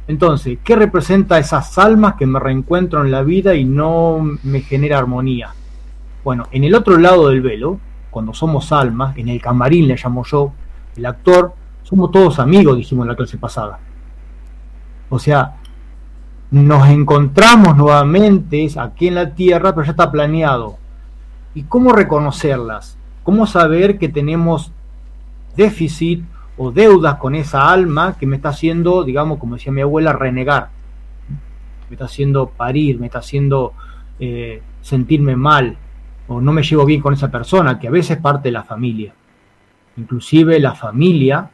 Entonces, 0.09 0.59
¿qué 0.64 0.74
representa 0.74 1.39
esas 1.39 1.78
almas 1.78 2.14
que 2.14 2.27
me 2.27 2.40
reencuentro 2.40 3.05
en 3.05 3.12
la 3.12 3.23
vida 3.23 3.55
y 3.55 3.64
no 3.64 4.19
me 4.43 4.60
genera 4.60 4.98
armonía? 4.98 5.51
Bueno, 6.24 6.48
en 6.51 6.64
el 6.64 6.74
otro 6.74 6.98
lado 6.98 7.28
del 7.28 7.40
velo, 7.40 7.78
cuando 8.10 8.35
somos 8.35 8.73
almas, 8.73 9.16
en 9.16 9.28
el 9.28 9.40
camarín 9.40 9.86
le 9.86 9.97
llamo 9.97 10.24
yo, 10.24 10.52
el 10.97 11.06
actor, 11.06 11.55
somos 11.82 12.10
todos 12.10 12.39
amigos, 12.40 12.77
dijimos 12.77 13.05
en 13.05 13.09
la 13.09 13.16
clase 13.16 13.39
pasada. 13.39 13.78
O 15.09 15.19
sea, 15.19 15.56
nos 16.53 16.87
encontramos 16.91 17.79
nuevamente 17.79 18.69
aquí 18.77 19.09
en 19.09 19.15
la 19.15 19.35
Tierra, 19.35 19.74
pero 19.74 19.87
ya 19.87 19.93
está 19.93 20.12
planeado. 20.12 20.77
¿Y 21.55 21.62
cómo 21.62 21.93
reconocerlas? 21.93 22.99
¿Cómo 23.23 23.47
saber 23.47 23.99
que 23.99 24.11
tenemos 24.11 24.70
déficit 25.57 26.23
o 26.59 26.70
deudas 26.70 27.15
con 27.16 27.35
esa 27.35 27.73
alma 27.73 28.16
que 28.19 28.27
me 28.27 28.37
está 28.37 28.51
haciendo, 28.51 29.03
digamos, 29.03 29.39
como 29.39 29.55
decía 29.55 29.73
mi 29.73 29.81
abuela, 29.81 30.12
renegar? 30.12 30.69
Me 31.89 31.95
está 31.95 32.05
haciendo 32.05 32.51
parir, 32.51 33.01
me 33.01 33.07
está 33.07 33.20
haciendo 33.20 33.73
eh, 34.20 34.61
sentirme 34.83 35.37
mal, 35.37 35.79
o 36.29 36.39
no 36.43 36.53
me 36.53 36.62
llevo 36.62 36.85
bien 36.85 37.01
con 37.01 37.15
esa 37.15 37.31
persona, 37.31 37.79
que 37.79 37.89
a 37.89 37.91
veces 37.91 38.19
es 38.19 38.23
parte 38.23 38.49
de 38.49 38.53
la 38.53 38.62
familia. 38.62 39.15
Inclusive 39.97 40.61
la 40.61 40.74
familia, 40.74 41.49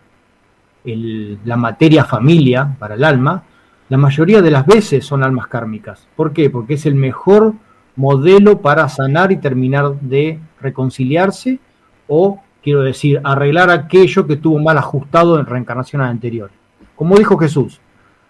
la 0.85 1.57
materia 1.57 2.05
familia 2.05 2.75
para 2.81 2.95
el 2.95 3.05
alma, 3.05 3.45
la 3.89 3.97
mayoría 3.97 4.43
de 4.43 4.51
las 4.51 4.67
veces 4.67 5.07
son 5.07 5.25
almas 5.25 5.47
kármicas. 5.47 6.07
¿Por 6.15 6.33
qué? 6.33 6.51
Porque 6.51 6.75
es 6.75 6.85
el 6.87 6.95
mejor 6.95 7.55
modelo 7.97 8.61
para 8.61 8.89
sanar 8.89 9.33
y 9.33 9.39
terminar 9.39 9.99
de 10.01 10.39
reconciliarse 10.61 11.59
o, 12.07 12.41
quiero 12.63 12.83
decir, 12.83 13.21
arreglar 13.25 13.71
aquello 13.71 14.27
que 14.27 14.35
estuvo 14.35 14.59
mal 14.59 14.79
ajustado 14.79 15.39
en 15.39 15.47
reencarnaciones 15.47 16.09
anteriores. 16.09 16.55
Como 16.95 17.17
dijo 17.17 17.39
Jesús, 17.39 17.81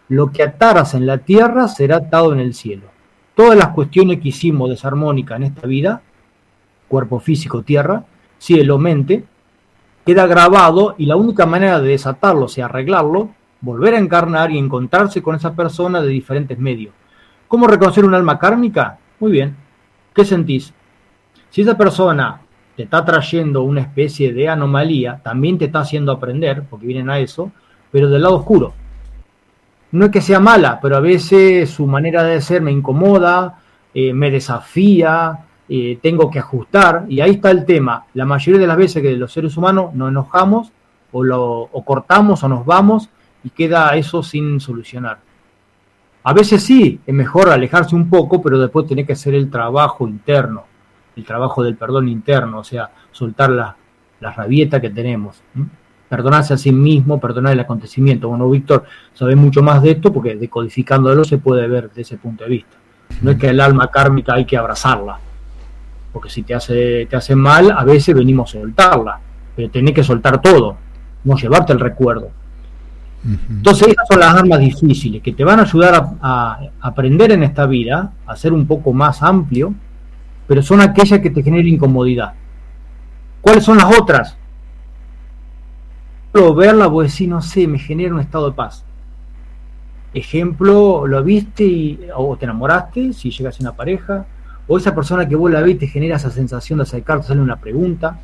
lo 0.08 0.30
que 0.30 0.42
ataras 0.42 0.94
en 0.94 1.06
la 1.06 1.18
tierra 1.18 1.68
será 1.68 1.96
atado 1.96 2.32
en 2.32 2.40
el 2.40 2.54
cielo. 2.54 2.84
Todas 3.34 3.56
las 3.56 3.68
cuestiones 3.68 4.20
que 4.20 4.28
hicimos 4.28 4.70
desarmónicas 4.70 5.36
en 5.36 5.42
esta 5.44 5.66
vida, 5.66 6.02
cuerpo 6.88 7.20
físico, 7.20 7.62
tierra, 7.62 8.04
cielo, 8.38 8.78
mente, 8.78 9.24
queda 10.06 10.26
grabado 10.26 10.94
y 10.96 11.06
la 11.06 11.16
única 11.16 11.46
manera 11.46 11.80
de 11.80 11.90
desatarlo, 11.90 12.46
o 12.46 12.48
sea, 12.48 12.66
arreglarlo, 12.66 13.30
volver 13.60 13.94
a 13.94 13.98
encarnar 13.98 14.50
y 14.50 14.58
encontrarse 14.58 15.22
con 15.22 15.36
esa 15.36 15.54
persona 15.54 16.00
de 16.00 16.08
diferentes 16.08 16.58
medios. 16.58 16.94
¿Cómo 17.48 17.66
reconocer 17.66 18.04
un 18.04 18.14
alma 18.14 18.38
kármica? 18.38 18.98
Muy 19.20 19.32
bien. 19.32 19.56
¿Qué 20.14 20.24
sentís? 20.24 20.72
Si 21.50 21.62
esa 21.62 21.76
persona 21.76 22.40
te 22.76 22.84
está 22.84 23.04
trayendo 23.04 23.62
una 23.62 23.80
especie 23.80 24.32
de 24.32 24.48
anomalía, 24.48 25.20
también 25.22 25.58
te 25.58 25.64
está 25.64 25.80
haciendo 25.80 26.12
aprender, 26.12 26.64
porque 26.68 26.86
vienen 26.86 27.10
a 27.10 27.18
eso, 27.18 27.50
pero 27.90 28.08
del 28.08 28.22
lado 28.22 28.36
oscuro. 28.36 28.74
No 29.90 30.04
es 30.04 30.10
que 30.10 30.20
sea 30.20 30.38
mala, 30.38 30.78
pero 30.80 30.96
a 30.96 31.00
veces 31.00 31.70
su 31.70 31.86
manera 31.86 32.22
de 32.22 32.40
ser 32.40 32.60
me 32.60 32.70
incomoda, 32.70 33.58
eh, 33.94 34.12
me 34.12 34.30
desafía, 34.30 35.46
eh, 35.68 35.98
tengo 36.02 36.30
que 36.30 36.38
ajustar, 36.38 37.06
y 37.08 37.20
ahí 37.20 37.32
está 37.32 37.50
el 37.50 37.64
tema. 37.64 38.04
La 38.14 38.26
mayoría 38.26 38.60
de 38.60 38.66
las 38.66 38.76
veces 38.76 39.02
que 39.02 39.16
los 39.16 39.32
seres 39.32 39.56
humanos 39.56 39.94
nos 39.94 40.10
enojamos 40.10 40.70
o, 41.10 41.24
lo, 41.24 41.62
o 41.62 41.84
cortamos 41.84 42.44
o 42.44 42.48
nos 42.48 42.66
vamos 42.66 43.08
y 43.44 43.50
queda 43.50 43.96
eso 43.96 44.22
sin 44.22 44.60
solucionar. 44.60 45.18
A 46.24 46.32
veces 46.32 46.62
sí, 46.62 47.00
es 47.06 47.14
mejor 47.14 47.48
alejarse 47.48 47.94
un 47.94 48.10
poco, 48.10 48.42
pero 48.42 48.58
después 48.58 48.86
tener 48.86 49.06
que 49.06 49.12
hacer 49.14 49.34
el 49.34 49.50
trabajo 49.50 50.06
interno, 50.06 50.64
el 51.16 51.24
trabajo 51.24 51.62
del 51.62 51.76
perdón 51.76 52.08
interno, 52.08 52.58
o 52.58 52.64
sea, 52.64 52.90
soltar 53.12 53.50
la, 53.50 53.76
la 54.20 54.80
que 54.80 54.90
tenemos. 54.90 55.40
Perdonarse 56.08 56.54
a 56.54 56.56
sí 56.56 56.72
mismo, 56.72 57.20
perdonar 57.20 57.52
el 57.52 57.60
acontecimiento. 57.60 58.28
Bueno, 58.28 58.48
Víctor 58.50 58.84
sabe 59.14 59.36
mucho 59.36 59.62
más 59.62 59.82
de 59.82 59.92
esto 59.92 60.12
porque 60.12 60.36
decodificándolo 60.36 61.24
se 61.24 61.38
puede 61.38 61.66
ver 61.66 61.88
desde 61.88 62.02
ese 62.02 62.16
punto 62.16 62.44
de 62.44 62.50
vista. 62.50 62.76
No 63.22 63.30
es 63.30 63.38
que 63.38 63.48
el 63.48 63.60
alma 63.60 63.90
kármica 63.90 64.34
hay 64.34 64.44
que 64.44 64.56
abrazarla, 64.56 65.18
porque 66.12 66.28
si 66.28 66.42
te 66.42 66.54
hace, 66.54 67.06
te 67.06 67.16
hace 67.16 67.34
mal, 67.34 67.70
a 67.70 67.84
veces 67.84 68.14
venimos 68.14 68.54
a 68.54 68.60
soltarla, 68.60 69.20
pero 69.56 69.70
tenés 69.70 69.94
que 69.94 70.04
soltar 70.04 70.40
todo, 70.40 70.76
no 71.24 71.36
llevarte 71.36 71.72
el 71.72 71.80
recuerdo. 71.80 72.30
Entonces 73.24 73.88
esas 73.88 74.06
son 74.08 74.20
las 74.20 74.34
armas 74.34 74.60
difíciles 74.60 75.22
que 75.22 75.32
te 75.32 75.44
van 75.44 75.58
a 75.58 75.62
ayudar 75.62 76.16
a, 76.20 76.60
aprender 76.80 77.32
en 77.32 77.42
esta 77.42 77.66
vida, 77.66 78.12
a 78.26 78.36
ser 78.36 78.52
un 78.52 78.66
poco 78.66 78.92
más 78.92 79.22
amplio, 79.22 79.74
pero 80.46 80.62
son 80.62 80.80
aquellas 80.80 81.20
que 81.20 81.30
te 81.30 81.42
generan 81.42 81.66
incomodidad. 81.66 82.34
¿Cuáles 83.40 83.64
son 83.64 83.76
las 83.76 83.98
otras? 83.98 84.36
Verla, 86.56 86.86
vos 86.86 87.10
decís, 87.10 87.28
no 87.28 87.42
sé, 87.42 87.66
me 87.66 87.80
genera 87.80 88.14
un 88.14 88.20
estado 88.20 88.50
de 88.50 88.56
paz. 88.56 88.84
Ejemplo, 90.14 91.06
lo 91.06 91.22
viste 91.24 91.64
y, 91.64 92.00
o 92.14 92.36
te 92.36 92.44
enamoraste, 92.44 93.12
si 93.12 93.30
llegas 93.30 93.58
a 93.58 93.62
una 93.64 93.72
pareja, 93.72 94.24
o 94.68 94.78
esa 94.78 94.94
persona 94.94 95.28
que 95.28 95.34
vos 95.34 95.50
la 95.50 95.60
ves 95.62 95.78
te 95.78 95.88
genera 95.88 96.16
esa 96.16 96.30
sensación 96.30 96.78
de 96.78 96.84
acercarte, 96.84 97.26
sale 97.26 97.40
una 97.40 97.56
pregunta, 97.56 98.20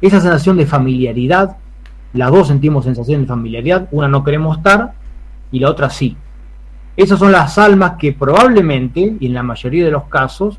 esa 0.00 0.20
sensación 0.20 0.56
de 0.58 0.66
familiaridad, 0.66 1.56
las 2.14 2.30
dos 2.30 2.48
sentimos 2.48 2.84
sensación 2.84 3.22
de 3.22 3.26
familiaridad, 3.26 3.88
una 3.90 4.08
no 4.08 4.24
queremos 4.24 4.56
estar 4.56 4.94
y 5.50 5.58
la 5.58 5.70
otra 5.70 5.90
sí. 5.90 6.16
Esas 6.96 7.18
son 7.18 7.32
las 7.32 7.58
almas 7.58 7.94
que 7.98 8.12
probablemente, 8.12 9.16
y 9.18 9.26
en 9.26 9.34
la 9.34 9.42
mayoría 9.42 9.84
de 9.84 9.90
los 9.90 10.04
casos, 10.04 10.58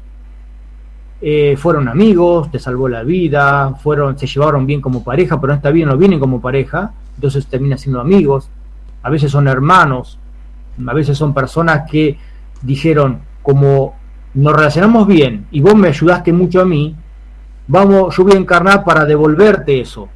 eh, 1.22 1.56
fueron 1.58 1.88
amigos, 1.88 2.52
te 2.52 2.60
salvó 2.60 2.90
la 2.90 3.04
vida, 3.04 3.74
fueron, 3.82 4.20
se 4.20 4.28
llevaron 4.28 4.66
bien 4.66 4.82
como 4.82 5.04
pareja, 5.04 5.40
pero 5.40 5.54
en 5.54 5.58
esta 5.58 5.72
vida 5.72 5.86
no 5.88 5.98
vienen 5.98 6.20
como 6.20 6.42
pareja, 6.42 6.92
entonces 7.16 7.48
terminan 7.48 7.78
siendo 7.78 8.02
amigos, 8.02 8.50
a 9.02 9.10
veces 9.10 9.32
son 9.32 9.48
hermanos, 9.48 10.20
a 10.86 10.94
veces 10.94 11.18
son 11.18 11.34
personas 11.34 11.90
que 11.90 12.18
dijeron, 12.62 13.22
como 13.42 13.96
nos 14.34 14.54
relacionamos 14.54 15.08
bien 15.08 15.46
y 15.52 15.62
vos 15.62 15.76
me 15.76 15.88
ayudaste 15.88 16.34
mucho 16.34 16.60
a 16.60 16.66
mí, 16.66 16.94
vamos, 17.68 18.16
yo 18.18 18.24
voy 18.26 18.34
a 18.34 18.40
encarnar 18.40 18.84
para 18.84 19.06
devolverte 19.06 19.80
eso. 19.80 20.10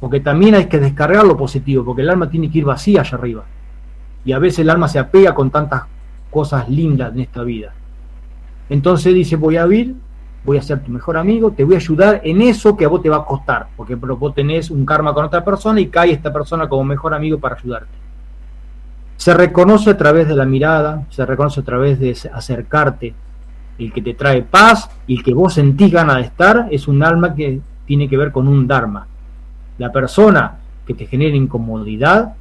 Porque 0.00 0.20
también 0.20 0.54
hay 0.54 0.66
que 0.66 0.78
descargar 0.78 1.24
lo 1.24 1.36
positivo, 1.36 1.84
porque 1.84 2.02
el 2.02 2.10
alma 2.10 2.30
tiene 2.30 2.50
que 2.50 2.58
ir 2.58 2.64
vacía 2.64 3.00
allá 3.00 3.18
arriba. 3.18 3.44
Y 4.24 4.32
a 4.32 4.38
veces 4.38 4.60
el 4.60 4.70
alma 4.70 4.88
se 4.88 4.98
apega 4.98 5.34
con 5.34 5.50
tantas 5.50 5.82
cosas 6.30 6.68
lindas 6.68 7.12
en 7.12 7.20
esta 7.20 7.42
vida. 7.42 7.72
Entonces 8.68 9.14
dice, 9.14 9.36
voy 9.36 9.56
a 9.56 9.66
ir, 9.66 9.94
voy 10.44 10.58
a 10.58 10.62
ser 10.62 10.80
tu 10.80 10.90
mejor 10.90 11.16
amigo, 11.16 11.50
te 11.50 11.64
voy 11.64 11.74
a 11.74 11.78
ayudar 11.78 12.20
en 12.24 12.42
eso 12.42 12.76
que 12.76 12.84
a 12.84 12.88
vos 12.88 13.02
te 13.02 13.08
va 13.08 13.18
a 13.18 13.24
costar, 13.24 13.68
porque 13.76 13.94
vos 13.94 14.34
tenés 14.34 14.70
un 14.70 14.84
karma 14.84 15.14
con 15.14 15.24
otra 15.24 15.44
persona 15.44 15.80
y 15.80 15.88
cae 15.88 16.12
esta 16.12 16.32
persona 16.32 16.68
como 16.68 16.84
mejor 16.84 17.14
amigo 17.14 17.38
para 17.38 17.56
ayudarte. 17.56 17.88
Se 19.16 19.34
reconoce 19.34 19.90
a 19.90 19.96
través 19.96 20.28
de 20.28 20.36
la 20.36 20.44
mirada, 20.44 21.04
se 21.10 21.26
reconoce 21.26 21.60
a 21.60 21.64
través 21.64 21.98
de 21.98 22.16
acercarte. 22.32 23.14
El 23.78 23.92
que 23.92 24.02
te 24.02 24.14
trae 24.14 24.42
paz 24.42 24.90
y 25.06 25.16
el 25.16 25.22
que 25.22 25.34
vos 25.34 25.54
sentís 25.54 25.92
ganas 25.92 26.16
de 26.16 26.22
estar 26.22 26.68
es 26.70 26.88
un 26.88 27.02
alma 27.02 27.34
que 27.34 27.60
tiene 27.84 28.08
que 28.08 28.16
ver 28.16 28.32
con 28.32 28.48
un 28.48 28.66
dharma. 28.66 29.06
La 29.78 29.92
persona 29.92 30.58
que 30.86 30.94
te 30.94 31.06
genera 31.06 31.36
incomodidad 31.36 32.34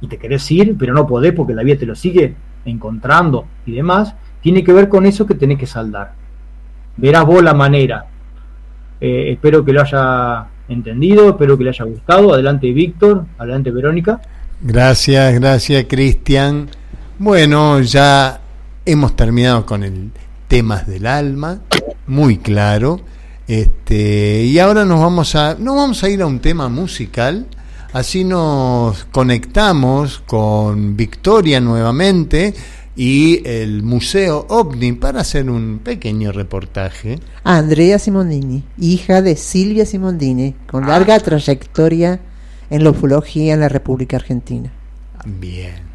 y 0.00 0.08
te 0.08 0.18
querés 0.18 0.50
ir, 0.50 0.76
pero 0.78 0.94
no 0.94 1.06
podés 1.06 1.32
porque 1.32 1.54
la 1.54 1.62
vida 1.62 1.78
te 1.78 1.86
lo 1.86 1.94
sigue 1.94 2.34
encontrando 2.64 3.46
y 3.66 3.72
demás, 3.72 4.14
tiene 4.42 4.64
que 4.64 4.72
ver 4.72 4.88
con 4.88 5.06
eso 5.06 5.26
que 5.26 5.34
tenés 5.34 5.58
que 5.58 5.66
saldar. 5.66 6.12
verás 6.96 7.24
vos 7.24 7.42
la 7.42 7.54
manera. 7.54 8.06
Eh, 9.00 9.32
espero 9.32 9.64
que 9.64 9.72
lo 9.72 9.80
haya 9.80 10.46
entendido, 10.68 11.30
espero 11.30 11.56
que 11.56 11.64
le 11.64 11.70
haya 11.70 11.84
gustado. 11.84 12.34
Adelante 12.34 12.72
Víctor, 12.72 13.24
adelante 13.38 13.70
Verónica. 13.70 14.20
Gracias, 14.60 15.34
gracias 15.34 15.84
Cristian. 15.88 16.68
Bueno, 17.18 17.80
ya 17.80 18.40
hemos 18.84 19.16
terminado 19.16 19.64
con 19.64 19.82
el 19.82 20.10
temas 20.48 20.86
del 20.86 21.06
alma, 21.06 21.60
muy 22.06 22.38
claro. 22.38 23.00
Este, 23.50 24.44
y 24.44 24.60
ahora 24.60 24.84
nos 24.84 25.00
vamos 25.00 25.34
a 25.34 25.56
nos 25.58 25.74
vamos 25.74 26.04
a 26.04 26.08
ir 26.08 26.22
a 26.22 26.26
un 26.26 26.38
tema 26.38 26.68
musical, 26.68 27.48
así 27.92 28.22
nos 28.22 29.06
conectamos 29.06 30.20
con 30.24 30.96
Victoria 30.96 31.60
nuevamente 31.60 32.54
y 32.94 33.44
el 33.44 33.82
Museo 33.82 34.46
OVNI 34.48 34.92
para 34.92 35.22
hacer 35.22 35.50
un 35.50 35.80
pequeño 35.82 36.30
reportaje. 36.30 37.18
Andrea 37.42 37.98
Simondini, 37.98 38.62
hija 38.78 39.20
de 39.20 39.34
Silvia 39.34 39.84
Simondini, 39.84 40.54
con 40.70 40.86
larga 40.86 41.18
trayectoria 41.18 42.20
en 42.70 42.84
la 42.84 42.90
ufología 42.90 43.54
en 43.54 43.58
la 43.58 43.68
República 43.68 44.18
Argentina. 44.18 44.72
Bien. 45.24 45.90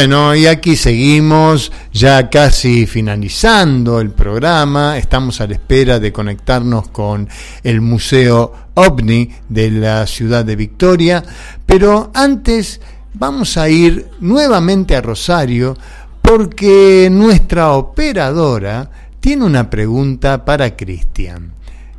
Bueno, 0.00 0.32
y 0.36 0.46
aquí 0.46 0.76
seguimos, 0.76 1.72
ya 1.92 2.30
casi 2.30 2.86
finalizando 2.86 4.00
el 4.00 4.10
programa, 4.10 4.96
estamos 4.96 5.40
a 5.40 5.48
la 5.48 5.54
espera 5.54 5.98
de 5.98 6.12
conectarnos 6.12 6.86
con 6.90 7.28
el 7.64 7.80
Museo 7.80 8.52
OVNI 8.74 9.28
de 9.48 9.72
la 9.72 10.06
ciudad 10.06 10.44
de 10.44 10.54
Victoria, 10.54 11.24
pero 11.66 12.12
antes 12.14 12.80
vamos 13.14 13.56
a 13.56 13.68
ir 13.68 14.06
nuevamente 14.20 14.94
a 14.94 15.00
Rosario 15.00 15.76
porque 16.22 17.08
nuestra 17.10 17.72
operadora 17.72 18.88
tiene 19.18 19.46
una 19.46 19.68
pregunta 19.68 20.44
para 20.44 20.76
Cristian. 20.76 21.54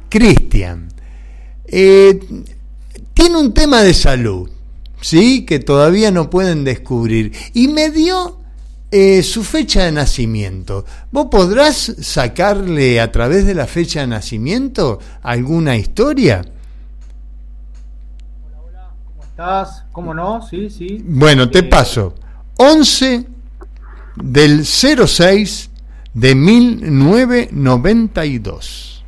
Cristian, 0.08 0.88
eh, 1.66 2.18
tiene 3.14 3.38
un 3.38 3.54
tema 3.54 3.82
de 3.82 3.94
salud 3.94 4.50
¿sí? 5.02 5.46
que 5.46 5.60
todavía 5.60 6.12
no 6.12 6.30
pueden 6.30 6.64
descubrir. 6.64 7.32
Y 7.54 7.68
me 7.70 7.90
dio 7.90 8.38
eh, 8.92 9.24
su 9.24 9.44
fecha 9.44 9.86
de 9.86 9.92
nacimiento. 9.92 10.86
¿Vos 11.12 11.28
podrás 11.32 11.96
sacarle 12.02 13.00
a 13.00 13.12
través 13.12 13.46
de 13.46 13.56
la 13.56 13.68
fecha 13.68 14.02
de 14.02 14.08
nacimiento 14.08 15.00
alguna 15.22 15.76
historia? 15.78 16.42
Hola, 18.42 18.62
hola, 18.62 18.90
¿cómo 19.06 19.24
estás? 19.24 19.86
¿Cómo 19.92 20.14
no? 20.14 20.42
Sí, 20.42 20.70
sí. 20.70 21.04
Bueno, 21.06 21.50
te 21.50 21.60
Eh, 21.60 21.64
paso. 21.64 22.16
11 22.58 23.26
del 24.16 24.66
06 24.66 25.70
de 26.14 26.36
1992. 26.36 29.04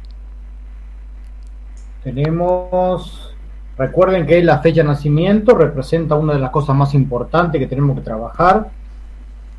Tenemos, 2.04 3.31
recuerden 3.82 4.28
que 4.28 4.44
la 4.44 4.60
fecha 4.60 4.82
de 4.82 4.90
nacimiento 4.90 5.56
representa 5.56 6.16
una 6.16 6.34
de 6.34 6.40
las 6.40 6.52
cosas 6.52 6.76
más 6.76 6.94
importantes 6.94 7.60
que 7.60 7.68
tenemos 7.68 7.96
que 7.98 8.04
trabajar. 8.04 8.70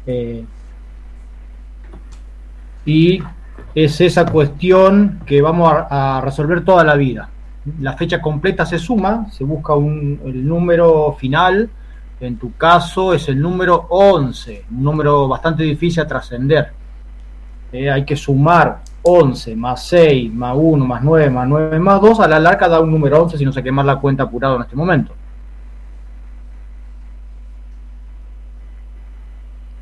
eh, 0.07 0.45
y 2.85 3.23
es 3.75 4.01
esa 4.01 4.27
cuestión 4.27 5.21
que 5.25 5.41
vamos 5.41 5.73
a, 5.73 6.21
resolver 6.25 6.65
toda 6.65 6.85
la 6.85 6.95
vida. 6.97 7.29
La 7.81 7.97
fecha 7.97 8.21
completa 8.21 8.67
se 8.67 8.79
suma, 8.79 9.27
se 9.31 9.45
busca 9.45 9.75
un, 9.75 10.21
el 10.25 10.47
número 10.47 11.13
final, 11.19 11.71
en 12.21 12.37
tu 12.37 12.53
caso 12.55 13.15
es 13.15 13.29
el 13.29 13.41
número 13.41 13.87
11, 13.89 14.65
un 14.73 14.83
número 14.83 15.29
bastante 15.29 15.63
difícil 15.63 16.03
a 16.03 16.07
trascender. 16.07 16.73
Eh, 17.73 17.91
hay 17.91 18.05
que 18.05 18.17
sumar 18.17 18.81
11 19.03 19.57
más 19.57 19.87
6 19.87 20.33
más 20.33 20.55
1 20.57 20.85
más 20.85 21.03
9 21.03 21.31
más 21.31 21.49
9 21.49 21.79
más 21.79 22.01
2, 22.01 22.21
a 22.21 22.29
la 22.29 22.39
larga 22.39 22.69
da 22.69 22.81
un 22.81 22.91
número 22.91 23.23
11 23.23 23.39
si 23.39 23.45
no 23.45 23.53
se 23.53 23.63
quemar 23.63 23.85
la 23.85 23.97
cuenta 23.97 24.23
apurado 24.25 24.57
en 24.57 24.63
este 24.63 24.77
momento. 24.77 25.15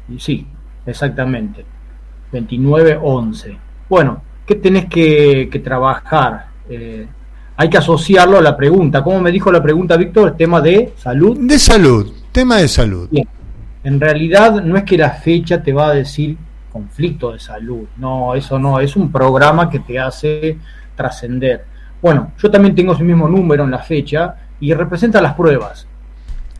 Y 0.08 0.18
sí, 0.18 0.46
exactamente. 0.86 1.64
29-11. 2.32 3.56
Bueno, 3.88 4.22
¿qué 4.46 4.56
tenés 4.56 4.86
que, 4.86 5.48
que 5.50 5.58
trabajar? 5.60 6.46
Eh, 6.68 7.06
hay 7.56 7.68
que 7.68 7.78
asociarlo 7.78 8.38
a 8.38 8.40
la 8.40 8.56
pregunta. 8.56 9.04
¿Cómo 9.04 9.20
me 9.20 9.30
dijo 9.30 9.52
la 9.52 9.62
pregunta, 9.62 9.96
Víctor? 9.96 10.30
El 10.30 10.36
tema 10.36 10.60
de 10.60 10.94
salud. 10.96 11.38
De 11.38 11.58
salud, 11.58 12.12
tema 12.32 12.56
de 12.56 12.68
salud. 12.68 13.08
Bien. 13.10 13.28
En 13.82 14.00
realidad 14.00 14.62
no 14.62 14.76
es 14.76 14.84
que 14.84 14.98
la 14.98 15.10
fecha 15.10 15.62
te 15.62 15.72
va 15.72 15.88
a 15.88 15.94
decir 15.94 16.36
conflicto 16.70 17.32
de 17.32 17.38
salud. 17.38 17.86
No, 17.96 18.34
eso 18.34 18.58
no. 18.58 18.80
Es 18.80 18.96
un 18.96 19.12
programa 19.12 19.68
que 19.68 19.80
te 19.80 19.98
hace 19.98 20.58
trascender. 20.94 21.64
Bueno, 22.00 22.32
yo 22.38 22.50
también 22.50 22.74
tengo 22.74 22.92
ese 22.94 23.04
mismo 23.04 23.28
número 23.28 23.64
en 23.64 23.70
la 23.70 23.78
fecha 23.78 24.36
y 24.58 24.72
representa 24.72 25.20
las 25.20 25.34
pruebas. 25.34 25.86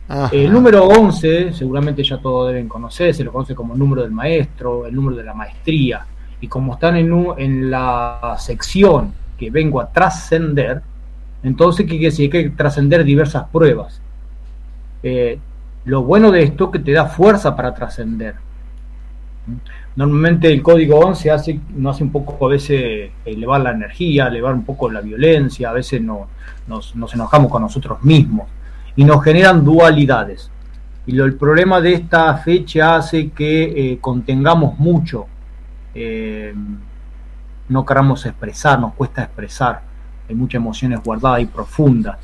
Ajá. 0.07 0.29
El 0.31 0.51
número 0.51 0.85
11, 0.85 1.53
seguramente 1.53 2.03
ya 2.03 2.17
todos 2.17 2.49
deben 2.49 2.67
conocer, 2.67 3.13
se 3.13 3.23
lo 3.23 3.31
conoce 3.31 3.55
como 3.55 3.73
el 3.73 3.79
número 3.79 4.01
del 4.01 4.11
maestro, 4.11 4.85
el 4.85 4.93
número 4.93 5.17
de 5.17 5.23
la 5.23 5.33
maestría. 5.33 6.05
Y 6.41 6.47
como 6.47 6.73
están 6.73 6.97
en, 6.97 7.11
en 7.37 7.71
la 7.71 8.35
sección 8.37 9.13
que 9.37 9.49
vengo 9.49 9.79
a 9.79 9.91
trascender, 9.91 10.81
entonces 11.43 11.85
¿qué 11.85 11.91
quiere 11.91 12.05
decir? 12.05 12.29
Hay 12.35 12.43
que 12.43 12.49
trascender 12.51 13.03
diversas 13.03 13.45
pruebas. 13.49 14.01
Eh, 15.03 15.39
lo 15.85 16.03
bueno 16.03 16.31
de 16.31 16.43
esto 16.43 16.65
es 16.65 16.71
que 16.71 16.79
te 16.79 16.91
da 16.91 17.05
fuerza 17.05 17.55
para 17.55 17.73
trascender. 17.73 18.35
Normalmente 19.95 20.51
el 20.51 20.61
código 20.61 20.99
11 20.99 21.31
hace, 21.31 21.59
nos 21.75 21.95
hace 21.95 22.03
un 22.03 22.11
poco 22.11 22.45
a 22.45 22.49
veces 22.49 23.11
elevar 23.25 23.61
la 23.61 23.71
energía, 23.71 24.27
elevar 24.27 24.53
un 24.53 24.63
poco 24.63 24.89
la 24.89 25.01
violencia, 25.01 25.69
a 25.69 25.73
veces 25.73 26.01
no, 26.01 26.27
nos, 26.67 26.95
nos 26.95 27.13
enojamos 27.13 27.51
con 27.51 27.61
nosotros 27.61 28.01
mismos 28.03 28.47
y 28.95 29.03
nos 29.03 29.23
generan 29.23 29.65
dualidades. 29.65 30.49
Y 31.05 31.13
lo, 31.13 31.25
el 31.25 31.35
problema 31.35 31.81
de 31.81 31.93
esta 31.93 32.35
fecha 32.37 32.95
hace 32.95 33.31
que 33.31 33.63
eh, 33.63 33.97
contengamos 33.99 34.79
mucho, 34.79 35.25
eh, 35.93 36.53
no 37.67 37.85
queramos 37.85 38.25
expresar, 38.25 38.79
nos 38.79 38.93
cuesta 38.93 39.23
expresar, 39.23 39.81
hay 40.29 40.35
muchas 40.35 40.59
emociones 40.59 41.01
guardadas 41.03 41.41
y 41.41 41.45
profundas. 41.47 42.17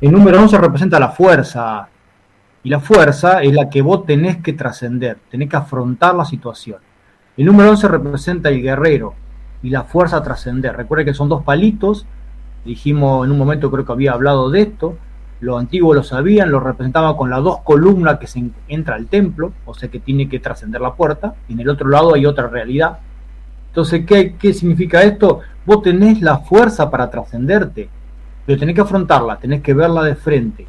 El 0.00 0.12
número 0.12 0.40
11 0.40 0.58
representa 0.58 0.98
la 0.98 1.10
fuerza, 1.10 1.88
y 2.66 2.68
la 2.68 2.80
fuerza 2.80 3.42
es 3.42 3.54
la 3.54 3.70
que 3.70 3.80
vos 3.80 4.04
tenés 4.04 4.38
que 4.38 4.52
trascender, 4.52 5.18
tenés 5.30 5.48
que 5.48 5.56
afrontar 5.56 6.16
la 6.16 6.24
situación. 6.24 6.78
El 7.36 7.44
número 7.46 7.70
11 7.70 7.88
representa 7.88 8.48
el 8.48 8.62
guerrero 8.62 9.14
y 9.62 9.70
la 9.70 9.84
fuerza 9.84 10.18
a 10.18 10.22
trascender. 10.22 10.76
Recuerda 10.76 11.04
que 11.04 11.14
son 11.14 11.28
dos 11.28 11.42
palitos, 11.42 12.06
dijimos 12.64 13.26
en 13.26 13.32
un 13.32 13.38
momento 13.38 13.70
creo 13.70 13.84
que 13.84 13.92
había 13.92 14.12
hablado 14.12 14.50
de 14.50 14.62
esto, 14.62 14.96
los 15.40 15.58
antiguos 15.60 15.94
lo 15.94 16.02
sabían, 16.02 16.50
lo 16.50 16.60
representaba 16.60 17.16
con 17.16 17.28
las 17.28 17.42
dos 17.42 17.58
columnas 17.60 18.18
que 18.18 18.26
se 18.26 18.38
en- 18.38 18.54
entra 18.68 18.94
al 18.94 19.06
templo, 19.06 19.52
o 19.66 19.74
sea 19.74 19.90
que 19.90 20.00
tiene 20.00 20.28
que 20.28 20.40
trascender 20.40 20.80
la 20.80 20.94
puerta, 20.94 21.34
y 21.48 21.52
en 21.52 21.60
el 21.60 21.68
otro 21.68 21.88
lado 21.90 22.14
hay 22.14 22.24
otra 22.24 22.48
realidad. 22.48 22.98
Entonces, 23.68 24.06
¿qué, 24.06 24.34
qué 24.36 24.54
significa 24.54 25.02
esto? 25.02 25.40
Vos 25.66 25.82
tenés 25.82 26.22
la 26.22 26.38
fuerza 26.38 26.90
para 26.90 27.10
trascenderte, 27.10 27.90
pero 28.46 28.58
tenés 28.58 28.74
que 28.74 28.80
afrontarla, 28.80 29.36
tenés 29.36 29.60
que 29.60 29.74
verla 29.74 30.02
de 30.04 30.14
frente. 30.14 30.66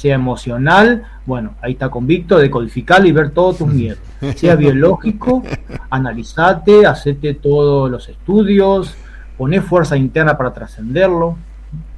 Sea 0.00 0.14
emocional, 0.14 1.02
bueno, 1.26 1.56
ahí 1.60 1.72
está 1.72 1.90
convicto, 1.90 2.38
decodificarla 2.38 3.06
y 3.06 3.12
ver 3.12 3.32
todos 3.32 3.58
tus 3.58 3.68
miedos. 3.68 3.98
Sea 4.34 4.56
biológico, 4.56 5.42
analizate, 5.90 6.86
hacete 6.86 7.34
todos 7.34 7.90
los 7.90 8.08
estudios, 8.08 8.94
poné 9.36 9.60
fuerza 9.60 9.98
interna 9.98 10.38
para 10.38 10.54
trascenderlo, 10.54 11.36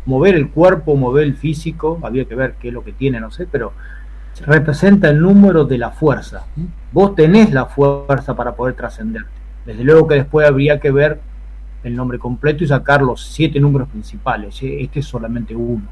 mover 0.04 0.34
el 0.34 0.50
cuerpo, 0.50 0.96
mover 0.96 1.22
el 1.22 1.36
físico, 1.36 2.00
había 2.02 2.24
que 2.24 2.34
ver 2.34 2.54
qué 2.60 2.68
es 2.68 2.74
lo 2.74 2.82
que 2.82 2.90
tiene, 2.90 3.20
no 3.20 3.30
sé, 3.30 3.46
pero 3.46 3.72
representa 4.46 5.08
el 5.08 5.20
número 5.20 5.64
de 5.64 5.78
la 5.78 5.92
fuerza. 5.92 6.44
Vos 6.90 7.14
tenés 7.14 7.52
la 7.52 7.66
fuerza 7.66 8.34
para 8.34 8.56
poder 8.56 8.74
trascenderte. 8.74 9.30
Desde 9.64 9.84
luego 9.84 10.08
que 10.08 10.16
después 10.16 10.48
habría 10.48 10.80
que 10.80 10.90
ver 10.90 11.20
el 11.84 11.94
nombre 11.94 12.18
completo 12.18 12.64
y 12.64 12.66
sacar 12.66 13.00
los 13.00 13.24
siete 13.26 13.60
números 13.60 13.88
principales. 13.90 14.58
Este 14.60 14.98
es 14.98 15.06
solamente 15.06 15.54
uno, 15.54 15.84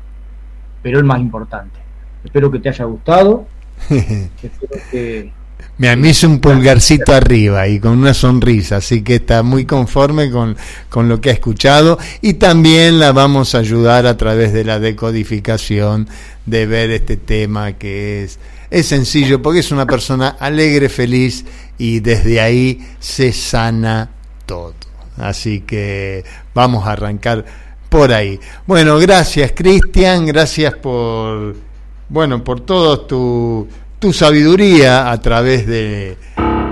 pero 0.82 0.99
el 0.99 1.05
más 1.05 1.20
importante. 1.20 1.90
Espero 2.24 2.51
que 2.51 2.59
te 2.59 2.68
haya 2.68 2.84
gustado. 2.84 3.47
Espero 3.90 4.82
que 4.90 5.32
Me 5.78 6.09
hizo 6.09 6.28
un 6.28 6.40
pulgarcito 6.40 7.14
arriba 7.14 7.66
y 7.66 7.80
con 7.80 7.92
una 7.92 8.12
sonrisa, 8.12 8.76
así 8.76 9.02
que 9.02 9.16
está 9.16 9.42
muy 9.42 9.64
conforme 9.64 10.30
con, 10.30 10.56
con 10.90 11.09
lo 11.09 11.20
que 11.20 11.30
ha 11.30 11.32
escuchado 11.32 11.98
y 12.20 12.34
también 12.34 12.98
la 12.98 13.12
vamos 13.12 13.55
a 13.55 13.59
ayudar 13.59 14.06
a 14.06 14.16
través 14.16 14.52
de 14.52 14.64
la 14.64 14.78
decodificación 14.78 16.09
de 16.44 16.66
ver 16.66 16.90
este 16.90 17.16
tema 17.16 17.72
que 17.72 18.24
es, 18.24 18.38
es 18.70 18.86
sencillo 18.86 19.40
porque 19.40 19.60
es 19.60 19.72
una 19.72 19.86
persona 19.86 20.28
alegre, 20.38 20.88
feliz 20.90 21.47
y 21.78 22.01
desde 22.01 22.40
ahí 22.40 22.86
se 22.98 23.32
sana 23.32 24.10
todo. 24.44 24.74
Así 25.16 25.60
que 25.60 26.24
vamos 26.55 26.86
a 26.86 26.92
arrancar 26.92 27.44
por 27.88 28.12
ahí. 28.12 28.38
Bueno, 28.66 28.98
gracias 28.98 29.52
Cristian, 29.55 30.26
gracias 30.26 30.74
por 30.74 31.69
bueno, 32.11 32.45
por 32.45 32.61
toda 32.61 33.07
tu, 33.07 33.66
tu 33.99 34.12
sabiduría 34.12 35.11
a 35.11 35.20
través 35.20 35.66
de 35.66 36.19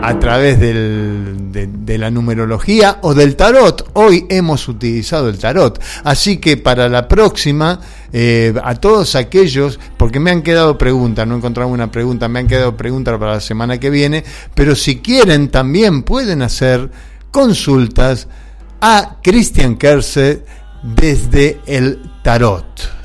a 0.01 0.19
través 0.19 0.61
del, 0.61 1.51
de, 1.51 1.99
la 1.99 2.11
numerología 2.11 2.99
o 3.03 3.15
del 3.15 3.37
tarot. 3.37 3.91
Hoy 3.95 4.27
hemos 4.29 4.69
utilizado 4.69 5.29
el 5.29 5.39
tarot. 5.39 5.83
Así 6.05 6.39
que 6.39 6.57
para 6.57 6.89
la 6.89 7.09
próxima, 7.09 7.81
eh, 8.13 8.55
a 8.63 8.75
todos 8.77 9.17
aquellos, 9.17 9.79
porque 9.97 10.21
me 10.21 10.31
han 10.31 10.43
quedado 10.43 10.79
preguntas, 10.79 11.27
no 11.27 11.35
he 11.35 11.39
encontrado 11.39 11.69
una 11.69 11.91
pregunta, 11.91 12.29
me 12.29 12.39
han 12.39 12.47
quedado 12.47 12.77
preguntas 12.77 13.19
para 13.19 13.33
la 13.33 13.41
semana 13.41 13.79
que 13.79 13.91
viene, 13.91 14.25
pero 14.55 14.75
si 14.75 15.01
quieren 15.01 15.49
también 15.49 16.05
pueden 16.05 16.43
hacer 16.43 16.91
consultas 17.31 18.29
a 18.81 19.19
Christian 19.23 19.77
Kerse 19.77 20.45
desde 20.83 21.61
el 21.67 22.01
tarot. 22.23 22.98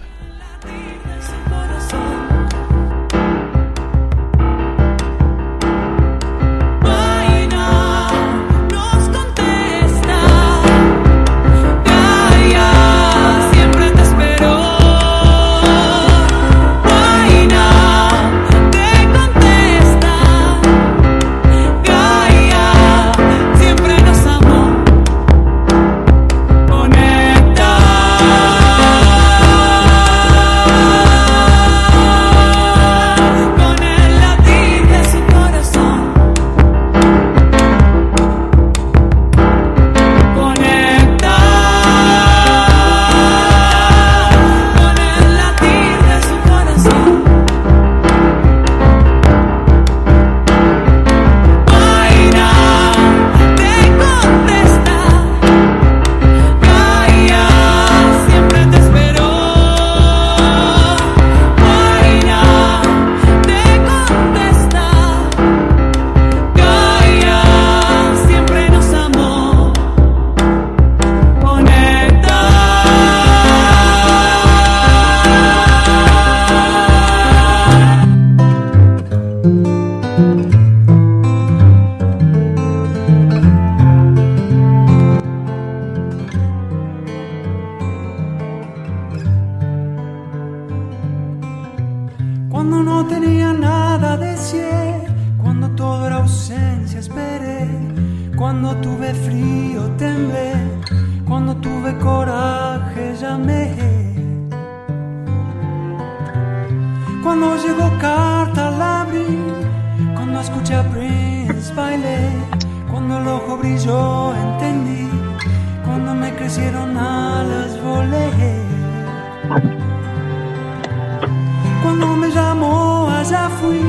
Cuando 121.84 122.08
me 122.16 122.30
llamó 122.32 123.08
allá 123.10 123.50
fui, 123.62 123.82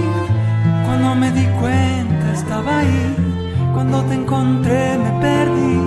cuando 0.84 1.14
me 1.14 1.30
di 1.30 1.46
cuenta 1.60 2.32
estaba 2.32 2.80
ahí, 2.80 3.16
cuando 3.72 4.02
te 4.04 4.14
encontré 4.14 4.98
me 4.98 5.10
perdí, 5.20 5.80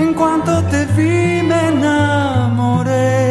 en 0.00 0.14
cuanto 0.14 0.62
te 0.64 0.84
vi 0.96 1.42
me 1.42 1.68
enamoré. 1.68 3.27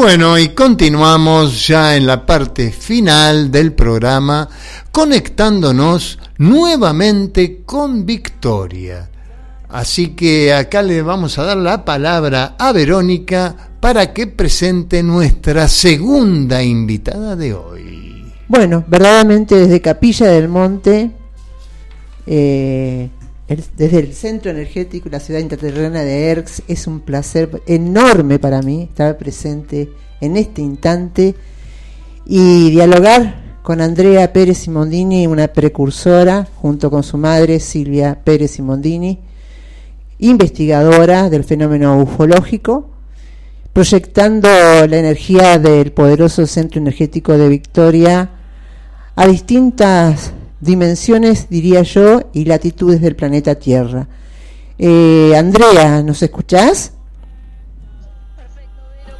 Bueno, 0.00 0.38
y 0.38 0.50
continuamos 0.50 1.66
ya 1.66 1.96
en 1.96 2.06
la 2.06 2.24
parte 2.24 2.70
final 2.70 3.50
del 3.50 3.72
programa, 3.72 4.48
conectándonos 4.92 6.20
nuevamente 6.38 7.62
con 7.66 8.06
Victoria. 8.06 9.10
Así 9.68 10.10
que 10.10 10.54
acá 10.54 10.82
le 10.82 11.02
vamos 11.02 11.36
a 11.40 11.42
dar 11.42 11.56
la 11.56 11.84
palabra 11.84 12.54
a 12.60 12.70
Verónica 12.70 13.72
para 13.80 14.12
que 14.12 14.28
presente 14.28 15.02
nuestra 15.02 15.66
segunda 15.66 16.62
invitada 16.62 17.34
de 17.34 17.54
hoy. 17.54 18.32
Bueno, 18.46 18.84
verdaderamente 18.86 19.56
desde 19.56 19.80
Capilla 19.80 20.28
del 20.28 20.48
Monte, 20.48 21.10
eh, 22.24 23.10
desde 23.48 23.98
el 23.98 24.12
Centro 24.12 24.50
Energético 24.50 25.08
la 25.08 25.20
Ciudad 25.20 25.40
Interterrena 25.40 26.02
de 26.02 26.30
ERX, 26.30 26.62
es 26.68 26.86
un 26.86 27.00
placer 27.00 27.62
enorme 27.66 28.38
para 28.38 28.60
mí 28.60 28.82
estar 28.82 29.16
presente 29.16 29.88
en 30.20 30.36
este 30.36 30.60
instante 30.60 31.34
y 32.26 32.70
dialogar 32.70 33.58
con 33.62 33.80
Andrea 33.80 34.32
Pérez 34.34 34.58
Simondini, 34.58 35.26
una 35.26 35.48
precursora, 35.48 36.46
junto 36.56 36.90
con 36.90 37.02
su 37.02 37.16
madre 37.16 37.58
Silvia 37.58 38.18
Pérez 38.22 38.50
Simondini, 38.50 39.18
investigadora 40.18 41.30
del 41.30 41.44
fenómeno 41.44 42.02
ufológico, 42.02 42.90
proyectando 43.72 44.48
la 44.48 44.98
energía 44.98 45.58
del 45.58 45.92
poderoso 45.92 46.46
centro 46.46 46.80
energético 46.80 47.38
de 47.38 47.48
Victoria 47.48 48.30
a 49.16 49.26
distintas 49.26 50.32
dimensiones, 50.60 51.48
diría 51.48 51.82
yo, 51.82 52.30
y 52.32 52.44
latitudes 52.44 53.00
del 53.00 53.16
planeta 53.16 53.54
Tierra. 53.54 54.08
Eh, 54.78 55.34
Andrea, 55.36 56.02
¿nos 56.02 56.22
escuchás? 56.22 56.92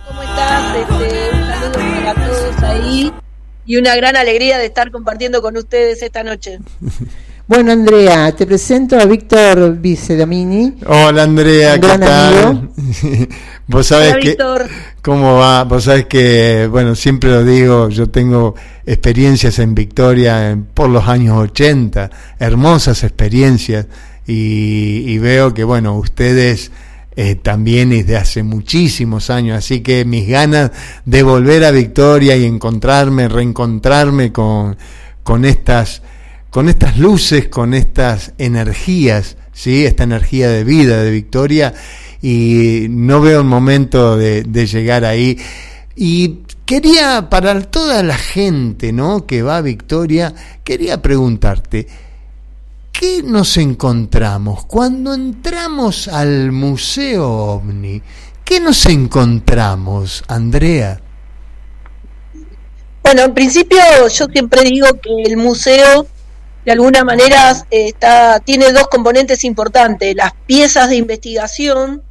¿Cómo 0.06 0.22
estás? 0.22 0.76
Este, 0.76 1.30
un 1.36 1.46
saludo 1.46 2.04
para 2.04 2.14
todos 2.14 2.62
ahí 2.62 3.12
y 3.66 3.76
una 3.76 3.94
gran 3.96 4.16
alegría 4.16 4.58
de 4.58 4.66
estar 4.66 4.90
compartiendo 4.90 5.42
con 5.42 5.56
ustedes 5.56 6.02
esta 6.02 6.22
noche. 6.22 6.58
Bueno, 7.48 7.72
Andrea, 7.72 8.30
te 8.32 8.46
presento 8.46 8.98
a 8.98 9.06
Víctor 9.06 9.78
Vicedomini. 9.78 10.74
Hola 10.86 11.22
Andrea, 11.22 11.74
Un 11.76 11.80
¿qué 11.80 11.86
gran 11.86 12.00
tal? 12.00 12.34
amigo. 12.44 12.68
Vos 13.68 13.86
sabés 13.86 14.12
Hola, 14.12 14.20
que 14.20 14.28
Víctor. 14.28 14.68
cómo 15.02 15.36
va, 15.36 15.64
vos 15.64 15.84
sabés 15.84 16.06
que 16.06 16.66
bueno, 16.70 16.94
siempre 16.94 17.30
lo 17.30 17.44
digo, 17.44 17.88
yo 17.90 18.08
tengo 18.10 18.54
experiencias 18.86 19.58
en 19.58 19.74
Victoria 19.74 20.50
en- 20.50 20.64
por 20.64 20.88
los 20.90 21.06
años 21.08 21.36
80, 21.38 22.10
hermosas 22.38 23.02
experiencias 23.04 23.86
y, 24.26 25.04
y 25.06 25.18
veo 25.18 25.52
que 25.52 25.64
bueno, 25.64 25.96
ustedes 25.98 26.70
eh, 27.16 27.34
también 27.34 27.90
desde 27.90 28.16
hace 28.16 28.42
muchísimos 28.42 29.28
años, 29.28 29.58
así 29.58 29.80
que 29.80 30.04
mis 30.06 30.26
ganas 30.28 30.70
de 31.04 31.22
volver 31.22 31.64
a 31.64 31.70
Victoria 31.70 32.36
y 32.36 32.44
encontrarme, 32.46 33.28
reencontrarme 33.28 34.32
con, 34.32 34.76
con 35.22 35.44
estas 35.44 36.00
con 36.50 36.68
estas 36.68 36.98
luces, 36.98 37.48
con 37.48 37.74
estas 37.74 38.32
energías, 38.38 39.36
¿sí? 39.52 39.84
esta 39.84 40.04
energía 40.04 40.48
de 40.48 40.64
vida 40.64 41.02
de 41.02 41.10
Victoria, 41.10 41.74
y 42.22 42.86
no 42.90 43.20
veo 43.20 43.40
el 43.40 43.46
momento 43.46 44.16
de, 44.16 44.42
de 44.42 44.66
llegar 44.66 45.04
ahí. 45.04 45.38
Y 45.94 46.40
quería, 46.64 47.28
para 47.30 47.60
toda 47.62 48.02
la 48.02 48.16
gente 48.16 48.92
¿no? 48.92 49.26
que 49.26 49.42
va 49.42 49.58
a 49.58 49.62
Victoria, 49.62 50.34
quería 50.64 51.00
preguntarte, 51.02 51.86
¿qué 52.92 53.22
nos 53.22 53.56
encontramos 53.56 54.64
cuando 54.66 55.14
entramos 55.14 56.08
al 56.08 56.52
Museo 56.52 57.28
OVNI? 57.28 58.02
¿Qué 58.44 58.60
nos 58.60 58.86
encontramos, 58.86 60.24
Andrea? 60.26 61.00
Bueno, 63.02 63.22
en 63.22 63.34
principio 63.34 63.78
yo 64.08 64.26
siempre 64.26 64.62
digo 64.62 64.88
que 65.00 65.22
el 65.24 65.36
museo 65.36 66.06
de 66.68 66.72
alguna 66.72 67.02
manera 67.02 67.52
eh, 67.70 67.86
está, 67.86 68.40
tiene 68.40 68.70
dos 68.72 68.88
componentes 68.88 69.42
importantes, 69.44 70.14
las 70.14 70.34
piezas 70.46 70.90
de 70.90 70.96
investigación 70.96 72.02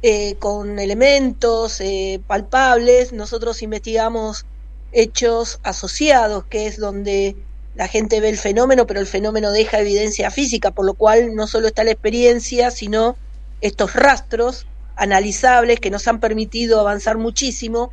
eh, 0.00 0.36
con 0.38 0.78
elementos 0.78 1.80
eh, 1.80 2.20
palpables, 2.24 3.12
nosotros 3.12 3.62
investigamos 3.62 4.46
hechos 4.92 5.58
asociados, 5.64 6.44
que 6.44 6.68
es 6.68 6.78
donde 6.78 7.34
la 7.74 7.88
gente 7.88 8.20
ve 8.20 8.28
el 8.28 8.38
fenómeno, 8.38 8.86
pero 8.86 9.00
el 9.00 9.08
fenómeno 9.08 9.50
deja 9.50 9.80
evidencia 9.80 10.30
física, 10.30 10.70
por 10.70 10.86
lo 10.86 10.94
cual 10.94 11.34
no 11.34 11.48
solo 11.48 11.66
está 11.66 11.82
la 11.82 11.90
experiencia, 11.90 12.70
sino 12.70 13.16
estos 13.60 13.94
rastros 13.94 14.68
analizables 14.94 15.80
que 15.80 15.90
nos 15.90 16.06
han 16.06 16.20
permitido 16.20 16.78
avanzar 16.78 17.18
muchísimo 17.18 17.90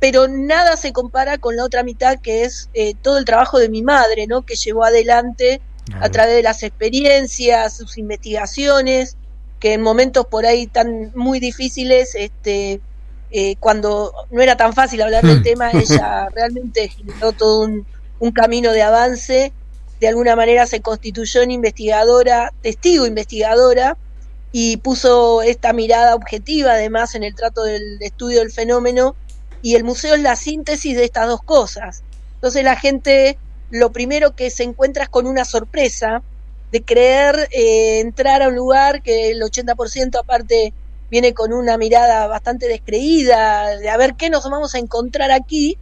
pero 0.00 0.28
nada 0.28 0.76
se 0.76 0.92
compara 0.92 1.38
con 1.38 1.56
la 1.56 1.64
otra 1.64 1.82
mitad 1.82 2.18
que 2.20 2.44
es 2.44 2.70
eh, 2.74 2.94
todo 3.02 3.18
el 3.18 3.24
trabajo 3.24 3.58
de 3.58 3.68
mi 3.68 3.82
madre, 3.82 4.26
¿no? 4.26 4.42
Que 4.42 4.54
llevó 4.54 4.84
adelante 4.84 5.60
a 6.00 6.08
través 6.10 6.36
de 6.36 6.42
las 6.42 6.62
experiencias, 6.62 7.76
sus 7.76 7.98
investigaciones, 7.98 9.16
que 9.58 9.72
en 9.72 9.82
momentos 9.82 10.26
por 10.26 10.46
ahí 10.46 10.66
tan 10.66 11.12
muy 11.14 11.40
difíciles, 11.40 12.14
este, 12.14 12.80
eh, 13.30 13.56
cuando 13.58 14.12
no 14.30 14.42
era 14.42 14.56
tan 14.56 14.72
fácil 14.72 15.02
hablar 15.02 15.24
del 15.24 15.42
tema, 15.42 15.70
ella 15.72 16.28
realmente 16.34 16.88
generó 16.88 17.32
todo 17.32 17.62
un, 17.62 17.86
un 18.20 18.32
camino 18.32 18.72
de 18.72 18.82
avance. 18.82 19.52
De 19.98 20.08
alguna 20.08 20.36
manera 20.36 20.66
se 20.66 20.80
constituyó 20.80 21.42
en 21.42 21.50
investigadora, 21.50 22.52
testigo 22.62 23.06
investigadora, 23.06 23.96
y 24.52 24.76
puso 24.78 25.42
esta 25.42 25.72
mirada 25.72 26.14
objetiva 26.14 26.72
además 26.72 27.14
en 27.14 27.22
el 27.24 27.34
trato 27.34 27.64
del 27.64 27.98
estudio 28.00 28.38
del 28.40 28.50
fenómeno 28.50 29.16
y 29.62 29.74
el 29.74 29.84
museo 29.84 30.14
es 30.14 30.22
la 30.22 30.36
síntesis 30.36 30.96
de 30.96 31.04
estas 31.04 31.28
dos 31.28 31.42
cosas. 31.42 32.02
Entonces 32.34 32.64
la 32.64 32.76
gente 32.76 33.38
lo 33.70 33.92
primero 33.92 34.34
que 34.34 34.50
se 34.50 34.62
encuentra 34.62 35.04
es 35.04 35.08
con 35.08 35.26
una 35.26 35.44
sorpresa 35.44 36.22
de 36.72 36.82
creer 36.82 37.48
eh, 37.50 38.00
entrar 38.00 38.42
a 38.42 38.48
un 38.48 38.56
lugar 38.56 39.02
que 39.02 39.30
el 39.30 39.40
80% 39.40 40.18
aparte 40.18 40.72
viene 41.10 41.32
con 41.32 41.52
una 41.52 41.78
mirada 41.78 42.26
bastante 42.26 42.68
descreída, 42.68 43.76
de 43.76 43.88
a 43.88 43.96
ver 43.96 44.14
qué 44.14 44.28
nos 44.30 44.44
vamos 44.48 44.74
a 44.74 44.78
encontrar 44.78 45.30
aquí, 45.30 45.78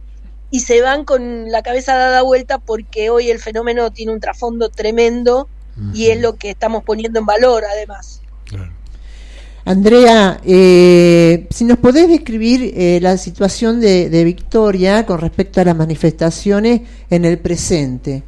y 0.49 0.61
se 0.61 0.81
van 0.81 1.03
con 1.03 1.51
la 1.51 1.61
cabeza 1.61 1.95
dada 1.95 2.21
vuelta 2.21 2.57
porque 2.57 3.09
hoy 3.09 3.29
el 3.29 3.39
fenómeno 3.39 3.91
tiene 3.91 4.13
un 4.13 4.19
trasfondo 4.19 4.69
tremendo 4.69 5.49
y 5.93 6.07
es 6.07 6.19
lo 6.19 6.37
que 6.37 6.49
estamos 6.49 6.83
poniendo 6.83 7.19
en 7.19 7.25
valor 7.25 7.63
además. 7.65 8.21
Andrea, 9.67 10.39
eh, 10.45 11.45
si 11.49 11.65
nos 11.65 11.77
podés 11.79 12.07
describir 12.07 12.73
eh, 12.73 12.99
la 13.01 13.17
situación 13.17 13.81
de, 13.81 14.09
de 14.09 14.23
Victoria 14.23 15.05
con 15.05 15.19
respecto 15.19 15.59
a 15.59 15.65
las 15.65 15.75
manifestaciones 15.75 16.83
en 17.09 17.25
el 17.25 17.37
presente. 17.37 18.23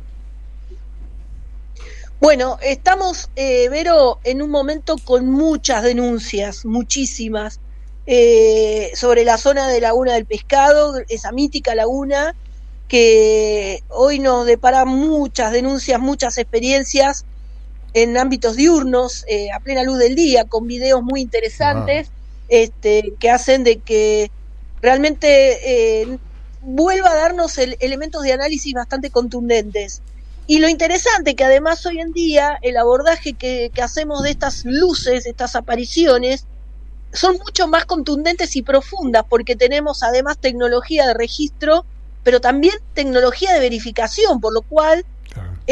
Bueno, 2.20 2.58
estamos, 2.62 3.30
eh, 3.38 3.70
Vero, 3.70 4.20
en 4.26 4.42
un 4.42 4.50
momento 4.50 4.98
con 5.06 5.32
muchas 5.32 5.82
denuncias, 5.82 6.66
muchísimas, 6.66 7.62
eh, 8.06 8.92
sobre 8.94 9.24
la 9.24 9.38
zona 9.38 9.70
de 9.70 9.80
Laguna 9.80 10.16
del 10.16 10.26
Pescado, 10.26 10.96
esa 11.08 11.32
mítica 11.32 11.74
laguna, 11.74 12.36
que 12.90 13.82
hoy 13.88 14.20
nos 14.20 14.46
depara 14.46 14.84
muchas 14.84 15.54
denuncias, 15.54 16.02
muchas 16.02 16.38
experiencias 16.38 17.24
en 17.94 18.18
ámbitos 18.18 18.56
diurnos, 18.56 19.24
eh, 19.28 19.52
a 19.52 19.60
plena 19.62 19.84
luz 19.84 19.98
del 20.00 20.16
día, 20.16 20.46
con 20.46 20.68
videos 20.68 21.02
muy 21.04 21.22
interesantes, 21.22 22.12
este, 22.48 23.04
que 23.20 23.30
hacen 23.30 23.64
de 23.64 23.82
que 23.82 24.32
realmente 24.82 26.02
eh, 26.04 26.20
vuelva 26.60 27.12
a 27.12 27.16
darnos 27.16 27.58
el- 27.58 27.78
elementos 27.80 28.24
de 28.24 28.34
análisis 28.34 28.74
bastante 28.74 29.12
contundentes. 29.12 30.04
y 30.52 30.58
lo 30.60 30.68
interesante 30.68 31.36
que 31.36 31.44
además 31.44 31.86
hoy 31.86 32.00
en 32.00 32.12
día 32.12 32.58
el 32.64 32.78
abordaje 32.78 33.36
que, 33.36 33.70
que 33.74 33.82
hacemos 33.84 34.24
de 34.24 34.32
estas 34.32 34.62
luces, 34.66 35.26
estas 35.28 35.56
apariciones, 35.56 36.48
son 37.14 37.38
mucho 37.38 37.68
más 37.68 37.86
contundentes 37.86 38.56
y 38.56 38.64
profundas 38.64 39.24
porque 39.30 39.56
tenemos 39.56 40.04
además 40.04 40.38
tecnología 40.40 41.08
de 41.08 41.14
registro, 41.14 41.86
pero 42.24 42.42
también 42.42 42.74
tecnología 42.94 43.54
de 43.54 43.60
verificación, 43.60 44.40
por 44.40 44.54
lo 44.54 44.62
cual 44.64 45.06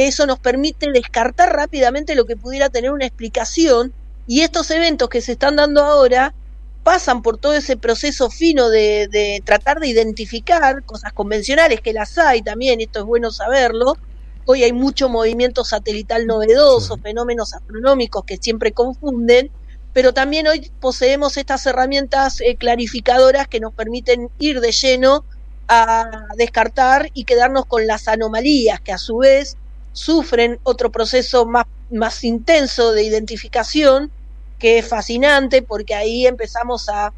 eso 0.05 0.27
nos 0.27 0.37
permite 0.37 0.91
descartar 0.91 1.55
rápidamente 1.55 2.13
lo 2.13 2.25
que 2.25 2.37
pudiera 2.37 2.69
tener 2.69 2.91
una 2.91 3.07
explicación 3.07 3.91
y 4.27 4.41
estos 4.41 4.69
eventos 4.69 5.09
que 5.09 5.21
se 5.21 5.31
están 5.31 5.55
dando 5.55 5.83
ahora 5.83 6.35
pasan 6.83 7.23
por 7.23 7.39
todo 7.39 7.53
ese 7.53 7.77
proceso 7.77 8.29
fino 8.29 8.69
de, 8.69 9.07
de 9.07 9.41
tratar 9.43 9.79
de 9.79 9.87
identificar 9.87 10.83
cosas 10.83 11.13
convencionales, 11.13 11.81
que 11.81 11.93
las 11.93 12.15
hay 12.19 12.43
también, 12.43 12.79
esto 12.79 12.99
es 12.99 13.05
bueno 13.05 13.31
saberlo. 13.31 13.97
Hoy 14.45 14.63
hay 14.63 14.71
mucho 14.71 15.09
movimiento 15.09 15.65
satelital 15.65 16.27
novedoso, 16.27 16.97
fenómenos 16.97 17.55
astronómicos 17.55 18.23
que 18.23 18.37
siempre 18.37 18.73
confunden, 18.73 19.49
pero 19.93 20.13
también 20.13 20.47
hoy 20.47 20.71
poseemos 20.79 21.37
estas 21.37 21.65
herramientas 21.65 22.39
eh, 22.41 22.55
clarificadoras 22.55 23.47
que 23.47 23.59
nos 23.59 23.73
permiten 23.73 24.29
ir 24.37 24.61
de 24.61 24.71
lleno 24.71 25.25
a 25.67 26.27
descartar 26.37 27.09
y 27.15 27.23
quedarnos 27.23 27.65
con 27.65 27.87
las 27.87 28.07
anomalías 28.07 28.79
que 28.79 28.93
a 28.93 28.99
su 28.99 29.17
vez 29.17 29.57
sufren 29.97 30.59
otro 30.63 30.91
proceso 30.91 31.45
más, 31.47 31.65
más 31.89 32.23
intenso 32.23 32.91
de 32.91 33.03
identificación 33.03 34.11
que 34.59 34.77
es 34.77 34.87
fascinante 34.87 35.63
porque 35.63 35.95
ahí 35.95 36.27
empezamos 36.27 36.87
a, 36.87 37.13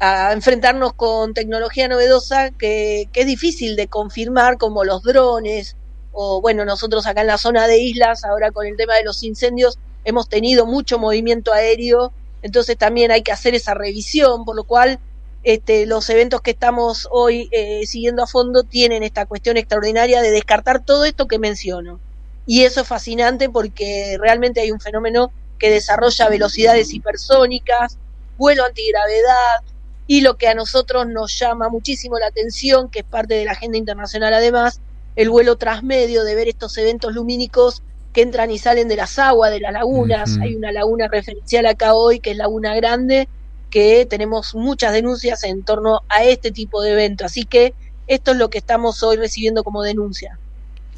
a 0.00 0.32
enfrentarnos 0.32 0.94
con 0.94 1.32
tecnología 1.32 1.86
novedosa 1.86 2.50
que, 2.50 3.08
que, 3.12 3.20
es 3.20 3.26
difícil 3.26 3.76
de 3.76 3.86
confirmar 3.86 4.58
como 4.58 4.82
los 4.82 5.04
drones 5.04 5.76
o 6.12 6.40
bueno 6.40 6.64
nosotros 6.64 7.06
acá 7.06 7.20
en 7.20 7.28
la 7.28 7.38
zona 7.38 7.68
de 7.68 7.78
islas 7.78 8.24
ahora 8.24 8.50
con 8.50 8.66
el 8.66 8.76
tema 8.76 8.94
de 8.94 9.04
los 9.04 9.22
incendios 9.22 9.78
hemos 10.04 10.28
tenido 10.28 10.66
mucho 10.66 10.98
movimiento 10.98 11.52
aéreo 11.52 12.12
entonces 12.42 12.76
también 12.76 13.12
hay 13.12 13.22
que 13.22 13.32
hacer 13.32 13.54
esa 13.54 13.74
revisión 13.74 14.44
por 14.44 14.56
lo 14.56 14.64
cual 14.64 14.98
este, 15.44 15.86
los 15.86 16.10
eventos 16.10 16.40
que 16.40 16.50
estamos 16.50 17.06
hoy 17.12 17.48
eh, 17.52 17.86
siguiendo 17.86 18.24
a 18.24 18.26
fondo 18.26 18.64
tienen 18.64 19.04
esta 19.04 19.26
cuestión 19.26 19.56
extraordinaria 19.56 20.20
de 20.20 20.30
descartar 20.32 20.84
todo 20.84 21.04
esto 21.04 21.28
que 21.28 21.38
menciono. 21.38 22.00
Y 22.46 22.64
eso 22.64 22.82
es 22.82 22.88
fascinante 22.88 23.48
porque 23.48 24.16
realmente 24.20 24.60
hay 24.60 24.70
un 24.70 24.80
fenómeno 24.80 25.32
que 25.58 25.70
desarrolla 25.70 26.28
velocidades 26.28 26.92
hipersónicas, 26.92 27.98
vuelo 28.36 28.64
antigravedad 28.64 29.62
y 30.06 30.20
lo 30.20 30.36
que 30.36 30.48
a 30.48 30.54
nosotros 30.54 31.06
nos 31.06 31.38
llama 31.38 31.68
muchísimo 31.68 32.18
la 32.18 32.26
atención, 32.26 32.90
que 32.90 33.00
es 33.00 33.04
parte 33.04 33.34
de 33.34 33.44
la 33.44 33.52
agenda 33.52 33.78
internacional 33.78 34.34
además, 34.34 34.80
el 35.16 35.30
vuelo 35.30 35.56
transmedio 35.56 36.24
de 36.24 36.34
ver 36.34 36.48
estos 36.48 36.76
eventos 36.76 37.14
lumínicos 37.14 37.82
que 38.12 38.22
entran 38.22 38.50
y 38.50 38.58
salen 38.58 38.88
de 38.88 38.96
las 38.96 39.18
aguas, 39.18 39.50
de 39.50 39.60
las 39.60 39.72
lagunas. 39.72 40.30
Uh 40.30 40.34
-huh. 40.34 40.42
Hay 40.42 40.54
una 40.54 40.72
laguna 40.72 41.08
referencial 41.08 41.66
acá 41.66 41.94
hoy 41.94 42.20
que 42.20 42.32
es 42.32 42.36
Laguna 42.36 42.74
Grande, 42.74 43.28
que 43.70 44.06
tenemos 44.06 44.54
muchas 44.54 44.92
denuncias 44.92 45.42
en 45.44 45.64
torno 45.64 46.02
a 46.08 46.22
este 46.24 46.50
tipo 46.50 46.82
de 46.82 46.92
evento. 46.92 47.24
Así 47.24 47.44
que 47.44 47.74
esto 48.06 48.32
es 48.32 48.36
lo 48.36 48.50
que 48.50 48.58
estamos 48.58 49.02
hoy 49.02 49.16
recibiendo 49.16 49.64
como 49.64 49.82
denuncia. 49.82 50.38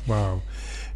Wow. 0.06 0.42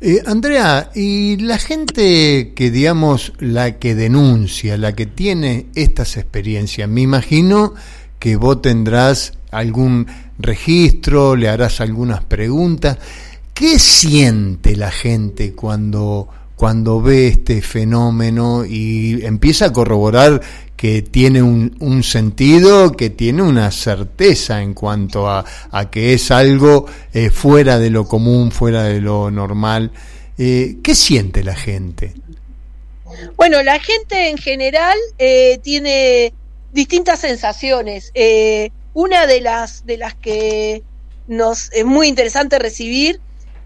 Eh, 0.03 0.23
Andrea, 0.25 0.91
y 0.95 1.37
la 1.37 1.59
gente 1.59 2.55
que, 2.55 2.71
digamos, 2.71 3.35
la 3.39 3.79
que 3.79 3.95
denuncia, 3.95 4.79
la 4.79 4.95
que 4.95 5.05
tiene 5.05 5.67
estas 5.75 6.17
experiencias, 6.17 6.89
me 6.89 7.03
imagino 7.03 7.75
que 8.19 8.37
vos 8.37 8.63
tendrás 8.63 9.35
algún 9.51 10.07
registro, 10.39 11.37
le 11.37 11.51
harás 11.51 11.83
algunas 11.83 12.25
preguntas. 12.25 12.97
¿Qué 13.53 13.79
siente 13.79 14.75
la 14.75 14.91
gente 14.91 15.53
cuando, 15.53 16.29
cuando 16.61 17.01
ve 17.01 17.29
este 17.29 17.63
fenómeno 17.63 18.67
y 18.67 19.25
empieza 19.25 19.65
a 19.65 19.73
corroborar 19.73 20.43
que 20.77 21.01
tiene 21.01 21.43
un, 21.43 21.75
un, 21.81 22.03
sentido, 22.03 22.93
que 22.93 23.09
tiene 23.09 23.41
una 23.41 23.71
certeza 23.71 24.61
en 24.61 24.75
cuanto 24.75 25.27
a, 25.27 25.43
a 25.71 25.91
que 25.91 26.13
es 26.13 26.31
algo 26.31 26.85
eh, 27.15 27.31
fuera 27.31 27.79
de 27.79 27.89
lo 27.89 28.07
común, 28.07 28.53
fuera 28.53 28.83
de 28.83 29.01
lo 29.01 29.31
normal. 29.31 29.91
Eh, 30.37 30.77
¿Qué 30.83 30.95
siente 30.95 31.43
la 31.43 31.57
gente? 31.57 32.13
Bueno, 33.37 33.63
la 33.63 33.79
gente 33.79 34.29
en 34.29 34.37
general 34.37 34.99
eh, 35.17 35.61
tiene 35.63 36.35
distintas 36.75 37.21
sensaciones. 37.21 38.11
Eh, 38.13 38.71
una 38.93 39.27
de 39.27 39.41
las, 39.41 39.87
de 39.87 39.97
las 39.97 40.15
que 40.15 40.83
nos 41.27 41.73
es 41.73 41.87
muy 41.87 42.07
interesante 42.07 42.59
recibir 42.59 43.19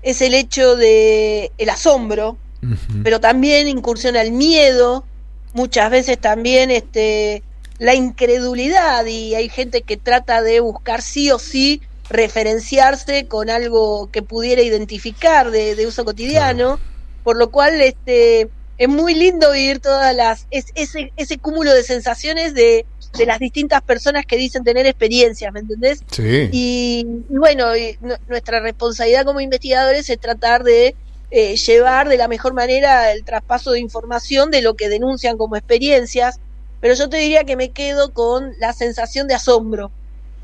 es 0.02 0.22
el 0.22 0.32
hecho 0.32 0.76
de 0.76 1.50
el 1.58 1.70
asombro, 1.70 2.38
uh 2.64 2.74
-huh. 2.74 3.02
pero 3.02 3.20
también 3.20 3.68
incursiona 3.68 4.22
el 4.22 4.32
miedo, 4.32 5.04
muchas 5.52 5.90
veces 5.90 6.18
también 6.18 6.70
este, 6.70 7.42
la 7.78 7.94
incredulidad 7.94 9.06
y 9.06 9.34
hay 9.34 9.48
gente 9.48 9.82
que 9.82 9.96
trata 9.96 10.42
de 10.42 10.60
buscar 10.60 11.02
sí 11.02 11.30
o 11.30 11.38
sí 11.38 11.80
referenciarse 12.08 13.26
con 13.26 13.50
algo 13.50 14.10
que 14.10 14.22
pudiera 14.22 14.62
identificar 14.62 15.50
de, 15.50 15.74
de 15.74 15.86
uso 15.86 16.04
cotidiano, 16.04 16.76
claro. 16.76 16.80
por 17.22 17.36
lo 17.36 17.50
cual 17.50 17.80
este, 17.80 18.48
es 18.78 18.88
muy 18.88 19.14
lindo 19.14 19.52
vivir 19.52 19.80
todas 19.80 20.14
las, 20.14 20.46
es, 20.50 20.66
ese, 20.74 21.12
ese 21.16 21.38
cúmulo 21.38 21.72
de 21.72 21.82
sensaciones 21.82 22.54
de, 22.54 22.84
de 23.16 23.26
las 23.26 23.38
distintas 23.38 23.80
personas 23.82 24.26
que 24.26 24.36
dicen 24.36 24.64
tener 24.64 24.86
experiencias, 24.86 25.52
¿me 25.52 25.60
entendés? 25.60 26.00
Sí. 26.10 26.48
Y, 26.52 27.06
y 27.30 27.36
bueno, 27.38 27.76
y 27.76 27.96
nuestra 28.28 28.60
responsabilidad 28.60 29.24
como 29.24 29.40
investigadores 29.40 30.10
es 30.10 30.18
tratar 30.18 30.64
de 30.64 30.94
eh, 31.36 31.56
llevar 31.56 32.08
de 32.08 32.16
la 32.16 32.28
mejor 32.28 32.54
manera 32.54 33.10
el 33.10 33.24
traspaso 33.24 33.72
de 33.72 33.80
información 33.80 34.52
de 34.52 34.62
lo 34.62 34.74
que 34.74 34.88
denuncian 34.88 35.36
como 35.36 35.56
experiencias, 35.56 36.38
pero 36.80 36.94
yo 36.94 37.08
te 37.08 37.16
diría 37.16 37.42
que 37.42 37.56
me 37.56 37.72
quedo 37.72 38.12
con 38.12 38.52
la 38.60 38.72
sensación 38.72 39.26
de 39.26 39.34
asombro. 39.34 39.90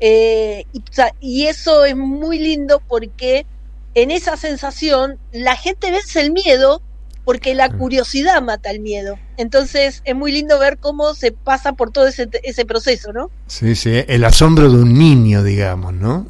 Eh, 0.01 0.65
y, 0.73 0.83
y, 1.21 1.47
eso 1.47 1.85
es 1.85 1.95
muy 1.95 2.39
lindo 2.39 2.81
porque 2.89 3.45
en 3.93 4.11
esa 4.11 4.35
sensación 4.35 5.17
la 5.31 5.55
gente 5.55 5.91
vence 5.91 6.19
el 6.19 6.33
miedo 6.33 6.81
porque 7.23 7.53
la 7.53 7.69
curiosidad 7.69 8.41
mata 8.41 8.71
el 8.71 8.79
miedo. 8.79 9.17
Entonces 9.37 10.01
es 10.05 10.15
muy 10.15 10.31
lindo 10.31 10.57
ver 10.59 10.77
cómo 10.77 11.13
se 11.13 11.31
pasa 11.31 11.73
por 11.73 11.91
todo 11.91 12.07
ese, 12.07 12.29
ese 12.43 12.65
proceso, 12.65 13.13
¿no? 13.13 13.29
Sí, 13.47 13.75
sí, 13.75 14.03
el 14.07 14.23
asombro 14.23 14.71
de 14.71 14.77
un 14.77 14.97
niño, 14.97 15.43
digamos, 15.43 15.93
¿no? 15.93 16.25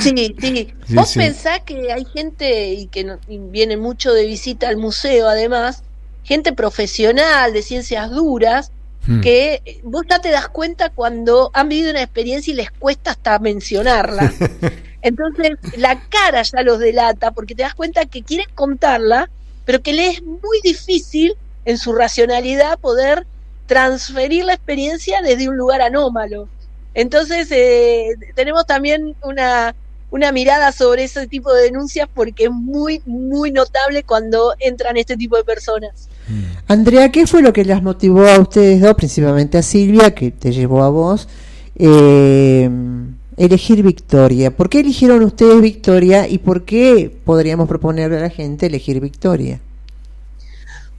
sí, 0.00 0.34
sí, 0.40 0.74
sí. 0.86 0.94
Vos 0.94 1.10
sí. 1.10 1.18
pensás 1.18 1.60
que 1.60 1.92
hay 1.92 2.04
gente, 2.04 2.72
y 2.74 2.86
que 2.86 3.04
no, 3.04 3.18
y 3.28 3.38
viene 3.38 3.76
mucho 3.76 4.12
de 4.12 4.26
visita 4.26 4.68
al 4.68 4.76
museo 4.76 5.28
además, 5.28 5.84
gente 6.24 6.52
profesional 6.52 7.52
de 7.52 7.62
ciencias 7.62 8.10
duras, 8.10 8.72
hmm. 9.06 9.20
que 9.20 9.80
vos 9.84 10.04
ya 10.08 10.20
te 10.20 10.30
das 10.30 10.48
cuenta 10.48 10.90
cuando 10.90 11.50
han 11.54 11.68
vivido 11.68 11.90
una 11.90 12.02
experiencia 12.02 12.52
y 12.52 12.56
les 12.56 12.70
cuesta 12.70 13.12
hasta 13.12 13.38
mencionarla. 13.38 14.32
Entonces 15.02 15.50
la 15.76 16.00
cara 16.08 16.42
ya 16.42 16.62
los 16.62 16.78
delata 16.78 17.32
porque 17.32 17.54
te 17.54 17.62
das 17.62 17.74
cuenta 17.74 18.06
que 18.06 18.22
quieren 18.22 18.48
contarla, 18.54 19.30
pero 19.64 19.82
que 19.82 19.92
le 19.92 20.08
es 20.08 20.22
muy 20.22 20.60
difícil 20.62 21.34
en 21.64 21.78
su 21.78 21.92
racionalidad 21.92 22.78
poder 22.78 23.26
transferir 23.66 24.44
la 24.44 24.54
experiencia 24.54 25.22
desde 25.22 25.48
un 25.48 25.56
lugar 25.56 25.80
anómalo. 25.80 26.48
Entonces, 26.94 27.48
eh, 27.50 28.16
tenemos 28.34 28.66
también 28.66 29.14
una, 29.22 29.74
una 30.10 30.30
mirada 30.30 30.72
sobre 30.72 31.04
ese 31.04 31.26
tipo 31.26 31.52
de 31.52 31.62
denuncias 31.64 32.08
porque 32.12 32.44
es 32.44 32.50
muy, 32.50 33.00
muy 33.06 33.50
notable 33.50 34.02
cuando 34.02 34.54
entran 34.58 34.96
este 34.96 35.16
tipo 35.16 35.36
de 35.36 35.44
personas. 35.44 36.08
Andrea, 36.68 37.10
¿qué 37.10 37.26
fue 37.26 37.42
lo 37.42 37.52
que 37.52 37.64
las 37.64 37.82
motivó 37.82 38.26
a 38.26 38.38
ustedes 38.38 38.80
dos, 38.80 38.94
principalmente 38.94 39.58
a 39.58 39.62
Silvia, 39.62 40.14
que 40.14 40.30
te 40.30 40.52
llevó 40.52 40.82
a 40.82 40.90
vos, 40.90 41.28
eh, 41.76 42.68
elegir 43.44 43.82
Victoria. 43.82 44.50
¿Por 44.50 44.68
qué 44.68 44.80
eligieron 44.80 45.22
ustedes 45.22 45.60
Victoria 45.60 46.28
y 46.28 46.38
por 46.38 46.64
qué 46.64 47.10
podríamos 47.24 47.68
proponerle 47.68 48.18
a 48.18 48.20
la 48.20 48.30
gente 48.30 48.66
elegir 48.66 49.00
Victoria? 49.00 49.60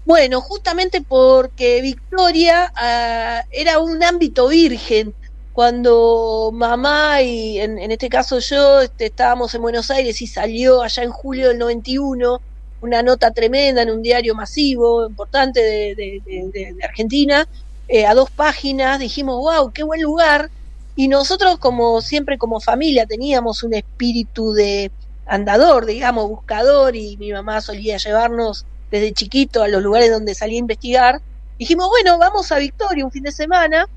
Bueno, 0.06 0.42
justamente 0.42 1.02
porque 1.02 1.82
Victoria 1.82 2.72
uh, 2.76 3.48
era 3.52 3.80
un 3.80 4.04
ámbito 4.04 4.48
virgen. 4.48 5.14
Cuando 5.54 6.50
mamá 6.52 7.22
y 7.22 7.60
en, 7.60 7.78
en 7.78 7.92
este 7.92 8.10
caso 8.10 8.40
yo 8.40 8.82
este, 8.82 9.06
estábamos 9.06 9.54
en 9.54 9.62
Buenos 9.62 9.92
Aires 9.92 10.20
y 10.22 10.28
salió 10.28 10.82
allá 10.82 11.04
en 11.04 11.12
julio 11.12 11.50
del 11.50 11.60
91 11.60 12.42
una 12.82 13.02
nota 13.02 13.32
tremenda 13.32 13.84
en 13.84 13.92
un 13.92 14.02
diario 14.02 14.36
masivo, 14.36 15.08
importante 15.08 15.62
de 15.62 16.76
Argentina, 16.84 17.48
eh, 17.88 18.06
a 18.06 18.14
dos 18.14 18.30
páginas, 18.30 19.00
dijimos, 19.00 19.38
wow, 19.38 19.72
qué 19.72 19.84
buen 19.84 20.02
lugar, 20.02 20.50
y 20.96 21.08
nosotros, 21.08 21.58
como 21.58 22.02
siempre, 22.02 22.38
como 22.38 22.60
familia, 22.60 23.06
teníamos 23.06 23.64
un 23.64 23.74
espíritu 23.74 24.54
de 24.54 24.92
andador, 25.26 25.86
digamos, 25.86 26.30
buscador, 26.30 26.96
y 26.96 27.18
mi 27.18 27.32
mamá 27.32 27.62
solía 27.62 27.98
llevarnos 27.98 28.66
desde 28.92 29.14
chiquito 29.14 29.64
a 29.64 29.68
los 29.68 29.82
lugares 29.82 30.12
donde 30.12 30.36
salía 30.36 30.58
a 30.58 30.60
investigar. 30.60 31.22
Dijimos, 31.58 31.90
bueno, 31.90 32.20
vamos 32.20 32.52
a 32.52 32.60
Victoria 32.60 33.06
un 33.06 33.12
fin 33.12 33.24
de 33.24 33.32
semana. 33.32 33.88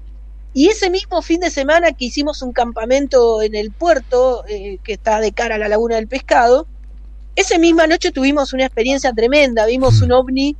Y 0.54 0.68
ese 0.68 0.88
mismo 0.88 1.20
fin 1.20 1.40
de 1.40 1.50
semana 1.50 1.92
que 1.92 2.06
hicimos 2.06 2.40
un 2.40 2.52
campamento 2.52 3.42
en 3.42 3.54
el 3.54 3.70
puerto, 3.72 4.44
eh, 4.48 4.78
que 4.82 4.94
está 4.94 5.20
de 5.20 5.32
cara 5.32 5.56
a 5.56 5.58
la 5.58 5.68
Laguna 5.68 5.96
del 5.96 6.08
Pescado, 6.08 6.66
esa 7.34 7.58
misma 7.58 7.86
noche 7.86 8.10
tuvimos 8.10 8.54
una 8.54 8.64
experiencia 8.64 9.12
tremenda, 9.12 9.66
vimos 9.66 10.00
un 10.00 10.12
ovni 10.12 10.56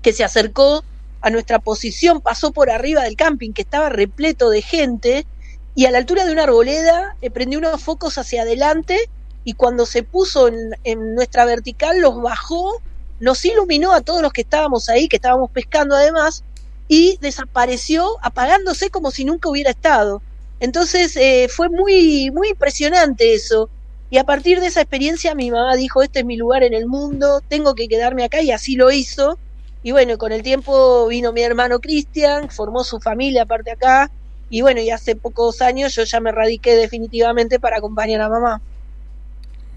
que 0.00 0.14
se 0.14 0.24
acercó 0.24 0.82
a 1.20 1.28
nuestra 1.28 1.58
posición, 1.58 2.22
pasó 2.22 2.52
por 2.52 2.70
arriba 2.70 3.02
del 3.02 3.16
camping 3.16 3.52
que 3.52 3.60
estaba 3.60 3.90
repleto 3.90 4.48
de 4.48 4.62
gente 4.62 5.26
y 5.74 5.86
a 5.86 5.90
la 5.90 5.98
altura 5.98 6.24
de 6.24 6.32
una 6.32 6.44
arboleda 6.44 7.16
eh, 7.22 7.30
prendió 7.30 7.58
unos 7.58 7.82
focos 7.82 8.18
hacia 8.18 8.42
adelante 8.42 9.08
y 9.44 9.54
cuando 9.54 9.86
se 9.86 10.02
puso 10.02 10.48
en, 10.48 11.14
nuestra 11.14 11.44
vertical 11.44 12.00
los 12.00 12.20
bajó, 12.20 12.80
nos 13.20 13.44
iluminó 13.44 13.92
a 13.92 14.00
todos 14.00 14.22
los 14.22 14.32
que 14.32 14.42
estábamos 14.42 14.88
ahí, 14.88 15.08
que 15.08 15.16
estábamos 15.16 15.50
pescando 15.50 15.96
además, 15.96 16.44
y 16.88 17.18
desapareció 17.20 18.18
apagándose 18.22 18.90
como 18.90 19.10
si 19.10 19.24
nunca 19.24 19.48
hubiera 19.48 19.70
estado. 19.70 20.22
Entonces 20.60 21.16
eh, 21.16 21.48
fue 21.48 21.68
muy, 21.68 22.30
muy 22.30 22.50
impresionante 22.50 23.34
eso. 23.34 23.68
Y 24.10 24.18
a 24.18 24.24
partir 24.24 24.60
de 24.60 24.66
esa 24.66 24.82
experiencia 24.82 25.34
mi 25.34 25.50
mamá 25.50 25.74
dijo, 25.74 26.02
este 26.02 26.20
es 26.20 26.24
mi 26.24 26.36
lugar 26.36 26.62
en 26.62 26.74
el 26.74 26.86
mundo, 26.86 27.40
tengo 27.48 27.74
que 27.74 27.88
quedarme 27.88 28.24
acá 28.24 28.42
y 28.42 28.52
así 28.52 28.76
lo 28.76 28.92
hizo. 28.92 29.38
Y 29.82 29.90
bueno, 29.90 30.18
con 30.18 30.30
el 30.30 30.42
tiempo 30.42 31.08
vino 31.08 31.32
mi 31.32 31.42
hermano 31.42 31.80
Cristian, 31.80 32.48
formó 32.50 32.84
su 32.84 33.00
familia 33.00 33.42
aparte 33.42 33.72
acá. 33.72 34.10
Y 34.52 34.60
bueno, 34.60 34.82
y 34.82 34.90
hace 34.90 35.16
pocos 35.16 35.62
años 35.62 35.94
yo 35.94 36.04
ya 36.04 36.20
me 36.20 36.30
radiqué 36.30 36.76
definitivamente 36.76 37.58
para 37.58 37.78
acompañar 37.78 38.20
a 38.20 38.28
mamá. 38.28 38.60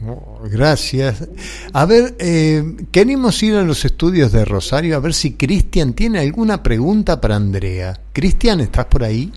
Oh, 0.06 0.42
gracias. 0.52 1.30
A 1.72 1.86
ver, 1.86 2.14
eh, 2.20 2.62
queremos 2.92 3.42
ir 3.42 3.56
a 3.56 3.62
los 3.62 3.86
estudios 3.86 4.34
de 4.34 4.44
Rosario 4.44 4.98
a 4.98 5.00
ver 5.00 5.14
si 5.14 5.36
Cristian 5.36 5.94
tiene 5.94 6.20
alguna 6.20 6.62
pregunta 6.62 7.22
para 7.22 7.38
Andrea. 7.38 7.98
Cristian, 8.12 8.60
¿estás 8.60 8.84
por 8.88 9.06
ahí? 9.06 9.32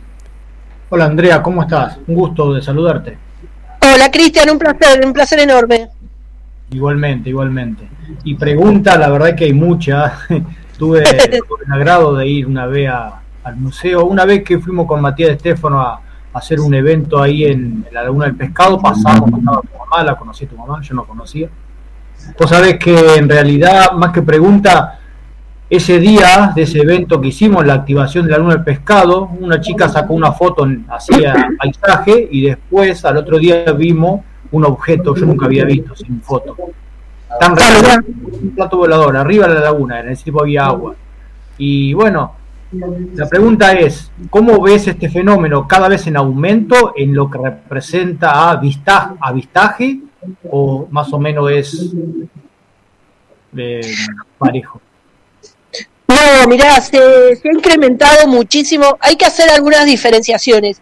Hola 0.88 1.04
Andrea, 1.04 1.40
¿cómo 1.40 1.62
estás? 1.62 1.98
Un 2.08 2.16
gusto 2.16 2.54
de 2.54 2.60
saludarte. 2.60 3.16
Hola 3.80 4.10
Cristian, 4.10 4.50
un 4.50 4.58
placer, 4.58 5.06
un 5.06 5.12
placer 5.12 5.38
enorme. 5.38 5.88
Igualmente, 6.72 7.28
igualmente. 7.30 7.88
Y 8.24 8.34
pregunta, 8.34 8.98
la 8.98 9.08
verdad 9.08 9.36
que 9.36 9.44
hay 9.44 9.52
muchas. 9.52 10.14
Tuve 10.76 11.04
el 11.66 11.72
agrado 11.72 12.16
de 12.16 12.26
ir 12.26 12.44
una 12.44 12.66
vez 12.66 12.90
a- 12.90 13.22
al 13.44 13.56
museo. 13.56 14.04
Una 14.04 14.24
vez 14.24 14.42
que 14.44 14.58
fuimos 14.58 14.86
con 14.86 15.00
Matías 15.00 15.30
Estefano 15.30 15.80
a, 15.80 15.94
a 15.94 16.38
hacer 16.38 16.60
un 16.60 16.74
evento 16.74 17.20
ahí 17.20 17.44
en, 17.44 17.86
la 17.92 18.02
Laguna 18.04 18.26
del 18.26 18.36
Pescado, 18.36 18.80
pasamos, 18.80 19.30
pasaba 19.30 19.60
tu 19.60 19.78
mamá, 19.78 20.04
la 20.04 20.16
conocí 20.16 20.44
a 20.44 20.48
tu 20.48 20.56
mamá, 20.56 20.80
yo 20.82 20.94
no 20.94 21.04
conocía. 21.04 21.48
Vos 22.38 22.50
sabés 22.50 22.78
que 22.78 23.14
en 23.16 23.28
realidad, 23.28 23.92
más 23.92 24.12
que 24.12 24.22
pregunta, 24.22 24.98
ese 25.70 25.98
día 25.98 26.52
de 26.54 26.62
ese 26.62 26.80
evento 26.80 27.20
que 27.20 27.28
hicimos, 27.28 27.66
la 27.66 27.74
activación 27.74 28.24
de 28.24 28.32
la 28.32 28.38
Luna 28.38 28.54
del 28.54 28.64
Pescado, 28.64 29.28
una 29.38 29.60
chica 29.60 29.88
sacó 29.88 30.14
una 30.14 30.32
foto, 30.32 30.66
hacía 30.88 31.48
paisaje 31.58 32.26
y 32.30 32.46
después 32.46 33.04
al 33.04 33.18
otro 33.18 33.38
día 33.38 33.64
vimos 33.72 34.22
un 34.50 34.64
objeto 34.64 35.12
que 35.12 35.20
yo 35.20 35.26
nunca 35.26 35.46
había 35.46 35.64
visto 35.64 35.94
sin 35.94 36.22
foto. 36.22 36.56
Tan 37.38 37.54
real, 37.54 38.02
un 38.06 38.50
plato 38.50 38.78
volador, 38.78 39.14
arriba 39.16 39.46
de 39.46 39.54
la 39.54 39.60
laguna, 39.60 40.00
en 40.00 40.08
el 40.08 40.16
tipo 40.16 40.40
había 40.40 40.64
agua. 40.64 40.94
Y 41.58 41.92
bueno, 41.92 42.32
la 42.70 43.26
pregunta 43.28 43.72
es, 43.72 44.10
¿cómo 44.28 44.60
ves 44.60 44.86
este 44.88 45.08
fenómeno 45.08 45.66
cada 45.66 45.88
vez 45.88 46.06
en 46.06 46.16
aumento 46.16 46.92
en 46.96 47.14
lo 47.14 47.30
que 47.30 47.38
representa 47.38 48.50
a 48.50 48.56
vista- 48.56 49.16
avistaje 49.20 50.00
o 50.50 50.86
más 50.90 51.12
o 51.12 51.18
menos 51.18 51.50
es 51.50 51.92
eh, 53.56 53.80
parejo? 54.36 54.80
No, 56.08 56.48
mirá, 56.48 56.80
se, 56.80 56.98
ha 56.98 57.52
incrementado 57.54 58.26
muchísimo. 58.28 58.98
Hay 59.00 59.16
que 59.16 59.26
hacer 59.26 59.50
algunas 59.50 59.86
diferenciaciones. 59.86 60.80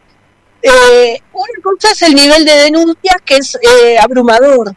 Eh, 0.63 1.21
una 1.33 1.63
cosa 1.63 1.93
es 1.93 2.03
el 2.03 2.15
nivel 2.15 2.45
de 2.45 2.53
denuncias 2.53 3.17
que 3.25 3.37
es 3.37 3.55
eh, 3.57 3.99
abrumador. 3.99 4.75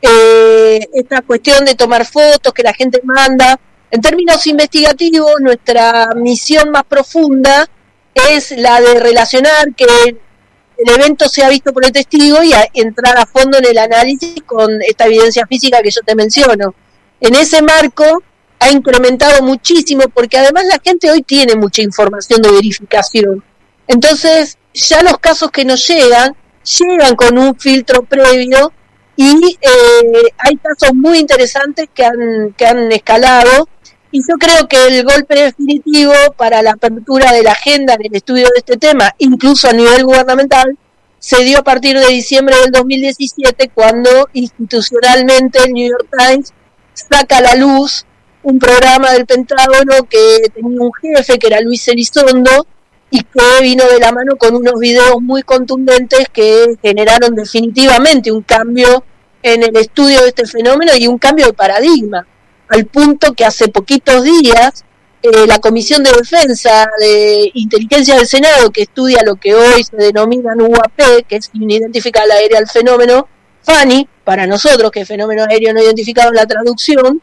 Esta 0.00 1.22
cuestión 1.22 1.64
de 1.64 1.74
tomar 1.74 2.04
fotos 2.04 2.52
que 2.52 2.62
la 2.62 2.74
gente 2.74 3.00
manda. 3.02 3.58
En 3.94 4.00
términos 4.00 4.44
investigativos, 4.48 5.34
nuestra 5.38 6.08
misión 6.16 6.70
más 6.70 6.82
profunda 6.82 7.64
es 8.12 8.50
la 8.50 8.80
de 8.80 8.98
relacionar 8.98 9.72
que 9.76 9.86
el 9.86 10.88
evento 10.88 11.28
sea 11.28 11.48
visto 11.48 11.72
por 11.72 11.84
el 11.86 11.92
testigo 11.92 12.42
y 12.42 12.50
entrar 12.72 13.16
a 13.16 13.24
fondo 13.24 13.56
en 13.58 13.66
el 13.66 13.78
análisis 13.78 14.34
con 14.44 14.82
esta 14.82 15.04
evidencia 15.04 15.46
física 15.46 15.80
que 15.80 15.92
yo 15.92 16.00
te 16.04 16.16
menciono. 16.16 16.74
En 17.20 17.36
ese 17.36 17.62
marco 17.62 18.24
ha 18.58 18.72
incrementado 18.72 19.44
muchísimo 19.44 20.08
porque 20.12 20.38
además 20.38 20.64
la 20.64 20.80
gente 20.84 21.08
hoy 21.08 21.22
tiene 21.22 21.54
mucha 21.54 21.80
información 21.80 22.42
de 22.42 22.50
verificación. 22.50 23.44
Entonces, 23.86 24.58
ya 24.72 25.04
los 25.04 25.18
casos 25.18 25.52
que 25.52 25.64
nos 25.64 25.86
llegan, 25.86 26.34
llegan 26.80 27.14
con 27.14 27.38
un 27.38 27.56
filtro 27.56 28.02
previo 28.02 28.72
y 29.14 29.56
eh, 29.60 30.32
hay 30.38 30.56
casos 30.56 30.92
muy 30.94 31.18
interesantes 31.18 31.88
que 31.94 32.04
han, 32.04 32.54
que 32.56 32.66
han 32.66 32.90
escalado 32.90 33.68
y 34.14 34.20
yo 34.20 34.36
creo 34.38 34.68
que 34.68 34.76
el 34.86 35.02
golpe 35.02 35.34
definitivo 35.34 36.12
para 36.36 36.62
la 36.62 36.70
apertura 36.70 37.32
de 37.32 37.42
la 37.42 37.50
agenda 37.50 37.94
en 37.94 38.06
el 38.06 38.14
estudio 38.14 38.44
de 38.44 38.58
este 38.58 38.76
tema, 38.76 39.12
incluso 39.18 39.68
a 39.68 39.72
nivel 39.72 40.04
gubernamental, 40.04 40.78
se 41.18 41.42
dio 41.42 41.58
a 41.58 41.64
partir 41.64 41.98
de 41.98 42.06
diciembre 42.06 42.54
del 42.60 42.70
2017 42.70 43.72
cuando 43.74 44.28
institucionalmente 44.32 45.64
el 45.64 45.72
New 45.72 45.90
York 45.90 46.06
Times 46.16 46.52
saca 46.92 47.38
a 47.38 47.40
la 47.40 47.54
luz 47.56 48.06
un 48.44 48.60
programa 48.60 49.10
del 49.10 49.26
Pentágono 49.26 50.04
que 50.08 50.48
tenía 50.54 50.80
un 50.80 50.92
jefe 50.92 51.36
que 51.36 51.48
era 51.48 51.60
Luis 51.60 51.88
Elizondo 51.88 52.68
y 53.10 53.18
que 53.18 53.62
vino 53.62 53.84
de 53.88 53.98
la 53.98 54.12
mano 54.12 54.36
con 54.36 54.54
unos 54.54 54.78
videos 54.78 55.20
muy 55.22 55.42
contundentes 55.42 56.28
que 56.32 56.76
generaron 56.80 57.34
definitivamente 57.34 58.30
un 58.30 58.42
cambio 58.42 59.02
en 59.42 59.64
el 59.64 59.76
estudio 59.76 60.22
de 60.22 60.28
este 60.28 60.46
fenómeno 60.46 60.92
y 60.96 61.08
un 61.08 61.18
cambio 61.18 61.46
de 61.46 61.52
paradigma, 61.52 62.24
al 62.68 62.86
punto 62.86 63.34
que 63.34 63.44
hace 63.44 63.68
poquitos 63.68 64.22
días 64.24 64.84
eh, 65.22 65.46
la 65.46 65.58
Comisión 65.58 66.02
de 66.02 66.12
Defensa 66.12 66.86
de 66.98 67.50
Inteligencia 67.54 68.16
del 68.16 68.26
Senado, 68.26 68.70
que 68.70 68.82
estudia 68.82 69.22
lo 69.24 69.36
que 69.36 69.54
hoy 69.54 69.82
se 69.82 69.96
denomina 69.96 70.52
UAP, 70.54 71.26
que 71.26 71.36
es 71.36 71.50
Unidentificar 71.54 72.30
Aérea 72.30 72.58
al 72.58 72.68
Fenómeno, 72.68 73.26
FANI, 73.62 74.06
para 74.22 74.46
nosotros, 74.46 74.90
que 74.90 75.00
es 75.00 75.08
Fenómeno 75.08 75.44
Aéreo 75.48 75.72
No 75.72 75.82
Identificado 75.82 76.28
en 76.28 76.36
la 76.36 76.46
traducción, 76.46 77.22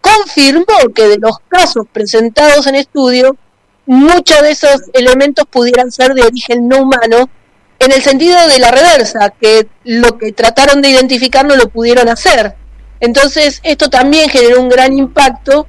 confirmó 0.00 0.92
que 0.94 1.08
de 1.08 1.18
los 1.18 1.38
casos 1.48 1.86
presentados 1.92 2.68
en 2.68 2.76
estudio, 2.76 3.36
muchos 3.86 4.40
de 4.42 4.52
esos 4.52 4.82
elementos 4.92 5.46
pudieran 5.50 5.90
ser 5.90 6.14
de 6.14 6.22
origen 6.22 6.68
no 6.68 6.82
humano, 6.82 7.28
en 7.80 7.90
el 7.90 8.02
sentido 8.02 8.46
de 8.46 8.60
la 8.60 8.70
reversa, 8.70 9.30
que 9.30 9.66
lo 9.82 10.16
que 10.16 10.30
trataron 10.30 10.80
de 10.80 10.90
identificar 10.90 11.44
no 11.44 11.56
lo 11.56 11.68
pudieron 11.68 12.08
hacer. 12.08 12.54
Entonces, 13.00 13.60
esto 13.62 13.88
también 13.90 14.28
generó 14.30 14.60
un 14.60 14.68
gran 14.68 14.96
impacto 14.96 15.66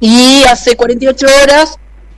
y 0.00 0.44
hace 0.44 0.76
48 0.76 1.26
horas 1.42 1.76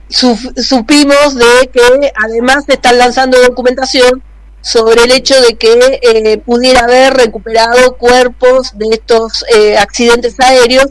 su- 0.09 0.53
supimos 0.57 1.35
de 1.35 1.69
que 1.73 2.11
además 2.23 2.63
están 2.67 2.97
lanzando 2.97 3.41
documentación 3.41 4.21
sobre 4.61 5.03
el 5.03 5.11
hecho 5.11 5.39
de 5.41 5.55
que 5.55 5.99
eh, 6.01 6.37
pudiera 6.39 6.81
haber 6.81 7.13
recuperado 7.13 7.95
cuerpos 7.97 8.77
de 8.77 8.87
estos 8.91 9.45
eh, 9.55 9.77
accidentes 9.77 10.39
aéreos. 10.39 10.87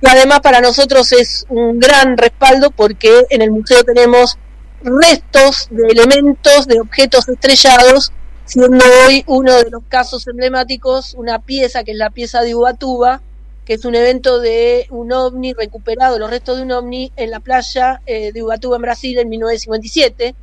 Y 0.00 0.06
además 0.08 0.40
para 0.40 0.60
nosotros 0.60 1.12
es 1.12 1.46
un 1.48 1.78
gran 1.78 2.16
respaldo 2.18 2.70
porque 2.70 3.24
en 3.30 3.40
el 3.42 3.50
museo 3.50 3.82
tenemos 3.84 4.36
restos 4.82 5.68
de 5.70 5.86
elementos 5.88 6.66
de 6.66 6.80
objetos 6.80 7.28
estrellados 7.28 8.12
siendo 8.44 8.84
hoy 9.06 9.24
uno 9.26 9.54
de 9.54 9.70
los 9.70 9.82
casos 9.88 10.26
emblemáticos 10.26 11.14
una 11.14 11.38
pieza 11.40 11.84
que 11.84 11.92
es 11.92 11.96
la 11.96 12.10
pieza 12.10 12.42
de 12.42 12.54
Ubatuba 12.54 13.22
que 13.64 13.74
es 13.74 13.84
un 13.84 13.94
evento 13.94 14.40
de 14.40 14.86
un 14.90 15.12
ovni 15.12 15.54
recuperado, 15.54 16.18
los 16.18 16.30
restos 16.30 16.58
de 16.58 16.64
un 16.64 16.72
ovni 16.72 17.12
en 17.16 17.30
la 17.30 17.40
playa 17.40 18.02
eh, 18.06 18.32
de 18.32 18.42
Ubatuba 18.42 18.76
en 18.76 18.82
Brasil 18.82 19.18
en 19.18 19.28
1957, 19.28 20.34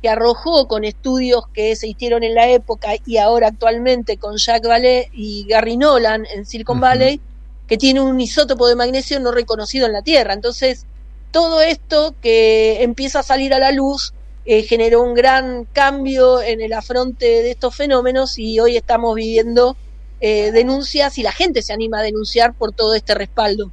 que 0.00 0.08
arrojó 0.08 0.66
con 0.66 0.84
estudios 0.84 1.46
que 1.52 1.76
se 1.76 1.88
hicieron 1.88 2.24
en 2.24 2.34
la 2.34 2.48
época 2.48 2.92
y 3.04 3.18
ahora 3.18 3.48
actualmente 3.48 4.16
con 4.16 4.38
Jack 4.38 4.66
Vallée 4.66 5.10
y 5.12 5.44
Gary 5.46 5.76
Nolan 5.76 6.24
en 6.34 6.46
Silicon 6.46 6.80
Valley, 6.80 7.20
que 7.66 7.76
tiene 7.76 8.00
un 8.00 8.18
isótopo 8.18 8.66
de 8.66 8.76
magnesio 8.76 9.20
no 9.20 9.30
reconocido 9.30 9.86
en 9.86 9.92
la 9.92 10.02
Tierra. 10.02 10.32
Entonces, 10.32 10.86
todo 11.32 11.60
esto 11.60 12.14
que 12.22 12.82
empieza 12.82 13.20
a 13.20 13.22
salir 13.22 13.52
a 13.52 13.58
la 13.58 13.72
luz 13.72 14.14
eh, 14.44 14.62
generó 14.62 15.02
un 15.02 15.14
gran 15.14 15.66
cambio 15.72 16.40
en 16.40 16.60
el 16.60 16.72
afronte 16.72 17.26
de 17.26 17.50
estos 17.50 17.74
fenómenos 17.76 18.38
y 18.38 18.58
hoy 18.60 18.76
estamos 18.76 19.14
viviendo 19.14 19.76
eh, 20.20 20.52
denuncias 20.52 21.18
y 21.18 21.22
la 21.22 21.32
gente 21.32 21.62
se 21.62 21.72
anima 21.72 22.00
a 22.00 22.02
denunciar 22.02 22.54
por 22.54 22.72
todo 22.72 22.94
este 22.94 23.14
respaldo. 23.14 23.70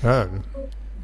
Claro. 0.00 0.30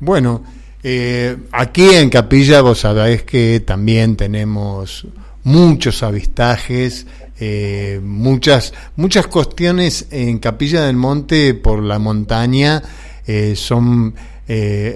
Bueno, 0.00 0.42
eh, 0.82 1.36
aquí 1.52 1.88
en 1.90 2.08
Capilla 2.08 2.60
vos 2.60 2.80
sabés 2.80 3.24
que 3.24 3.60
también 3.60 4.16
tenemos 4.16 5.06
muchos 5.42 6.02
avistajes, 6.02 7.06
eh, 7.40 8.00
muchas, 8.02 8.72
muchas 8.96 9.26
cuestiones 9.26 10.06
en 10.10 10.38
Capilla 10.38 10.82
del 10.84 10.96
Monte 10.96 11.54
por 11.54 11.82
la 11.82 11.98
montaña 11.98 12.82
eh, 13.26 13.54
son 13.56 14.14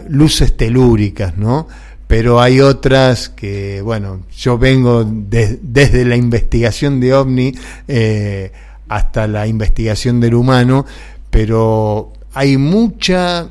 luces 0.08 0.56
telúricas, 0.56 1.36
¿no? 1.36 1.68
Pero 2.12 2.42
hay 2.42 2.60
otras 2.60 3.30
que, 3.30 3.80
bueno, 3.80 4.26
yo 4.36 4.58
vengo 4.58 5.02
de- 5.02 5.58
desde 5.62 6.04
la 6.04 6.14
investigación 6.14 7.00
de 7.00 7.14
OVNI, 7.14 7.54
eh, 7.88 8.52
hasta 8.86 9.26
la 9.26 9.46
investigación 9.46 10.20
del 10.20 10.34
humano, 10.34 10.84
pero 11.30 12.12
hay 12.34 12.58
mucha, 12.58 13.48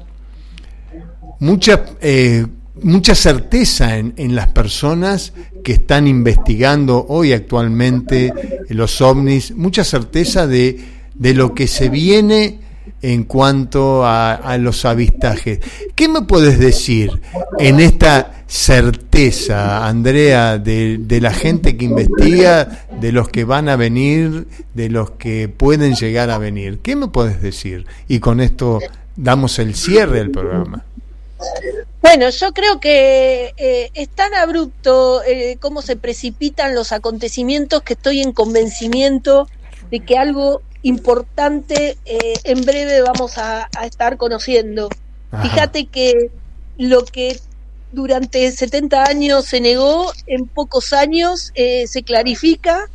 mucha, 1.40 1.86
eh, 2.02 2.46
mucha 2.84 3.16
certeza 3.16 3.98
en, 3.98 4.14
en, 4.16 4.36
las 4.36 4.50
personas 4.50 5.34
que 5.64 5.72
están 5.74 6.06
investigando 6.06 7.04
hoy 7.10 7.34
actualmente 7.34 8.32
los 8.70 9.02
ovnis, 9.02 9.56
mucha 9.56 9.84
certeza 9.84 10.46
de, 10.46 10.80
de 11.16 11.34
lo 11.34 11.56
que 11.56 11.66
se 11.66 11.90
viene 11.90 12.60
en 13.02 13.24
cuanto 13.24 14.06
a, 14.06 14.34
a, 14.34 14.58
los 14.58 14.86
avistajes. 14.86 15.60
¿Qué 15.96 16.08
me 16.08 16.22
puedes 16.24 16.60
decir 16.60 17.22
en 17.60 17.80
esta 17.80 18.42
certeza, 18.52 19.88
Andrea, 19.88 20.58
de, 20.58 21.20
la 21.22 21.34
gente 21.34 21.78
que 21.78 21.86
investiga, 21.86 22.86
de 23.00 23.14
los 23.14 23.30
que 23.30 23.46
van 23.46 23.70
a 23.70 23.78
venir, 23.78 24.46
de 24.74 24.90
los 24.90 25.12
que 25.12 25.48
pueden 25.48 25.96
llegar 25.96 26.30
a 26.30 26.38
venir? 26.38 26.80
¿Qué 26.80 26.98
me 26.98 27.08
puedes 27.08 27.42
decir? 27.42 27.86
Y 28.10 28.20
con 28.20 28.42
esto 28.42 28.80
damos 29.16 29.58
el 29.58 29.74
cierre 29.74 30.18
del 30.18 30.32
programa. 30.32 30.84
Bueno, 32.02 32.30
yo 32.30 32.52
creo 32.52 32.82
que 32.82 33.54
eh, 33.56 33.90
es 33.94 34.10
tan 34.10 34.34
abrupto 34.34 35.24
eh, 35.24 35.58
cómo 35.62 35.82
se 35.82 35.96
precipitan 35.96 36.76
los 36.76 36.92
acontecimientos 36.92 37.84
que 37.84 37.94
estoy 37.94 38.22
en 38.22 38.34
convencimiento 38.34 39.48
de 39.92 40.02
que 40.02 40.18
algo 40.18 40.62
importante 40.84 41.98
eh, 42.06 42.34
en 42.44 42.62
breve 42.64 43.02
vamos 43.02 43.38
a, 43.38 43.70
a 43.78 43.86
estar 43.86 44.18
conociendo. 44.18 44.90
Ajá. 45.32 45.44
Fíjate 45.44 45.86
que 45.86 46.32
lo 46.78 47.06
que 47.06 47.40
durante 47.92 48.52
70 48.52 49.04
años 49.04 49.46
se 49.46 49.60
negó, 49.60 50.12
en 50.28 50.48
pocos 50.48 50.94
años 50.94 51.52
eh, 51.56 51.88
se 51.88 52.04
clarifica 52.04 52.90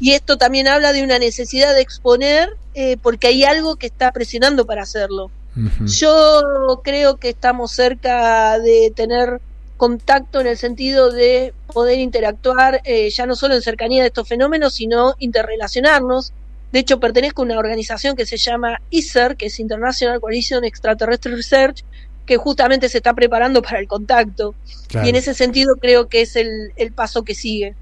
y 0.00 0.12
esto 0.12 0.38
también 0.38 0.68
habla 0.68 0.92
de 0.92 1.02
una 1.02 1.18
necesidad 1.18 1.74
de 1.74 1.80
exponer 1.80 2.56
eh, 2.74 2.96
porque 3.02 3.28
hay 3.28 3.44
algo 3.44 3.76
que 3.76 3.86
está 3.86 4.12
presionando 4.12 4.64
para 4.64 4.82
hacerlo. 4.82 5.30
Uh 5.56 5.60
-huh. 5.60 5.86
Yo 5.86 6.80
creo 6.84 7.16
que 7.16 7.30
estamos 7.30 7.72
cerca 7.72 8.58
de 8.58 8.92
tener 8.94 9.40
contacto 9.76 10.40
en 10.40 10.46
el 10.46 10.56
sentido 10.56 11.10
de 11.10 11.52
poder 11.72 11.98
interactuar 11.98 12.80
eh, 12.84 13.10
ya 13.10 13.26
no 13.26 13.36
solo 13.36 13.54
en 13.54 13.62
cercanía 13.62 14.02
de 14.02 14.08
estos 14.08 14.28
fenómenos, 14.28 14.74
sino 14.74 15.14
interrelacionarnos. 15.18 16.32
De 16.72 16.80
hecho, 16.80 17.00
pertenezco 17.00 17.42
a 17.42 17.44
una 17.46 17.58
organización 17.58 18.14
que 18.14 18.26
se 18.26 18.36
llama 18.36 18.80
ISER, 18.90 19.36
que 19.36 19.46
es 19.46 19.58
International 19.58 20.20
Coalition 20.20 20.64
Extraterrestrial 20.64 21.36
Research, 21.36 21.84
que 22.26 22.36
justamente 22.36 22.88
se 22.88 22.98
está 22.98 23.14
preparando 23.14 23.62
para 23.62 23.78
el 23.78 23.88
contacto. 23.88 24.54
Claro. 24.88 25.06
Y 25.06 25.10
en 25.10 25.16
ese 25.16 25.32
sentido 25.34 25.76
creo 25.76 26.08
que 26.08 26.20
es 26.22 26.36
el, 26.36 26.72
el 26.76 26.92
paso 26.92 27.24
que 27.24 27.34
sigue. 27.34 27.74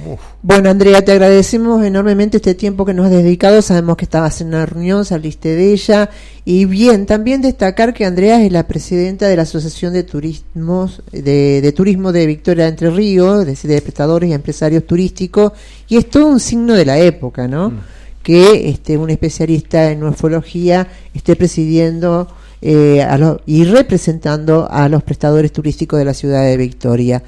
Uf. 0.00 0.20
Bueno, 0.42 0.70
Andrea, 0.70 1.04
te 1.04 1.12
agradecemos 1.12 1.84
enormemente 1.84 2.38
este 2.38 2.54
tiempo 2.54 2.84
que 2.84 2.94
nos 2.94 3.06
has 3.06 3.12
dedicado. 3.12 3.62
Sabemos 3.62 3.96
que 3.96 4.04
estabas 4.04 4.40
en 4.40 4.48
una 4.48 4.66
reunión, 4.66 5.04
saliste 5.04 5.54
de 5.54 5.72
ella. 5.72 6.10
Y 6.44 6.64
bien, 6.64 7.06
también 7.06 7.40
destacar 7.42 7.94
que 7.94 8.04
Andrea 8.04 8.42
es 8.44 8.52
la 8.52 8.66
presidenta 8.66 9.28
de 9.28 9.36
la 9.36 9.42
Asociación 9.42 9.92
de 9.92 10.02
Turismos, 10.02 11.02
de, 11.12 11.60
de 11.60 11.72
Turismo 11.72 12.12
de 12.12 12.26
Victoria 12.26 12.66
Entre 12.66 12.90
Ríos, 12.90 13.40
es 13.40 13.46
decir, 13.46 13.70
de 13.70 13.80
prestadores 13.80 14.28
y 14.28 14.32
empresarios 14.32 14.86
turísticos. 14.86 15.52
Y 15.88 15.96
es 15.96 16.10
todo 16.10 16.26
un 16.26 16.40
signo 16.40 16.74
de 16.74 16.84
la 16.84 16.98
época, 16.98 17.46
¿no? 17.46 17.70
Mm. 17.70 17.80
Que 18.22 18.68
este, 18.68 18.96
un 18.96 19.10
especialista 19.10 19.90
en 19.90 20.02
ufología 20.02 20.88
esté 21.14 21.36
presidiendo 21.36 22.26
eh, 22.66 23.02
a 23.02 23.18
lo, 23.18 23.42
y 23.44 23.64
representando 23.64 24.66
a 24.70 24.88
los 24.88 25.02
prestadores 25.02 25.52
turísticos 25.52 25.98
de 25.98 26.04
la 26.06 26.14
ciudad 26.14 26.44
de 26.44 26.56
Victoria. 26.56 27.22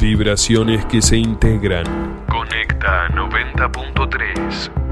Vibraciones 0.00 0.86
que 0.86 1.02
se 1.02 1.16
integran. 1.16 1.84
Conecta 2.28 3.08
90.3. 3.08 4.87